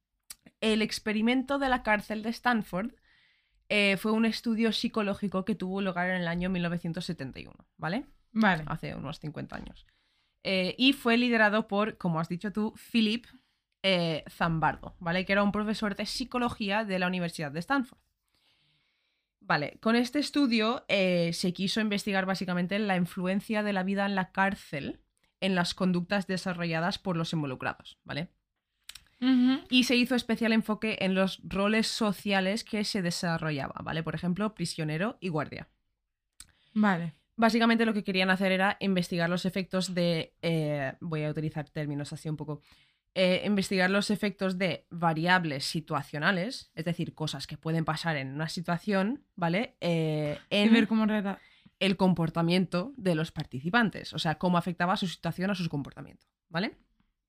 El 0.62 0.82
experimento 0.82 1.60
de 1.60 1.70
la 1.70 1.84
cárcel 1.84 2.24
de 2.24 2.30
Stanford 2.30 2.92
eh, 3.70 3.98
fue 3.98 4.12
un 4.12 4.26
estudio 4.26 4.72
psicológico 4.72 5.46
que 5.46 5.56
tuvo 5.56 5.82
lugar 5.82 6.10
en 6.10 6.22
el 6.22 6.28
año 6.28 6.50
1971, 6.50 7.54
¿vale? 7.78 8.06
Vale. 8.32 8.64
Hace 8.68 8.96
unos 8.96 9.20
50 9.20 9.56
años. 9.56 9.86
Eh, 10.44 10.76
y 10.78 10.94
fue 10.94 11.18
liderado 11.18 11.68
por, 11.68 11.98
como 11.98 12.20
has 12.20 12.30
dicho 12.30 12.52
tú, 12.52 12.74
Philip 12.92 13.26
eh, 13.84 14.24
Zambardo, 14.30 14.96
¿vale? 15.00 15.26
Que 15.26 15.34
era 15.34 15.44
un 15.44 15.52
profesor 15.52 15.96
de 15.96 16.06
psicología 16.06 16.86
de 16.86 17.00
la 17.00 17.08
Universidad 17.08 17.52
de 17.52 17.60
Stanford. 17.60 18.00
Vale, 19.40 19.78
con 19.80 19.96
este 19.96 20.20
estudio 20.20 20.84
se 20.90 21.54
quiso 21.54 21.80
investigar 21.80 22.26
básicamente 22.26 22.78
la 22.80 22.98
influencia 22.98 23.64
de 23.64 23.72
la 23.72 23.84
vida 23.84 24.06
en 24.06 24.14
la 24.14 24.34
cárcel 24.34 25.00
en 25.40 25.56
las 25.56 25.74
conductas 25.74 26.28
desarrolladas 26.28 27.00
por 27.00 27.16
los 27.16 27.34
involucrados, 27.34 28.00
¿vale? 28.04 28.30
Y 29.70 29.84
se 29.84 29.96
hizo 29.96 30.16
especial 30.16 30.54
enfoque 30.54 30.98
en 31.02 31.16
los 31.16 31.42
roles 31.44 31.88
sociales 31.88 32.64
que 32.64 32.84
se 32.84 33.02
desarrollaba, 33.02 33.82
¿vale? 33.84 34.04
Por 34.04 34.16
ejemplo, 34.16 34.54
prisionero 34.54 35.18
y 35.20 35.30
guardia. 35.30 35.68
Vale. 36.74 37.16
Básicamente 37.36 37.86
lo 37.86 37.94
que 37.94 38.04
querían 38.04 38.30
hacer 38.30 38.52
era 38.52 38.78
investigar 38.80 39.30
los 39.30 39.46
efectos 39.46 39.94
de, 39.94 40.34
eh, 40.42 40.94
voy 41.02 41.24
a 41.24 41.30
utilizar 41.30 41.70
términos 41.70 42.14
así 42.14 42.30
un 42.30 42.38
poco, 42.38 42.62
eh, 43.14 43.44
investigar 43.46 43.90
los 43.90 44.10
efectos 44.12 44.58
de 44.58 44.86
variables 44.90 45.66
situacionales, 45.66 46.72
es 46.76 46.86
decir, 46.86 47.14
cosas 47.14 47.48
que 47.48 47.58
pueden 47.58 47.86
pasar 47.86 48.16
en 48.18 48.34
una 48.34 48.50
situación, 48.50 49.24
¿vale? 49.36 49.76
Eh, 49.82 50.38
Y 50.50 50.56
en 50.56 50.74
ver 50.74 50.88
cómo 50.88 51.06
rela- 51.06 51.40
el 51.80 51.96
comportamiento 51.98 52.94
de 52.98 53.16
los 53.16 53.32
participantes, 53.32 54.14
o 54.14 54.20
sea, 54.20 54.36
cómo 54.40 54.58
afectaba 54.58 54.98
su 54.98 55.08
situación 55.08 55.50
a 55.52 55.56
su 55.56 55.68
comportamiento, 55.70 56.26
¿vale? 56.50 56.76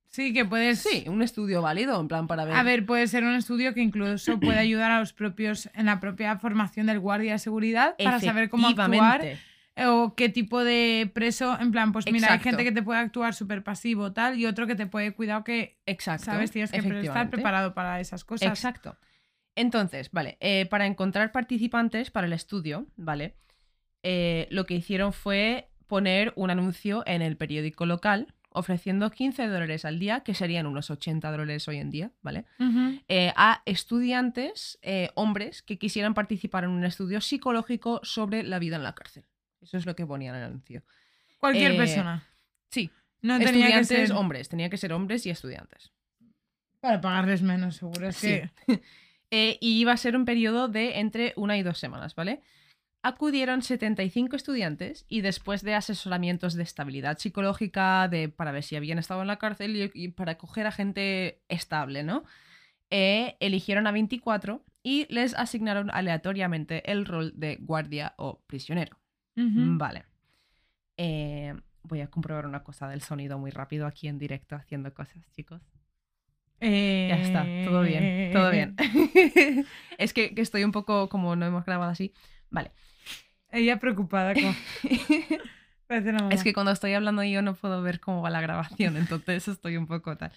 Sí, 0.08 0.32
que 0.32 0.44
puedes. 0.44 0.80
Sí, 0.80 1.04
un 1.06 1.22
estudio 1.22 1.60
válido, 1.62 2.00
en 2.00 2.08
plan 2.08 2.26
para 2.26 2.44
ver... 2.44 2.54
A 2.54 2.62
ver, 2.62 2.86
puede 2.86 3.06
ser 3.06 3.24
un 3.24 3.34
estudio 3.34 3.74
que 3.74 3.80
incluso 3.80 4.40
puede 4.40 4.58
ayudar 4.58 4.90
a 4.90 5.00
los 5.00 5.12
propios 5.12 5.68
en 5.74 5.86
la 5.86 6.00
propia 6.00 6.38
formación 6.38 6.86
del 6.86 6.98
guardia 6.98 7.32
de 7.32 7.38
seguridad 7.38 7.94
para 8.02 8.18
saber 8.18 8.48
cómo 8.48 8.68
actuar 8.68 9.22
eh, 9.24 9.86
o 9.86 10.14
qué 10.16 10.28
tipo 10.28 10.64
de 10.64 11.10
preso, 11.14 11.56
en 11.60 11.70
plan, 11.70 11.92
pues 11.92 12.10
mira, 12.10 12.32
hay 12.32 12.40
gente 12.40 12.64
que 12.64 12.72
te 12.72 12.82
puede 12.82 12.98
actuar 12.98 13.34
súper 13.34 13.62
pasivo 13.62 14.12
tal 14.12 14.38
y 14.38 14.46
otro 14.46 14.66
que 14.66 14.74
te 14.74 14.86
puede 14.86 15.12
cuidado 15.12 15.44
que 15.44 15.78
Exacto. 15.86 16.24
sabes 16.24 16.50
tienes 16.50 16.72
que 16.72 16.78
estar 16.78 17.30
preparado 17.30 17.74
para 17.74 18.00
esas 18.00 18.24
cosas. 18.24 18.48
Exacto. 18.48 18.96
Entonces, 19.54 20.10
vale, 20.10 20.36
eh, 20.40 20.66
para 20.66 20.86
encontrar 20.86 21.32
participantes 21.32 22.10
para 22.10 22.26
el 22.26 22.32
estudio, 22.32 22.86
¿vale? 22.96 23.36
Eh, 24.02 24.46
lo 24.50 24.66
que 24.66 24.74
hicieron 24.74 25.12
fue 25.12 25.68
poner 25.86 26.32
un 26.36 26.50
anuncio 26.50 27.02
en 27.06 27.22
el 27.22 27.36
periódico 27.36 27.84
local 27.86 28.34
ofreciendo 28.50 29.10
15 29.10 29.46
dólares 29.46 29.84
al 29.84 29.98
día, 29.98 30.20
que 30.20 30.34
serían 30.34 30.66
unos 30.66 30.90
80 30.90 31.30
dólares 31.30 31.68
hoy 31.68 31.78
en 31.78 31.90
día, 31.90 32.10
¿vale? 32.22 32.44
Eh, 33.08 33.32
a 33.36 33.62
estudiantes, 33.66 34.78
eh, 34.82 35.10
hombres, 35.14 35.62
que 35.62 35.78
quisieran 35.78 36.14
participar 36.14 36.64
en 36.64 36.70
un 36.70 36.84
estudio 36.84 37.20
psicológico 37.20 38.00
sobre 38.02 38.42
la 38.42 38.58
vida 38.58 38.76
en 38.76 38.82
la 38.82 38.94
cárcel. 38.94 39.24
Eso 39.60 39.76
es 39.76 39.86
lo 39.86 39.94
que 39.94 40.06
ponía 40.06 40.30
en 40.30 40.36
el 40.36 40.42
anuncio. 40.44 40.82
Cualquier 41.38 41.72
Eh, 41.72 41.76
persona. 41.76 42.24
Sí, 42.70 42.90
No 43.22 43.38
tenía 43.38 43.52
que 43.52 43.80
estudiantes, 43.80 44.08
ser 44.08 44.12
hombres, 44.16 44.48
tenía 44.48 44.70
que 44.70 44.76
ser 44.76 44.92
hombres 44.92 45.26
y 45.26 45.30
estudiantes. 45.30 45.92
para 46.80 47.00
pagarles 47.00 47.42
menos, 47.42 47.76
seguro. 47.76 48.08
Es 48.08 48.16
Sí. 48.16 48.28
que 48.28 48.78
y 49.60 49.80
iba 49.80 49.92
a 49.92 49.96
ser 49.96 50.16
un 50.16 50.24
periodo 50.24 50.68
de 50.68 51.00
entre 51.00 51.32
una 51.36 51.58
y 51.58 51.62
dos 51.62 51.78
semanas, 51.78 52.14
¿vale? 52.14 52.40
Acudieron 53.08 53.62
75 53.62 54.36
estudiantes 54.36 55.06
y 55.08 55.22
después 55.22 55.62
de 55.62 55.74
asesoramientos 55.74 56.52
de 56.52 56.62
estabilidad 56.62 57.16
psicológica, 57.16 58.06
de, 58.06 58.28
para 58.28 58.52
ver 58.52 58.62
si 58.62 58.76
habían 58.76 58.98
estado 58.98 59.22
en 59.22 59.28
la 59.28 59.38
cárcel 59.38 59.76
y, 59.76 59.90
y 59.94 60.08
para 60.08 60.36
coger 60.36 60.66
a 60.66 60.72
gente 60.72 61.40
estable, 61.48 62.02
¿no? 62.02 62.24
Eh, 62.90 63.36
eligieron 63.40 63.86
a 63.86 63.92
24 63.92 64.62
y 64.82 65.06
les 65.08 65.34
asignaron 65.34 65.90
aleatoriamente 65.90 66.90
el 66.90 67.06
rol 67.06 67.32
de 67.34 67.56
guardia 67.56 68.12
o 68.18 68.42
prisionero. 68.46 68.98
Vale. 69.34 70.04
Eh, 70.98 71.54
voy 71.84 72.02
a 72.02 72.08
comprobar 72.08 72.44
una 72.44 72.62
cosa 72.62 72.88
del 72.88 73.00
sonido 73.00 73.38
muy 73.38 73.52
rápido 73.52 73.86
aquí 73.86 74.08
en 74.08 74.18
directo 74.18 74.54
haciendo 74.54 74.92
cosas, 74.92 75.24
chicos. 75.32 75.62
Ya 76.60 77.20
está, 77.20 77.46
todo 77.64 77.82
bien, 77.82 78.32
todo 78.34 78.50
bien. 78.50 78.76
es 79.98 80.12
que, 80.12 80.34
que 80.34 80.42
estoy 80.42 80.64
un 80.64 80.72
poco 80.72 81.08
como 81.08 81.36
no 81.36 81.46
hemos 81.46 81.64
grabado 81.64 81.90
así. 81.90 82.12
Vale. 82.50 82.72
Ella 83.50 83.78
preocupada. 83.78 84.34
Mamá. 85.88 86.28
Es 86.32 86.42
que 86.44 86.52
cuando 86.52 86.72
estoy 86.72 86.92
hablando 86.92 87.22
yo 87.24 87.40
no 87.40 87.54
puedo 87.54 87.80
ver 87.82 87.98
cómo 88.00 88.20
va 88.20 88.28
la 88.30 88.42
grabación, 88.42 88.96
entonces 88.98 89.48
estoy 89.48 89.76
un 89.78 89.86
poco 89.86 90.16
tal. 90.18 90.32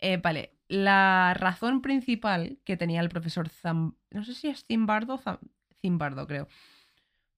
Eh, 0.00 0.16
vale, 0.16 0.54
la 0.66 1.34
razón 1.38 1.80
principal 1.80 2.58
que 2.64 2.76
tenía 2.76 3.00
el 3.00 3.08
profesor 3.08 3.48
Zam... 3.48 3.94
no 4.10 4.24
sé 4.24 4.34
si 4.34 4.48
es 4.48 4.64
Zimbardo, 4.64 5.18
Zam- 5.18 5.38
Zimbardo 5.80 6.26
creo, 6.26 6.48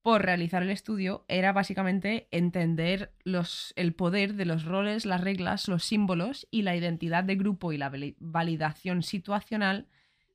por 0.00 0.22
realizar 0.22 0.62
el 0.62 0.70
estudio 0.70 1.24
era 1.28 1.52
básicamente 1.52 2.26
entender 2.30 3.12
los, 3.24 3.72
el 3.76 3.94
poder 3.94 4.34
de 4.34 4.46
los 4.46 4.64
roles, 4.64 5.04
las 5.04 5.20
reglas, 5.20 5.68
los 5.68 5.84
símbolos 5.84 6.48
y 6.50 6.62
la 6.62 6.74
identidad 6.74 7.22
de 7.24 7.34
grupo 7.36 7.72
y 7.72 7.78
la 7.78 7.90
vali- 7.90 8.16
validación 8.18 9.02
situacional 9.02 9.88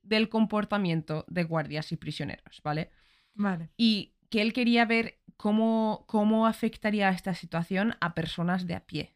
del 0.04 0.30
comportamiento 0.30 1.26
de 1.30 1.45
guardias 1.45 1.91
y 1.91 1.98
prisioneros, 1.98 2.62
¿vale? 2.64 2.91
Vale. 3.40 3.70
y 3.78 4.14
que 4.30 4.41
él 4.41 4.54
quería 4.54 4.86
ver 4.86 5.20
cómo, 5.38 6.04
cómo 6.08 6.48
afectaría 6.48 7.10
esta 7.10 7.34
situación 7.34 7.95
a 8.02 8.14
personas 8.14 8.68
de 8.68 8.76
a 8.76 8.86
pie. 8.86 9.16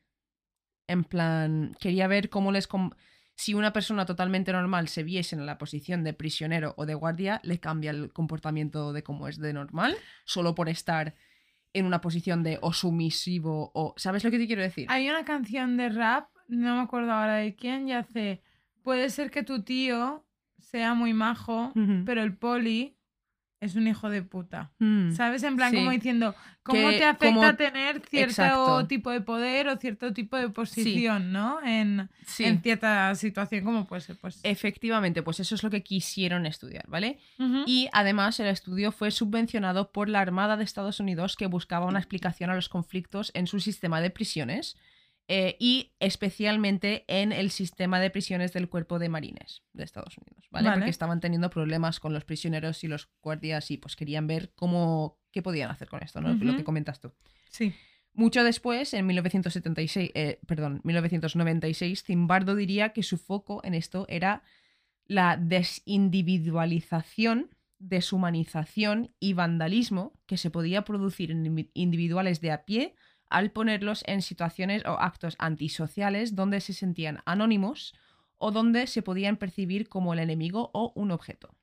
En 0.87 1.03
plan, 1.03 1.75
quería 1.79 2.07
ver 2.07 2.29
cómo 2.29 2.51
les... 2.51 2.67
si 3.35 3.53
una 3.53 3.73
persona 3.73 4.05
totalmente 4.05 4.51
normal 4.51 4.87
se 4.87 5.03
viese 5.03 5.35
en 5.35 5.45
la 5.45 5.57
posición 5.57 6.03
de 6.03 6.13
prisionero 6.13 6.73
o 6.77 6.85
de 6.85 6.93
guardia, 6.93 7.39
le 7.43 7.59
cambia 7.59 7.91
el 7.91 8.11
comportamiento 8.13 8.93
de 8.93 9.03
cómo 9.03 9.27
es 9.27 9.37
de 9.37 9.53
normal, 9.53 9.95
solo 10.25 10.55
por 10.55 10.69
estar 10.69 11.15
en 11.73 11.85
una 11.85 12.01
posición 12.01 12.43
de 12.43 12.59
o 12.61 12.73
sumisivo 12.73 13.71
o... 13.73 13.93
¿Sabes 13.97 14.23
lo 14.23 14.31
que 14.31 14.37
te 14.37 14.47
quiero 14.47 14.61
decir? 14.61 14.87
Hay 14.89 15.09
una 15.09 15.23
canción 15.23 15.77
de 15.77 15.89
rap, 15.89 16.29
no 16.47 16.75
me 16.75 16.81
acuerdo 16.81 17.11
ahora 17.13 17.35
de 17.35 17.55
quién, 17.55 17.87
y 17.87 17.93
hace. 17.93 18.41
Puede 18.83 19.09
ser 19.09 19.31
que 19.31 19.43
tu 19.43 19.63
tío 19.63 20.25
sea 20.59 20.93
muy 20.93 21.13
majo, 21.13 21.71
pero 22.05 22.21
el 22.23 22.37
poli 22.37 22.97
es 23.61 23.75
un 23.75 23.87
hijo 23.87 24.09
de 24.09 24.23
puta. 24.23 24.71
Mm. 24.79 25.11
¿Sabes? 25.13 25.43
En 25.43 25.55
plan, 25.55 25.69
Sí. 25.71 25.77
como 25.77 25.91
diciendo, 25.91 26.35
¿cómo 26.63 26.89
Que 26.89 26.97
te 26.97 27.05
afecta 27.05 27.25
como- 27.35 27.55
tener 27.55 28.01
cierto 28.09 28.31
Exacto. 28.31 28.87
tipo 28.87 29.11
de 29.11 29.21
poder 29.21 29.67
o 29.69 29.77
cierto 29.77 30.11
tipo 30.13 30.35
de 30.35 30.49
posición, 30.49 31.31
¿no? 31.31 31.61
En, 31.63 32.09
Sí. 32.25 32.43
en 32.43 32.61
cierta 32.61 33.13
situación, 33.15 33.63
como 33.63 33.85
puede 33.85 34.01
ser, 34.01 34.17
pues. 34.19 34.39
Efectivamente, 34.43 35.21
pues 35.23 35.39
eso 35.39 35.55
es 35.55 35.63
lo 35.63 35.69
que 35.69 35.83
quisieron 35.83 36.45
estudiar, 36.45 36.85
¿vale? 36.87 37.19
Y 37.67 37.87
además 37.93 38.39
el 38.39 38.47
estudio 38.47 38.91
fue 38.91 39.11
subvencionado 39.11 39.91
por 39.91 40.09
la 40.09 40.19
Armada 40.21 40.57
de 40.57 40.63
Estados 40.63 40.99
Unidos 40.99 41.35
que 41.37 41.45
buscaba 41.45 41.85
una 41.85 41.99
explicación 41.99 42.49
a 42.49 42.55
los 42.55 42.67
conflictos 42.67 43.31
en 43.35 43.45
su 43.47 43.59
sistema 43.59 44.01
de 44.01 44.09
prisiones 44.09 44.75
eh, 45.33 45.55
y 45.59 45.93
especialmente 45.99 47.05
en 47.07 47.31
el 47.31 47.51
sistema 47.51 48.01
de 48.01 48.09
prisiones 48.09 48.51
del 48.51 48.67
cuerpo 48.67 48.99
de 48.99 49.07
marines 49.07 49.63
de 49.71 49.85
Estados 49.85 50.17
Unidos, 50.17 50.45
¿vale? 50.51 50.67
Vale. 50.67 50.81
Porque 50.81 50.89
estaban 50.91 51.21
teniendo 51.21 51.49
problemas 51.49 52.01
con 52.01 52.11
los 52.13 52.25
prisioneros 52.25 52.83
y 52.83 52.89
los 52.89 53.07
guardias 53.21 53.71
y 53.71 53.77
pues 53.77 53.95
querían 53.95 54.27
ver 54.27 54.51
cómo, 54.55 55.21
qué 55.31 55.41
podían 55.41 55.71
hacer 55.71 55.87
con 55.87 56.03
esto, 56.03 56.19
¿no? 56.19 56.33
Lo 56.33 56.57
que 56.57 56.65
comentas 56.65 56.99
tú. 56.99 57.13
Sí. 57.49 57.73
Mucho 58.13 58.43
después, 58.43 58.93
en 58.93 59.07
1976, 59.07 60.11
eh, 60.15 60.41
perdón, 60.45 60.81
1996, 60.83 62.03
Zimbardo 62.03 62.55
diría 62.55 62.89
que 62.89 63.03
su 63.03 63.17
foco 63.17 63.61
en 63.63 63.73
esto 63.73 64.05
era 64.09 64.43
la 65.07 65.37
desindividualización, 65.37 67.49
deshumanización 67.79 69.13
y 69.19 69.33
vandalismo 69.33 70.13
que 70.25 70.37
se 70.37 70.49
podía 70.51 70.83
producir 70.83 71.31
en 71.31 71.45
indi- 71.45 71.69
individuales 71.73 72.41
de 72.41 72.51
a 72.51 72.65
pie 72.65 72.95
al 73.31 73.51
ponerlos 73.51 74.03
en 74.07 74.21
situaciones 74.21 74.85
o 74.85 74.99
actos 74.99 75.35
antisociales 75.39 76.35
donde 76.35 76.61
se 76.61 76.73
sentían 76.73 77.19
anónimos 77.25 77.93
o 78.37 78.51
donde 78.51 78.87
se 78.87 79.01
podían 79.01 79.37
percibir 79.37 79.87
como 79.89 80.13
el 80.13 80.19
enemigo 80.19 80.71
o 80.73 80.91
un 80.95 81.11
objeto. 81.11 81.55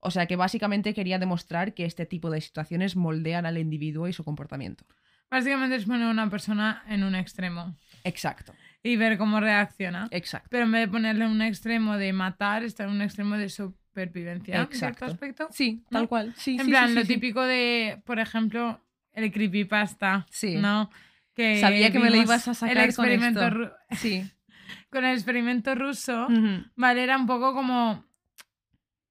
O 0.00 0.10
sea 0.10 0.26
que 0.26 0.36
básicamente 0.36 0.92
quería 0.94 1.18
demostrar 1.18 1.74
que 1.74 1.84
este 1.86 2.06
tipo 2.06 2.30
de 2.30 2.40
situaciones 2.40 2.94
moldean 2.94 3.46
al 3.46 3.58
individuo 3.58 4.06
y 4.06 4.12
su 4.12 4.22
comportamiento. 4.22 4.84
Básicamente 5.30 5.76
es 5.76 5.86
poner 5.86 6.02
a 6.06 6.10
una 6.10 6.28
persona 6.28 6.84
en 6.88 7.02
un 7.02 7.14
extremo 7.14 7.74
Exacto, 8.04 8.54
y 8.82 8.96
ver 8.96 9.16
cómo 9.16 9.40
reacciona. 9.40 10.08
exacto. 10.10 10.48
Pero 10.50 10.64
en 10.64 10.72
vez 10.72 10.80
de 10.82 10.88
ponerle 10.92 11.26
un 11.26 11.40
extremo 11.40 11.96
de 11.96 12.12
matar, 12.12 12.62
está 12.64 12.84
en 12.84 12.90
un 12.90 13.00
extremo 13.02 13.36
de 13.38 13.48
supervivencia. 13.48 14.56
En 14.60 14.66
cierto 14.68 14.74
Exacto. 14.74 15.04
aspecto. 15.06 15.48
Sí, 15.50 15.82
tal 15.90 16.02
¿No? 16.02 16.08
cual. 16.08 16.34
Sí, 16.36 16.56
En 16.58 16.66
sí, 16.66 16.70
plan, 16.70 16.88
sí, 16.90 16.94
lo 16.94 17.00
sí, 17.00 17.08
típico 17.08 17.42
de, 17.42 18.02
por 18.04 18.20
ejemplo, 18.20 18.83
el 19.14 19.32
creepypasta. 19.32 20.26
Sí. 20.30 20.56
¿No? 20.56 20.90
Que 21.34 21.60
Sabía 21.60 21.90
que 21.90 21.98
me 21.98 22.10
lo 22.10 22.16
ibas 22.16 22.46
a 22.48 22.54
sacar 22.54 22.76
el 22.78 22.94
con 22.94 23.06
experimento 23.06 23.42
esto. 23.44 23.56
ru- 23.58 23.72
Sí. 23.96 24.24
con 24.90 25.04
el 25.04 25.14
experimento 25.14 25.74
ruso, 25.74 26.26
Ujú. 26.26 26.64
¿vale? 26.76 27.02
Era 27.02 27.16
un 27.16 27.26
poco 27.26 27.52
como 27.54 28.04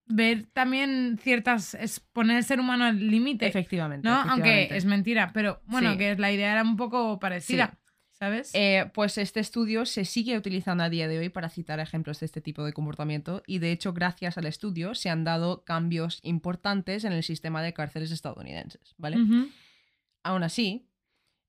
ver 0.06 0.46
también 0.54 1.18
ciertas. 1.22 1.74
es 1.74 2.00
poner 2.00 2.38
el 2.38 2.44
ser 2.44 2.60
humano 2.60 2.86
al 2.86 3.00
límite. 3.10 3.48
Efectivamente. 3.48 4.08
¿No? 4.08 4.16
Aunque 4.16 4.70
es 4.76 4.86
mentira, 4.86 5.32
pero 5.34 5.62
bueno, 5.66 5.94
Sí. 5.94 5.98
que 5.98 6.16
la 6.16 6.32
idea 6.32 6.52
era 6.54 6.62
un 6.64 6.78
poco 6.78 7.20
parecida. 7.20 7.78
¿Sabes? 8.12 8.52
Eh, 8.54 8.90
pues 8.94 9.18
este 9.18 9.42
estudio 9.42 9.86
se 9.86 10.06
sigue 10.06 10.38
utilizando 10.38 10.84
a 10.86 10.90
día 10.90 11.10
de 11.10 11.18
hoy 11.20 11.28
para 11.28 11.50
citar 11.50 11.82
ejemplos 11.82 12.22
de 12.22 12.28
este 12.28 12.40
tipo 12.40 12.64
de 12.64 12.72
comportamiento 12.72 13.44
y 13.48 13.60
de 13.60 13.72
hecho 13.74 13.92
gracias 13.92 14.38
al 14.38 14.46
estudio 14.46 14.96
se 14.96 15.10
han 15.10 15.26
dado 15.26 15.66
cambios 15.66 16.20
importantes 16.24 17.04
en 17.04 17.12
el 17.12 17.24
sistema 17.24 17.62
de 17.62 17.74
cárceles 17.74 18.12
estadounidenses, 18.12 18.94
¿vale? 18.98 19.18
Ujú. 19.22 19.50
Aún 20.24 20.44
así, 20.44 20.90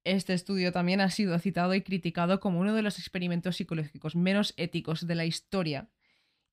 Este 0.07 0.35
estudio 0.35 0.71
también 0.71 1.01
ha 1.01 1.09
sido 1.11 1.39
citado 1.39 1.75
y 1.75 1.81
criticado 1.81 2.39
como 2.39 2.61
uno 2.61 2.75
de 2.75 2.83
los 2.83 2.99
experimentos 2.99 3.57
psicológicos 3.57 4.15
menos 4.17 4.53
éticos 4.59 5.07
de 5.07 5.15
la 5.15 5.25
historia. 5.25 5.89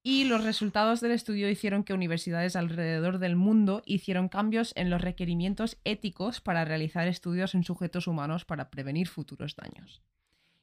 Y 0.03 0.23
los 0.23 0.43
resultados 0.45 1.01
del 1.01 1.11
estudio 1.11 1.49
hicieron 1.49 1.83
que 1.83 1.93
universidades 1.93 2.55
alrededor 2.55 3.19
del 3.19 3.35
mundo 3.35 3.83
hicieron 3.85 4.29
cambios 4.29 4.71
en 4.77 4.89
los 4.89 5.01
requerimientos 5.01 5.77
éticos 5.83 6.39
para 6.39 6.63
realizar 6.63 7.07
estudios 7.09 7.53
en 7.53 7.63
sujetos 7.65 8.07
humanos 8.07 8.45
para 8.45 8.69
prevenir 8.69 9.09
futuros 9.09 9.55
daños. 9.57 10.01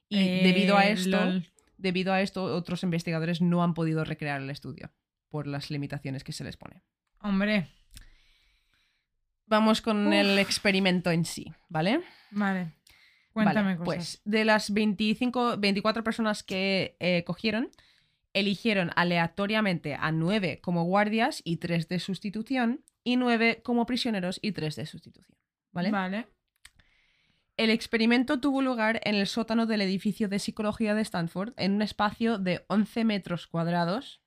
Y 0.08 0.16
Eh, 0.18 0.40
debido 0.42 0.78
a 0.78 0.86
esto, 0.86 1.10
lol. 1.10 1.46
debido 1.76 2.12
a 2.14 2.22
esto, 2.22 2.42
otros 2.44 2.82
investigadores 2.82 3.42
no 3.42 3.62
han 3.62 3.74
podido 3.74 4.02
recrear 4.02 4.40
el 4.40 4.48
estudio 4.50 4.90
por 5.28 5.46
las 5.46 5.70
limitaciones 5.70 6.24
que 6.24 6.32
se 6.32 6.42
les 6.42 6.56
pone. 6.56 6.82
Hombre, 7.20 7.68
Vamos 9.48 9.80
con 9.80 10.12
el 10.12 10.38
experimento 10.38 11.10
en 11.10 11.24
sí, 11.24 11.52
¿vale? 11.68 12.00
vale. 12.30 12.72
Cuéntame 13.32 13.76
Vale, 13.76 13.78
cosas. 13.78 13.94
Pues 13.94 14.20
de 14.24 14.44
las 14.44 14.72
25, 14.72 15.58
24 15.58 16.02
personas 16.02 16.42
que 16.42 16.96
eh, 16.98 17.24
cogieron, 17.24 17.70
eligieron 18.32 18.90
aleatoriamente 18.96 19.94
a 19.94 20.12
9 20.12 20.60
como 20.60 20.84
guardias 20.84 21.40
y 21.44 21.58
3 21.58 21.88
de 21.88 21.98
sustitución, 21.98 22.84
y 23.04 23.16
9 23.16 23.62
como 23.62 23.86
prisioneros 23.86 24.38
y 24.42 24.52
3 24.52 24.76
de 24.76 24.86
sustitución. 24.86 25.38
¿Vale? 25.72 25.90
Vale. 25.90 26.26
El 27.56 27.70
experimento 27.70 28.38
tuvo 28.38 28.60
lugar 28.62 29.00
en 29.04 29.14
el 29.14 29.26
sótano 29.26 29.66
del 29.66 29.80
edificio 29.80 30.28
de 30.28 30.38
psicología 30.38 30.94
de 30.94 31.02
Stanford, 31.02 31.54
en 31.56 31.72
un 31.72 31.82
espacio 31.82 32.38
de 32.38 32.64
11 32.68 33.04
metros 33.04 33.46
cuadrados. 33.46 34.20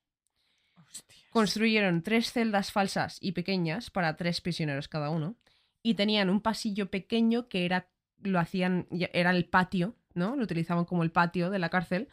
Construyeron 1.32 2.02
tres 2.02 2.30
celdas 2.30 2.72
falsas 2.72 3.16
y 3.20 3.32
pequeñas 3.32 3.90
para 3.90 4.16
tres 4.16 4.40
prisioneros 4.40 4.86
cada 4.86 5.08
uno 5.08 5.36
y 5.82 5.94
tenían 5.94 6.28
un 6.30 6.40
pasillo 6.40 6.90
pequeño 6.90 7.48
que 7.48 7.64
era 7.64 7.88
lo 8.22 8.38
hacían 8.38 8.86
era 8.90 9.30
el 9.30 9.46
patio, 9.46 9.96
¿no? 10.14 10.36
Lo 10.36 10.44
utilizaban 10.44 10.84
como 10.84 11.02
el 11.02 11.10
patio 11.10 11.50
de 11.50 11.58
la 11.58 11.70
cárcel 11.70 12.08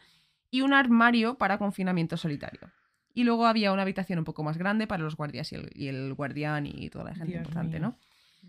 y 0.50 0.62
un 0.62 0.72
armario 0.72 1.38
para 1.38 1.58
confinamiento 1.58 2.16
solitario. 2.16 2.72
Y 3.12 3.24
luego 3.24 3.46
había 3.46 3.72
una 3.72 3.82
habitación 3.82 4.18
un 4.18 4.24
poco 4.24 4.42
más 4.42 4.56
grande 4.56 4.86
para 4.86 5.02
los 5.02 5.16
guardias 5.16 5.52
y 5.52 5.56
el, 5.56 5.70
y 5.74 5.88
el 5.88 6.14
guardián 6.14 6.66
y 6.66 6.88
toda 6.90 7.04
la 7.04 7.14
gente 7.14 7.32
Dios 7.32 7.40
importante, 7.40 7.78
mío. 7.78 7.88
¿no? 7.88 7.98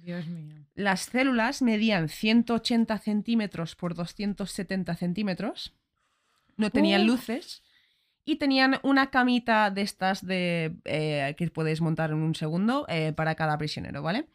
Dios 0.02 0.26
mío. 0.27 0.56
Las 0.73 1.02
células 1.02 1.61
medían 1.61 2.10
180 2.10 2.98
centímetros 2.98 3.76
por 3.76 3.93
270 3.93 4.95
centímetros. 4.95 5.73
No 6.57 6.69
tenían 6.69 7.02
Uf. 7.02 7.07
luces. 7.07 7.61
Y 8.23 8.35
tenían 8.35 8.80
una 8.84 9.10
camita 9.10 9.72
de 9.72 9.81
estas 9.81 10.26
de, 10.26 10.76
eh, 10.85 11.34
que 11.38 11.49
puedes 11.49 11.81
montar 11.81 12.11
en 12.11 12.18
un 12.18 12.35
segundo 12.35 12.85
eh, 12.88 13.14
para 13.14 13.35
cada 13.35 13.57
prisionero, 13.57 14.03
¿vale? 14.03 14.27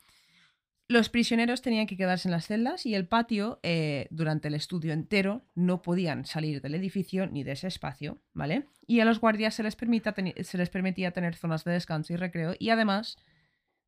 Los 0.89 1.09
prisioneros 1.09 1.63
tenían 1.63 1.89
que 1.89 1.97
quedarse 1.97 2.29
en 2.29 2.33
las 2.33 2.47
celdas 2.47 2.87
y 2.87 2.95
el 2.95 3.09
patio, 3.09 3.59
eh, 3.65 4.07
durante 4.11 4.49
el 4.49 4.55
estudio 4.55 4.93
entero, 4.93 5.45
no 5.57 5.83
podían 5.83 6.27
salir 6.27 6.61
del 6.61 6.77
edificio 6.77 7.27
ni 7.27 7.43
de 7.43 7.53
ese 7.53 7.67
espacio, 7.67 8.21
¿vale? 8.35 8.69
Y 8.87 9.01
a 9.01 9.05
los 9.05 9.19
guardias 9.19 9.55
se 9.55 9.65
les, 9.65 9.75
permita 9.75 10.15
se 10.15 10.59
les 10.59 10.71
permitía 10.71 11.11
tener 11.11 11.35
zonas 11.35 11.65
de 11.65 11.73
descanso 11.73 12.13
y 12.13 12.17
recreo 12.17 12.55
y 12.59 12.71
además 12.71 13.17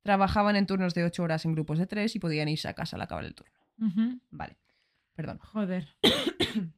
trabajaban 0.02 0.56
en 0.56 0.66
turnos 0.66 0.94
de 0.94 1.04
8 1.04 1.22
horas 1.22 1.44
en 1.44 1.52
grupos 1.52 1.78
de 1.78 1.86
3 1.86 2.16
y 2.16 2.18
podían 2.18 2.48
irse 2.48 2.66
a 2.66 2.74
casa 2.74 2.96
al 2.96 3.02
acabar 3.02 3.24
el 3.24 3.34
turno. 3.34 3.52
Vale, 4.30 4.56
perdón. 5.14 5.38
Joder. 5.38 5.86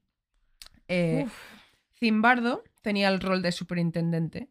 Zimbardo 1.98 2.62
tenía 2.82 3.08
el 3.08 3.20
rol 3.20 3.42
de 3.42 3.52
superintendente 3.52 4.50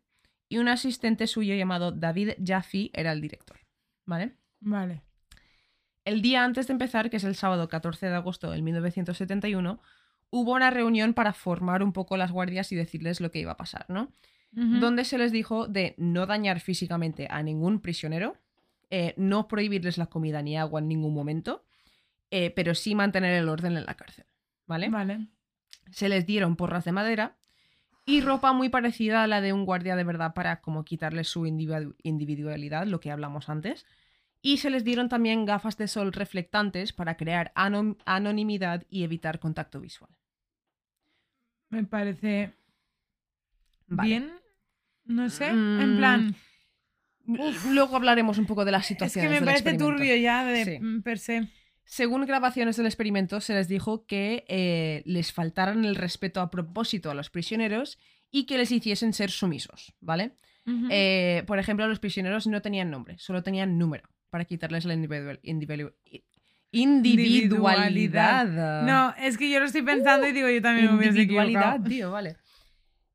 y 0.50 0.58
un 0.58 0.68
asistente 0.68 1.28
suyo 1.28 1.56
llamado 1.56 1.92
David 1.92 2.32
Jaffe 2.44 2.90
era 2.94 3.12
el 3.12 3.22
director, 3.22 3.60
¿vale? 4.06 4.36
Vale. 4.60 5.04
El 6.06 6.22
día 6.22 6.44
antes 6.44 6.68
de 6.68 6.74
empezar, 6.74 7.10
que 7.10 7.18
es 7.18 7.24
el 7.24 7.36
sábado 7.36 7.68
14 7.70 8.08
de 8.08 8.16
agosto 8.16 8.50
de 8.50 8.62
1971, 8.62 9.80
hubo 10.32 10.54
una 10.54 10.72
reunión 10.72 11.14
para 11.14 11.34
formar 11.34 11.84
un 11.84 11.94
poco 11.94 12.18
las 12.18 12.32
guardias 12.32 12.72
y 12.72 12.76
decirles 12.76 13.22
lo 13.22 13.32
que 13.32 13.40
iba 13.40 13.52
a 13.52 13.58
pasar, 13.58 13.86
¿no? 13.90 14.12
Donde 14.52 15.06
se 15.06 15.20
les 15.20 15.32
dijo 15.32 15.68
de 15.68 15.94
no 16.00 16.26
dañar 16.26 16.60
físicamente 16.60 17.28
a 17.30 17.44
ningún 17.44 17.80
prisionero, 17.82 18.36
eh, 18.90 19.14
no 19.16 19.48
prohibirles 19.48 20.00
la 20.00 20.08
comida 20.08 20.42
ni 20.42 20.58
agua 20.58 20.80
en 20.80 20.88
ningún 20.88 21.14
momento, 21.14 21.64
eh, 22.32 22.50
pero 22.56 22.74
sí 22.74 22.96
mantener 22.96 23.36
el 23.36 23.48
orden 23.48 23.78
en 23.78 23.86
la 23.86 23.94
cárcel, 23.94 24.26
¿vale? 24.66 24.90
Vale. 24.90 25.28
Se 25.92 26.10
les 26.10 26.26
dieron 26.26 26.56
porras 26.56 26.84
de 26.86 26.92
madera 26.92 27.39
y 28.10 28.22
ropa 28.22 28.54
muy 28.54 28.70
parecida 28.70 29.24
a 29.24 29.28
la 29.28 29.42
de 29.42 29.54
un 29.54 29.66
guardia 29.66 29.96
de 29.96 30.04
verdad 30.04 30.34
para 30.34 30.62
como 30.62 30.84
quitarles 30.84 31.28
su 31.28 31.42
individu- 31.46 31.96
individualidad, 32.04 32.88
lo 32.88 33.00
que 33.00 33.12
hablamos 33.12 33.50
antes. 33.50 33.86
Y 34.42 34.58
se 34.58 34.70
les 34.70 34.84
dieron 34.84 35.10
también 35.10 35.46
gafas 35.46 35.78
de 35.78 35.88
sol 35.88 36.14
reflectantes 36.14 36.94
para 36.94 37.18
crear 37.18 37.52
anonimidad 37.56 38.86
y 38.90 39.04
evitar 39.04 39.40
contacto 39.40 39.80
visual. 39.82 40.12
Me 41.70 41.84
parece 41.84 42.54
Vale. 43.88 44.08
bien. 44.10 44.32
No 45.06 45.30
sé. 45.30 45.52
Mm, 45.52 45.82
En 45.82 45.98
plan. 45.98 46.36
Luego 47.72 47.96
hablaremos 47.96 48.38
un 48.40 48.46
poco 48.48 48.66
de 48.66 48.72
las 48.72 48.84
Es 48.84 48.88
que 48.88 48.94
situaciones. 49.06 49.42
me 49.42 49.46
parece 49.46 49.78
turbio 49.78 50.16
ya 50.16 50.44
de 50.46 50.66
Sí. 50.66 50.80
mm, 50.80 51.02
per 51.02 51.20
se. 51.20 51.48
Según 51.92 52.24
grabaciones 52.28 52.78
del 52.78 52.86
experimento, 52.86 53.42
se 53.42 53.56
les 53.56 53.68
dijo 53.68 54.06
que 54.06 54.46
eh, 54.48 55.02
les 55.06 55.34
faltaran 55.34 55.86
el 55.86 55.96
respeto 55.96 56.40
a 56.40 56.52
propósito 56.52 57.10
a 57.10 57.16
los 57.16 57.32
prisioneros 57.32 57.98
y 58.30 58.46
que 58.46 58.60
les 58.60 58.72
hiciesen 58.72 59.12
ser 59.12 59.32
sumisos, 59.32 59.96
¿vale? 60.00 60.34
Eh, 60.92 61.44
por 61.48 61.58
ejemplo, 61.58 61.88
los 61.88 62.00
prisioneros 62.00 62.46
no 62.46 62.62
tenían 62.62 62.92
nombre, 62.92 63.18
solo 63.18 63.42
tenían 63.42 63.80
número 63.80 64.08
para 64.30 64.46
quitarles 64.46 64.86
la 64.86 64.94
individual- 64.94 65.40
individu- 65.42 65.96
i- 66.06 66.24
individualidad. 66.72 68.84
No, 68.86 69.14
es 69.20 69.38
que 69.38 69.50
yo 69.50 69.60
lo 69.60 69.66
estoy 69.66 69.82
pensando 69.82 70.28
y 70.28 70.32
digo, 70.32 70.48
yo 70.50 70.62
también 70.62 70.88
me 70.92 70.98
hubiese 70.98 71.22
individualidad, 71.22 71.62
equivocado. 71.76 71.90
tío, 71.90 72.12
vale. 72.12 72.38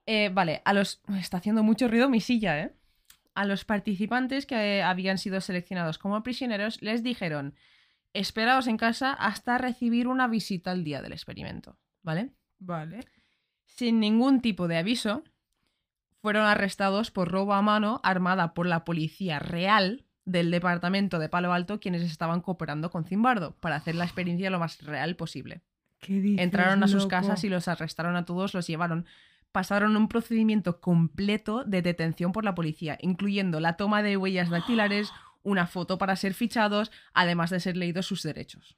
Eh, 0.06 0.30
vale, 0.32 0.62
a 0.64 0.72
los. 0.72 1.00
Está 1.18 1.36
haciendo 1.38 1.62
mucho 1.62 1.86
ruido 1.88 2.08
mi 2.08 2.20
silla, 2.20 2.60
¿eh? 2.60 2.72
A 3.34 3.44
los 3.44 3.64
participantes 3.64 4.46
que 4.46 4.82
habían 4.82 5.18
sido 5.18 5.40
seleccionados 5.40 5.98
como 5.98 6.22
prisioneros 6.24 6.82
les 6.82 7.02
dijeron: 7.02 7.54
esperaos 8.14 8.66
en 8.66 8.76
casa 8.78 9.12
hasta 9.12 9.58
recibir 9.58 10.08
una 10.08 10.26
visita 10.28 10.70
al 10.70 10.84
día 10.84 11.02
del 11.02 11.12
experimento, 11.12 11.76
¿vale? 12.02 12.30
Vale. 12.58 13.04
sin 13.66 14.00
ningún 14.00 14.40
tipo 14.40 14.68
de 14.68 14.78
aviso, 14.78 15.22
fueron 16.22 16.46
arrestados 16.46 17.10
por 17.10 17.30
robo 17.30 17.52
a 17.52 17.60
mano 17.60 18.00
armada 18.02 18.54
por 18.54 18.66
la 18.66 18.84
policía 18.84 19.38
real 19.40 20.06
del 20.24 20.50
departamento 20.50 21.18
de 21.18 21.28
Palo 21.28 21.52
Alto, 21.52 21.80
quienes 21.80 22.00
estaban 22.02 22.40
cooperando 22.40 22.90
con 22.90 23.04
Zimbardo 23.04 23.56
para 23.60 23.76
hacer 23.76 23.94
la 23.94 24.04
experiencia 24.04 24.48
lo 24.48 24.58
más 24.58 24.80
real 24.80 25.16
posible. 25.16 25.60
¿Qué 26.00 26.20
dices, 26.20 26.42
Entraron 26.42 26.82
a 26.82 26.88
sus 26.88 27.02
loco? 27.02 27.10
casas 27.10 27.44
y 27.44 27.50
los 27.50 27.68
arrestaron 27.68 28.16
a 28.16 28.24
todos, 28.24 28.54
los 28.54 28.66
llevaron. 28.66 29.04
Pasaron 29.52 29.96
un 29.96 30.08
procedimiento 30.08 30.80
completo 30.80 31.62
de 31.64 31.82
detención 31.82 32.32
por 32.32 32.44
la 32.44 32.54
policía, 32.54 32.96
incluyendo 33.02 33.60
la 33.60 33.76
toma 33.76 34.02
de 34.02 34.16
huellas 34.16 34.48
dactilares, 34.50 35.12
una 35.44 35.66
foto 35.68 35.96
para 35.98 36.16
ser 36.16 36.34
fichados, 36.34 36.90
además 37.12 37.50
de 37.50 37.60
ser 37.60 37.76
leídos 37.76 38.06
sus 38.06 38.22
derechos. 38.24 38.76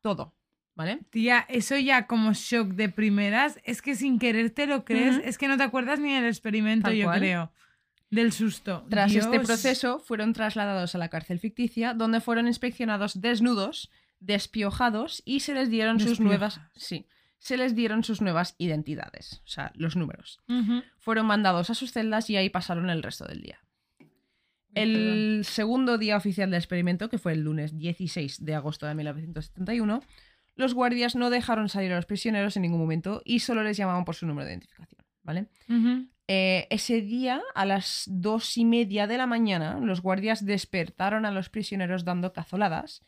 Todo, 0.00 0.34
¿vale? 0.74 1.00
Tía, 1.10 1.44
eso 1.48 1.76
ya 1.76 2.06
como 2.06 2.32
shock 2.32 2.68
de 2.68 2.88
primeras, 2.88 3.60
es 3.64 3.82
que 3.82 3.94
sin 3.94 4.18
querer 4.18 4.50
te 4.50 4.66
lo 4.66 4.84
crees, 4.86 5.20
es 5.24 5.36
que 5.36 5.48
no 5.48 5.58
te 5.58 5.64
acuerdas 5.64 6.00
ni 6.00 6.14
del 6.14 6.24
experimento, 6.24 6.88
Tal 6.88 6.96
yo 6.96 7.04
cual. 7.06 7.18
creo. 7.18 7.52
Del 8.08 8.32
susto. 8.32 8.86
Tras 8.88 9.14
este 9.14 9.38
proceso, 9.38 10.00
fueron 10.00 10.32
trasladados 10.32 10.94
a 10.94 10.98
la 10.98 11.08
cárcel 11.08 11.38
ficticia, 11.38 11.94
donde 11.94 12.20
fueron 12.20 12.48
inspeccionados 12.48 13.20
desnudos, 13.20 13.90
despiojados 14.18 15.22
y 15.24 15.40
se 15.40 15.54
les 15.54 15.70
dieron 15.70 16.00
sus 16.00 16.18
nuevas, 16.18 16.60
sí, 16.74 17.06
se 17.38 17.56
les 17.56 17.74
dieron 17.74 18.04
sus 18.04 18.20
nuevas 18.20 18.54
identidades, 18.58 19.42
o 19.44 19.48
sea, 19.48 19.72
los 19.74 19.96
números. 19.96 20.40
Fueron 20.98 21.26
mandados 21.26 21.70
a 21.70 21.74
sus 21.74 21.92
celdas 21.92 22.28
y 22.30 22.36
ahí 22.36 22.50
pasaron 22.50 22.90
el 22.90 23.02
resto 23.02 23.26
del 23.26 23.42
día. 23.42 23.60
El 24.74 25.42
segundo 25.44 25.98
día 25.98 26.16
oficial 26.16 26.50
del 26.50 26.58
experimento, 26.58 27.08
que 27.08 27.18
fue 27.18 27.32
el 27.32 27.40
lunes 27.42 27.76
16 27.76 28.44
de 28.44 28.54
agosto 28.54 28.86
de 28.86 28.94
1971, 28.94 30.02
los 30.56 30.74
guardias 30.74 31.16
no 31.16 31.30
dejaron 31.30 31.68
salir 31.68 31.92
a 31.92 31.96
los 31.96 32.06
prisioneros 32.06 32.56
en 32.56 32.62
ningún 32.62 32.80
momento 32.80 33.22
y 33.24 33.40
solo 33.40 33.62
les 33.62 33.76
llamaban 33.76 34.04
por 34.04 34.14
su 34.14 34.26
número 34.26 34.46
de 34.46 34.52
identificación, 34.52 35.02
¿vale? 35.22 35.46
Eh, 36.28 36.66
ese 36.70 37.00
día, 37.00 37.42
a 37.54 37.64
las 37.66 38.04
dos 38.06 38.56
y 38.56 38.64
media 38.64 39.06
de 39.08 39.18
la 39.18 39.26
mañana, 39.26 39.80
los 39.80 40.00
guardias 40.00 40.44
despertaron 40.46 41.24
a 41.26 41.32
los 41.32 41.48
prisioneros 41.48 42.04
dando 42.04 42.32
cazoladas 42.32 43.02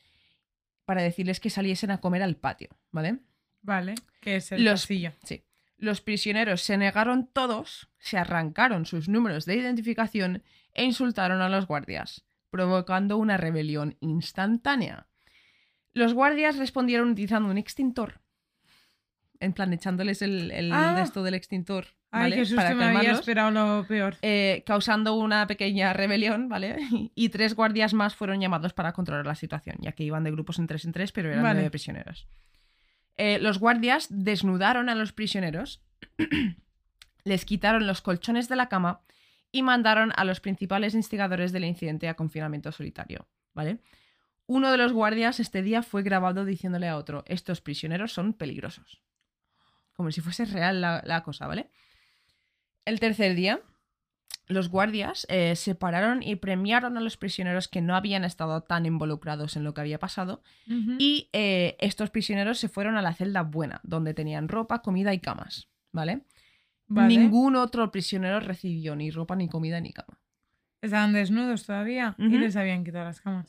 para 0.84 1.02
decirles 1.02 1.39
que 1.39 1.51
saliesen 1.51 1.93
a 1.93 1.98
comer 2.01 2.22
al 2.22 2.36
patio, 2.36 2.70
¿vale? 2.90 3.18
Vale, 3.60 3.94
que 4.20 4.36
es 4.36 4.51
el 4.51 4.64
Los- 4.64 4.82
pasillo. 4.82 5.12
Sí. 5.22 5.44
Los 5.78 6.01
prisioneros 6.01 6.62
se 6.62 6.76
negaron 6.76 7.28
todos, 7.32 7.89
se 7.98 8.16
arrancaron 8.18 8.86
sus 8.86 9.09
números 9.09 9.44
de 9.47 9.56
identificación 9.56 10.43
e 10.74 10.85
insultaron 10.85 11.40
a 11.40 11.49
los 11.49 11.66
guardias, 11.66 12.24
provocando 12.51 13.16
una 13.19 13.36
rebelión 13.36 13.97
instantánea. 14.01 15.07
Los 15.94 16.15
guardias 16.15 16.57
respondieron 16.57 17.11
utilizando 17.11 17.51
un 17.51 17.59
extintor, 17.59 18.20
en 19.40 19.53
plan 19.53 19.73
echándoles 19.73 20.23
el, 20.23 20.51
el 20.51 20.73
Ah. 20.73 20.94
de 20.94 21.03
esto 21.03 21.23
del 21.23 21.35
extintor, 21.35 21.86
Ay, 22.15 22.44
Para 22.55 22.74
me 22.74 22.85
había 22.85 23.12
esperado 23.12 23.51
lo 23.51 23.86
peor. 23.86 24.16
eh, 24.20 24.62
causando 24.66 25.15
una 25.15 25.47
pequeña 25.47 25.94
rebelión, 25.94 26.49
¿vale? 26.51 26.77
Y 27.15 27.31
tres 27.31 27.55
guardias 27.55 27.94
más 27.94 28.15
fueron 28.15 28.39
llamados 28.39 28.74
para 28.74 28.93
controlar 28.93 29.24
la 29.27 29.35
situación, 29.35 29.77
ya 29.81 29.93
que 29.93 30.05
iban 30.05 30.23
de 30.23 30.31
grupos 30.31 30.59
en 30.59 30.66
tres 30.66 30.85
en 30.85 30.93
tres, 30.93 31.11
pero 31.11 31.31
eran 31.31 31.43
Vale. 31.43 31.55
nueve 31.55 31.70
prisioneros. 31.70 32.28
Eh, 33.16 33.39
los 33.40 33.59
guardias 33.59 34.09
desnudaron 34.11 34.90
a 34.90 34.94
los 34.94 35.12
prisioneros, 35.15 35.82
les 37.24 37.44
quitaron 37.44 37.86
los 37.86 38.03
colchones 38.03 38.49
de 38.49 38.57
la 38.57 38.69
cama 38.69 39.01
y 39.52 39.62
mandaron 39.62 40.12
a 40.16 40.24
los 40.24 40.40
principales 40.40 40.94
instigadores 40.94 41.52
del 41.52 41.64
incidente 41.64 42.08
a 42.08 42.14
confinamiento 42.14 42.72
solitario, 42.72 43.28
¿vale? 43.54 43.78
Uno 44.46 44.72
de 44.72 44.78
los 44.78 44.92
guardias 44.92 45.38
este 45.38 45.62
día 45.62 45.82
fue 45.82 46.02
grabado 46.02 46.44
diciéndole 46.44 46.88
a 46.88 46.96
otro, 46.96 47.22
estos 47.26 47.60
prisioneros 47.60 48.12
son 48.12 48.32
peligrosos. 48.32 49.02
Como 49.92 50.10
si 50.10 50.20
fuese 50.20 50.46
real 50.46 50.80
la, 50.80 51.02
la 51.04 51.22
cosa, 51.22 51.46
¿vale? 51.46 51.70
El 52.84 52.98
tercer 52.98 53.34
día, 53.34 53.60
los 54.48 54.68
guardias 54.68 55.26
eh, 55.28 55.54
separaron 55.56 56.22
y 56.22 56.36
premiaron 56.36 56.96
a 56.96 57.00
los 57.00 57.16
prisioneros 57.16 57.68
que 57.68 57.80
no 57.80 57.94
habían 57.94 58.24
estado 58.24 58.62
tan 58.62 58.86
involucrados 58.86 59.56
en 59.56 59.64
lo 59.64 59.74
que 59.74 59.82
había 59.82 59.98
pasado 59.98 60.42
y 60.98 61.28
eh, 61.32 61.76
estos 61.78 62.10
prisioneros 62.10 62.58
se 62.58 62.68
fueron 62.68 62.96
a 62.96 63.02
la 63.02 63.14
celda 63.14 63.42
buena, 63.42 63.80
donde 63.84 64.14
tenían 64.14 64.48
ropa, 64.48 64.82
comida 64.82 65.14
y 65.14 65.20
camas, 65.20 65.68
¿vale? 65.92 66.22
Vale. 66.94 67.16
Ningún 67.16 67.56
otro 67.56 67.90
prisionero 67.90 68.40
recibió 68.40 68.94
ni 68.94 69.10
ropa, 69.10 69.35
ni 69.35 69.48
comida, 69.48 69.81
ni 69.81 69.93
cama. 69.93 70.19
Estaban 70.82 71.12
desnudos 71.12 71.64
todavía 71.64 72.14
y 72.19 72.36
les 72.39 72.56
habían 72.56 72.85
quitado 72.85 73.05
las 73.05 73.20
camas. 73.20 73.47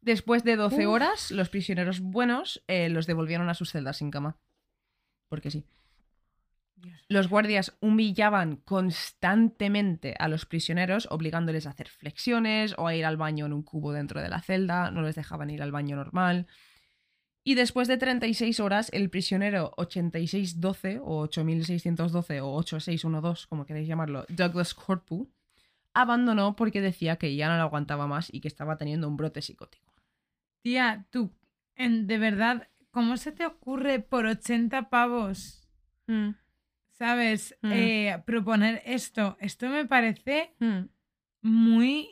Después 0.00 0.42
de 0.42 0.56
12 0.56 0.86
Uf. 0.86 0.94
horas, 0.94 1.30
los 1.30 1.50
prisioneros 1.50 2.00
buenos 2.00 2.64
eh, 2.66 2.88
los 2.88 3.06
devolvieron 3.06 3.50
a 3.50 3.54
sus 3.54 3.70
celdas 3.70 3.98
sin 3.98 4.10
cama. 4.10 4.38
Porque 5.28 5.50
sí. 5.50 5.66
Dios. 6.76 7.04
Los 7.08 7.28
guardias 7.28 7.76
humillaban 7.80 8.56
constantemente 8.56 10.14
a 10.18 10.28
los 10.28 10.46
prisioneros, 10.46 11.06
obligándoles 11.10 11.66
a 11.66 11.70
hacer 11.70 11.88
flexiones 11.88 12.74
o 12.78 12.86
a 12.86 12.94
ir 12.94 13.04
al 13.04 13.18
baño 13.18 13.44
en 13.44 13.52
un 13.52 13.62
cubo 13.62 13.92
dentro 13.92 14.22
de 14.22 14.30
la 14.30 14.40
celda, 14.40 14.90
no 14.90 15.02
les 15.02 15.14
dejaban 15.14 15.50
ir 15.50 15.62
al 15.62 15.72
baño 15.72 15.96
normal. 15.96 16.46
Y 17.42 17.54
después 17.54 17.88
de 17.88 17.96
36 17.96 18.60
horas, 18.60 18.90
el 18.92 19.08
prisionero 19.08 19.72
8612 19.76 20.98
o 21.02 21.20
8612 21.20 22.40
o 22.42 22.52
8612, 22.54 23.46
como 23.48 23.64
queréis 23.64 23.88
llamarlo, 23.88 24.26
Douglas 24.28 24.74
Corpu, 24.74 25.30
abandonó 25.94 26.54
porque 26.54 26.80
decía 26.80 27.16
que 27.16 27.34
ya 27.34 27.48
no 27.48 27.56
lo 27.56 27.62
aguantaba 27.62 28.06
más 28.06 28.28
y 28.32 28.40
que 28.40 28.48
estaba 28.48 28.76
teniendo 28.76 29.08
un 29.08 29.16
brote 29.16 29.40
psicótico. 29.42 29.92
Tía, 30.62 31.06
tú, 31.10 31.32
en, 31.76 32.06
de 32.06 32.18
verdad, 32.18 32.68
¿cómo 32.90 33.16
se 33.16 33.32
te 33.32 33.46
ocurre 33.46 34.00
por 34.00 34.26
80 34.26 34.90
pavos, 34.90 35.66
sabes, 36.90 37.56
Mm. 37.62 37.72
eh, 37.72 38.22
proponer 38.26 38.82
esto? 38.84 39.36
Esto 39.40 39.68
me 39.70 39.86
parece 39.86 40.54
Mm. 40.60 40.82
muy 41.42 42.08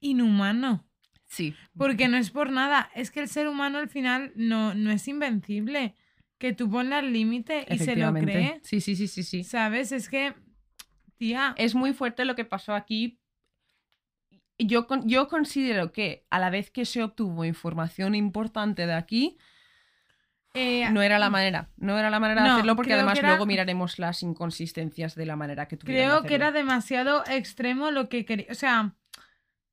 inhumano. 0.00 0.86
Sí. 1.30 1.54
Porque 1.78 2.08
no 2.08 2.16
es 2.16 2.30
por 2.30 2.50
nada, 2.50 2.90
es 2.94 3.10
que 3.12 3.20
el 3.20 3.28
ser 3.28 3.46
humano 3.48 3.78
al 3.78 3.88
final 3.88 4.32
no, 4.34 4.74
no 4.74 4.90
es 4.90 5.06
invencible. 5.08 5.94
Que 6.38 6.52
tú 6.52 6.68
el 7.00 7.12
límite 7.12 7.66
y 7.68 7.78
se 7.78 7.94
lo 7.96 8.12
cree. 8.14 8.60
Sí, 8.62 8.80
sí, 8.80 8.96
sí, 8.96 9.06
sí, 9.06 9.22
sí. 9.22 9.44
¿Sabes? 9.44 9.92
Es 9.92 10.08
que, 10.08 10.34
tía, 11.18 11.54
Es 11.56 11.74
muy 11.74 11.92
fuerte 11.92 12.24
lo 12.24 12.34
que 12.34 12.44
pasó 12.46 12.74
aquí. 12.74 13.20
Yo, 14.58 14.86
yo 15.04 15.28
considero 15.28 15.92
que 15.92 16.26
a 16.30 16.38
la 16.38 16.50
vez 16.50 16.70
que 16.70 16.84
se 16.84 17.02
obtuvo 17.02 17.44
información 17.44 18.14
importante 18.14 18.86
de 18.86 18.94
aquí, 18.94 19.38
eh, 20.54 20.90
no 20.90 21.00
era 21.02 21.18
la 21.18 21.30
manera. 21.30 21.70
No 21.76 21.98
era 21.98 22.10
la 22.10 22.18
manera 22.20 22.42
de 22.42 22.48
hacerlo 22.48 22.74
porque 22.74 22.94
además 22.94 23.18
era- 23.18 23.28
luego 23.28 23.46
miraremos 23.46 23.98
las 23.98 24.22
inconsistencias 24.22 25.14
de 25.14 25.26
la 25.26 25.36
manera 25.36 25.68
que 25.68 25.76
tuvieron 25.76 26.02
de 26.04 26.08
creo 26.18 26.28
que 26.28 26.34
era 26.34 26.50
demasiado 26.52 27.22
extremo 27.26 27.90
lo 27.90 28.08
que 28.08 28.24
quería. 28.24 28.46
O 28.50 28.54
sea, 28.54 28.96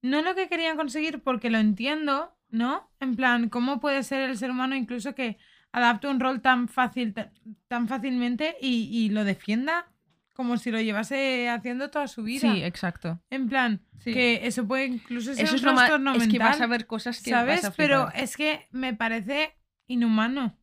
no 0.02 0.22
lo 0.22 0.36
que 0.36 0.48
querían 0.48 0.78
conseguir 0.78 1.22
porque 1.22 1.50
lo 1.50 1.58
entiendo, 1.58 2.36
¿no? 2.50 2.90
En 3.00 3.16
plan, 3.16 3.50
¿cómo 3.50 3.80
puede 3.80 4.04
ser 4.04 4.30
el 4.30 4.38
ser 4.38 4.52
humano 4.52 4.76
incluso 4.76 5.16
que 5.16 5.38
adapte 5.72 6.08
un 6.08 6.20
rol 6.20 6.42
tan 6.42 6.68
fácil, 6.68 7.14
ta- 7.14 7.32
tan 7.68 7.88
fácilmente 7.88 8.56
y, 8.62 8.90
y 8.92 9.10
lo 9.10 9.24
defienda 9.24 9.92
como 10.34 10.58
si 10.58 10.70
lo 10.72 10.80
llevase 10.80 11.50
haciendo 11.50 11.90
toda 11.90 12.08
su 12.08 12.24
vida? 12.24 12.54
Sí, 12.54 12.64
exacto. 12.64 13.20
En 13.30 13.50
plan, 13.50 13.82
Sí. 14.00 14.14
que 14.14 14.46
eso 14.48 14.68
puede 14.68 14.86
incluso 14.86 15.34
ser 15.34 15.44
Eso 15.46 15.54
un 15.54 15.58
es 15.58 15.64
lo 15.64 15.74
más. 15.74 15.88
trastorno 15.88 16.14
Es 16.14 16.28
que 16.28 16.38
vas 16.40 16.52
mental, 16.62 16.62
a 16.64 16.68
ver 16.68 16.88
cosas 16.88 17.22
que 17.22 17.32
vas 17.32 17.40
¿sabes? 17.42 17.66
a 17.66 17.72
Pero 17.72 18.10
es 18.14 18.38
que 18.38 18.68
me 18.72 18.94
parece 18.94 19.56
inhumano. 19.88 20.56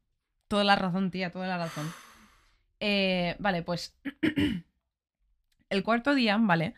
Toda 0.49 0.63
la 0.65 0.77
razón, 0.77 1.11
tía, 1.11 1.31
toda 1.31 1.47
la 1.49 1.59
razón. 1.59 1.87
Eh, 2.81 3.35
vale, 3.41 3.63
pues. 3.63 3.99
el 5.71 5.83
cuarto 5.83 6.15
día, 6.15 6.37
¿vale? 6.41 6.75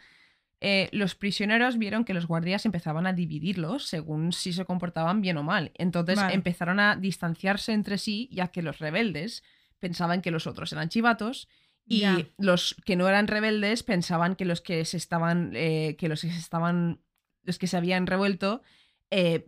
Eh, 0.61 0.89
los 0.93 1.15
prisioneros 1.15 1.77
vieron 1.77 2.05
que 2.05 2.15
los 2.15 2.27
guardias 2.27 2.65
empezaban 2.65 3.07
a 3.07 3.13
dividirlos 3.13 3.85
según 3.87 4.33
si 4.33 4.53
se 4.55 4.65
comportaban 4.65 5.21
bien 5.21 5.37
o 5.37 5.43
mal. 5.43 5.71
Entonces 5.75 6.17
Vale. 6.17 6.35
empezaron 6.35 6.81
a 6.81 6.97
distanciarse 6.97 7.73
entre 7.73 7.99
sí, 7.99 8.29
ya 8.33 8.49
que 8.49 8.63
los 8.63 8.79
rebeldes 8.79 9.43
pensaban 9.79 10.23
que 10.23 10.31
los 10.31 10.47
otros 10.47 10.73
eran 10.73 10.89
chivatos 10.89 11.49
y 11.89 12.05
los 12.39 12.75
que 12.85 12.97
no 12.97 13.07
eran 13.09 13.29
rebeldes 13.29 13.83
pensaban 13.85 14.35
que 14.35 14.45
los 14.47 14.61
que 14.61 14.85
se 14.87 14.97
estaban. 14.97 15.53
eh, 15.55 15.95
que 15.99 16.09
los 16.09 16.23
que 16.23 16.31
se 16.31 16.39
estaban. 16.39 17.01
los 17.43 17.59
que 17.59 17.67
se 17.67 17.77
habían 17.77 18.07
revuelto. 18.07 18.63
eh, 19.11 19.47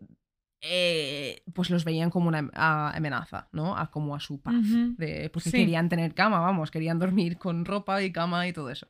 eh, 0.60 1.42
pues 1.54 1.70
los 1.70 1.84
veían 1.84 2.10
como 2.10 2.28
una 2.28 2.48
amenaza, 2.94 3.48
¿no? 3.52 3.76
A 3.76 3.90
como 3.90 4.14
a 4.14 4.20
su 4.20 4.40
paz. 4.40 4.54
De, 4.96 5.30
porque 5.30 5.50
Sí. 5.50 5.56
querían 5.56 5.88
tener 5.88 6.14
cama, 6.14 6.40
vamos, 6.40 6.70
querían 6.70 6.98
dormir 6.98 7.38
con 7.38 7.64
ropa 7.64 8.02
y 8.02 8.12
cama 8.12 8.46
y 8.46 8.52
todo 8.52 8.68
eso. 8.70 8.88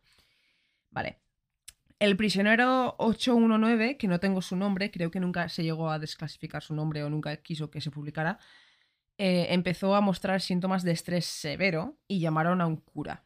Vale. 0.91 1.19
El 1.99 2.17
prisionero 2.17 2.95
819, 2.99 3.97
que 3.97 4.07
no 4.07 4.21
tengo 4.21 4.41
su 4.41 4.57
nombre, 4.57 4.91
creo 4.91 5.11
que 5.11 5.19
nunca 5.19 5.49
se 5.49 5.65
llegó 5.65 5.91
a 5.91 5.99
desclasificar 5.99 6.63
su 6.63 6.75
nombre 6.75 7.03
o 7.03 7.11
nunca 7.11 7.37
quiso 7.39 7.71
que 7.71 7.81
se 7.81 7.91
publicara, 7.91 8.39
eh, 9.19 9.49
empezó 9.51 9.97
a 9.97 10.01
mostrar 10.01 10.41
síntomas 10.41 10.85
de 10.85 10.93
estrés 10.93 11.27
severo 11.27 11.99
y 12.07 12.21
llamaron 12.21 12.61
a 12.61 12.67
un 12.67 12.77
cura. 12.77 13.25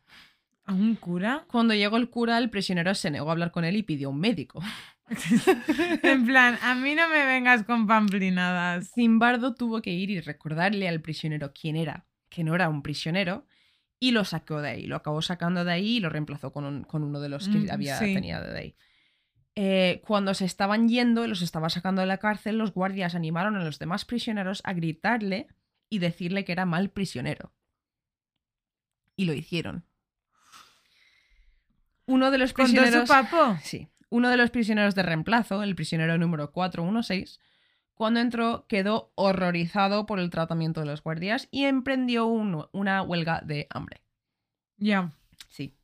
¿A 0.65 0.73
un 0.73 0.95
cura? 0.95 1.45
Cuando 1.49 1.75
llegó 1.75 1.99
el 1.99 2.09
cura, 2.09 2.39
el 2.39 2.49
prisionero 2.49 2.95
se 2.95 3.11
negó 3.11 3.29
a 3.29 3.33
hablar 3.33 3.51
con 3.51 3.65
él 3.65 3.77
y 3.77 3.83
pidió 3.83 4.09
un 4.09 4.21
médico. 4.21 4.63
en 6.03 6.25
plan, 6.25 6.59
a 6.63 6.75
mí 6.75 6.95
no 6.95 7.09
me 7.09 7.27
vengas 7.27 7.65
con 7.65 7.87
pamplinadas. 7.87 8.91
Zimbardo 8.95 9.55
tuvo 9.55 9.83
que 9.83 9.91
ir 9.91 10.09
y 10.09 10.21
recordarle 10.21 10.89
al 10.89 11.03
prisionero 11.03 11.53
quién 11.53 11.77
era, 11.77 12.07
que 12.31 12.43
no 12.43 12.55
era 12.55 12.71
un 12.71 12.83
prisionero, 12.83 13.45
y 14.03 14.11
lo 14.11 14.25
sacó 14.25 14.61
de 14.61 14.71
ahí. 14.71 14.87
Lo 14.87 14.97
acabó 14.97 15.23
sacando 15.23 15.65
de 15.65 15.71
ahí 15.73 15.99
y 15.99 16.01
lo 16.01 16.09
reemplazó 16.09 16.53
con, 16.53 16.65
un- 16.65 16.83
con 16.83 17.05
uno 17.05 17.21
de 17.21 17.29
los 17.29 17.49
que 17.49 17.59
Mm, 17.59 17.71
había 17.71 17.99
sí. 17.99 18.15
tenía 18.15 18.41
de 18.41 18.59
ahí. 18.59 18.77
Eh, 19.55 20.03
cuando 20.07 20.35
se 20.35 20.45
estaban 20.45 20.89
yendo 20.89 21.25
y 21.25 21.29
los 21.29 21.41
estaba 21.43 21.71
sacando 21.71 22.01
de 22.01 22.07
la 22.09 22.19
cárcel, 22.19 22.59
los 22.59 22.73
guardias 22.75 23.15
animaron 23.15 23.55
a 23.57 23.63
los 23.65 23.79
demás 23.79 24.05
prisioneros 24.05 24.61
a 24.65 24.73
gritarle 24.73 25.47
y 25.89 26.01
decirle 26.01 26.45
que 26.45 26.51
era 26.53 26.65
mal 26.67 26.91
prisionero. 26.91 27.53
Y 29.15 29.27
lo 29.27 29.35
hicieron. 29.35 29.85
Uno 32.07 32.31
de 32.31 32.39
los 32.39 32.53
¿Con 32.53 32.67
todo 32.67 32.83
prisioneros. 32.83 33.09
su 33.09 33.15
papo? 33.15 33.59
Sí. 33.63 33.89
Uno 34.09 34.29
de 34.31 34.37
los 34.37 34.51
prisioneros 34.51 34.95
de 34.95 35.03
reemplazo, 35.03 35.63
el 35.63 35.75
prisionero 35.77 36.19
número 36.19 36.51
416, 36.51 37.39
cuando 37.95 38.21
entró 38.21 38.67
quedó 38.69 39.13
horrorizado 39.15 40.07
por 40.07 40.19
el 40.19 40.31
tratamiento 40.31 40.81
de 40.81 40.87
los 40.87 41.03
guardias 41.03 41.49
y 41.51 41.65
emprendió 41.65 42.27
un- 42.27 42.67
una 42.73 43.03
huelga 43.03 43.41
de 43.45 43.67
hambre. 43.71 44.03
Ya. 44.77 45.13
Sí. 45.49 45.77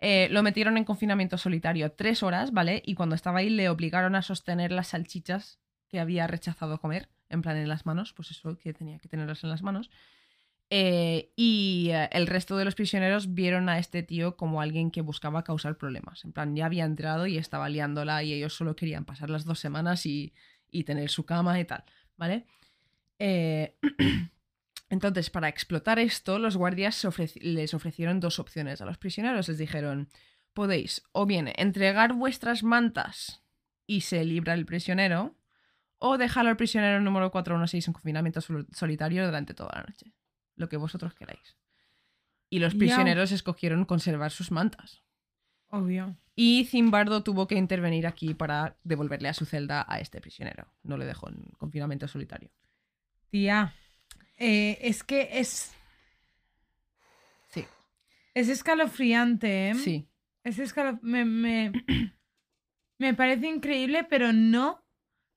Eh, 0.00 0.28
lo 0.30 0.42
metieron 0.42 0.76
en 0.76 0.84
confinamiento 0.84 1.38
solitario 1.38 1.92
tres 1.92 2.22
horas, 2.22 2.52
¿vale? 2.52 2.82
Y 2.84 2.94
cuando 2.94 3.14
estaba 3.14 3.38
ahí 3.38 3.50
le 3.50 3.68
obligaron 3.68 4.14
a 4.16 4.22
sostener 4.22 4.72
las 4.72 4.88
salchichas 4.88 5.60
que 5.88 6.00
había 6.00 6.26
rechazado 6.26 6.80
comer, 6.80 7.08
en 7.28 7.42
plan 7.42 7.56
en 7.56 7.68
las 7.68 7.86
manos, 7.86 8.12
pues 8.12 8.30
eso, 8.30 8.58
que 8.58 8.72
tenía 8.74 8.98
que 8.98 9.08
tenerlas 9.08 9.44
en 9.44 9.50
las 9.50 9.62
manos. 9.62 9.90
Eh, 10.70 11.30
y 11.36 11.90
eh, 11.92 12.08
el 12.12 12.26
resto 12.26 12.56
de 12.56 12.64
los 12.64 12.74
prisioneros 12.74 13.34
vieron 13.34 13.68
a 13.68 13.78
este 13.78 14.02
tío 14.02 14.36
como 14.36 14.60
alguien 14.60 14.90
que 14.90 15.02
buscaba 15.02 15.44
causar 15.44 15.76
problemas. 15.76 16.24
En 16.24 16.32
plan, 16.32 16.56
ya 16.56 16.66
había 16.66 16.84
entrado 16.84 17.26
y 17.26 17.38
estaba 17.38 17.68
liándola 17.68 18.22
y 18.24 18.32
ellos 18.32 18.54
solo 18.54 18.74
querían 18.74 19.04
pasar 19.04 19.30
las 19.30 19.44
dos 19.44 19.60
semanas 19.60 20.04
y, 20.06 20.34
y 20.74 20.84
tener 20.84 21.08
su 21.10 21.24
cama 21.24 21.58
y 21.60 21.64
tal, 21.64 21.84
¿vale? 22.16 22.46
Eh, 23.18 23.76
entonces, 24.90 25.30
para 25.30 25.48
explotar 25.48 25.98
esto, 25.98 26.38
los 26.38 26.56
guardias 26.56 27.04
ofreci- 27.04 27.40
les 27.40 27.74
ofrecieron 27.74 28.20
dos 28.20 28.38
opciones 28.38 28.80
a 28.80 28.84
los 28.84 28.98
prisioneros. 28.98 29.48
Les 29.48 29.58
dijeron, 29.58 30.08
podéis 30.52 31.02
o 31.12 31.26
bien 31.26 31.52
entregar 31.56 32.12
vuestras 32.12 32.62
mantas 32.62 33.42
y 33.86 34.02
se 34.02 34.24
libra 34.24 34.54
el 34.54 34.66
prisionero, 34.66 35.34
o 35.98 36.18
dejar 36.18 36.46
al 36.46 36.56
prisionero 36.56 37.00
número 37.00 37.30
416 37.30 37.88
en 37.88 37.92
confinamiento 37.94 38.40
sol- 38.40 38.66
solitario 38.72 39.24
durante 39.24 39.54
toda 39.54 39.70
la 39.76 39.82
noche. 39.88 40.12
Lo 40.56 40.68
que 40.68 40.76
vosotros 40.76 41.14
queráis. 41.14 41.56
Y 42.50 42.58
los 42.58 42.74
prisioneros 42.78 43.32
escogieron 43.32 43.84
conservar 43.84 44.30
sus 44.30 44.50
mantas. 44.50 45.02
Obvio. 45.68 46.16
Y 46.36 46.64
Zimbardo 46.66 47.22
tuvo 47.22 47.46
que 47.46 47.54
intervenir 47.54 48.06
aquí 48.06 48.34
para 48.34 48.76
devolverle 48.82 49.28
a 49.28 49.34
su 49.34 49.44
celda 49.46 49.84
a 49.88 50.00
este 50.00 50.20
prisionero. 50.20 50.66
No 50.82 50.96
le 50.96 51.04
dejó 51.04 51.28
en 51.28 51.36
confinamiento 51.58 52.08
solitario. 52.08 52.50
Tía. 53.30 53.72
eh, 54.36 54.78
es 54.80 55.04
que 55.04 55.28
es. 55.32 55.72
Sí. 57.50 57.64
Es 58.34 58.48
escalofriante, 58.48 59.70
¿eh? 59.70 59.74
Sí. 59.76 60.08
Es 60.42 60.58
escalo- 60.58 60.98
me, 61.02 61.24
me, 61.24 61.72
me 62.98 63.14
parece 63.14 63.46
increíble, 63.48 64.04
pero 64.04 64.32
no 64.32 64.84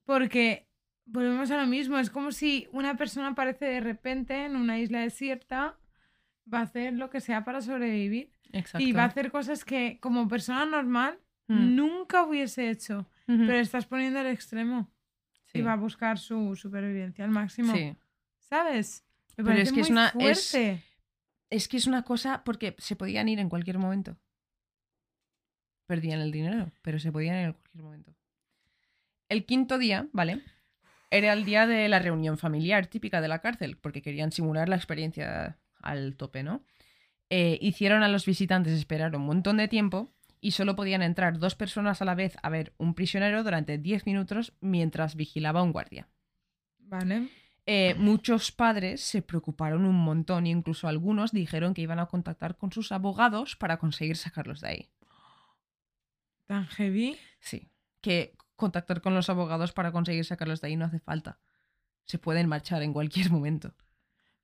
porque 0.03 0.67
volvemos 1.05 1.51
a 1.51 1.61
lo 1.61 1.67
mismo. 1.67 1.99
Es 1.99 2.09
como 2.09 2.31
si 2.31 2.67
una 2.71 2.97
persona 2.97 3.27
aparece 3.29 3.65
de 3.65 3.81
repente 3.81 4.45
en 4.45 4.55
una 4.55 4.79
isla 4.79 5.01
desierta, 5.01 5.77
va 6.51 6.59
a 6.59 6.63
hacer 6.63 6.93
lo 6.93 7.09
que 7.09 7.19
sea 7.21 7.43
para 7.43 7.61
sobrevivir. 7.61 8.31
Exacto. 8.53 8.85
Y 8.85 8.91
va 8.93 9.03
a 9.03 9.07
hacer 9.07 9.31
cosas 9.31 9.65
que 9.65 9.99
como 9.99 10.27
persona 10.27 10.65
normal 10.65 11.19
Mm. 11.49 11.75
nunca 11.75 12.23
hubiese 12.23 12.69
hecho. 12.69 13.09
Pero 13.25 13.55
estás 13.55 13.85
poniendo 13.85 14.19
al 14.19 14.27
extremo. 14.27 14.89
Sí. 15.45 15.59
Y 15.59 15.61
va 15.61 15.73
a 15.73 15.77
buscar 15.77 16.17
su 16.17 16.55
supervivencia 16.55 17.23
al 17.25 17.31
máximo. 17.31 17.73
Sí. 17.73 17.95
¿Sabes? 18.39 19.03
Me 19.37 19.43
Pero 19.43 19.47
parece 19.47 19.63
es 19.63 19.71
que 19.73 19.81
es 19.81 19.89
muy 19.89 19.97
una- 19.97 20.07
es- 20.07 20.13
fuerte. 20.51 20.83
Es 21.49 21.67
que 21.67 21.77
es 21.77 21.87
una 21.87 22.03
cosa 22.03 22.43
porque 22.43 22.75
se 22.79 22.95
podían 22.97 23.27
ir 23.29 23.39
en 23.39 23.47
cualquier 23.49 23.77
momento. 23.79 24.17
Perdían 25.85 26.19
el 26.19 26.31
dinero, 26.31 26.71
pero 26.81 26.99
se 26.99 27.11
podían 27.11 27.35
ir 27.35 27.45
en 27.47 27.53
cualquier 27.53 27.83
momento. 27.83 28.13
El 29.29 29.45
quinto 29.45 29.77
día, 29.77 30.07
¿vale? 30.11 30.41
Era 31.09 31.31
el 31.33 31.45
día 31.45 31.65
de 31.65 31.87
la 31.87 31.99
reunión 31.99 32.37
familiar 32.37 32.87
típica 32.87 33.21
de 33.21 33.29
la 33.29 33.39
cárcel, 33.39 33.77
porque 33.77 34.01
querían 34.01 34.31
simular 34.33 34.67
la 34.67 34.75
experiencia 34.75 35.57
al 35.87 36.15
tope, 36.15 36.43
¿no? 36.43 36.63
Eh, 37.29 37.57
hicieron 37.61 38.03
a 38.03 38.09
los 38.09 38.25
visitantes 38.25 38.73
esperar 38.73 39.15
un 39.15 39.25
montón 39.25 39.57
de 39.57 39.67
tiempo 39.67 40.13
y 40.39 40.51
solo 40.51 40.75
podían 40.75 41.01
entrar 41.01 41.39
dos 41.39 41.55
personas 41.55 42.01
a 42.01 42.05
la 42.05 42.15
vez 42.15 42.37
a 42.41 42.49
ver 42.49 42.73
un 42.77 42.93
prisionero 42.93 43.43
durante 43.43 43.77
10 43.77 44.05
minutos 44.05 44.53
mientras 44.61 45.15
vigilaba 45.15 45.63
un 45.63 45.71
guardia. 45.71 46.07
Vale. 46.79 47.29
Eh, 47.65 47.95
muchos 47.95 48.53
padres 48.53 49.01
se 49.01 49.21
preocuparon 49.21 49.83
un 49.83 49.95
montón 49.95 50.45
e 50.45 50.51
incluso 50.51 50.87
algunos 50.87 51.33
dijeron 51.33 51.73
que 51.73 51.81
iban 51.81 51.99
a 51.99 52.05
contactar 52.05 52.55
con 52.55 52.71
sus 52.71 52.93
abogados 52.93 53.57
para 53.57 53.77
conseguir 53.77 54.15
sacarlos 54.15 54.61
de 54.61 54.67
ahí. 54.69 54.89
Tan 56.45 56.65
heavy. 56.67 57.17
Sí, 57.41 57.69
que 57.99 58.37
contactar 58.55 59.01
con 59.01 59.13
los 59.15 59.29
abogados 59.29 59.73
para 59.73 59.91
conseguir 59.91 60.23
sacarlos 60.23 60.61
de 60.61 60.67
ahí 60.67 60.75
no 60.77 60.85
hace 60.85 60.99
falta. 60.99 61.39
Se 62.05 62.19
pueden 62.19 62.47
marchar 62.47 62.83
en 62.83 62.93
cualquier 62.93 63.31
momento. 63.31 63.73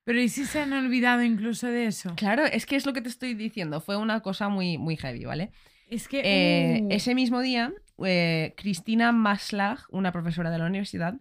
Pero 0.05 0.19
¿y 0.19 0.29
si 0.29 0.45
se 0.45 0.61
han 0.61 0.73
olvidado 0.73 1.23
incluso 1.23 1.67
de 1.67 1.87
eso? 1.87 2.13
Claro, 2.15 2.45
es 2.45 2.65
que 2.65 2.75
es 2.75 2.85
lo 2.85 2.93
que 2.93 3.01
te 3.01 3.09
estoy 3.09 3.35
diciendo. 3.35 3.79
Fue 3.79 3.95
una 3.95 4.21
cosa 4.21 4.49
muy, 4.49 4.77
muy 4.77 4.97
heavy, 4.97 5.23
¿vale? 5.23 5.51
Es 5.89 6.07
que... 6.07 6.21
Eh, 6.23 6.81
uh, 6.83 6.87
Ese 6.91 7.15
mismo 7.15 7.39
día, 7.39 7.73
eh, 8.03 8.53
Cristina 8.57 9.11
Maslach, 9.11 9.85
una 9.89 10.11
profesora 10.11 10.51
de 10.51 10.57
la 10.57 10.65
universidad, 10.65 11.15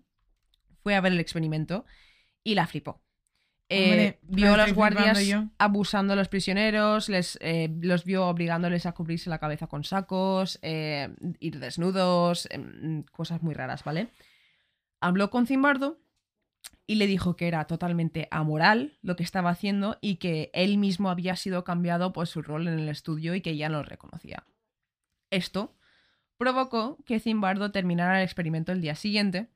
fue 0.83 0.97
a 0.97 1.01
ver 1.01 1.13
el 1.13 1.21
experimento 1.21 1.85
y 2.43 2.57
la 2.57 2.67
flipó. 2.67 3.01
Eh, 3.69 3.85
Hombre, 3.85 4.19
vio 4.23 4.53
a 4.53 4.57
los 4.57 4.75
guardias 4.75 5.19
abusando 5.59 6.13
a 6.13 6.17
los 6.17 6.29
prisioneros, 6.29 7.09
les, 7.09 7.39
los 7.81 8.05
vio 8.05 8.27
obligándoles 8.27 8.85
a 8.85 8.93
cubrirse 8.93 9.31
la 9.31 9.39
cabeza 9.39 9.67
con 9.67 9.85
sacos, 9.85 10.59
ir 10.63 11.59
desnudos, 11.59 12.49
em, 12.51 13.05
cosas 13.05 13.43
muy 13.43 13.55
raras, 13.55 13.83
¿vale? 13.83 14.09
Habló 15.01 15.31
con 15.31 15.47
Zimbardo 15.47 16.02
y 16.87 16.97
le 16.97 17.07
dijo 17.07 17.37
que 17.37 17.49
era 17.49 17.65
totalmente 17.67 18.29
amoral 18.31 18.99
lo 19.03 19.17
que 19.17 19.23
estaba 19.23 19.51
haciendo 19.51 19.99
y 20.01 20.17
que 20.17 20.51
él 20.53 20.79
mismo 20.79 21.11
había 21.11 21.37
sido 21.37 21.65
cambiado 21.65 22.13
por 22.13 22.27
su 22.27 22.43
rol 22.43 22.69
en 22.69 22.79
el 22.79 22.89
estudio 22.89 23.35
y 23.35 23.41
que 23.41 23.57
ya 23.57 23.69
no 23.69 23.79
lo 23.79 23.85
reconocía. 23.85 24.45
Esto 25.31 25.77
provocó 26.37 26.99
que 27.07 27.21
Zimbardo 27.21 27.71
terminara 27.71 28.19
el 28.19 28.25
experimento 28.25 28.73
el 28.73 28.81
día 28.81 28.95
siguiente 28.95 29.49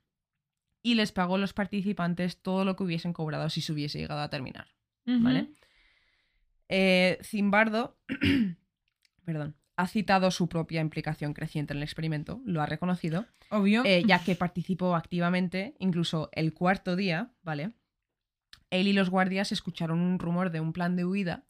y 0.83 0.95
les 0.95 1.13
pagó 1.13 1.35
a 1.35 1.39
los 1.39 1.53
participantes 1.53 2.41
todo 2.41 2.65
lo 2.65 2.77
que 2.77 2.85
hubiesen 2.85 3.13
cobrado 3.13 3.51
si 3.51 3.61
se 3.61 3.73
hubiese 3.73 3.99
llegado 3.99 4.21
a 4.21 4.31
terminar. 4.31 4.69
¿Vale? 5.05 5.53
Eh, 6.69 7.19
Zimbardo 7.23 7.97
perdón, 9.27 9.57
ha 9.77 9.87
citado 9.87 10.31
su 10.31 10.49
propia 10.49 10.81
implicación 10.81 11.35
creciente 11.35 11.73
en 11.75 11.79
el 11.79 11.83
experimento, 11.83 12.41
lo 12.45 12.63
ha 12.63 12.67
reconocido, 12.67 13.27
Obvio. 13.51 13.83
eh, 13.85 14.03
ya 14.07 14.25
que 14.25 14.35
participó 14.35 14.97
activamente, 14.97 15.75
incluso 15.79 16.31
el 16.33 16.55
cuarto 16.55 16.97
día, 16.97 17.31
¿vale? 17.43 17.73
Él 18.71 18.89
y 18.89 18.93
los 18.93 19.11
guardias 19.11 19.53
escucharon 19.53 20.01
un 20.01 20.19
rumor 20.19 20.51
de 20.51 20.61
un 20.61 20.73
plan 20.73 20.97
de 20.97 21.05
huida 21.05 21.45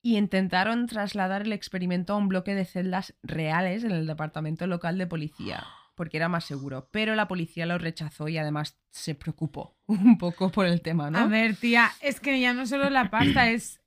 y 0.00 0.16
intentaron 0.16 0.86
trasladar 0.86 1.42
el 1.42 1.52
experimento 1.52 2.14
a 2.14 2.16
un 2.16 2.28
bloque 2.28 2.54
de 2.54 2.64
celdas 2.64 3.14
reales 3.22 3.84
en 3.84 3.92
el 3.92 4.06
departamento 4.06 4.66
local 4.66 4.98
de 4.98 5.06
policía, 5.06 5.64
porque 5.94 6.16
era 6.16 6.28
más 6.28 6.44
seguro. 6.44 6.88
Pero 6.90 7.14
la 7.14 7.28
policía 7.28 7.66
lo 7.66 7.78
rechazó 7.78 8.28
y 8.28 8.38
además 8.38 8.76
se 8.90 9.14
preocupó 9.14 9.76
un 9.86 10.18
poco 10.18 10.50
por 10.50 10.66
el 10.66 10.80
tema, 10.80 11.10
¿no? 11.10 11.18
A 11.18 11.26
ver, 11.26 11.54
tía, 11.54 11.90
es 12.00 12.18
que 12.18 12.40
ya 12.40 12.54
no 12.54 12.66
solo 12.66 12.90
la 12.90 13.10
pasta, 13.10 13.50
es 13.50 13.81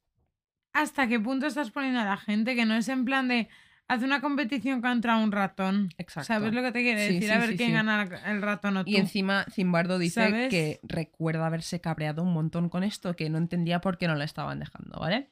hasta 0.75 1.07
qué 1.07 1.19
punto 1.19 1.47
estás 1.47 1.71
poniendo 1.71 2.01
a 2.01 2.05
la 2.05 2.17
gente, 2.17 2.53
que 2.53 2.65
no 2.65 2.75
es 2.75 2.89
en 2.89 3.05
plan 3.05 3.29
de 3.29 3.47
haz 3.87 4.03
una 4.03 4.19
competición 4.19 4.81
contra 4.81 5.17
un 5.17 5.31
ratón. 5.31 5.89
Exacto. 5.97 6.27
¿Sabes 6.27 6.53
lo 6.53 6.61
que 6.61 6.73
te 6.73 6.81
quiere 6.81 7.01
decir? 7.01 7.23
sí, 7.23 7.29
a 7.29 7.39
ver 7.39 7.51
sí, 7.51 7.57
quién 7.57 7.73
gana 7.73 8.03
el 8.25 8.41
ratón 8.41 8.77
o 8.77 8.83
tú. 8.83 8.91
Y 8.91 8.97
encima 8.97 9.45
Zimbardo 9.49 9.97
dice 9.97 10.25
¿Sabes? 10.25 10.49
que 10.49 10.81
recuerda 10.83 11.47
haberse 11.47 11.79
cabreado 11.79 12.23
un 12.23 12.33
montón 12.33 12.67
con 12.67 12.83
esto, 12.83 13.15
que 13.15 13.29
no 13.29 13.37
entendía 13.37 13.79
por 13.79 13.97
qué 13.97 14.07
no 14.07 14.15
la 14.15 14.25
estaban 14.25 14.59
dejando, 14.59 14.99
¿vale? 14.99 15.31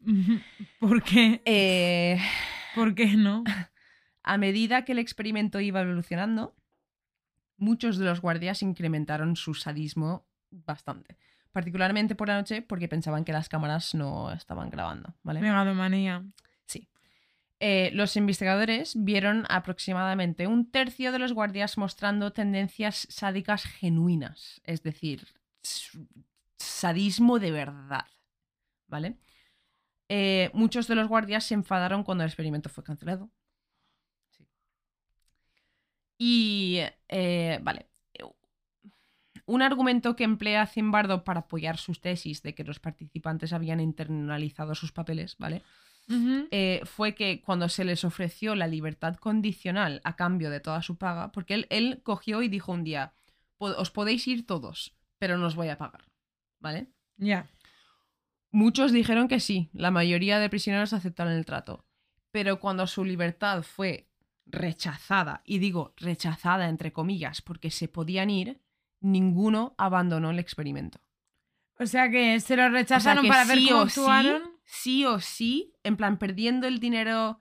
¿Por 0.80 1.02
qué? 1.02 1.42
Eh, 1.44 2.18
¿Por 2.74 2.94
qué 2.94 3.16
no? 3.16 3.44
a 4.22 4.38
medida 4.38 4.86
que 4.86 4.92
el 4.92 4.98
experimento 4.98 5.60
iba 5.60 5.82
evolucionando, 5.82 6.56
muchos 7.58 7.98
de 7.98 8.06
los 8.06 8.22
guardias 8.22 8.62
incrementaron 8.62 9.36
su 9.36 9.52
sadismo 9.52 10.26
bastante. 10.50 11.18
Particularmente 11.52 12.14
por 12.14 12.28
la 12.28 12.36
noche 12.36 12.62
porque 12.62 12.88
pensaban 12.88 13.24
que 13.24 13.32
las 13.32 13.48
cámaras 13.48 13.94
no 13.94 14.30
estaban 14.32 14.70
grabando, 14.70 15.14
¿vale? 15.22 15.40
Megalomanía. 15.40 16.24
Sí. 16.66 16.88
Eh, 17.58 17.90
los 17.92 18.16
investigadores 18.16 18.94
vieron 18.96 19.46
aproximadamente 19.48 20.46
un 20.46 20.70
tercio 20.70 21.10
de 21.12 21.18
los 21.18 21.32
guardias 21.32 21.76
mostrando 21.76 22.32
tendencias 22.32 23.06
sádicas 23.10 23.64
genuinas, 23.64 24.60
es 24.64 24.82
decir, 24.82 25.26
sadismo 26.56 27.38
de 27.38 27.50
verdad, 27.50 28.06
¿vale? 28.86 29.18
Eh, 30.08 30.50
muchos 30.54 30.86
de 30.88 30.94
los 30.94 31.08
guardias 31.08 31.44
se 31.44 31.54
enfadaron 31.54 32.04
cuando 32.04 32.24
el 32.24 32.28
experimento 32.30 32.68
fue 32.68 32.84
cancelado. 32.84 33.30
Sí. 34.30 34.46
Y, 36.18 36.80
eh, 37.08 37.58
vale, 37.62 37.89
un 39.50 39.62
argumento 39.62 40.14
que 40.16 40.24
emplea 40.24 40.66
Zimbardo 40.66 41.24
para 41.24 41.40
apoyar 41.40 41.76
sus 41.76 42.00
tesis 42.00 42.42
de 42.42 42.54
que 42.54 42.64
los 42.64 42.78
participantes 42.78 43.52
habían 43.52 43.80
internalizado 43.80 44.74
sus 44.74 44.92
papeles, 44.92 45.36
¿vale? 45.38 45.62
Eh, 46.50 46.80
fue 46.84 47.14
que 47.14 47.40
cuando 47.40 47.68
se 47.68 47.84
les 47.84 48.04
ofreció 48.04 48.54
la 48.56 48.66
libertad 48.66 49.16
condicional 49.16 50.00
a 50.02 50.16
cambio 50.16 50.50
de 50.50 50.58
toda 50.60 50.82
su 50.82 50.96
paga, 50.96 51.30
porque 51.30 51.54
él, 51.54 51.66
él 51.70 52.00
cogió 52.02 52.42
y 52.42 52.48
dijo 52.48 52.72
un 52.72 52.82
día, 52.82 53.12
"Po- 53.58 53.76
os 53.76 53.90
podéis 53.90 54.26
ir 54.26 54.44
todos, 54.46 54.92
pero 55.18 55.38
no 55.38 55.46
os 55.46 55.54
voy 55.54 55.68
a 55.68 55.78
pagar, 55.78 56.02
¿vale? 56.58 56.88
Ya. 57.16 57.48
Muchos 58.50 58.90
dijeron 58.92 59.28
que 59.28 59.38
sí, 59.40 59.68
la 59.72 59.90
mayoría 59.92 60.38
de 60.40 60.48
prisioneros 60.50 60.92
aceptaron 60.92 61.32
el 61.34 61.44
trato, 61.46 61.84
pero 62.32 62.58
cuando 62.58 62.86
su 62.86 63.04
libertad 63.04 63.62
fue 63.62 64.08
rechazada, 64.46 65.42
y 65.44 65.58
digo 65.58 65.94
rechazada 65.96 66.68
entre 66.68 66.92
comillas, 66.92 67.40
porque 67.42 67.70
se 67.70 67.86
podían 67.86 68.30
ir, 68.30 68.60
ninguno 69.00 69.74
abandonó 69.78 70.30
el 70.30 70.38
experimento. 70.38 71.00
O 71.78 71.86
sea 71.86 72.10
que 72.10 72.38
se 72.40 72.56
lo 72.56 72.64
O 72.64 72.66
sea 72.66 72.78
rechazaron 72.80 73.26
para 73.26 73.44
ver 73.44 73.58
sí 73.58 73.68
cómo 73.68 73.80
actuaron. 73.82 74.42
Sí, 74.42 74.50
sí 74.64 75.04
o 75.06 75.20
sí, 75.20 75.74
en 75.82 75.96
plan 75.96 76.18
perdiendo 76.18 76.66
el 76.66 76.78
dinero, 76.78 77.38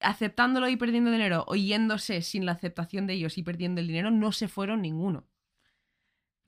aceptándolo 0.00 0.68
y 0.68 0.76
perdiendo 0.76 1.10
dinero, 1.10 1.44
o 1.46 1.54
yéndose 1.54 2.22
sin 2.22 2.46
la 2.46 2.52
aceptación 2.52 3.06
de 3.06 3.14
ellos 3.14 3.36
y 3.38 3.42
perdiendo 3.42 3.80
el 3.80 3.86
dinero, 3.88 4.10
no 4.10 4.32
se 4.32 4.48
fueron 4.48 4.82
ninguno. 4.82 5.28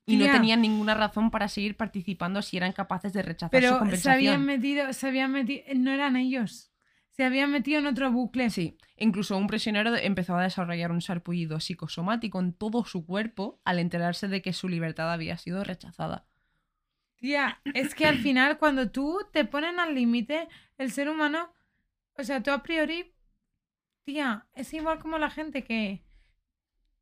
Y 0.09 0.17
no 0.19 0.27
tenían 0.27 0.63
ninguna 0.63 0.95
razón 0.95 1.33
para 1.33 1.49
seguir 1.49 1.77
participando 1.77 2.41
si 2.41 2.57
eran 2.57 2.73
capaces 2.73 3.13
de 3.13 3.23
rechazar 3.23 3.51
su 3.51 3.51
Pero 3.61 3.73
se 3.73 3.79
compensación. 3.81 4.15
habían 4.15 4.45
metido, 4.47 4.93
se 4.93 5.09
habían 5.09 5.33
metido, 5.33 5.65
no 5.75 5.91
eran 5.91 6.17
ellos. 6.17 6.71
Se 7.17 7.25
habían 7.25 7.51
metido 7.51 7.79
en 7.79 7.87
otro 7.87 8.13
bucle. 8.13 8.51
Sí, 8.51 8.77
incluso 8.97 9.39
un 9.39 9.47
prisionero 9.47 9.97
empezó 9.97 10.37
a 10.37 10.43
desarrollar 10.43 10.93
un 10.93 11.01
sarpullido 11.01 11.61
psicosomático 11.61 12.39
en 12.41 12.53
todo 12.53 12.85
su 12.85 13.07
cuerpo 13.07 13.59
al 13.65 13.79
enterarse 13.79 14.29
de 14.29 14.43
que 14.43 14.53
su 14.53 14.69
libertad 14.69 15.11
había 15.11 15.39
sido 15.39 15.65
rechazada. 15.65 16.27
Tía, 17.17 17.61
es 17.73 17.95
que 17.95 18.05
al 18.05 18.19
final 18.19 18.59
cuando 18.59 18.91
tú 18.91 19.21
te 19.33 19.47
ponen 19.47 19.81
al 19.81 19.95
límite, 19.95 20.49
el 20.77 20.93
ser 20.93 21.09
humano, 21.09 21.51
o 22.19 22.23
sea, 22.23 22.43
tú 22.43 22.51
a 22.51 22.63
priori, 22.63 23.15
tía, 24.05 24.47
es 24.53 24.75
igual 24.75 24.99
como 24.99 25.17
la 25.17 25.31
gente 25.31 25.65
que 25.65 26.05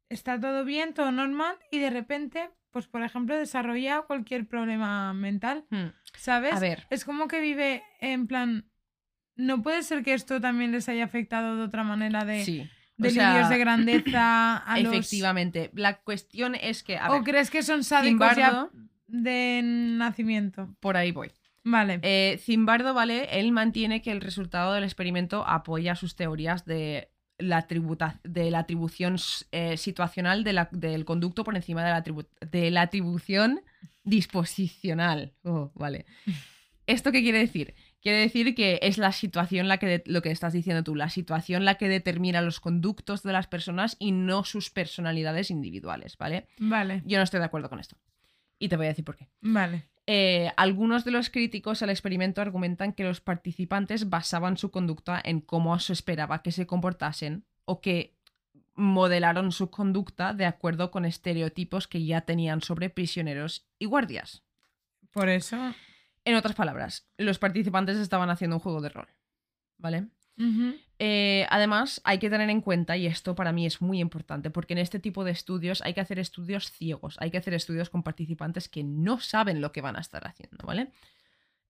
está 0.08 0.38
todo 0.38 0.64
bien, 0.64 0.94
todo 0.94 1.10
normal 1.10 1.56
y 1.72 1.80
de 1.80 1.90
repente, 1.90 2.50
pues 2.70 2.86
por 2.86 3.02
ejemplo, 3.02 3.36
desarrolla 3.36 4.02
cualquier 4.02 4.46
problema 4.46 5.12
mental, 5.12 5.66
Hmm. 5.70 5.88
¿sabes? 6.16 6.54
A 6.54 6.60
ver. 6.60 6.86
Es 6.90 7.04
como 7.04 7.26
que 7.26 7.40
vive 7.40 7.82
en 8.00 8.28
plan, 8.28 8.70
no 9.36 9.62
puede 9.62 9.82
ser 9.82 10.02
que 10.02 10.15
esto 10.15 10.40
también 10.40 10.73
les 10.73 10.89
haya 10.89 11.05
afectado 11.05 11.56
de 11.56 11.62
otra 11.65 11.82
manera 11.85 12.24
de 12.24 12.44
Sí. 12.44 12.69
delirios 12.97 13.35
sea, 13.48 13.48
de 13.48 13.59
grandeza 13.59 14.56
a 14.59 14.78
los... 14.81 14.93
Efectivamente. 14.93 15.70
La 15.74 15.98
cuestión 15.98 16.55
es 16.55 16.82
que. 16.82 16.97
A 16.98 17.11
¿O 17.11 17.15
ver, 17.15 17.23
crees 17.24 17.51
que 17.51 17.62
son 17.62 17.82
sádicos 17.85 18.36
ya 18.36 18.69
de 19.09 19.61
nacimiento? 19.65 20.74
por 20.81 20.97
ahí 20.97 21.12
voy. 21.12 21.31
Vale. 21.65 21.98
Eh, 22.02 22.39
Zimbardo, 22.43 22.93
¿vale? 22.94 23.40
Él 23.40 23.51
mantiene 23.52 24.02
que 24.02 24.12
el 24.12 24.20
resultado 24.20 24.74
del 24.74 24.85
experimento 24.85 25.47
apoya 25.48 25.97
sus 25.97 26.15
teorías 26.15 26.65
de 26.66 27.11
la, 27.39 27.66
tributa- 27.66 28.20
de 28.23 28.51
la 28.51 28.61
atribución 28.61 29.16
eh, 29.51 29.77
situacional 29.78 30.44
de 30.44 30.52
la- 30.52 30.69
del 30.73 31.05
conducto 31.06 31.43
por 31.43 31.56
encima 31.56 31.82
de 31.82 31.90
la, 31.90 32.05
de 32.51 32.70
la 32.70 32.82
atribución 32.82 33.61
disposicional. 34.05 35.32
Oh, 35.43 35.70
vale. 35.74 36.06
¿Esto 36.86 37.12
qué 37.12 37.23
quiere 37.23 37.39
decir? 37.39 37.74
Quiere 38.05 38.18
decir 38.18 38.55
que 38.55 38.78
es 38.82 38.98
la 38.98 39.10
situación 39.12 39.66
la 39.66 39.78
que, 39.78 39.86
de- 39.86 40.02
lo 40.06 40.20
que 40.22 40.31
estás 40.31 40.52
diciendo 40.52 40.85
tú, 40.85 40.94
la 40.94 41.09
situación 41.09 41.64
la 41.64 41.74
que 41.76 41.89
determina 41.89 42.40
los 42.43 42.60
conductos 42.60 43.22
de 43.24 43.32
las 43.32 43.47
personas 43.48 43.97
y 43.98 44.12
no 44.12 44.44
sus 44.44 44.70
personalidades 44.70 45.51
individuales, 45.51 46.16
¿vale? 46.18 46.47
Vale, 46.59 47.02
Yo 47.06 47.16
no 47.18 47.24
estoy 47.24 47.40
de 47.40 47.47
acuerdo 47.47 47.70
con 47.70 47.81
esto. 47.81 47.97
Y 48.59 48.68
te 48.68 48.76
voy 48.76 48.86
a 48.86 48.90
decir 48.90 49.05
por 49.05 49.16
qué. 49.16 49.28
vale. 49.40 49.89
Eh, 50.06 50.52
algunos 50.59 51.06
de 51.06 51.12
los 51.12 51.31
críticos 51.31 51.82
al 51.82 51.89
experimento 51.89 52.43
argumentan 52.43 52.93
que 52.93 53.05
los 53.05 53.22
participantes 53.22 54.10
basaban 54.10 54.59
su 54.59 54.70
conducta 54.70 55.18
en 55.24 55.40
cómo 55.40 55.78
se 55.78 55.94
esperaba 55.94 56.43
que 56.43 56.52
se 56.52 56.66
comportasen 56.66 57.47
o 57.64 57.81
que 57.81 58.14
modelaron 58.74 59.51
su 59.51 59.70
conducta 59.70 60.35
de 60.35 60.44
acuerdo 60.44 60.90
con 60.90 61.06
estereotipos 61.06 61.89
que 61.89 62.05
ya 62.05 62.20
tenían 62.20 62.60
sobre 62.60 62.90
prisioneros 62.90 63.66
y 63.78 63.86
guardias. 63.86 64.43
Por 65.10 65.31
eso. 65.31 65.56
En 66.24 66.36
otras 66.36 66.55
palabras, 66.55 67.06
los 67.18 67.38
participantes 67.38 67.98
estaban 67.98 68.30
haciendo 68.30 68.56
un 68.56 68.60
juego 68.60 68.80
de 68.80 68.88
rol. 68.88 69.09
¿Vale? 69.78 70.09
Eh, 70.98 71.46
además, 71.51 72.01
hay 72.05 72.18
que 72.18 72.30
tener 72.30 72.51
en 72.51 72.60
cuenta, 72.60 72.96
y 72.96 73.06
esto 73.06 73.34
para 73.34 73.52
mí 73.52 73.66
es 73.66 73.80
muy 73.80 74.01
importante, 74.01 74.51
porque 74.51 74.72
en 74.72 74.78
este 74.78 74.98
tipo 74.98 75.24
de 75.24 75.30
estudios 75.30 75.82
hay 75.82 75.94
que 75.94 76.01
hacer 76.01 76.18
estudios 76.18 76.72
ciegos, 76.72 77.16
hay 77.20 77.30
que 77.30 77.38
hacer 77.38 77.55
estudios 77.55 77.90
con 77.90 78.02
participantes 78.02 78.68
que 78.68 78.82
no 78.82 79.20
saben 79.20 79.60
lo 79.60 79.72
que 79.72 79.80
van 79.80 79.96
a 79.96 80.01
estar 80.01 80.26
haciendo, 80.26 80.66
¿vale? 80.66 80.90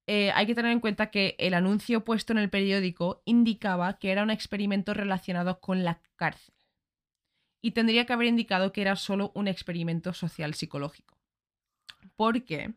Eh, 0.06 0.31
hay 0.32 0.47
que 0.47 0.55
tener 0.55 0.70
en 0.70 0.81
cuenta 0.81 1.10
que 1.10 1.35
el 1.39 1.55
anuncio 1.55 2.05
puesto 2.05 2.32
en 2.32 2.39
el 2.39 2.51
periódico 2.51 3.22
indicaba 3.24 3.98
que 3.98 4.12
era 4.12 4.22
un 4.22 4.31
experimento 4.31 4.93
relacionado 4.93 5.60
con 5.60 5.85
la 5.85 6.01
cárcel. 6.16 6.55
Y 7.62 7.70
tendría 7.70 8.05
que 8.05 8.12
haber 8.12 8.28
indicado 8.28 8.72
que 8.72 8.82
era 8.82 8.97
solo 8.97 9.32
un 9.35 9.48
experimento 9.48 10.12
social 10.12 10.52
psicológico. 10.52 11.18
Porque 12.16 12.74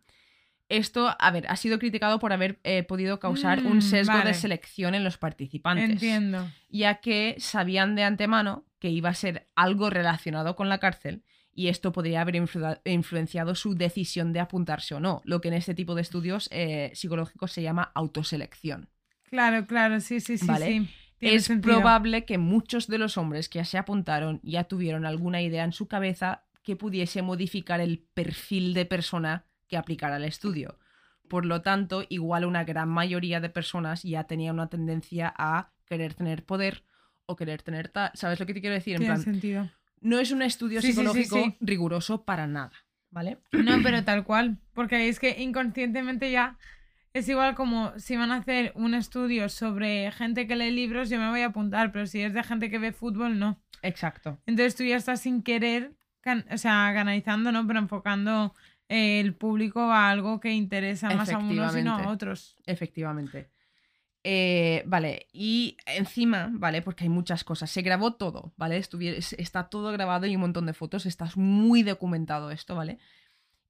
esto, 0.69 1.15
a 1.19 1.31
ver, 1.31 1.45
ha 1.47 1.55
sido 1.55 1.79
criticado 1.79 2.19
por 2.19 2.33
haber 2.33 2.59
eh, 2.63 2.83
podido 2.83 3.19
causar 3.19 3.59
un 3.65 3.77
Mm, 3.77 3.81
sesgo 3.81 4.13
vale. 4.13 4.29
de 4.29 4.33
selección 4.33 4.95
en 4.95 5.03
los 5.03 5.17
participantes 5.17 5.89
Entiendo. 5.91 6.49
ya 6.69 6.95
que 6.95 7.35
sabían 7.39 7.95
de 7.95 8.03
antemano 8.03 8.65
que 8.79 8.89
iba 8.89 9.09
a 9.09 9.13
ser 9.13 9.47
algo 9.55 9.89
relacionado 9.89 10.55
con 10.55 10.69
la 10.69 10.77
cárcel 10.79 11.23
y 11.53 11.69
esto 11.69 11.91
podría 11.91 12.21
haber 12.21 12.35
influ- 12.35 12.79
influenciado 12.85 13.55
su 13.55 13.73
decisión 13.75 14.33
de 14.33 14.39
apuntarse 14.41 14.93
o 14.93 14.99
no, 14.99 15.21
lo 15.25 15.41
que 15.41 15.47
en 15.47 15.55
este 15.55 15.73
tipo 15.73 15.95
de 15.95 16.01
estudios 16.03 16.47
eh, 16.51 16.91
psicológicos 16.93 17.51
se 17.51 17.63
llama 17.63 17.91
autoselección. 17.95 18.89
Claro, 19.23 19.65
claro, 19.67 19.99
sí, 19.99 20.19
sí, 20.19 20.37
sí. 20.37 20.45
Vale. 20.45 20.65
sí. 20.67 20.89
Es 21.19 21.45
sentido. 21.45 21.73
probable 21.77 22.25
que 22.25 22.37
muchos 22.37 22.85
de 22.87 22.99
los 22.99 23.17
hombres 23.17 23.49
que 23.49 23.65
se 23.65 23.79
apuntaron 23.79 24.39
ya 24.43 24.65
tuvieron 24.65 25.05
alguna 25.05 25.41
idea 25.41 25.63
en 25.63 25.71
su 25.71 25.87
cabeza 25.87 26.43
que 26.61 26.75
pudiese 26.75 27.23
modificar 27.23 27.79
el 27.81 28.05
perfil 28.13 28.73
de 28.75 28.85
persona 28.85 29.45
que 29.67 29.77
aplicara 29.77 30.17
el 30.17 30.23
estudio. 30.25 30.79
Por 31.27 31.45
lo 31.45 31.61
tanto, 31.61 32.05
igual 32.09 32.45
una 32.45 32.63
gran 32.63 32.89
mayoría 32.89 33.39
de 33.41 33.49
personas 33.49 34.03
ya 34.03 34.23
tenía 34.25 34.53
una 34.53 34.69
tendencia 34.69 35.33
a 35.37 35.71
querer 35.85 36.13
tener 36.13 36.45
poder 36.45 36.83
o 37.25 37.35
querer 37.35 37.61
tener 37.61 37.89
tal. 37.89 38.11
¿Sabes 38.13 38.39
lo 38.39 38.45
que 38.45 38.53
te 38.53 38.61
quiero 38.61 38.75
decir? 38.75 38.93
En 38.95 38.99
Tiene 38.99 39.13
plan, 39.15 39.23
sentido. 39.23 39.69
no 39.99 40.19
es 40.19 40.31
un 40.31 40.41
estudio 40.41 40.81
Sí, 40.81 40.87
sí, 40.87 40.93
sí, 40.93 41.03
psicológico 41.03 41.35
sí. 41.43 41.57
riguroso 41.59 42.23
para 42.23 42.47
nada, 42.47 42.71
¿vale? 43.09 43.39
No, 43.51 43.81
pero 43.83 44.03
tal 44.05 44.23
cual. 44.23 44.57
Porque 44.73 45.09
es 45.09 45.19
que 45.19 45.41
inconscientemente 45.41 46.31
ya 46.31 46.57
es 47.13 47.27
igual 47.27 47.55
como 47.55 47.97
si 47.99 48.15
van 48.15 48.31
a 48.31 48.37
hacer 48.37 48.71
un 48.75 48.93
estudio 48.93 49.49
sobre 49.49 50.11
gente 50.11 50.47
que 50.47 50.55
lee 50.55 50.71
libros, 50.71 51.09
yo 51.09 51.17
me 51.19 51.29
voy 51.29 51.41
a 51.41 51.47
apuntar, 51.47 51.91
pero 51.91 52.05
si 52.05 52.21
es 52.21 52.33
de 52.33 52.43
gente 52.43 52.69
que 52.69 52.79
ve 52.79 52.93
fútbol, 52.93 53.37
no. 53.39 53.61
Exacto. 53.81 54.39
Entonces 54.45 54.75
tú 54.75 54.83
ya 54.83 54.95
estás 54.95 55.21
sin 55.21 55.41
querer, 55.43 55.93
can- 56.21 56.45
o 56.51 56.57
sea, 56.57 56.91
canalizando, 56.93 57.51
¿no? 57.51 57.65
Pero 57.67 57.79
enfocando 57.79 58.53
el 58.89 59.35
público 59.35 59.81
a 59.81 60.09
algo 60.09 60.39
que 60.39 60.51
interesa 60.51 61.09
más 61.15 61.29
a 61.29 61.37
unos 61.37 61.75
y 61.75 61.83
no 61.83 61.95
a 61.95 62.09
otros. 62.09 62.55
Efectivamente. 62.65 63.49
Eh, 64.23 64.83
vale, 64.85 65.27
y 65.31 65.77
encima, 65.85 66.49
¿vale? 66.51 66.81
Porque 66.81 67.05
hay 67.05 67.09
muchas 67.09 67.43
cosas. 67.43 67.71
Se 67.71 67.81
grabó 67.81 68.15
todo, 68.15 68.53
¿vale? 68.57 68.77
Está 68.77 69.69
todo 69.69 69.91
grabado 69.91 70.25
y 70.25 70.35
un 70.35 70.41
montón 70.41 70.65
de 70.65 70.73
fotos. 70.73 71.05
Está 71.05 71.29
muy 71.35 71.83
documentado 71.83 72.51
esto, 72.51 72.75
¿vale? 72.75 72.97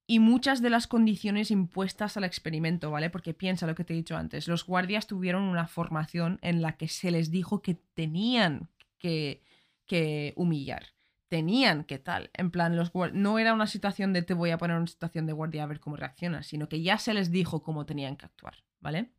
Y 0.08 0.20
muchas 0.20 0.62
de 0.62 0.70
las 0.70 0.88
condiciones 0.88 1.52
impuestas 1.52 2.18
al 2.18 2.24
experimento, 2.24 2.90
¿vale? 2.90 3.10
Porque 3.10 3.34
piensa 3.34 3.68
lo 3.68 3.76
que 3.76 3.84
te 3.84 3.94
he 3.94 3.98
dicho 3.98 4.16
antes. 4.16 4.48
Los 4.48 4.66
guardias 4.66 5.06
tuvieron 5.06 5.44
una 5.44 5.68
formación 5.68 6.40
en 6.42 6.62
la 6.62 6.78
que 6.78 6.88
se 6.88 7.12
les 7.12 7.30
dijo 7.30 7.62
que 7.62 7.76
tenían 7.94 8.70
que, 8.98 9.44
que 9.86 10.34
humillar. 10.38 10.97
Tenían 11.28 11.84
que 11.84 12.00
tal. 12.00 12.30
En 12.34 12.52
plan, 12.52 12.76
los 12.76 12.92
no 13.14 13.40
era 13.40 13.54
una 13.54 13.68
situación 13.68 14.14
de 14.14 14.22
te 14.22 14.34
voy 14.34 14.52
a 14.52 14.58
poner 14.58 14.76
en 14.76 14.82
una 14.84 14.88
situación 14.88 15.26
de 15.26 15.34
guardia 15.34 15.64
a 15.64 15.68
ver 15.68 15.80
cómo 15.80 15.96
reaccionas, 15.96 16.48
sino 16.48 16.70
que 16.70 16.82
ya 16.82 16.98
se 16.98 17.14
les 17.14 17.32
dijo 17.32 17.64
cómo 17.64 17.86
tenían 17.86 18.16
que 18.16 18.26
actuar, 18.26 18.56
¿vale? 18.80 19.12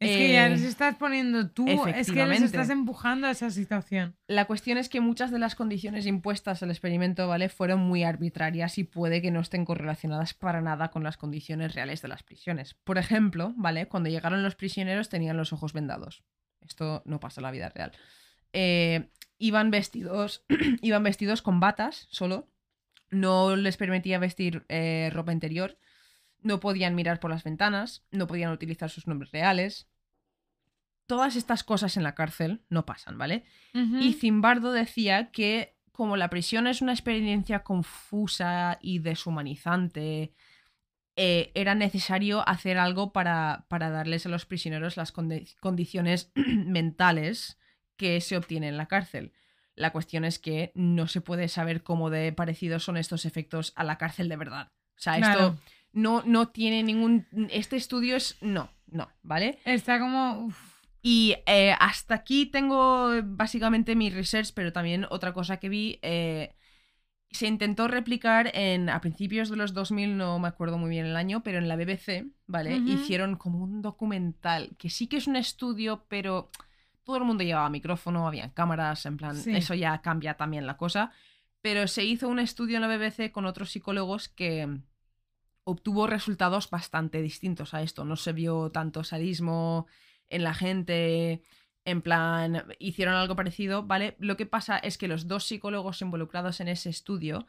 Es 0.00 0.16
que 0.16 0.32
ya 0.32 0.46
Eh, 0.46 0.50
les 0.50 0.62
estás 0.62 0.94
poniendo 0.94 1.50
tú, 1.50 1.66
es 1.86 2.12
que 2.12 2.24
les 2.24 2.42
estás 2.42 2.70
empujando 2.70 3.26
a 3.26 3.32
esa 3.32 3.50
situación. 3.50 4.16
La 4.28 4.44
cuestión 4.44 4.78
es 4.78 4.88
que 4.88 5.00
muchas 5.00 5.32
de 5.32 5.40
las 5.40 5.56
condiciones 5.56 6.06
impuestas 6.06 6.62
al 6.62 6.70
experimento, 6.70 7.26
¿vale? 7.26 7.48
Fueron 7.48 7.80
muy 7.80 8.04
arbitrarias 8.04 8.78
y 8.78 8.84
puede 8.84 9.20
que 9.20 9.32
no 9.32 9.40
estén 9.40 9.64
correlacionadas 9.64 10.34
para 10.34 10.60
nada 10.60 10.92
con 10.92 11.02
las 11.02 11.16
condiciones 11.16 11.74
reales 11.74 12.00
de 12.00 12.08
las 12.08 12.22
prisiones. 12.22 12.74
Por 12.74 12.96
ejemplo, 12.96 13.54
¿vale? 13.56 13.88
Cuando 13.88 14.08
llegaron 14.08 14.44
los 14.44 14.54
prisioneros 14.54 15.08
tenían 15.08 15.36
los 15.36 15.52
ojos 15.52 15.72
vendados. 15.72 16.22
Esto 16.60 17.02
no 17.04 17.18
pasa 17.18 17.40
en 17.40 17.44
la 17.44 17.50
vida 17.50 17.68
real. 17.68 17.90
Eh, 18.52 19.10
iban 19.38 19.70
vestidos. 19.70 20.44
iban 20.82 21.02
vestidos 21.02 21.42
con 21.42 21.60
batas 21.60 22.06
solo. 22.10 22.48
No 23.10 23.56
les 23.56 23.76
permitía 23.76 24.18
vestir 24.18 24.64
eh, 24.68 25.10
ropa 25.12 25.32
interior. 25.32 25.78
No 26.42 26.60
podían 26.60 26.94
mirar 26.94 27.20
por 27.20 27.30
las 27.30 27.44
ventanas. 27.44 28.04
No 28.10 28.26
podían 28.26 28.52
utilizar 28.52 28.90
sus 28.90 29.06
nombres 29.06 29.32
reales. 29.32 29.88
Todas 31.06 31.36
estas 31.36 31.64
cosas 31.64 31.96
en 31.96 32.02
la 32.02 32.14
cárcel 32.14 32.62
no 32.68 32.84
pasan, 32.84 33.16
¿vale? 33.16 33.44
Y 34.02 34.12
Zimbardo 34.12 34.72
decía 34.72 35.30
que 35.30 35.74
como 35.92 36.16
la 36.16 36.28
prisión 36.30 36.66
es 36.66 36.82
una 36.82 36.92
experiencia 36.92 37.64
confusa 37.64 38.78
y 38.82 38.98
deshumanizante, 39.00 40.32
eh, 41.16 41.50
era 41.54 41.74
necesario 41.74 42.46
hacer 42.48 42.78
algo 42.78 43.12
para, 43.12 43.64
para 43.68 43.90
darles 43.90 44.26
a 44.26 44.28
los 44.28 44.44
prisioneros 44.46 44.96
las 44.96 45.12
condi- 45.12 45.56
condiciones 45.60 46.30
mentales 46.36 47.58
que 47.98 48.18
se 48.22 48.38
obtienen 48.38 48.70
en 48.70 48.76
la 48.78 48.86
cárcel. 48.86 49.32
La 49.74 49.90
cuestión 49.92 50.24
es 50.24 50.38
que 50.38 50.72
no 50.74 51.06
se 51.06 51.20
puede 51.20 51.48
saber 51.48 51.82
cómo 51.82 52.08
de 52.08 52.32
parecidos 52.32 52.82
son 52.84 52.96
estos 52.96 53.26
efectos 53.26 53.72
a 53.76 53.84
la 53.84 53.98
cárcel 53.98 54.28
de 54.30 54.36
verdad. 54.36 54.72
O 54.96 55.00
sea, 55.00 55.16
Claro. 55.18 55.40
esto 55.48 55.58
no, 55.92 56.22
no 56.24 56.48
tiene 56.48 56.82
ningún... 56.82 57.26
Este 57.50 57.76
estudio 57.76 58.16
es... 58.16 58.38
No, 58.40 58.70
no, 58.86 59.10
¿vale? 59.22 59.58
Está 59.64 59.98
como... 60.00 60.46
uf, 60.46 60.58
Y 61.02 61.36
eh, 61.46 61.74
hasta 61.78 62.14
aquí 62.14 62.46
tengo 62.46 63.10
básicamente 63.24 63.94
mi 63.94 64.10
research, 64.10 64.52
pero 64.54 64.72
también 64.72 65.06
otra 65.10 65.32
cosa 65.32 65.58
que 65.58 65.68
vi. 65.68 65.98
eh, 66.02 66.54
se 67.30 67.46
intentó 67.46 67.88
replicar 67.88 68.50
en, 68.54 68.88
a 68.88 69.00
principios 69.02 69.50
de 69.50 69.56
los 69.56 69.74
2000, 69.74 70.16
no 70.16 70.38
me 70.38 70.48
acuerdo 70.48 70.78
muy 70.78 70.88
bien 70.88 71.04
el 71.04 71.14
año, 71.14 71.42
pero 71.42 71.58
en 71.58 71.68
la 71.68 71.76
BBC, 71.76 72.24
¿vale? 72.46 72.74
Hicieron 72.78 73.36
como 73.36 73.62
un 73.62 73.82
documental, 73.82 74.74
que 74.78 74.88
sí 74.88 75.08
que 75.08 75.18
es 75.18 75.26
un 75.26 75.36
estudio, 75.36 76.06
pero 76.08 76.50
todo 77.08 77.16
el 77.16 77.24
mundo 77.24 77.42
llevaba 77.42 77.70
micrófono, 77.70 78.28
había 78.28 78.52
cámaras, 78.52 79.06
en 79.06 79.16
plan, 79.16 79.34
Sí. 79.34 79.56
eso 79.56 79.72
ya 79.72 80.02
cambia 80.02 80.34
también 80.34 80.66
la 80.66 80.76
cosa. 80.76 81.10
Pero 81.62 81.88
se 81.88 82.04
hizo 82.04 82.28
un 82.28 82.38
estudio 82.38 82.76
en 82.76 82.82
la 82.82 82.88
BBC 82.88 83.32
con 83.32 83.46
otros 83.46 83.70
psicólogos 83.70 84.28
que 84.28 84.68
obtuvo 85.64 86.06
resultados 86.06 86.68
bastante 86.68 87.22
distintos 87.22 87.72
a 87.72 87.80
esto. 87.80 88.04
No 88.04 88.16
se 88.16 88.34
vio 88.34 88.70
tanto 88.72 89.04
sadismo 89.04 89.86
en 90.28 90.44
la 90.44 90.52
gente, 90.52 91.40
en 91.86 92.02
plan, 92.02 92.64
hicieron 92.78 93.14
algo 93.14 93.34
parecido, 93.34 93.84
¿vale? 93.84 94.14
Lo 94.18 94.36
que 94.36 94.44
pasa 94.44 94.76
es 94.76 94.98
que 94.98 95.08
los 95.08 95.26
dos 95.26 95.44
psicólogos 95.46 96.02
involucrados 96.02 96.60
en 96.60 96.68
ese 96.68 96.90
estudio 96.90 97.46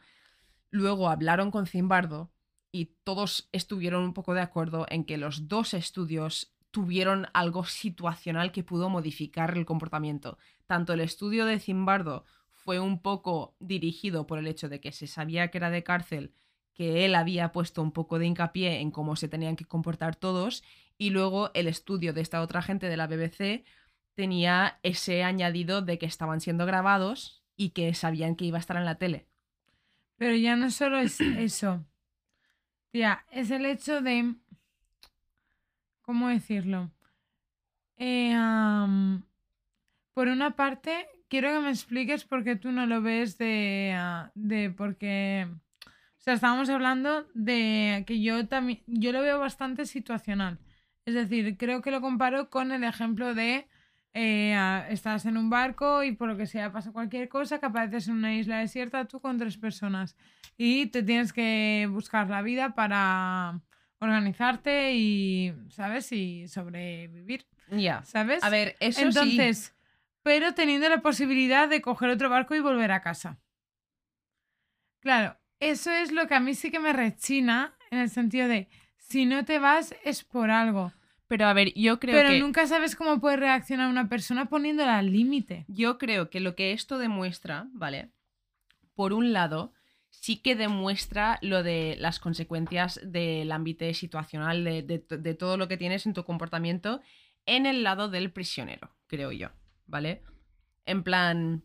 luego 0.70 1.10
hablaron 1.10 1.50
con 1.50 1.66
Zimbardo 1.66 2.32
y 2.72 2.94
todos 3.04 3.50
estuvieron 3.52 4.04
un 4.04 4.14
poco 4.14 4.32
de 4.32 4.40
acuerdo 4.40 4.86
en 4.88 5.04
que 5.04 5.18
los 5.18 5.48
dos 5.48 5.74
estudios 5.74 6.54
tuvieron 6.70 7.26
algo 7.32 7.64
situacional 7.64 8.52
que 8.52 8.62
pudo 8.62 8.88
modificar 8.88 9.56
el 9.56 9.66
comportamiento. 9.66 10.38
Tanto 10.66 10.92
el 10.92 11.00
estudio 11.00 11.46
de 11.46 11.58
Zimbardo 11.58 12.24
fue 12.50 12.78
un 12.78 13.00
poco 13.00 13.54
dirigido 13.58 14.26
por 14.26 14.38
el 14.38 14.46
hecho 14.46 14.68
de 14.68 14.80
que 14.80 14.92
se 14.92 15.06
sabía 15.06 15.50
que 15.50 15.58
era 15.58 15.70
de 15.70 15.82
cárcel, 15.82 16.34
que 16.74 17.04
él 17.04 17.14
había 17.14 17.52
puesto 17.52 17.82
un 17.82 17.92
poco 17.92 18.18
de 18.18 18.26
hincapié 18.26 18.80
en 18.80 18.90
cómo 18.90 19.16
se 19.16 19.28
tenían 19.28 19.56
que 19.56 19.64
comportar 19.64 20.16
todos, 20.16 20.62
y 20.96 21.10
luego 21.10 21.50
el 21.54 21.66
estudio 21.66 22.12
de 22.12 22.20
esta 22.20 22.42
otra 22.42 22.62
gente 22.62 22.88
de 22.88 22.96
la 22.96 23.06
BBC 23.06 23.64
tenía 24.14 24.78
ese 24.82 25.24
añadido 25.24 25.82
de 25.82 25.98
que 25.98 26.06
estaban 26.06 26.40
siendo 26.40 26.66
grabados 26.66 27.42
y 27.56 27.70
que 27.70 27.94
sabían 27.94 28.36
que 28.36 28.44
iba 28.44 28.58
a 28.58 28.60
estar 28.60 28.76
en 28.76 28.84
la 28.84 28.96
tele. 28.96 29.26
Pero 30.16 30.36
ya 30.36 30.56
no 30.56 30.70
solo 30.70 30.98
es 30.98 31.20
eso. 31.20 31.84
Tía, 32.90 33.24
es 33.30 33.50
el 33.50 33.64
hecho 33.64 34.02
de... 34.02 34.34
¿Cómo 36.10 36.26
decirlo? 36.26 36.90
Eh, 37.96 38.34
por 40.12 40.26
una 40.26 40.56
parte, 40.56 41.06
quiero 41.28 41.52
que 41.52 41.60
me 41.60 41.70
expliques 41.70 42.24
por 42.24 42.42
qué 42.42 42.56
tú 42.56 42.72
no 42.72 42.84
lo 42.84 43.00
ves 43.00 43.38
de, 43.38 43.94
ah, 43.96 44.32
de 44.34 44.70
porque, 44.70 45.46
o 45.86 46.20
sea, 46.20 46.34
estábamos 46.34 46.68
hablando 46.68 47.28
de 47.34 48.02
que 48.08 48.20
yo 48.20 48.48
también, 48.48 48.82
yo 48.88 49.12
lo 49.12 49.22
veo 49.22 49.38
bastante 49.38 49.86
situacional. 49.86 50.58
Es 51.04 51.14
decir, 51.14 51.56
creo 51.56 51.80
que 51.80 51.92
lo 51.92 52.00
comparo 52.00 52.50
con 52.50 52.72
el 52.72 52.82
ejemplo 52.82 53.32
de 53.32 53.68
eh, 54.12 54.54
ah, 54.56 54.84
estás 54.90 55.26
en 55.26 55.36
un 55.36 55.48
barco 55.48 56.02
y 56.02 56.10
por 56.10 56.26
lo 56.26 56.36
que 56.36 56.46
sea 56.46 56.72
pasa 56.72 56.90
cualquier 56.90 57.28
cosa, 57.28 57.60
que 57.60 57.66
apareces 57.66 58.08
en 58.08 58.14
una 58.14 58.34
isla 58.34 58.58
desierta 58.58 59.04
tú 59.04 59.20
con 59.20 59.38
tres 59.38 59.56
personas 59.58 60.16
y 60.58 60.86
te 60.86 61.04
tienes 61.04 61.32
que 61.32 61.86
buscar 61.88 62.28
la 62.28 62.42
vida 62.42 62.74
para 62.74 63.60
organizarte 64.00 64.94
y, 64.94 65.54
¿sabes? 65.68 66.10
Y 66.12 66.48
sobrevivir, 66.48 67.46
Ya. 67.70 68.02
¿sabes? 68.04 68.42
A 68.42 68.50
ver, 68.50 68.76
eso 68.80 69.00
sí. 69.00 69.06
Entonces, 69.06 69.74
pero 70.22 70.54
teniendo 70.54 70.88
la 70.88 71.02
posibilidad 71.02 71.68
de 71.68 71.80
coger 71.82 72.10
otro 72.10 72.28
barco 72.30 72.54
y 72.54 72.60
volver 72.60 72.92
a 72.92 73.02
casa. 73.02 73.38
Claro, 75.00 75.36
eso 75.60 75.90
es 75.90 76.12
lo 76.12 76.26
que 76.26 76.34
a 76.34 76.40
mí 76.40 76.54
sí 76.54 76.70
que 76.70 76.78
me 76.80 76.92
rechina 76.92 77.74
en 77.90 77.98
el 77.98 78.10
sentido 78.10 78.48
de 78.48 78.68
si 78.98 79.26
no 79.26 79.44
te 79.44 79.58
vas 79.58 79.94
es 80.04 80.24
por 80.24 80.50
algo. 80.50 80.92
Pero 81.26 81.46
a 81.46 81.52
ver, 81.52 81.72
yo 81.74 82.00
creo 82.00 82.14
Pero 82.16 82.30
que. 82.30 82.40
nunca 82.40 82.66
sabes 82.66 82.96
cómo 82.96 83.20
puede 83.20 83.36
reaccionar 83.36 83.88
una 83.88 84.08
persona 84.08 84.46
poniéndola 84.46 84.98
al 84.98 85.12
límite. 85.12 85.64
Yo 85.68 85.96
creo 85.96 86.28
que 86.28 86.40
lo 86.40 86.54
que 86.56 86.72
esto 86.72 86.98
demuestra, 86.98 87.68
¿vale? 87.72 88.10
Por 88.94 89.12
un 89.12 89.32
lado, 89.32 89.72
sí 90.20 90.36
que 90.42 90.54
demuestra 90.54 91.38
lo 91.42 91.62
de 91.62 91.96
las 91.98 92.20
consecuencias 92.20 93.00
del 93.02 93.50
ámbito 93.52 93.92
situacional, 93.94 94.62
de, 94.64 94.82
de- 94.82 95.18
de 95.18 95.34
todo 95.34 95.56
lo 95.56 95.66
que 95.66 95.76
tienes 95.76 96.06
en 96.06 96.14
tu 96.14 96.24
comportamiento 96.24 97.00
en 97.46 97.66
el 97.66 97.82
lado 97.82 98.08
del 98.08 98.30
prisionero, 98.30 98.94
creo 99.06 99.32
yo, 99.32 99.48
¿vale? 99.86 100.22
En 100.84 101.02
plan, 101.02 101.64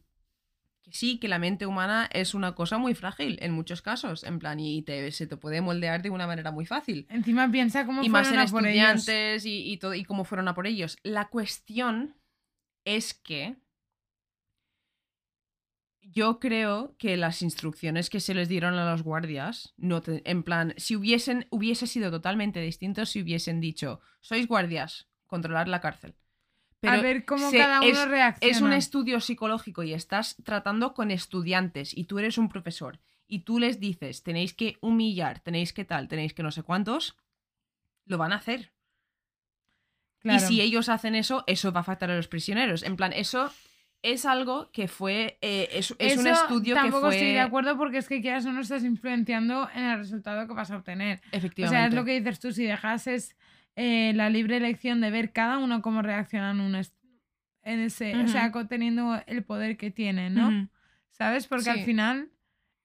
que 0.84 0.92
sí, 0.94 1.20
que 1.20 1.28
la 1.28 1.38
mente 1.40 1.66
humana 1.66 2.10
es 2.14 2.34
una 2.34 2.56
cosa 2.56 2.78
muy 2.78 2.96
frágil 2.96 3.38
en 3.42 3.52
muchos 3.52 3.82
casos, 3.82 4.24
en 4.24 4.40
plan, 4.40 4.60
y 4.60 4.82
te- 4.84 5.12
se 5.12 5.28
te 5.28 5.36
puede 5.36 5.60
moldear 5.62 6.02
de 6.02 6.10
una 6.12 6.26
manera 6.28 6.52
muy 6.52 6.66
fácil 6.66 7.08
Encima 7.10 7.52
piensa 7.52 7.86
cómo 7.86 8.04
y 8.04 8.10
más 8.10 8.28
fueron 8.30 8.42
en 8.44 8.48
a 8.48 8.52
por 8.52 8.66
ellos. 8.66 9.00
estudiantes 9.00 9.46
y, 9.46 9.72
y 9.72 9.78
todo 9.78 9.94
y 9.94 10.06
cómo 10.06 10.24
fueron 10.24 10.48
a 10.48 10.54
por 10.54 10.66
ellos. 10.66 10.98
La 11.04 11.28
cuestión 11.28 12.16
es 12.86 13.14
que 13.14 13.58
yo 16.12 16.40
creo 16.40 16.96
que 16.98 17.18
las 17.18 17.42
instrucciones 17.42 18.10
que 18.10 18.20
se 18.20 18.34
les 18.34 18.48
dieron 18.48 18.76
a 18.76 18.90
los 18.92 19.02
guardias, 19.04 19.74
no 19.78 20.02
te- 20.02 20.22
en 20.30 20.44
plan, 20.44 20.74
si 20.78 20.96
hubiesen 20.96 21.48
hubiese 21.50 21.88
sido 21.88 22.12
totalmente 22.12 22.60
distinto 22.62 23.06
si 23.06 23.22
hubiesen 23.22 23.60
dicho, 23.60 24.00
sois 24.22 24.48
guardias, 24.48 25.08
controlar 25.28 25.68
la 25.68 25.82
cárcel. 25.82 26.16
a 26.84 26.98
ver 27.02 27.26
cómo 27.26 27.50
se- 27.50 27.58
cada 27.58 27.80
uno 27.82 27.90
es- 27.90 28.08
reacciona. 28.08 28.52
es 28.56 28.62
un 28.62 28.72
estudio 28.72 29.20
psicológico 29.20 29.82
y 29.82 29.94
estás 29.94 30.36
tratando 30.44 30.94
con 30.94 31.10
estudiantes 31.10 31.98
y 31.98 32.04
tú 32.04 32.20
eres 32.20 32.38
un 32.38 32.48
profesor 32.48 33.00
y 33.28 33.40
tú 33.40 33.58
les 33.58 33.80
dices, 33.80 34.22
tenéis 34.22 34.54
que 34.54 34.78
humillar, 34.82 35.40
tenéis 35.40 35.74
que 35.74 35.84
tal, 35.84 36.08
tenéis 36.08 36.36
que 36.36 36.44
no 36.44 36.52
sé 36.52 36.62
cuántos, 36.62 37.18
lo 38.06 38.20
van 38.20 38.34
a 38.34 38.36
hacer. 38.36 38.72
Claro. 40.20 40.44
Y 40.44 40.48
si 40.48 40.62
ellos 40.62 40.90
hacen 40.90 41.16
eso, 41.16 41.44
eso 41.48 41.72
va 41.72 41.80
a 41.80 41.82
afectar 41.82 42.12
a 42.12 42.16
los 42.16 42.28
prisioneros. 42.28 42.84
En 42.84 42.96
plan, 42.98 43.14
eso 43.14 43.52
es 44.06 44.26
algo 44.26 44.70
que 44.72 44.88
fue, 44.88 45.40
eh, 45.42 45.68
es, 45.72 45.94
es 45.98 46.18
un 46.18 46.28
estudio 46.28 46.76
que 46.76 46.82
tampoco 46.82 47.10
estoy 47.10 47.34
de 47.34 47.40
acuerdo 47.40 47.76
porque 47.76 47.98
es 47.98 48.08
que 48.08 48.22
quieras 48.22 48.46
o 48.46 48.52
no 48.52 48.62
estás 48.62 48.84
influenciando 48.84 49.68
en 49.74 49.84
el 49.84 49.98
resultado 49.98 50.48
que 50.48 50.54
vas 50.54 50.70
a 50.70 50.78
obtener. 50.78 51.22
O 51.34 51.38
Efectivamente. 51.38 51.78
sea, 51.78 51.88
es 51.88 51.94
lo 51.96 52.06
que 52.06 52.20
dices 52.20 52.40
tú, 52.40 52.52
si 52.52 52.66
dejases 52.66 53.36
eh, 53.76 54.14
la 54.16 54.30
libre 54.30 54.58
elección 54.58 55.02
de 55.02 55.10
ver 55.10 55.32
cada 55.32 55.58
uno 55.58 55.82
cómo 55.82 56.04
reacciona 56.04 56.52
en 56.52 56.60
un 56.60 56.76
en 56.76 57.80
ese, 57.80 58.16
o 58.16 58.28
sea, 58.28 58.52
teniendo 58.70 59.20
el 59.26 59.44
poder 59.44 59.76
que 59.76 59.90
tiene, 59.90 60.30
¿no? 60.30 60.70
¿Sabes? 61.10 61.48
Porque 61.48 61.72
al 61.72 61.82
final 61.82 62.30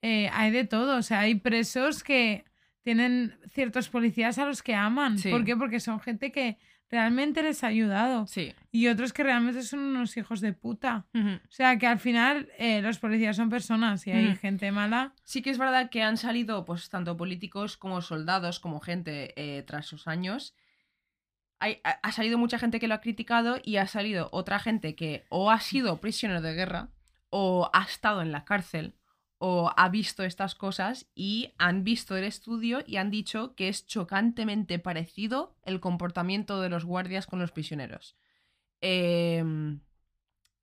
eh, 0.01 0.31
hay 0.33 0.51
de 0.51 0.65
todo, 0.65 0.97
o 0.97 1.03
sea, 1.03 1.21
hay 1.21 1.35
presos 1.35 2.03
que 2.03 2.45
tienen 2.81 3.39
ciertos 3.51 3.91
policías 3.91 4.39
a 4.39 4.47
los 4.47 4.63
que 4.63 4.75
aman. 4.75 5.19
Sí. 5.19 5.31
¿Por 5.31 5.45
qué? 5.45 5.55
Porque 5.55 5.81
son 5.81 6.01
gente 6.01 6.33
que 6.33 6.57
realmente 6.91 7.43
les 7.43 7.63
ha 7.63 7.69
ayudado 7.69 8.27
Sí. 8.27 8.53
y 8.73 8.89
otros 8.89 9.13
que 9.13 9.23
realmente 9.23 9.63
son 9.63 9.81
unos 9.81 10.17
hijos 10.17 10.41
de 10.41 10.53
puta. 10.53 11.07
O 11.15 11.51
sea, 11.53 11.79
que 11.79 11.87
al 11.87 11.99
final 12.01 12.49
eh, 12.59 12.83
los 12.83 12.99
policías 12.99 13.37
son 13.37 13.49
personas 13.49 14.07
y 14.07 14.11
hay 14.13 14.35
gente 14.37 14.73
mala. 14.73 15.15
Sí 15.25 15.41
que 15.43 15.51
es 15.51 15.59
verdad 15.59 15.89
que 15.91 16.03
han 16.03 16.17
salido, 16.17 16.65
pues, 16.65 16.89
tanto 16.89 17.17
políticos 17.17 17.77
como 17.77 18.01
soldados, 18.03 18.59
como 18.61 18.81
gente 18.81 19.33
eh, 19.37 19.63
tras 19.63 19.87
sus 19.87 20.09
años. 20.09 20.55
Hay- 21.61 21.81
ha, 21.85 21.91
ha 22.03 22.13
salido 22.13 22.39
mucha 22.39 22.59
gente 22.59 22.81
que 22.81 22.89
lo 22.89 22.95
ha 22.95 23.01
criticado 23.01 23.59
y 23.63 23.77
ha 23.77 23.87
salido 23.87 24.29
otra 24.33 24.59
gente 24.59 24.95
que 24.97 25.25
o 25.29 25.51
ha 25.51 25.61
sido 25.61 26.01
prisionero 26.01 26.41
de 26.41 26.55
guerra 26.55 26.89
o 27.29 27.71
ha 27.73 27.83
estado 27.85 28.23
en 28.23 28.33
la 28.33 28.45
cárcel 28.45 28.95
o 29.43 29.73
ha 29.75 29.89
visto 29.89 30.23
estas 30.23 30.55
cosas 30.55 31.07
y 31.15 31.55
han 31.57 31.83
visto 31.83 32.15
el 32.15 32.25
estudio 32.25 32.85
y 32.87 32.97
han 32.97 33.11
dicho 33.11 33.55
que 33.55 33.69
es 33.69 33.87
chocantemente 33.87 34.79
parecido 34.79 35.57
el 35.65 35.81
comportamiento 35.81 36.61
de 36.61 36.69
los 36.69 36.85
guardias 36.85 37.27
con 37.27 37.39
los 37.39 37.51
prisioneros. 37.51 38.17
Em, 38.83 39.81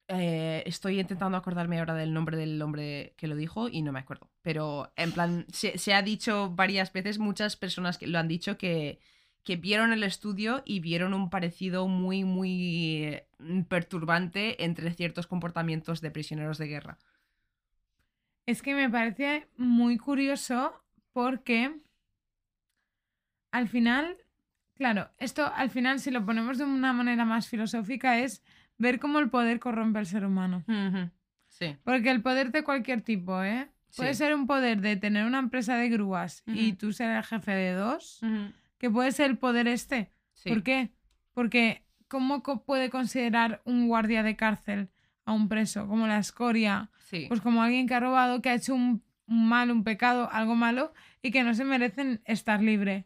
eh, 0.07 0.61
estoy 0.67 0.99
intentando 0.99 1.37
acordarme 1.37 1.79
ahora 1.79 1.95
del 1.95 2.13
nombre 2.13 2.37
del 2.37 2.61
hombre 2.61 3.15
que 3.17 3.27
lo 3.27 3.35
dijo 3.35 3.67
y 3.67 3.81
no 3.81 3.91
me 3.91 3.99
acuerdo. 3.99 4.29
Pero 4.43 4.93
en 4.95 5.11
plan, 5.11 5.47
se, 5.51 5.79
se 5.79 5.95
ha 5.95 6.03
dicho 6.03 6.51
varias 6.51 6.93
veces, 6.93 7.17
muchas 7.17 7.55
personas 7.55 7.97
que 7.97 8.05
lo 8.05 8.19
han 8.19 8.27
dicho 8.27 8.59
que, 8.59 8.99
que 9.43 9.55
vieron 9.55 9.91
el 9.91 10.03
estudio 10.03 10.61
y 10.65 10.81
vieron 10.81 11.15
un 11.15 11.31
parecido 11.31 11.87
muy, 11.87 12.25
muy 12.25 13.05
eh, 13.05 13.27
perturbante 13.69 14.63
entre 14.63 14.93
ciertos 14.93 15.25
comportamientos 15.25 15.99
de 15.99 16.11
prisioneros 16.11 16.59
de 16.59 16.67
guerra. 16.67 16.99
Es 18.47 18.61
que 18.63 18.73
me 18.73 18.89
parece 18.89 19.47
muy 19.57 19.97
curioso 19.97 20.73
porque 21.13 21.75
al 23.51 23.67
final, 23.67 24.17
claro, 24.73 25.09
esto 25.17 25.51
al 25.53 25.69
final 25.69 25.99
si 25.99 26.11
lo 26.11 26.25
ponemos 26.25 26.57
de 26.57 26.63
una 26.63 26.93
manera 26.93 27.25
más 27.25 27.47
filosófica 27.49 28.19
es 28.19 28.41
ver 28.77 28.99
cómo 28.99 29.19
el 29.19 29.29
poder 29.29 29.59
corrompe 29.59 29.99
al 29.99 30.05
ser 30.05 30.25
humano. 30.25 30.63
Sí. 31.49 31.75
Porque 31.83 32.09
el 32.09 32.21
poder 32.21 32.51
de 32.51 32.63
cualquier 32.63 33.01
tipo, 33.01 33.43
¿eh? 33.43 33.69
Puede 33.95 34.13
Sí. 34.13 34.19
ser 34.19 34.33
un 34.35 34.47
poder 34.47 34.81
de 34.81 34.95
tener 34.95 35.25
una 35.25 35.39
empresa 35.39 35.75
de 35.75 35.89
grúas 35.89 36.43
y 36.45 36.73
tú 36.73 36.91
ser 36.93 37.09
el 37.17 37.23
jefe 37.23 37.51
de 37.51 37.73
dos, 37.73 38.21
que 38.77 38.89
puede 38.89 39.11
ser 39.11 39.29
el 39.31 39.37
poder 39.37 39.67
este. 39.67 40.11
Sí. 40.33 40.49
¿Por 40.49 40.63
qué? 40.63 40.91
Porque 41.33 41.83
¿cómo 42.07 42.43
co- 42.43 42.63
puede 42.63 42.89
considerar 42.89 43.61
un 43.65 43.87
guardia 43.87 44.23
de 44.23 44.35
cárcel 44.37 44.89
a 45.27 45.33
un 45.33 45.49
preso 45.49 45.87
como 45.87 46.07
la 46.07 46.17
escoria? 46.17 46.89
Sí. 46.99 47.25
Pues 47.27 47.41
como 47.41 47.61
alguien 47.61 47.85
que 47.85 47.93
ha 47.93 47.99
robado, 47.99 48.41
que 48.41 48.49
ha 48.49 48.55
hecho 48.55 48.73
un, 48.73 49.03
un 49.27 49.49
mal, 49.49 49.69
un 49.71 49.83
pecado, 49.83 50.29
algo 50.31 50.55
malo 50.55 50.93
y 51.21 51.31
que 51.31 51.43
no 51.43 51.53
se 51.53 51.65
merecen 51.65 52.21
estar 52.25 52.63
libre. 52.63 53.05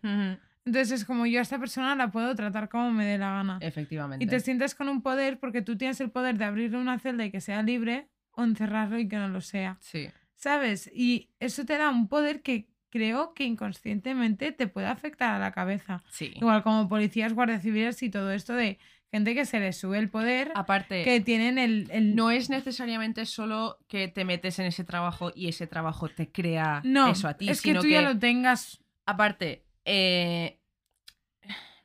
Entonces 0.64 0.92
es 0.92 1.06
como 1.06 1.26
yo 1.26 1.40
a 1.40 1.42
esta 1.42 1.58
persona 1.58 1.96
la 1.96 2.12
puedo 2.12 2.36
tratar 2.36 2.70
como 2.70 2.92
me 2.92 3.06
dé 3.06 3.18
la 3.18 3.32
gana. 3.32 3.58
Efectivamente. 3.60 4.24
Y 4.24 4.28
te 4.28 4.40
sientes 4.40 4.76
con 4.76 4.88
un 4.88 5.02
poder 5.02 5.40
porque 5.40 5.64
tú 5.64 5.78
tienes 5.78 6.00
el 6.00 6.12
poder 6.12 6.38
de 6.38 6.46
abrirle 6.46 6.78
una 6.78 7.00
celda 7.00 7.26
y 7.26 7.32
que 7.32 7.42
sea 7.42 7.64
libre 7.64 8.08
o 8.34 8.44
encerrarlo 8.44 9.00
y 9.00 9.08
que 9.08 9.18
no 9.18 9.28
lo 9.28 9.42
sea. 9.42 9.78
Sí. 9.82 10.08
¿Sabes? 10.36 10.92
Y 10.94 11.32
eso 11.40 11.66
te 11.66 11.78
da 11.80 11.90
un 11.90 12.08
poder 12.08 12.44
que 12.44 12.68
creo 12.92 13.34
que 13.34 13.46
inconscientemente 13.46 14.52
te 14.52 14.68
puede 14.68 14.88
afectar 14.88 15.34
a 15.34 15.40
la 15.40 15.52
cabeza. 15.52 16.04
Sí. 16.12 16.34
Igual 16.36 16.62
como 16.62 16.88
policías, 16.88 17.34
guardias 17.34 17.64
civiles 17.64 18.04
y 18.04 18.12
todo 18.12 18.32
esto 18.32 18.54
de 18.54 18.78
gente 19.12 19.36
que 19.36 19.46
se 19.46 19.60
les 19.60 19.78
sube 19.78 19.98
el 20.00 20.10
poder, 20.10 20.52
Aparte, 20.56 21.04
que 21.04 21.20
tienen 21.20 21.58
el... 21.58 21.90
el- 21.92 22.16
no 22.16 22.32
es 22.32 22.50
necesariamente 22.50 23.26
solo 23.26 23.78
que 23.88 24.08
te 24.08 24.24
metes 24.26 24.58
en 24.60 24.66
ese 24.68 24.84
trabajo 24.84 25.32
y 25.36 25.50
ese 25.50 25.68
trabajo 25.68 26.08
te 26.10 26.32
crea 26.32 26.82
No, 26.86 27.12
eso 27.12 27.28
a 27.28 27.34
ti, 27.36 27.50
es 27.50 27.62
que 27.62 27.70
sino 27.72 27.82
tú 27.82 27.88
ya 27.88 28.02
lo 28.02 28.18
tengas. 28.18 28.80
Aparte, 29.06 29.66
eh, 29.86 30.60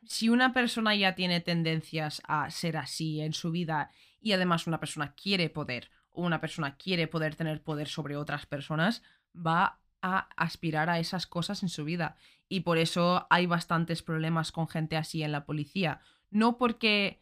si 0.05 0.29
una 0.29 0.53
persona 0.53 0.95
ya 0.95 1.15
tiene 1.15 1.41
tendencias 1.41 2.23
a 2.29 2.49
ser 2.51 2.77
así 2.77 3.21
en 3.21 3.33
su 3.33 3.51
vida 3.51 3.91
y 4.21 4.33
además 4.33 4.67
una 4.67 4.79
persona 4.79 5.15
quiere 5.15 5.51
poder 5.51 5.91
o 6.11 6.23
una 6.25 6.41
persona 6.41 6.77
quiere 6.77 7.09
poder 7.09 7.35
tener 7.35 7.63
poder 7.63 7.89
sobre 7.89 8.17
otras 8.17 8.47
personas, 8.47 9.03
va 9.35 9.81
a 10.01 10.29
aspirar 10.37 10.89
a 10.89 10.99
esas 10.99 11.27
cosas 11.27 11.63
en 11.63 11.69
su 11.69 11.85
vida. 11.85 12.17
Y 12.49 12.61
por 12.61 12.79
eso 12.79 13.27
hay 13.29 13.47
bastantes 13.47 14.03
problemas 14.03 14.53
con 14.53 14.69
gente 14.69 14.97
así 14.97 15.23
en 15.23 15.33
la 15.33 15.45
policía. 15.45 16.01
No 16.31 16.57
porque 16.59 17.21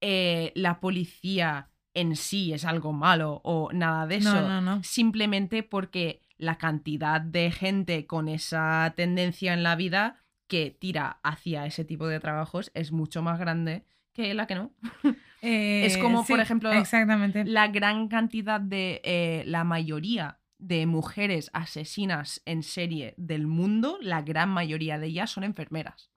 eh, 0.00 0.52
la 0.54 0.80
policía 0.80 1.70
en 1.94 2.16
sí 2.16 2.52
es 2.52 2.64
algo 2.64 2.92
malo 2.92 3.40
o 3.44 3.70
nada 3.72 4.06
de 4.06 4.16
eso 4.16 4.34
No, 4.34 4.48
no, 4.48 4.60
no. 4.60 4.82
simplemente 4.82 5.62
porque 5.62 6.20
la 6.36 6.58
cantidad 6.58 7.20
de 7.20 7.50
gente 7.50 8.06
con 8.06 8.28
esa 8.28 8.92
tendencia 8.96 9.54
en 9.54 9.62
la 9.62 9.74
vida 9.76 10.22
que 10.46 10.70
tira 10.78 11.18
hacia 11.22 11.64
ese 11.66 11.84
tipo 11.84 12.06
de 12.06 12.20
trabajos 12.20 12.70
es 12.74 12.92
mucho 12.92 13.22
más 13.22 13.38
grande 13.38 13.84
que 14.12 14.34
la 14.34 14.46
que 14.46 14.54
no. 14.54 14.72
Es 15.42 15.96
Eh, 15.96 16.00
como, 16.00 16.24
por 16.24 16.40
ejemplo, 16.40 16.72
Exactamente. 16.72 17.44
La 17.44 17.68
gran 17.68 18.08
cantidad 18.08 18.60
de, 18.60 19.00
eh, 19.04 19.42
la 19.46 19.64
mayoría 19.64 20.38
de 20.58 20.86
mujeres 20.86 21.50
asesinas 21.52 22.40
en 22.46 22.62
serie 22.62 23.14
del 23.18 23.46
mundo, 23.46 23.98
la 24.00 24.22
gran 24.22 24.48
mayoría 24.48 24.98
de 24.98 25.08
ellas 25.08 25.30
son 25.30 25.44
enfermeras. 25.44 26.10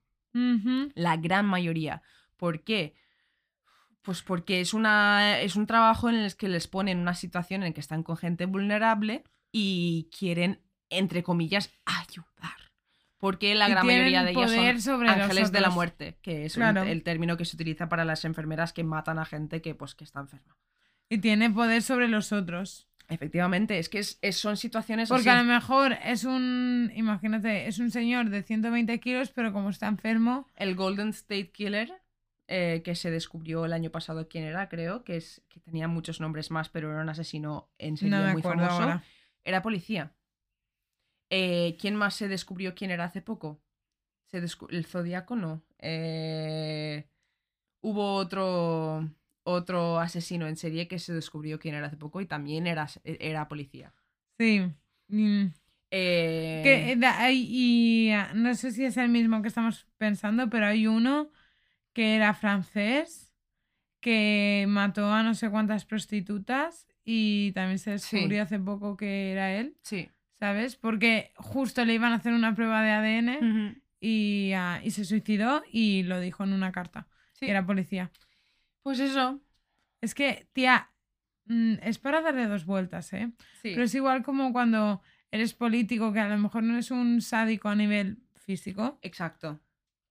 La 0.96 1.18
gran 1.18 1.46
mayoría. 1.46 2.02
¿Por 2.40 2.64
qué? 2.64 2.96
Pues 4.02 4.24
porque 4.24 4.62
es, 4.62 4.74
una, 4.74 5.40
es 5.42 5.56
un 5.56 5.68
trabajo 5.68 6.10
en 6.10 6.16
el 6.16 6.36
que 6.36 6.48
les 6.48 6.68
ponen 6.68 6.98
una 7.00 7.14
situación 7.14 7.62
en 7.64 7.74
que 7.74 7.82
están 7.82 8.02
con 8.02 8.18
gente 8.18 8.46
vulnerable 8.46 9.24
y 9.52 10.10
quieren, 10.18 10.62
entre 10.90 11.22
comillas, 11.22 11.70
ayudar. 11.86 12.26
Porque 13.18 13.54
la 13.54 13.68
gran 13.68 13.86
mayoría 13.86 14.24
de 14.24 14.32
ellas 14.32 14.52
son 14.54 14.82
sobre 14.82 15.10
ángeles 15.10 15.52
de 15.52 15.60
la 15.60 15.70
muerte, 15.70 16.18
que 16.22 16.46
es 16.46 16.54
Claro. 16.56 16.84
el 16.84 17.04
término 17.04 17.36
que 17.36 17.44
se 17.44 17.58
utiliza 17.58 17.90
para 17.90 18.06
las 18.06 18.24
enfermeras 18.24 18.72
que 18.72 18.86
matan 18.86 19.20
a 19.20 19.26
gente 19.26 19.62
que, 19.62 19.76
pues, 19.76 19.94
que 19.94 20.06
está 20.06 20.22
enferma. 20.22 20.56
Y 21.10 21.18
tiene 21.18 21.50
poder 21.50 21.82
sobre 21.84 22.08
los 22.08 22.32
otros. 22.32 22.88
Efectivamente, 23.10 23.78
es 23.80 23.90
que 23.90 24.00
es- 24.00 24.20
es- 24.22 24.38
son 24.38 24.56
situaciones 24.56 25.10
Porque 25.10 25.30
así. 25.30 25.38
a 25.40 25.44
lo 25.44 25.52
mejor 25.52 25.98
es 26.06 26.24
un, 26.24 26.92
imagínate, 26.96 27.68
es 27.68 27.80
un 27.80 27.92
señor 27.92 28.30
de 28.30 28.44
120 28.44 29.00
kilos, 29.02 29.32
pero 29.32 29.52
como 29.52 29.72
está 29.72 29.88
enfermo, 29.88 30.48
El 30.56 30.76
Golden 30.76 31.10
State 31.10 31.52
Killer, 31.52 31.92
eh, 32.52 32.82
que 32.84 32.96
se 32.96 33.12
descubrió 33.12 33.64
el 33.66 33.74
año 33.74 33.92
pasado 33.92 34.28
quién 34.28 34.44
era, 34.44 34.70
creo, 34.70 35.04
que, 35.04 35.18
es, 35.18 35.44
que 35.50 35.60
tenía 35.60 35.88
muchos 35.88 36.20
nombres 36.20 36.50
más, 36.50 36.68
pero 36.68 36.92
era 36.92 37.04
un 37.04 37.10
asesino 37.10 37.70
en 37.78 37.96
serie 37.96 38.18
no 38.18 38.32
muy 38.32 38.42
famoso, 38.42 38.72
ahora. 38.72 39.04
era 39.44 39.62
policía. 39.62 40.16
Eh, 41.30 41.78
¿Quién 41.80 41.96
más 41.96 42.16
se 42.16 42.28
descubrió 42.28 42.74
quién 42.74 42.90
era 42.90 43.04
hace 43.04 43.22
poco? 43.22 43.62
Se 44.32 44.40
el 44.40 44.86
Zodíaco 44.88 45.36
no. 45.36 45.62
Eh, 45.78 47.08
hubo 47.82 48.16
otro, 48.16 49.08
otro 49.44 50.00
asesino 50.00 50.48
en 50.48 50.56
serie 50.56 50.88
que 50.88 50.98
se 50.98 51.14
descubrió 51.14 51.60
quién 51.60 51.76
era 51.76 51.86
hace 51.86 51.98
poco 51.98 52.20
y 52.20 52.26
también 52.26 52.66
era, 52.66 52.88
era 53.04 53.48
policía. 53.48 53.94
Sí. 54.40 54.62
Mm. 55.08 55.46
Eh, 55.92 56.62
Que, 56.64 57.32
y 57.32 58.10
ah, 58.10 58.32
no 58.34 58.56
sé 58.56 58.72
si 58.72 58.86
es 58.86 58.98
el 58.98 59.10
mismo 59.10 59.44
que 59.44 59.50
estamos 59.50 59.86
pensando, 60.00 60.50
pero 60.50 60.66
hay 60.66 60.88
uno 60.88 61.30
que 61.94 62.16
era 62.16 62.34
francés 62.34 63.34
que 64.00 64.66
mató 64.70 65.12
a 65.12 65.24
no 65.24 65.34
sé 65.34 65.50
cuántas 65.50 65.86
prostitutas 65.86 66.88
y 67.04 67.52
también 67.54 67.80
se 67.80 67.98
Sí. 68.00 68.16
descubrió 68.18 68.44
hace 68.44 68.60
poco 68.60 68.96
que 68.96 69.32
era 69.32 69.54
él, 69.54 69.76
Sí. 69.82 70.10
¿sabes? 70.40 70.76
Porque 70.78 71.32
justo 71.36 71.84
le 71.84 71.96
iban 71.96 72.14
a 72.14 72.16
hacer 72.16 72.34
una 72.34 72.56
prueba 72.56 72.82
de 72.82 72.92
ADN 72.92 73.82
y, 74.00 74.54
ah, 74.56 74.80
y 74.84 74.92
se 74.92 75.04
suicidó 75.04 75.64
y 75.72 76.04
lo 76.04 76.20
dijo 76.22 76.44
en 76.44 76.54
una 76.54 76.72
carta. 76.72 77.08
Sí. 77.34 77.46
que 77.46 77.52
era 77.52 77.66
policía. 77.66 78.12
Pues 78.84 79.00
eso. 79.00 79.40
Es 80.02 80.14
que, 80.14 80.50
tía, 80.52 80.90
mm, 81.46 81.76
es 81.84 81.98
para 81.98 82.20
darle 82.22 82.48
dos 82.48 82.66
vueltas, 82.66 83.14
¿eh? 83.14 83.32
Sí. 83.62 83.72
Pero 83.72 83.84
es 83.84 83.96
igual 83.96 84.24
como 84.24 84.52
cuando 84.52 85.02
eres 85.32 85.54
político, 85.54 86.12
que 86.12 86.20
a 86.20 86.28
lo 86.28 86.38
mejor 86.38 86.64
no 86.64 86.74
eres 86.74 86.92
un 86.92 87.22
sádico 87.22 87.70
a 87.70 87.76
nivel 87.76 88.18
físico, 88.36 89.00
Exacto. 89.02 89.62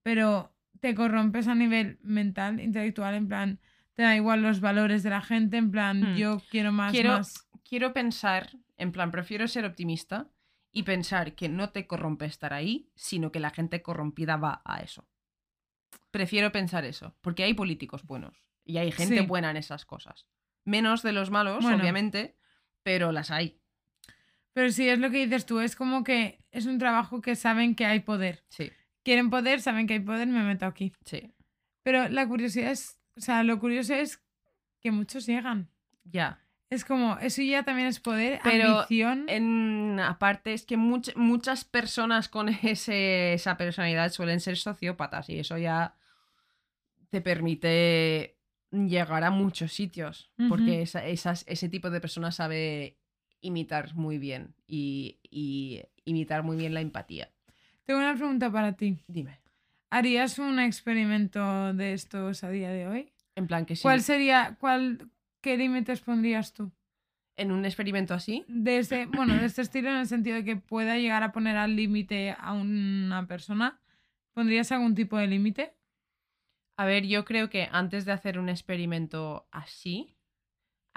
pero 0.03 0.55
te 0.81 0.95
corrompes 0.95 1.49
a 1.49 1.55
nivel 1.55 1.99
mental, 2.03 2.61
intelectual, 2.61 3.15
en 3.15 3.29
plan, 3.29 3.61
te 3.95 4.03
da 4.03 4.15
igual 4.17 4.43
los 4.43 4.61
valores 4.61 5.03
de 5.03 5.11
la 5.11 5.21
gente, 5.21 5.57
en 5.57 5.71
plan, 5.71 6.13
Hmm. 6.15 6.17
yo 6.17 6.43
quiero 6.51 6.73
más, 6.73 6.93
quiero, 6.93 7.11
más. 7.19 7.49
quiero 7.69 7.93
pensar, 7.93 8.51
en 8.77 8.93
plan, 8.93 9.11
prefiero 9.11 9.49
ser 9.49 9.65
optimista 9.65 10.29
y 10.73 10.85
pensar 10.85 11.35
que 11.35 11.49
no 11.49 11.71
te 11.71 11.87
corrompe 11.87 12.27
estar 12.27 12.53
ahí, 12.53 12.91
sino 12.95 13.33
que 13.33 13.41
la 13.41 13.51
gente 13.51 13.83
corrompida 13.83 14.37
va 14.37 14.63
a 14.65 14.81
eso. 14.81 15.07
Prefiero 16.11 16.53
pensar 16.53 16.85
eso, 16.85 17.15
porque 17.21 17.43
hay 17.45 17.55
políticos 17.55 18.05
buenos 18.05 18.43
y 18.65 18.79
hay 18.79 18.93
gente 18.93 19.21
Sí. 19.21 19.27
buena 19.27 19.51
en 19.51 19.57
esas 19.57 19.85
cosas. 19.85 20.27
Menos 20.65 21.03
de 21.03 21.13
los 21.13 21.31
malos, 21.31 21.63
Bueno. 21.65 21.79
obviamente, 21.79 22.37
pero 22.83 23.13
las 23.13 23.31
hay. 23.31 23.59
Pero 24.53 24.71
sí, 24.71 24.89
es 24.89 24.99
lo 24.99 25.11
que 25.11 25.25
dices 25.25 25.47
tú, 25.47 25.61
es 25.61 25.77
como 25.77 26.05
que 26.05 26.45
es 26.51 26.67
un 26.67 26.79
trabajo 26.79 27.21
que 27.21 27.37
saben 27.37 27.75
que 27.75 27.87
hay 27.87 28.01
poder. 28.01 28.45
Sí, 28.49 28.71
Quieren 29.09 29.31
poder, 29.31 29.61
saben 29.63 29.87
que 29.87 29.95
hay 29.95 30.01
poder, 30.01 30.27
me 30.29 30.43
meto 30.45 30.67
aquí. 30.67 30.93
sí. 31.05 31.33
Pero 31.83 32.09
la 32.11 32.29
curiosidad 32.29 32.71
es, 32.73 32.99
o 33.17 33.21
sea, 33.23 33.43
lo 33.43 33.59
curioso 33.59 33.95
es 33.95 34.23
que 34.83 34.91
muchos 34.91 35.25
llegan. 35.27 35.71
Ya. 36.05 36.45
Es 36.69 36.85
como, 36.85 37.17
eso 37.19 37.41
ya 37.41 37.63
también 37.63 37.89
es 37.89 37.99
poder, 38.01 38.41
Pero 38.45 38.81
ambición. 38.81 39.25
En, 39.29 39.99
aparte, 40.01 40.53
es 40.53 40.67
que 40.67 40.77
much- 40.77 41.15
muchas 41.17 41.65
personas 41.65 42.29
con 42.29 42.49
ese, 42.63 43.33
esa 43.33 43.57
personalidad 43.57 44.13
suelen 44.13 44.41
ser 44.41 44.59
sociópatas 44.59 45.31
y 45.31 45.39
eso 45.39 45.57
ya 45.57 45.95
te 47.09 47.23
permite 47.23 48.37
llegar 48.71 49.25
a 49.25 49.31
muchos 49.31 49.73
sitios. 49.73 50.31
Porque 50.51 50.73
Ujú. 50.73 50.83
esa- 50.83 51.07
esas- 51.07 51.45
ese 51.49 51.71
tipo 51.71 51.89
de 51.89 52.03
personas 52.03 52.35
sabe 52.37 52.99
imitar 53.41 53.95
muy 53.95 54.19
bien 54.19 54.55
y, 54.67 55.21
y 55.23 55.83
imitar 56.05 56.43
muy 56.43 56.59
bien 56.59 56.75
la 56.75 56.83
empatía. 56.83 57.33
Tengo 57.89 58.01
una 58.01 58.15
pregunta 58.17 58.53
para 58.53 58.75
ti. 58.75 58.99
Dime. 59.07 59.41
¿Harías 59.89 60.39
un 60.39 60.61
experimento 60.61 61.73
de 61.73 61.95
estos 61.95 62.45
a 62.45 62.51
día 62.51 62.71
de 62.71 62.87
hoy? 62.87 63.13
En 63.35 63.47
plan 63.47 63.65
que 63.65 63.77
sí. 63.77 63.83
¿Cuál 63.83 64.03
sería, 64.03 64.59
cuál, 64.61 65.11
qué 65.41 65.57
límites 65.57 66.03
pondrías 66.03 66.53
tú? 66.53 66.71
En 67.35 67.51
un 67.51 67.65
experimento 67.65 68.13
así. 68.13 68.45
De 68.47 68.77
este, 68.77 69.07
bueno, 69.07 69.35
de 69.37 69.47
este 69.47 69.63
estilo 69.63 69.89
en 69.89 69.97
el 69.97 70.07
sentido 70.07 70.37
de 70.37 70.45
que 70.45 70.57
pueda 70.57 70.99
llegar 70.99 71.23
a 71.23 71.33
poner 71.33 71.57
al 71.57 71.77
límite 71.77 72.37
a 72.39 72.53
una 72.53 73.27
persona. 73.27 73.81
¿Pondrías 74.35 74.71
algún 74.71 74.95
tipo 74.95 75.17
de 75.17 75.27
límite? 75.29 75.73
A 76.77 76.85
ver, 76.85 77.07
yo 77.07 77.25
creo 77.25 77.49
que 77.49 77.71
antes 77.73 78.05
de 78.05 78.13
hacer 78.13 78.39
un 78.39 78.51
experimento 78.51 79.49
así, 79.51 80.15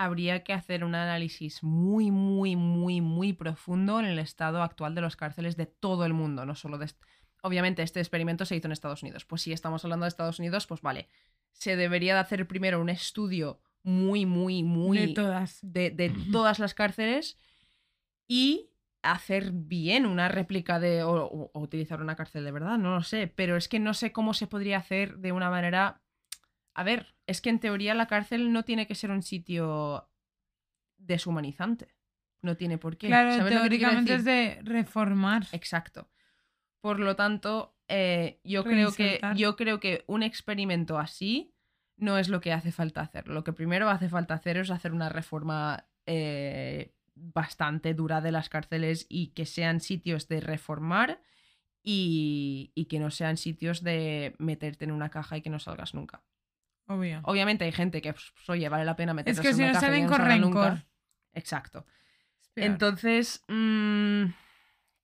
habría 0.04 0.44
que 0.44 0.54
hacer 0.54 0.84
un 0.84 0.96
análisis 0.96 1.64
muy, 1.64 2.12
muy, 2.12 2.56
muy, 2.56 3.02
muy 3.02 3.34
profundo 3.34 4.00
en 4.00 4.06
el 4.06 4.20
estado 4.20 4.62
actual 4.64 4.96
de 4.96 5.02
los 5.02 5.16
cárceles 5.16 5.58
de 5.58 5.66
todo 5.66 6.06
el 6.06 6.14
mundo, 6.14 6.46
no 6.46 6.56
solo 6.56 6.78
de... 6.78 6.86
est- 6.86 7.02
Obviamente 7.44 7.82
este 7.82 8.00
experimento 8.00 8.46
se 8.46 8.56
hizo 8.56 8.68
en 8.68 8.72
Estados 8.72 9.02
Unidos. 9.02 9.26
Pues 9.26 9.42
si 9.42 9.52
estamos 9.52 9.84
hablando 9.84 10.04
de 10.04 10.10
Estados 10.10 10.38
Unidos, 10.38 10.68
pues 10.68 10.82
vale. 10.82 11.08
Se 11.54 11.76
debería 11.76 12.14
de 12.14 12.20
hacer 12.20 12.48
primero 12.48 12.80
un 12.80 12.90
estudio 12.90 13.62
muy, 13.84 14.28
muy, 14.28 14.62
muy... 14.62 14.98
de 15.08 15.14
todas. 15.16 15.58
de, 15.64 15.90
de 15.90 16.14
todas 16.32 16.60
las 16.60 16.76
cárceles 16.76 17.38
y 18.28 18.70
hacer 19.02 19.52
bien 19.52 20.06
una 20.06 20.28
réplica 20.28 20.80
de 20.80 21.02
o, 21.04 21.12
o- 21.26 21.52
o 21.54 21.60
utilizar 21.60 22.00
una 22.02 22.16
cárcel 22.16 22.44
de 22.46 22.52
verdad, 22.52 22.78
no 22.78 22.94
lo 22.96 23.02
sé, 23.04 23.26
pero 23.28 23.58
es 23.58 23.68
que 23.68 23.80
no 23.80 23.96
sé 23.96 24.12
cómo 24.12 24.36
se 24.36 24.46
podría 24.46 24.78
hacer 24.78 25.18
de 25.18 25.32
una 25.32 25.50
manera 25.50 26.02
a 26.74 26.84
ver, 26.84 27.16
es 27.32 27.42
que 27.42 27.50
en 27.50 27.60
teoría 27.60 27.96
la 27.96 28.08
cárcel 28.08 28.54
no 28.54 28.64
tiene 28.64 28.86
que 28.86 28.96
ser 28.96 29.10
un 29.10 29.24
sitio 29.24 30.10
deshumanizante. 30.98 31.96
No 32.42 32.58
tiene 32.58 32.78
por 32.78 32.98
qué. 32.98 33.08
Claro, 33.08 33.32
¿Sabes 33.32 33.54
lo 33.54 33.64
que 33.64 33.70
te 33.70 33.78
quiero 33.78 33.92
teóricamente 33.92 34.16
es 34.16 34.26
de 34.26 34.60
reformar. 34.64 35.48
Exacto. 35.52 36.10
Por 36.82 37.00
lo 37.00 37.16
tanto, 37.16 37.78
eh, 37.88 38.40
yo, 38.44 38.64
creo 38.64 38.92
que, 38.92 39.22
yo 39.36 39.56
creo 39.56 39.80
que 39.80 40.04
un 40.08 40.24
experimento 40.24 40.98
así 40.98 41.54
no 41.98 42.18
es 42.18 42.30
lo 42.30 42.42
que 42.42 42.52
hace 42.52 42.72
falta 42.72 43.02
hacer. 43.02 43.28
Lo 43.28 43.44
que 43.44 43.54
primero 43.54 43.90
hace 43.90 44.10
falta 44.10 44.34
hacer 44.34 44.58
es 44.58 44.72
hacer 44.72 44.92
una 44.92 45.10
reforma 45.10 45.88
eh, 46.08 46.96
bastante 47.14 47.94
dura 47.94 48.22
de 48.22 48.32
las 48.32 48.50
cárceles 48.50 49.06
y 49.08 49.28
que 49.28 49.46
sean 49.46 49.80
sitios 49.80 50.28
de 50.28 50.42
reformar 50.42 51.22
y, 51.84 52.72
y 52.74 52.86
que 52.86 53.00
no 53.00 53.12
sean 53.12 53.38
sitios 53.38 53.84
de 53.84 54.36
meterte 54.40 54.86
en 54.86 54.92
una 54.92 55.10
caja 55.10 55.38
y 55.38 55.42
que 55.42 55.52
no 55.52 55.60
salgas 55.60 55.94
nunca. 55.94 56.24
Obvio. 56.96 57.22
Obviamente 57.24 57.66
hay 57.66 57.72
gente 57.72 58.02
que, 58.02 58.14
pues, 58.14 58.50
oye, 58.50 58.68
vale 58.70 58.86
la 58.86 58.96
pena 58.96 59.14
meterse 59.14 59.42
que 59.42 59.50
en 59.50 59.56
si 59.56 59.64
no 59.64 59.80
salen 59.80 60.06
que 60.06 60.12
con 60.12 60.26
rencor. 60.26 60.86
Exacto. 61.34 61.86
Es. 62.56 62.66
Entonces, 62.66 63.44
mm, 63.48 64.26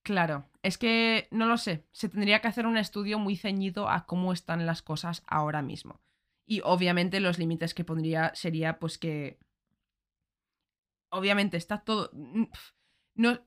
claro, 0.03 0.49
es 0.64 0.77
que 0.77 1.27
no 1.31 1.45
lo 1.45 1.57
sé. 1.57 1.85
Se 1.91 2.09
tendría 2.09 2.41
que 2.41 2.47
hacer 2.47 2.65
un 2.68 2.77
estudio 2.77 3.19
muy 3.19 3.38
ceñido 3.38 3.89
a 3.89 4.05
cómo 4.05 4.34
están 4.34 4.65
las 4.65 4.81
cosas 4.81 5.23
ahora 5.27 5.61
mismo. 5.61 6.01
Y 6.45 6.61
obviamente 6.64 7.19
los 7.19 7.39
límites 7.39 7.73
que 7.73 7.84
pondría 7.84 8.31
sería 8.34 8.80
pues 8.80 8.97
que... 8.97 9.38
Obviamente 11.09 11.57
está 11.57 11.80
todo... 11.80 12.09
mm, 12.14 12.43
No, 13.15 13.39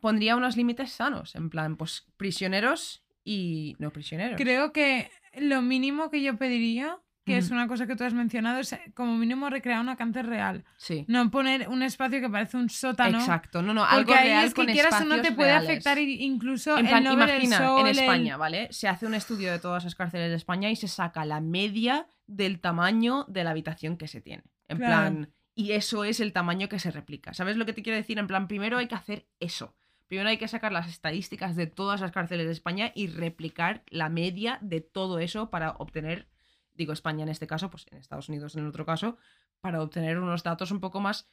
pondría 0.00 0.36
unos 0.36 0.56
límites 0.56 0.92
sanos, 0.92 1.34
en 1.34 1.50
plan, 1.50 1.76
pues 1.76 2.06
prisioneros 2.16 3.04
y 3.24 3.74
no 3.78 3.90
prisioneros. 3.90 4.36
Creo 4.36 4.72
que 4.72 5.10
lo 5.34 5.62
mínimo 5.62 6.10
que 6.10 6.22
yo 6.22 6.36
pediría, 6.36 6.98
que 7.26 7.36
es 7.36 7.50
una 7.50 7.66
cosa 7.66 7.86
que 7.86 7.96
tú 7.96 8.04
has 8.04 8.14
mencionado, 8.14 8.60
es 8.60 8.72
eh, 8.72 8.80
como 8.94 9.16
mínimo 9.18 9.50
recrear 9.50 9.80
una 9.80 9.96
cárcel 9.96 10.26
real. 10.26 10.64
Sí. 10.76 11.04
No 11.08 11.28
poner 11.30 11.68
un 11.68 11.82
espacio 11.82 12.20
que 12.20 12.30
parece 12.30 12.56
un 12.56 12.70
sótano. 12.70 13.18
Exacto. 13.18 13.60
No, 13.62 13.74
no, 13.74 13.82
Porque 13.82 13.94
algo 13.96 14.14
ahí 14.14 14.28
real 14.28 14.44
es 14.46 14.54
que 14.54 14.64
con 14.64 14.72
quieras 14.72 15.00
o 15.02 15.04
no 15.04 15.20
te 15.20 15.32
puede 15.32 15.50
reales. 15.50 15.68
afectar 15.68 15.98
incluso 15.98 16.78
En 16.78 16.86
plan, 16.86 17.04
el 17.06 17.12
imagina, 17.14 17.58
sol, 17.58 17.80
en 17.80 17.86
el- 17.88 17.98
España, 17.98 18.36
¿vale? 18.36 18.68
Se 18.70 18.86
hace 18.88 19.06
un 19.06 19.14
estudio 19.14 19.50
de 19.50 19.58
todas 19.58 19.82
las 19.84 19.94
cárceles 19.96 20.30
de 20.30 20.36
España 20.36 20.70
y 20.70 20.76
se 20.76 20.88
saca 20.88 21.24
la 21.24 21.40
media 21.40 22.06
del 22.28 22.60
tamaño 22.60 23.24
de 23.28 23.42
la 23.44 23.50
habitación 23.50 23.96
que 23.96 24.06
se 24.08 24.20
tiene. 24.20 24.44
En 24.68 24.78
Claro. 24.78 24.92
plan, 24.92 25.30
y 25.54 25.72
eso 25.72 26.04
es 26.04 26.20
el 26.20 26.32
tamaño 26.32 26.68
que 26.68 26.78
se 26.78 26.90
replica. 26.92 27.34
¿Sabes 27.34 27.56
lo 27.56 27.66
que 27.66 27.72
te 27.72 27.82
quiero 27.82 27.96
decir? 27.96 28.18
En 28.18 28.26
plan, 28.28 28.46
primero 28.46 28.78
hay 28.78 28.86
que 28.86 28.94
hacer 28.94 29.26
eso. 29.40 29.74
Primero 30.06 30.28
hay 30.28 30.36
que 30.38 30.46
sacar 30.46 30.70
las 30.70 30.86
estadísticas 30.88 31.56
de 31.56 31.66
todas 31.66 32.00
las 32.00 32.12
cárceles 32.12 32.46
de 32.46 32.52
España 32.52 32.92
y 32.94 33.08
replicar 33.08 33.82
la 33.88 34.08
media 34.08 34.58
de 34.60 34.80
todo 34.80 35.18
eso 35.18 35.50
para 35.50 35.72
obtener, 35.78 36.28
digo 36.76 36.92
España 36.92 37.22
en 37.22 37.28
este 37.28 37.46
caso, 37.46 37.70
pues 37.70 37.86
en 37.90 37.98
Estados 37.98 38.28
Unidos 38.28 38.54
en 38.54 38.62
el 38.62 38.68
otro 38.68 38.86
caso, 38.86 39.16
para 39.60 39.82
obtener 39.82 40.18
unos 40.18 40.42
datos 40.42 40.70
un 40.70 40.80
poco 40.80 41.00
más 41.00 41.30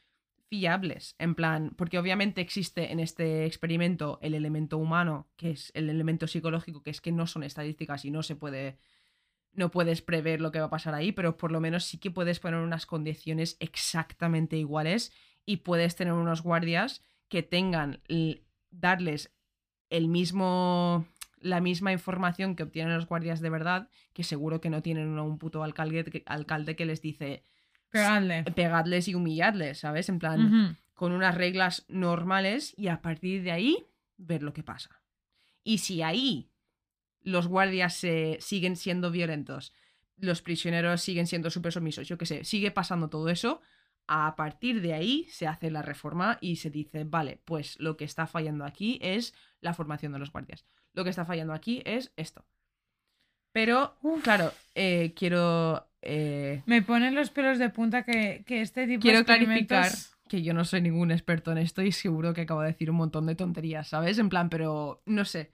fiables, 0.48 1.16
en 1.20 1.36
plan, 1.36 1.74
porque 1.76 1.98
obviamente 1.98 2.42
existe 2.42 2.92
en 2.92 3.00
este 3.00 3.46
experimento 3.46 4.20
el 4.22 4.36
elemento 4.36 4.78
humano, 4.78 5.28
que 5.36 5.52
es 5.52 5.72
el 5.74 5.90
elemento 5.90 6.28
psicológico, 6.28 6.84
que 6.84 6.92
es 6.92 7.02
que 7.02 7.12
no 7.12 7.28
son 7.28 7.44
estadísticas 7.44 8.06
y 8.06 8.12
no 8.12 8.24
se 8.24 8.36
puede 8.36 8.78
no 9.56 9.70
puedes 9.70 10.02
prever 10.02 10.42
lo 10.42 10.52
que 10.52 10.60
va 10.60 10.66
a 10.66 10.72
pasar 10.72 10.96
ahí, 10.96 11.12
pero 11.12 11.38
por 11.38 11.52
lo 11.52 11.60
menos 11.60 11.86
sí 11.86 12.00
que 12.00 12.12
puedes 12.12 12.40
poner 12.40 12.60
unas 12.60 12.86
condiciones 12.86 13.58
exactamente 13.60 14.58
iguales 14.58 15.12
y 15.46 15.58
puedes 15.58 15.96
tener 15.96 16.14
unos 16.14 16.42
guardias 16.42 17.04
que 17.28 17.44
tengan, 17.44 18.02
darles 18.72 19.32
el 19.90 20.08
mismo, 20.08 21.06
la 21.44 21.62
misma 21.62 21.92
información 21.92 22.56
que 22.56 22.64
obtienen 22.64 22.96
los 22.96 23.08
guardias 23.08 23.42
de 23.42 23.50
verdad, 23.50 23.90
que 24.14 24.24
seguro 24.24 24.62
que 24.62 24.70
no 24.70 24.82
tienen 24.82 25.20
un 25.20 25.38
puto 25.38 25.64
alcalde 25.64 26.04
que, 26.06 26.24
alcalde 26.26 26.76
que 26.76 26.86
les 26.86 27.02
dice 27.02 27.44
Pegadle. 27.90 28.44
pegadles 28.56 29.08
y 29.08 29.16
humilladles, 29.16 29.80
¿sabes? 29.80 30.10
En 30.10 30.20
plan, 30.20 30.78
con 30.94 31.12
unas 31.12 31.36
reglas 31.36 31.86
normales 31.88 32.74
y 32.78 32.88
a 32.88 33.02
partir 33.02 33.44
de 33.44 33.52
ahí 33.52 33.86
ver 34.18 34.42
lo 34.42 34.54
que 34.54 34.64
pasa. 34.64 35.02
Y 35.64 35.80
si 35.80 36.02
ahí 36.02 36.50
los 37.22 37.48
guardias 37.48 37.94
se 37.94 38.38
siguen 38.42 38.76
siendo 38.76 39.12
violentos, 39.12 39.74
los 40.18 40.42
prisioneros 40.42 41.02
siguen 41.02 41.28
siendo 41.28 41.50
súper 41.50 41.72
sumisos, 41.72 42.08
yo 42.08 42.18
qué 42.18 42.26
sé, 42.26 42.44
sigue 42.44 42.72
pasando 42.72 43.10
todo 43.10 43.30
eso, 43.30 43.62
a 44.08 44.36
partir 44.36 44.82
de 44.82 44.94
ahí 44.94 45.26
se 45.30 45.48
hace 45.48 45.72
la 45.72 45.82
reforma 45.82 46.38
y 46.42 46.58
se 46.58 46.70
dice, 46.70 47.04
vale, 47.04 47.42
pues 47.46 47.80
lo 47.80 47.96
que 47.98 48.06
está 48.06 48.28
fallando 48.28 48.66
aquí 48.66 49.00
es 49.02 49.34
la 49.62 49.74
formación 49.74 50.12
de 50.12 50.20
los 50.20 50.32
guardias. 50.32 50.66
Lo 50.94 51.04
que 51.04 51.10
está 51.10 51.26
fallando 51.26 51.54
aquí 51.54 51.82
es 51.86 52.12
esto. 52.16 52.46
Pero, 53.52 53.98
claro, 54.24 54.52
eh, 54.74 55.14
quiero... 55.16 55.88
eh, 56.02 56.64
Me 56.66 56.82
ponen 56.82 57.14
los 57.16 57.30
pelos 57.30 57.60
de 57.60 57.70
punta 57.70 58.04
que, 58.04 58.44
que 58.46 58.62
este 58.62 58.88
tipo 58.88 59.02
Quiero 59.02 59.20
de 59.20 59.26
clarificar 59.26 59.86
experimentos... 59.86 60.18
que 60.28 60.42
yo 60.42 60.54
no 60.54 60.66
soy 60.66 60.82
ningún 60.82 61.12
experto 61.12 61.52
en 61.52 61.60
esto 61.60 61.82
y 61.84 61.92
seguro 61.92 62.34
que 62.34 62.42
acabo 62.42 62.62
de 62.62 62.70
decir 62.70 62.90
un 62.90 62.98
montón 62.98 63.28
de 63.28 63.36
tonterías, 63.36 63.90
¿sabes? 63.90 64.18
En 64.18 64.30
plan, 64.30 64.50
pero 64.50 65.02
no 65.06 65.24
sé. 65.26 65.52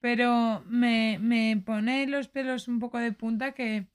Pero 0.00 0.62
me, 0.66 1.18
me 1.20 1.62
pone 1.64 2.06
los 2.06 2.28
pelos 2.28 2.68
un 2.68 2.78
poco 2.78 2.98
de 2.98 3.12
punta 3.12 3.52
que 3.52 3.86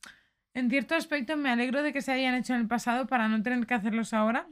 en 0.53 0.69
cierto 0.69 0.95
aspecto 0.95 1.37
me 1.37 1.49
alegro 1.49 1.83
de 1.83 1.93
que 1.93 2.01
se 2.01 2.11
hayan 2.11 2.35
hecho 2.35 2.53
en 2.53 2.61
el 2.61 2.67
pasado 2.67 3.07
para 3.07 3.27
no 3.27 3.41
tener 3.41 3.65
que 3.65 3.73
hacerlos 3.73 4.13
ahora. 4.13 4.47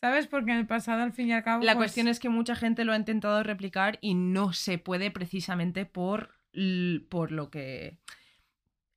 ¿Sabes? 0.00 0.26
Porque 0.26 0.52
en 0.52 0.58
el 0.58 0.66
pasado, 0.66 1.02
al 1.02 1.12
fin 1.12 1.28
y 1.28 1.32
al 1.32 1.42
cabo. 1.42 1.64
La 1.64 1.72
pues, 1.72 1.86
cuestión 1.86 2.08
es 2.08 2.20
que 2.20 2.28
mucha 2.28 2.54
gente 2.54 2.84
lo 2.84 2.92
ha 2.92 2.96
intentado 2.96 3.42
replicar 3.42 3.98
y 4.00 4.14
no 4.14 4.52
se 4.52 4.78
puede 4.78 5.10
precisamente 5.10 5.86
por, 5.86 6.34
por 7.08 7.32
lo 7.32 7.50
que... 7.50 7.98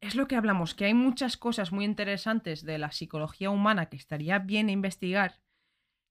Es 0.01 0.15
lo 0.15 0.27
que 0.27 0.37
hablamos, 0.37 0.75
que 0.75 0.85
hay 0.85 0.93
muchas 0.93 1.35
cosas 1.35 1.73
muy 1.73 1.83
interesantes 1.83 2.63
de 2.63 2.77
la 2.77 2.91
psicología 2.91 3.49
humana 3.49 3.87
que 3.87 3.97
estaría 3.97 4.39
bien 4.39 4.69
investigar, 4.69 5.41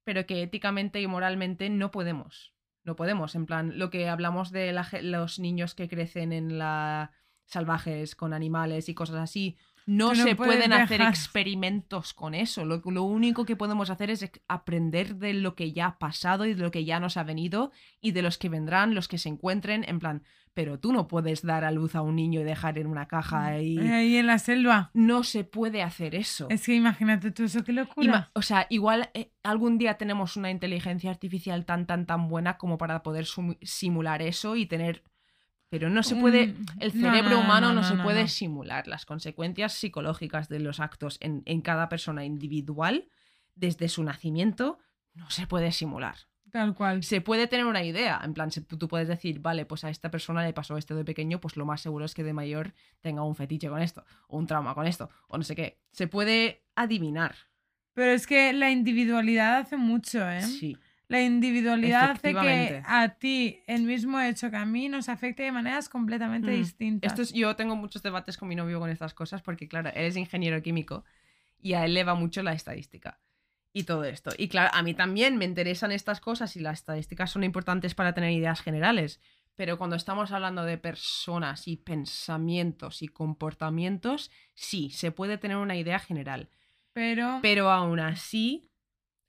pero 0.05 0.27
que 0.27 0.43
éticamente 0.43 1.01
y 1.01 1.07
moralmente 1.07 1.71
no 1.71 1.91
podemos. 1.91 2.55
No 2.85 2.97
podemos. 2.97 3.35
En 3.35 3.47
plan, 3.47 3.79
lo 3.79 3.89
que 3.89 4.09
hablamos 4.09 4.51
de 4.51 4.73
la 4.73 4.87
los 5.01 5.39
niños 5.39 5.75
que 5.75 5.89
crecen 5.89 6.33
en 6.33 6.59
la 6.59 7.13
salvajes 7.49 8.15
con 8.15 8.33
animales 8.33 8.89
y 8.89 8.95
cosas 8.95 9.17
así. 9.17 9.57
No, 9.89 10.15
se 10.15 10.37
pueden 10.37 10.73
hacer 10.75 11.01
experimentos 11.09 12.13
con 12.13 12.35
eso. 12.35 12.65
Lo, 12.67 12.83
lo 12.85 13.03
único 13.05 13.47
que 13.47 13.57
podemos 13.57 13.89
hacer 13.89 14.11
es 14.11 14.31
aprender 14.47 15.17
de 15.17 15.33
lo 15.33 15.55
que 15.55 15.73
ya 15.73 15.87
ha 15.87 15.99
pasado 15.99 16.45
y 16.45 16.53
de 16.55 16.63
lo 16.63 16.71
que 16.71 16.85
ya 16.85 17.01
nos 17.01 17.17
ha 17.17 17.23
venido 17.23 17.73
y 18.01 18.13
de 18.13 18.21
los 18.23 18.37
que 18.37 18.49
vendrán, 18.51 18.95
los 18.95 19.09
que 19.09 19.17
se 19.17 19.31
encuentren. 19.31 19.85
En 19.89 19.99
plan, 19.99 20.23
pero 20.53 20.79
tú 20.79 20.93
no 20.93 21.09
puedes 21.09 21.43
dar 21.43 21.65
a 21.65 21.71
luz 21.71 21.95
a 21.95 22.03
un 22.03 22.17
niño 22.17 22.41
y 22.41 22.45
dejar 22.45 22.79
en 22.79 22.87
una 22.87 23.09
caja 23.09 23.61
y. 23.63 23.79
Ahí 23.79 24.17
en 24.17 24.27
la 24.27 24.39
selva. 24.39 24.91
No 24.93 25.25
se 25.25 25.45
puede 25.45 25.83
hacer 25.83 26.15
eso. 26.15 26.49
Es 26.51 26.67
que 26.67 26.75
imagínate 26.75 27.31
tú 27.31 27.45
eso, 27.45 27.65
qué 27.65 27.73
locura. 27.73 28.07
Ima- 28.07 28.31
o 28.35 28.43
sea, 28.43 28.67
igual 28.69 29.09
eh, 29.15 29.31
algún 29.43 29.79
día 29.79 29.95
tenemos 29.95 30.37
una 30.37 30.51
inteligencia 30.51 31.11
artificial 31.11 31.65
tan, 31.65 31.87
tan, 31.87 32.05
tan 32.05 32.29
buena 32.29 32.59
como 32.59 32.77
para 32.77 33.03
poder 33.03 33.27
simular 33.63 34.21
eso 34.21 34.55
y 34.57 34.67
tener... 34.67 35.03
Pero 35.71 35.91
no 35.91 36.03
se 36.03 36.17
puede... 36.17 36.45
Un- 36.45 36.67
El 36.81 36.93
cerebro 36.93 37.31
no, 37.31 37.37
no, 37.37 37.41
humano 37.41 37.69
no, 37.69 37.83
no, 37.83 37.85
se 37.85 37.95
puede 37.97 38.29
simular 38.29 38.87
las 38.89 39.05
consecuencias 39.05 39.75
psicológicas 39.75 40.49
de 40.49 40.61
los 40.61 40.81
actos 40.81 41.19
en, 41.21 41.43
en 41.45 41.61
cada 41.61 41.89
persona 41.89 42.25
individual 42.25 43.09
desde 43.55 43.89
su 43.89 44.03
nacimiento. 44.03 44.79
No 45.15 45.29
se 45.31 45.47
puede 45.47 45.73
simular. 45.73 46.17
Tal 46.51 46.75
cual. 46.75 47.03
Se 47.03 47.21
puede 47.21 47.47
tener 47.47 47.67
una 47.67 47.85
idea, 47.85 48.19
en 48.25 48.33
plan, 48.33 48.51
se- 48.51 48.63
tú 48.63 48.89
puedes 48.89 49.07
decir, 49.09 49.41
vale, 49.41 49.67
pues 49.67 49.85
a 49.85 49.91
esta 49.91 50.11
persona 50.11 50.43
le 50.43 50.55
pasó 50.55 50.79
esto 50.79 50.95
de 50.97 51.05
pequeño, 51.05 51.41
pues 51.43 51.57
lo 51.59 51.67
más 51.67 51.83
seguro 51.83 52.07
es 52.07 52.15
que 52.15 52.25
de 52.25 52.33
mayor 52.33 52.73
tenga 53.03 53.23
un 53.23 53.35
fetiche 53.37 53.69
con 53.69 53.83
esto, 53.83 54.07
o 54.29 54.39
un 54.39 54.47
trauma 54.47 54.75
con 54.75 54.87
esto, 54.87 55.11
o 55.27 55.37
no 55.37 55.45
sé 55.45 55.55
qué. 55.55 55.79
Se 55.93 56.07
puede 56.07 56.63
adivinar. 56.75 57.35
Pero 57.93 58.13
es 58.13 58.27
que 58.27 58.55
la 58.55 58.71
individualidad 58.71 59.59
hace 59.59 59.77
mucho, 59.77 60.27
¿eh? 60.31 60.41
Sí. 60.41 60.79
La 61.09 61.23
individualidad 61.23 62.11
hace 62.11 62.35
que 62.35 62.83
a 62.85 63.09
ti 63.19 63.61
el 63.67 63.83
mismo 63.83 64.21
hecho 64.21 64.51
que 64.51 64.57
a 64.57 64.67
mí 64.67 64.89
nos 64.89 65.09
afecte 65.09 65.43
de 65.43 65.53
maneras 65.53 65.89
completamente 65.89 66.51
Mm. 66.51 66.55
distintas. 66.55 67.13
Esto 67.13 67.23
es, 67.23 67.33
yo 67.33 67.57
tengo 67.57 67.77
muchos 67.77 68.03
debates 68.03 68.37
con 68.37 68.49
mi 68.49 68.55
novio 68.55 68.79
con 68.79 68.91
estas 68.91 69.15
cosas 69.15 69.41
porque, 69.43 69.69
claro, 69.69 69.91
él 69.95 70.05
es 70.05 70.17
ingeniero 70.17 70.63
químico 70.63 71.05
y 71.61 71.73
a 71.73 71.85
él 71.87 71.95
le 71.95 72.05
va 72.05 72.15
mucho 72.15 72.43
la 72.43 72.53
estadística 72.53 73.19
y 73.73 73.85
todo 73.85 74.05
esto. 74.05 74.33
Y 74.37 74.49
claro, 74.49 74.71
a 74.75 74.83
mí 74.83 74.93
también 74.93 75.39
me 75.39 75.47
interesan 75.47 75.93
estas 75.93 76.21
cosas 76.21 76.55
y 76.57 76.61
las 76.61 76.81
estadísticas 76.81 77.31
son 77.31 77.43
importantes 77.43 77.95
para 77.95 78.13
tener 78.13 78.33
ideas 78.33 78.61
generales. 78.61 79.19
Pero 79.57 79.77
cuando 79.79 79.97
estamos 79.97 80.31
hablando 80.31 80.63
de 80.65 80.79
personas 80.79 81.67
y 81.67 81.77
pensamientos 81.79 83.03
y 83.03 83.09
comportamientos, 83.09 84.31
sí, 84.55 84.91
se 84.91 85.11
puede 85.11 85.39
tener 85.39 85.57
una 85.57 85.75
idea 85.77 85.99
general. 85.99 86.49
Pero, 86.93 87.39
Pero 87.43 87.71
aún 87.71 87.99
así, 87.99 88.68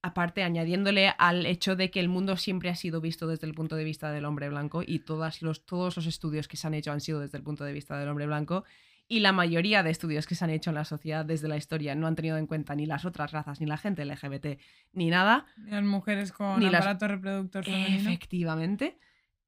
aparte 0.02 0.44
añadiéndole 0.44 1.14
al 1.18 1.46
hecho 1.46 1.76
de 1.76 1.92
que 1.92 2.00
el 2.00 2.08
mundo 2.10 2.38
siempre 2.38 2.70
ha 2.70 2.76
sido 2.76 3.02
visto 3.02 3.28
desde 3.28 3.48
el 3.48 3.54
punto 3.54 3.76
de 3.76 3.84
vista 3.84 4.12
del 4.12 4.26
hombre 4.26 4.48
blanco 4.50 4.82
y 4.86 5.00
todas 5.00 5.42
los, 5.42 5.66
todos 5.66 5.98
los 5.98 6.06
estudios 6.06 6.48
que 6.48 6.56
se 6.58 6.68
han 6.68 6.74
hecho 6.74 6.92
han 6.92 7.02
sido 7.02 7.20
desde 7.20 7.38
el 7.38 7.44
punto 7.44 7.64
de 7.66 7.74
vista 7.74 7.98
del 8.00 8.08
hombre 8.08 8.26
blanco 8.26 8.64
y 9.10 9.20
la 9.22 9.32
mayoría 9.32 9.82
de 9.84 9.90
estudios 9.90 10.28
que 10.28 10.36
se 10.36 10.44
han 10.46 10.52
hecho 10.52 10.70
en 10.70 10.76
la 10.76 10.86
sociedad 10.86 11.26
desde 11.26 11.48
la 11.48 11.58
historia 11.58 11.96
no 11.96 12.06
han 12.08 12.16
tenido 12.16 12.38
en 12.38 12.46
cuenta 12.48 12.76
ni 12.76 12.86
las 12.86 13.06
otras 13.06 13.32
razas, 13.32 13.60
ni 13.60 13.66
la 13.66 13.78
gente 13.78 14.06
LGBT, 14.06 14.60
ni 14.94 15.10
nada. 15.10 15.48
las 15.66 15.84
mujeres 15.84 16.32
con 16.32 16.60
Ni 16.60 16.70
las- 16.70 16.82
aparato 16.82 17.08
reproductor 17.08 17.66
femenino. 17.66 18.08
Efectivamente. 18.10 18.98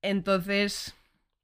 Entonces, 0.02 0.96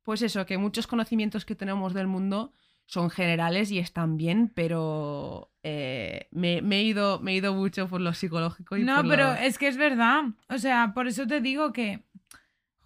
pues 0.03 0.21
eso, 0.21 0.45
que 0.45 0.57
muchos 0.57 0.87
conocimientos 0.87 1.45
que 1.45 1.55
tenemos 1.55 1.93
del 1.93 2.07
mundo 2.07 2.53
son 2.87 3.09
generales 3.11 3.69
y 3.71 3.77
están 3.79 4.17
bien, 4.17 4.49
pero 4.55 5.51
eh, 5.61 6.27
me, 6.31 6.61
me 6.63 6.77
he 6.79 6.83
ido, 6.83 7.19
me 7.19 7.33
he 7.33 7.35
ido 7.35 7.53
mucho 7.53 7.87
por 7.87 8.01
lo 8.01 8.13
psicológico 8.13 8.75
y 8.77 8.83
No, 8.85 8.95
por 8.95 9.05
lo- 9.05 9.11
pero 9.11 9.33
es 9.35 9.57
que 9.59 9.67
es 9.67 9.77
verdad. 9.77 10.23
O 10.49 10.57
sea, 10.57 10.93
por 10.95 11.07
eso 11.07 11.27
te 11.27 11.39
digo 11.41 11.73
que, 11.73 12.05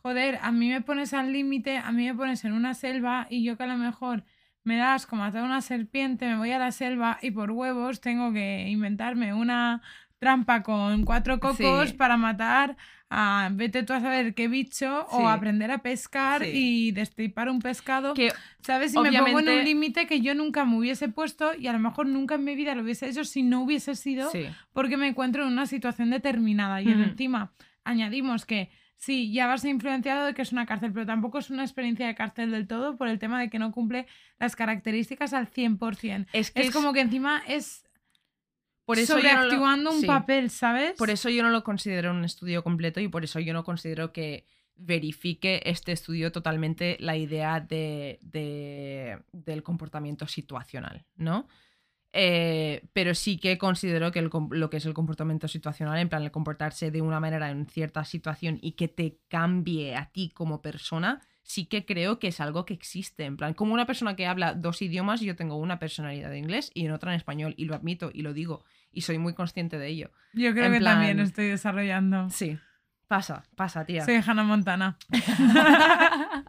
joder, 0.02 0.40
a 0.42 0.52
mí 0.52 0.70
me 0.70 0.82
pones 0.82 1.14
al 1.14 1.32
límite, 1.32 1.78
a 1.78 1.92
mí 1.92 2.06
me 2.06 2.16
pones 2.16 2.44
en 2.46 2.54
una 2.54 2.74
selva 2.74 3.28
y 3.30 3.44
yo 3.44 3.58
que 3.58 3.64
a 3.64 3.68
lo 3.68 3.78
mejor 3.78 4.24
me 4.64 4.78
das 4.78 5.06
como 5.08 5.24
matar 5.24 5.44
a 5.44 5.46
una 5.46 5.62
serpiente, 5.62 6.26
me 6.28 6.38
voy 6.38 6.52
a 6.52 6.60
la 6.60 6.72
selva 6.72 7.18
y 7.22 7.32
por 7.32 7.52
huevos 7.52 8.02
tengo 8.02 8.32
que 8.34 8.68
inventarme 8.70 9.34
una 9.34 9.82
trampa 10.26 10.62
con 10.62 11.04
cuatro 11.04 11.40
cocos 11.40 11.90
Sí. 11.90 11.94
para 11.98 12.16
matar 12.16 12.78
a 13.10 13.50
vete 13.52 13.82
tú 13.82 13.92
a 13.94 14.00
saber 14.00 14.36
qué 14.36 14.48
bicho 14.48 15.08
Sí. 15.10 15.16
o 15.18 15.28
aprender 15.28 15.72
a 15.72 15.80
pescar 15.80 16.44
Sí. 16.44 16.52
y 16.54 16.92
destripar 16.92 17.50
un 17.50 17.60
pescado. 17.60 18.14
que 18.14 18.32
¿Sabes? 18.62 18.94
Y 18.94 19.00
me 19.00 19.12
pongo 19.18 19.40
en 19.40 19.50
un 19.50 19.64
límite 19.66 20.06
que 20.06 20.22
yo 20.22 20.36
nunca 20.36 20.64
me 20.64 20.78
hubiese 20.78 21.10
puesto 21.10 21.56
y 21.58 21.66
a 21.66 21.74
lo 21.74 21.80
mejor 21.80 22.06
nunca 22.06 22.36
en 22.36 22.44
mi 22.44 22.56
vida 22.56 22.76
lo 22.76 22.84
hubiese 22.84 23.10
hecho 23.10 23.26
si 23.26 23.42
no 23.42 23.64
hubiese 23.64 23.96
sido 23.96 24.30
porque 24.74 24.96
me 24.96 25.08
encuentro 25.08 25.42
en 25.44 25.52
una 25.52 25.66
situación 25.66 26.12
determinada. 26.12 26.82
Y 26.84 26.90
encima 26.92 27.52
añadimos 27.84 28.46
que 28.46 28.70
sí, 28.98 29.34
ya 29.34 29.48
vas 29.48 29.66
influenciado 29.66 30.28
de 30.28 30.36
que 30.36 30.44
es 30.44 30.52
una 30.52 30.68
cárcel, 30.68 30.94
pero 30.94 31.08
tampoco 31.08 31.40
es 31.40 31.50
una 31.50 31.64
experiencia 31.64 32.06
de 32.06 32.14
cárcel 32.14 32.52
del 32.52 32.68
todo 32.68 32.96
por 32.96 33.08
el 33.08 33.18
tema 33.18 33.40
de 33.40 33.50
que 33.50 33.58
no 33.58 33.72
cumple 33.72 34.06
las 34.40 34.56
características 34.56 35.34
al 35.34 35.48
100%. 35.48 36.28
es 36.32 36.52
que 36.52 36.62
Es, 36.62 36.70
como 36.72 36.94
que 36.94 37.02
encima 37.02 37.42
es 37.48 37.84
por 38.92 39.00
eso 39.00 39.18
yo 39.18 39.24
no 39.24 39.30
lo- 39.30 39.50
sobreactuando 39.50 39.92
un 39.92 40.02
sí. 40.02 40.06
papel, 40.08 40.50
¿sabes? 40.50 40.94
Por 40.98 41.10
eso 41.10 41.30
yo 41.30 41.44
no 41.44 41.50
lo 41.50 41.64
considero 41.64 42.12
un 42.12 42.24
estudio 42.26 42.64
completo 42.64 43.00
y 43.00 43.08
por 43.08 43.24
eso 43.24 43.40
yo 43.40 43.54
no 43.54 43.64
considero 43.64 44.12
que 44.14 44.46
verifique 44.76 45.62
este 45.66 45.92
estudio 45.92 46.32
totalmente 46.32 46.98
la 47.00 47.16
idea 47.16 47.60
de, 47.60 48.20
de- 48.22 49.20
del 49.32 49.64
comportamiento 49.64 50.28
situacional, 50.28 51.06
¿no? 51.16 51.48
Eh, 52.14 52.84
pero 52.92 53.16
sí 53.16 53.38
que 53.38 53.58
considero 53.58 54.12
que 54.12 54.20
el 54.20 54.30
lo 54.52 54.70
que 54.70 54.78
es 54.78 54.86
el 54.86 54.94
comportamiento 54.94 55.48
situacional, 55.48 55.98
en 55.98 56.10
plan 56.10 56.24
el 56.24 56.32
comportarse 56.32 56.92
de 56.92 57.02
una 57.02 57.22
manera 57.22 57.50
en 57.52 57.68
cierta 57.68 58.04
situación 58.04 58.60
y 58.62 58.74
que 58.74 58.90
te 58.90 59.20
cambie 59.30 59.96
a 59.96 60.12
ti 60.12 60.30
como 60.34 60.62
persona, 60.62 61.22
sí 61.42 61.68
que 61.68 61.86
creo 61.86 62.20
que 62.20 62.28
es 62.28 62.42
algo 62.42 62.66
que 62.66 62.74
existe. 62.74 63.24
En 63.24 63.38
plan, 63.38 63.54
como 63.54 63.74
una 63.74 63.86
persona 63.86 64.18
que 64.18 64.28
habla 64.28 64.54
dos 64.56 64.82
idiomas, 64.82 65.22
yo 65.22 65.38
tengo 65.38 65.56
una 65.56 65.80
personalidad 65.80 66.30
de 66.32 66.40
inglés 66.40 66.70
y 66.74 66.86
en 66.86 66.92
otra 66.92 67.12
en 67.14 67.18
español, 67.18 67.54
y 67.56 67.64
lo 67.66 67.76
admito 67.76 68.12
y 68.14 68.24
lo 68.24 68.34
digo, 68.34 68.66
y 68.92 69.02
soy 69.02 69.18
muy 69.18 69.34
consciente 69.34 69.78
de 69.78 69.88
ello. 69.88 70.12
Yo 70.34 70.52
creo 70.54 70.66
en 70.66 70.74
que 70.74 70.80
plan- 70.80 70.96
también 70.98 71.20
estoy 71.20 71.48
desarrollando. 71.48 72.30
Sí, 72.30 72.58
pasa, 73.08 73.44
pasa, 73.56 73.86
tía. 73.86 74.06
Soy 74.06 74.16
Hannah 74.26 74.44
Montana. 74.44 74.98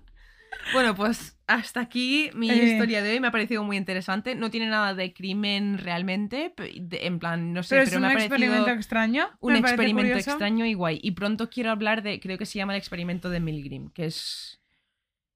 Bueno, 0.74 0.94
pues 0.94 1.39
hasta 1.48 1.81
aquí 1.81 2.31
mi 2.35 2.48
Eh. 2.51 2.73
historia 2.73 3.02
de 3.02 3.10
hoy. 3.12 3.20
Me 3.20 3.28
ha 3.28 3.31
parecido 3.32 3.64
muy 3.64 3.77
interesante. 3.77 4.35
No 4.36 4.51
tiene 4.51 4.66
nada 4.69 4.94
de 4.94 5.12
crimen 5.12 5.77
realmente. 5.78 6.55
en 6.56 7.19
plan, 7.19 7.52
no 7.52 7.62
sé, 7.62 7.70
pero 7.77 7.81
pero, 7.85 7.90
es 7.90 7.97
un 7.97 8.01
me 8.02 8.06
ha 8.06 8.10
parecido 8.12 8.35
experimento 8.36 8.70
extraño. 8.70 9.31
un 9.40 9.56
experimento 9.56 10.10
curioso. 10.12 10.31
extraño 10.31 10.64
y 10.66 10.74
guay. 10.74 11.01
Y 11.02 11.12
pronto 11.12 11.51
quiero 11.51 11.70
hablar 11.70 12.02
de, 12.02 12.20
creo 12.20 12.39
que 12.39 12.47
se 12.47 12.59
llama 12.59 12.74
el 12.74 12.78
experimento 12.78 13.28
de 13.28 13.40
Milgram, 13.40 13.90
que 13.90 14.05
es... 14.06 14.60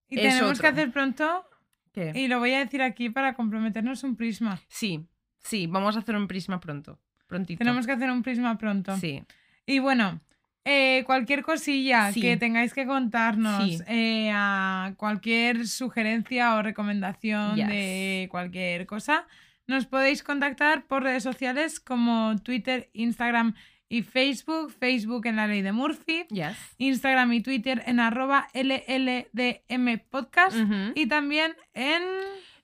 Y 0.09 0.21
es 0.21 0.35
tenemos 0.35 0.61
que 0.61 0.67
hacer 0.69 0.93
pronto 0.93 1.45
¿Qué? 1.93 2.13
y 2.15 2.29
lo 2.29 2.39
voy 2.39 2.53
a 2.53 2.61
decir 2.61 2.81
aquí 2.83 3.11
para 3.11 3.35
comprometernos 3.35 4.05
un 4.05 4.17
prisma. 4.17 4.61
Sí, 4.69 5.09
sí, 5.47 5.67
vamos 5.67 5.97
a 5.97 6.01
hacer 6.01 6.17
un 6.17 6.27
prisma 6.29 6.61
pronto. 6.61 6.99
Prontito. 7.27 7.59
Tenemos 7.59 7.87
que 7.87 7.93
hacer 7.93 8.11
un 8.11 8.23
prisma 8.23 8.57
pronto. 8.59 8.97
Sí. 8.99 9.23
Y 9.67 9.79
bueno, 9.81 10.21
eh, 10.65 11.03
cualquier 11.07 11.43
cosilla 11.43 12.13
Sí. 12.13 12.21
que 12.21 12.37
tengáis 12.37 12.73
que 12.73 12.87
contarnos, 12.87 13.65
Sí. 13.65 13.79
eh, 13.89 14.31
a 14.33 14.93
cualquier 14.97 15.67
sugerencia 15.67 16.55
o 16.55 16.63
recomendación 16.63 17.57
Yes. 17.57 17.69
de 17.69 18.29
cualquier 18.31 18.87
cosa, 18.87 19.27
nos 19.67 19.87
podéis 19.87 20.23
contactar 20.23 20.87
por 20.87 21.03
redes 21.03 21.25
sociales 21.25 21.81
como 21.81 22.37
Twitter, 22.43 22.89
Instagram 22.93 23.55
y 23.89 24.03
Facebook. 24.03 24.73
Facebook 24.73 25.27
en 25.27 25.37
la 25.37 25.47
ley 25.49 25.63
de 25.63 25.73
Murphy. 25.73 26.25
Yes. 26.31 26.57
Instagram 26.79 27.33
y 27.33 27.41
Twitter 27.41 27.83
en 27.87 27.99
arroba 28.01 28.47
LLDM 28.55 29.99
podcast. 30.11 30.57
Y 30.95 31.07
también 31.07 31.55
en... 31.75 32.03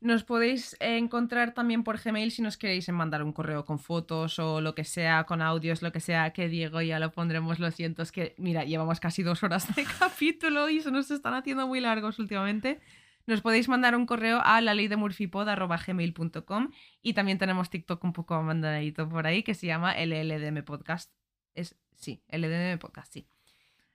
Nos 0.02 0.24
podéis 0.24 0.76
encontrar 0.80 1.54
también 1.54 1.84
por 1.84 1.96
Gmail 1.96 2.32
si 2.32 2.42
nos 2.42 2.56
queréis 2.56 2.88
mandar 2.88 3.22
un 3.22 3.32
correo 3.32 3.64
con 3.64 3.78
fotos 3.78 4.40
o 4.40 4.60
lo 4.60 4.74
que 4.74 4.82
sea, 4.82 5.22
con 5.22 5.40
audios, 5.40 5.80
lo 5.80 5.92
que 5.92 6.00
sea, 6.00 6.32
que 6.32 6.48
Diego 6.48 6.82
ya 6.82 6.98
lo 6.98 7.12
pondremos. 7.12 7.60
Lo 7.60 7.70
siento, 7.70 8.02
es 8.02 8.10
que, 8.10 8.34
mira, 8.36 8.64
llevamos 8.64 8.98
casi 8.98 9.22
dos 9.22 9.44
horas 9.44 9.72
de 9.76 9.84
capítulo 10.00 10.68
y 10.68 10.80
se 10.80 10.90
nos 10.90 11.08
están 11.12 11.34
haciendo 11.34 11.68
muy 11.68 11.78
largos 11.78 12.18
últimamente. 12.18 12.80
Nos 13.28 13.42
podéis 13.42 13.68
mandar 13.68 13.94
un 13.94 14.04
correo 14.04 14.40
a 14.42 14.60
la 14.60 14.74
ley 14.74 14.88
de 14.88 14.96
gmail.com 14.96 16.70
y 17.00 17.12
también 17.12 17.38
tenemos 17.38 17.70
TikTok 17.70 18.02
un 18.02 18.12
poco 18.12 18.34
abandonadito 18.34 19.08
por 19.08 19.28
ahí 19.28 19.44
que 19.44 19.54
se 19.54 19.68
llama 19.68 19.94
LLDM 19.94 20.64
Podcast. 20.64 21.12
Es, 21.54 21.76
sí, 21.94 22.24
LLDM 22.28 22.80
Podcast, 22.80 23.12
sí. 23.12 23.28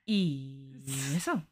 Y 0.06 0.72
eso. 1.14 1.42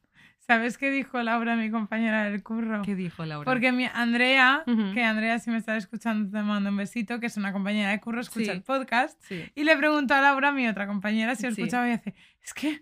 ¿Sabes 0.46 0.78
qué 0.78 0.90
dijo 0.92 1.20
Laura, 1.22 1.56
mi 1.56 1.70
compañera 1.70 2.24
del 2.30 2.42
curro? 2.42 2.82
¿Qué 2.82 2.94
dijo 2.94 3.24
Laura? 3.24 3.44
Porque 3.44 3.72
mi 3.72 3.86
Andrea, 3.92 4.62
que 4.94 5.02
Andrea, 5.02 5.38
si 5.40 5.50
me 5.50 5.56
estás 5.58 5.78
escuchando, 5.78 6.30
te 6.30 6.42
mando 6.44 6.70
un 6.70 6.76
besito, 6.76 7.18
que 7.18 7.26
es 7.26 7.36
una 7.36 7.52
compañera 7.52 7.90
de 7.90 7.98
curro, 8.00 8.20
escucha 8.20 8.44
Sí. 8.46 8.50
el 8.52 8.62
podcast. 8.62 9.20
Sí. 9.24 9.44
Y 9.56 9.64
le 9.64 9.76
preguntó 9.76 10.14
a 10.14 10.20
Laura, 10.20 10.52
mi 10.52 10.68
otra 10.68 10.86
compañera, 10.86 11.34
si 11.34 11.42
lo 11.44 11.48
escuchaba 11.48 11.88
y 11.88 11.92
dice, 11.92 12.14
es 12.44 12.54
que 12.54 12.80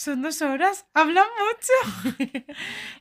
son 0.00 0.22
dos 0.22 0.40
horas, 0.42 0.86
hablan 0.94 1.26
mucho. 1.38 2.24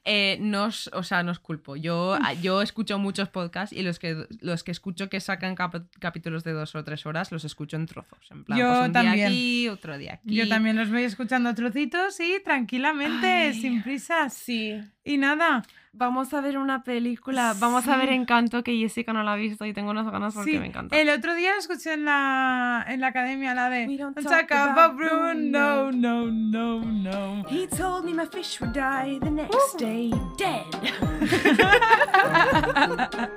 Eh, 0.05 0.37
no 0.41 0.65
os, 0.65 0.89
o 0.93 1.03
sea, 1.03 1.23
no 1.23 1.31
os 1.31 1.39
culpo. 1.39 1.75
Yo, 1.75 2.13
a- 2.21 2.33
yo 2.33 2.61
escucho 2.61 2.97
muchos 2.97 3.29
podcasts 3.29 3.75
y 3.75 3.83
los 3.83 3.99
que, 3.99 4.25
los 4.41 4.63
que 4.63 4.71
escucho 4.71 5.09
que 5.09 5.19
sacan 5.19 5.55
cap- 5.55 5.87
capítulos 5.99 6.43
de 6.43 6.53
dos 6.53 6.73
o 6.75 6.83
tres 6.83 7.05
horas 7.05 7.31
los 7.31 7.43
escucho 7.45 7.75
en 7.77 7.85
trozos. 7.85 8.19
En 8.31 8.43
plan, 8.43 8.57
Yo 8.59 8.67
pues 8.69 8.79
un 8.87 8.93
día 8.93 9.01
también. 9.03 9.27
aquí, 9.27 9.67
otro 9.69 9.97
día 9.97 10.13
aquí. 10.15 10.35
Yo 10.35 10.47
también 10.47 10.75
los 10.77 10.89
voy 10.89 11.03
escuchando 11.03 11.49
a 11.49 11.53
trocitos 11.55 12.19
y 12.19 12.41
tranquilamente, 12.43 13.27
Ay. 13.27 13.61
sin 13.61 13.83
prisas. 13.83 14.33
Sí. 14.33 14.79
Y 15.03 15.17
nada, 15.17 15.63
Vamos 15.91 16.33
a 16.33 16.41
ver 16.41 16.57
una 16.57 16.83
película. 16.83 17.55
Vamos 17.59 17.87
a 17.87 17.97
ver. 17.97 18.09
Encanto, 18.09 18.63
que 18.63 18.77
Jessica 18.77 19.11
no 19.11 19.23
la 19.23 19.33
ha 19.33 19.35
visto 19.35 19.65
y 19.65 19.73
tengo 19.73 19.89
unas 19.91 20.09
ganas 20.11 20.33
porque 20.33 20.51
sí, 20.51 20.59
me 20.59 20.67
encanta. 20.67 20.95
el 20.95 21.09
otro 21.09 21.33
día 21.35 21.57
escuché 21.57 21.93
en 21.93 22.05
la, 22.05 22.85
en 22.87 23.01
la 23.01 23.07
academia, 23.07 23.53
la 23.55 23.69
de 23.69 23.87
We 23.87 23.97
don't 23.97 24.15
"Don't 24.15 24.27
talk 24.27 24.47
talk 24.47 24.51
about 24.51 24.77
about 24.77 24.97
Bruno, 24.97 25.91
no, 25.91 26.25
no, 26.31 26.79
no. 26.81 27.43
He 27.49 27.67
told 27.67 28.05
me 28.05 28.13
my 28.13 28.25
fish 28.27 28.59
would 28.61 28.73
die 28.73 29.19
the 29.19 29.31
next 29.31 29.77
day 29.77 30.11
dead. 30.37 30.65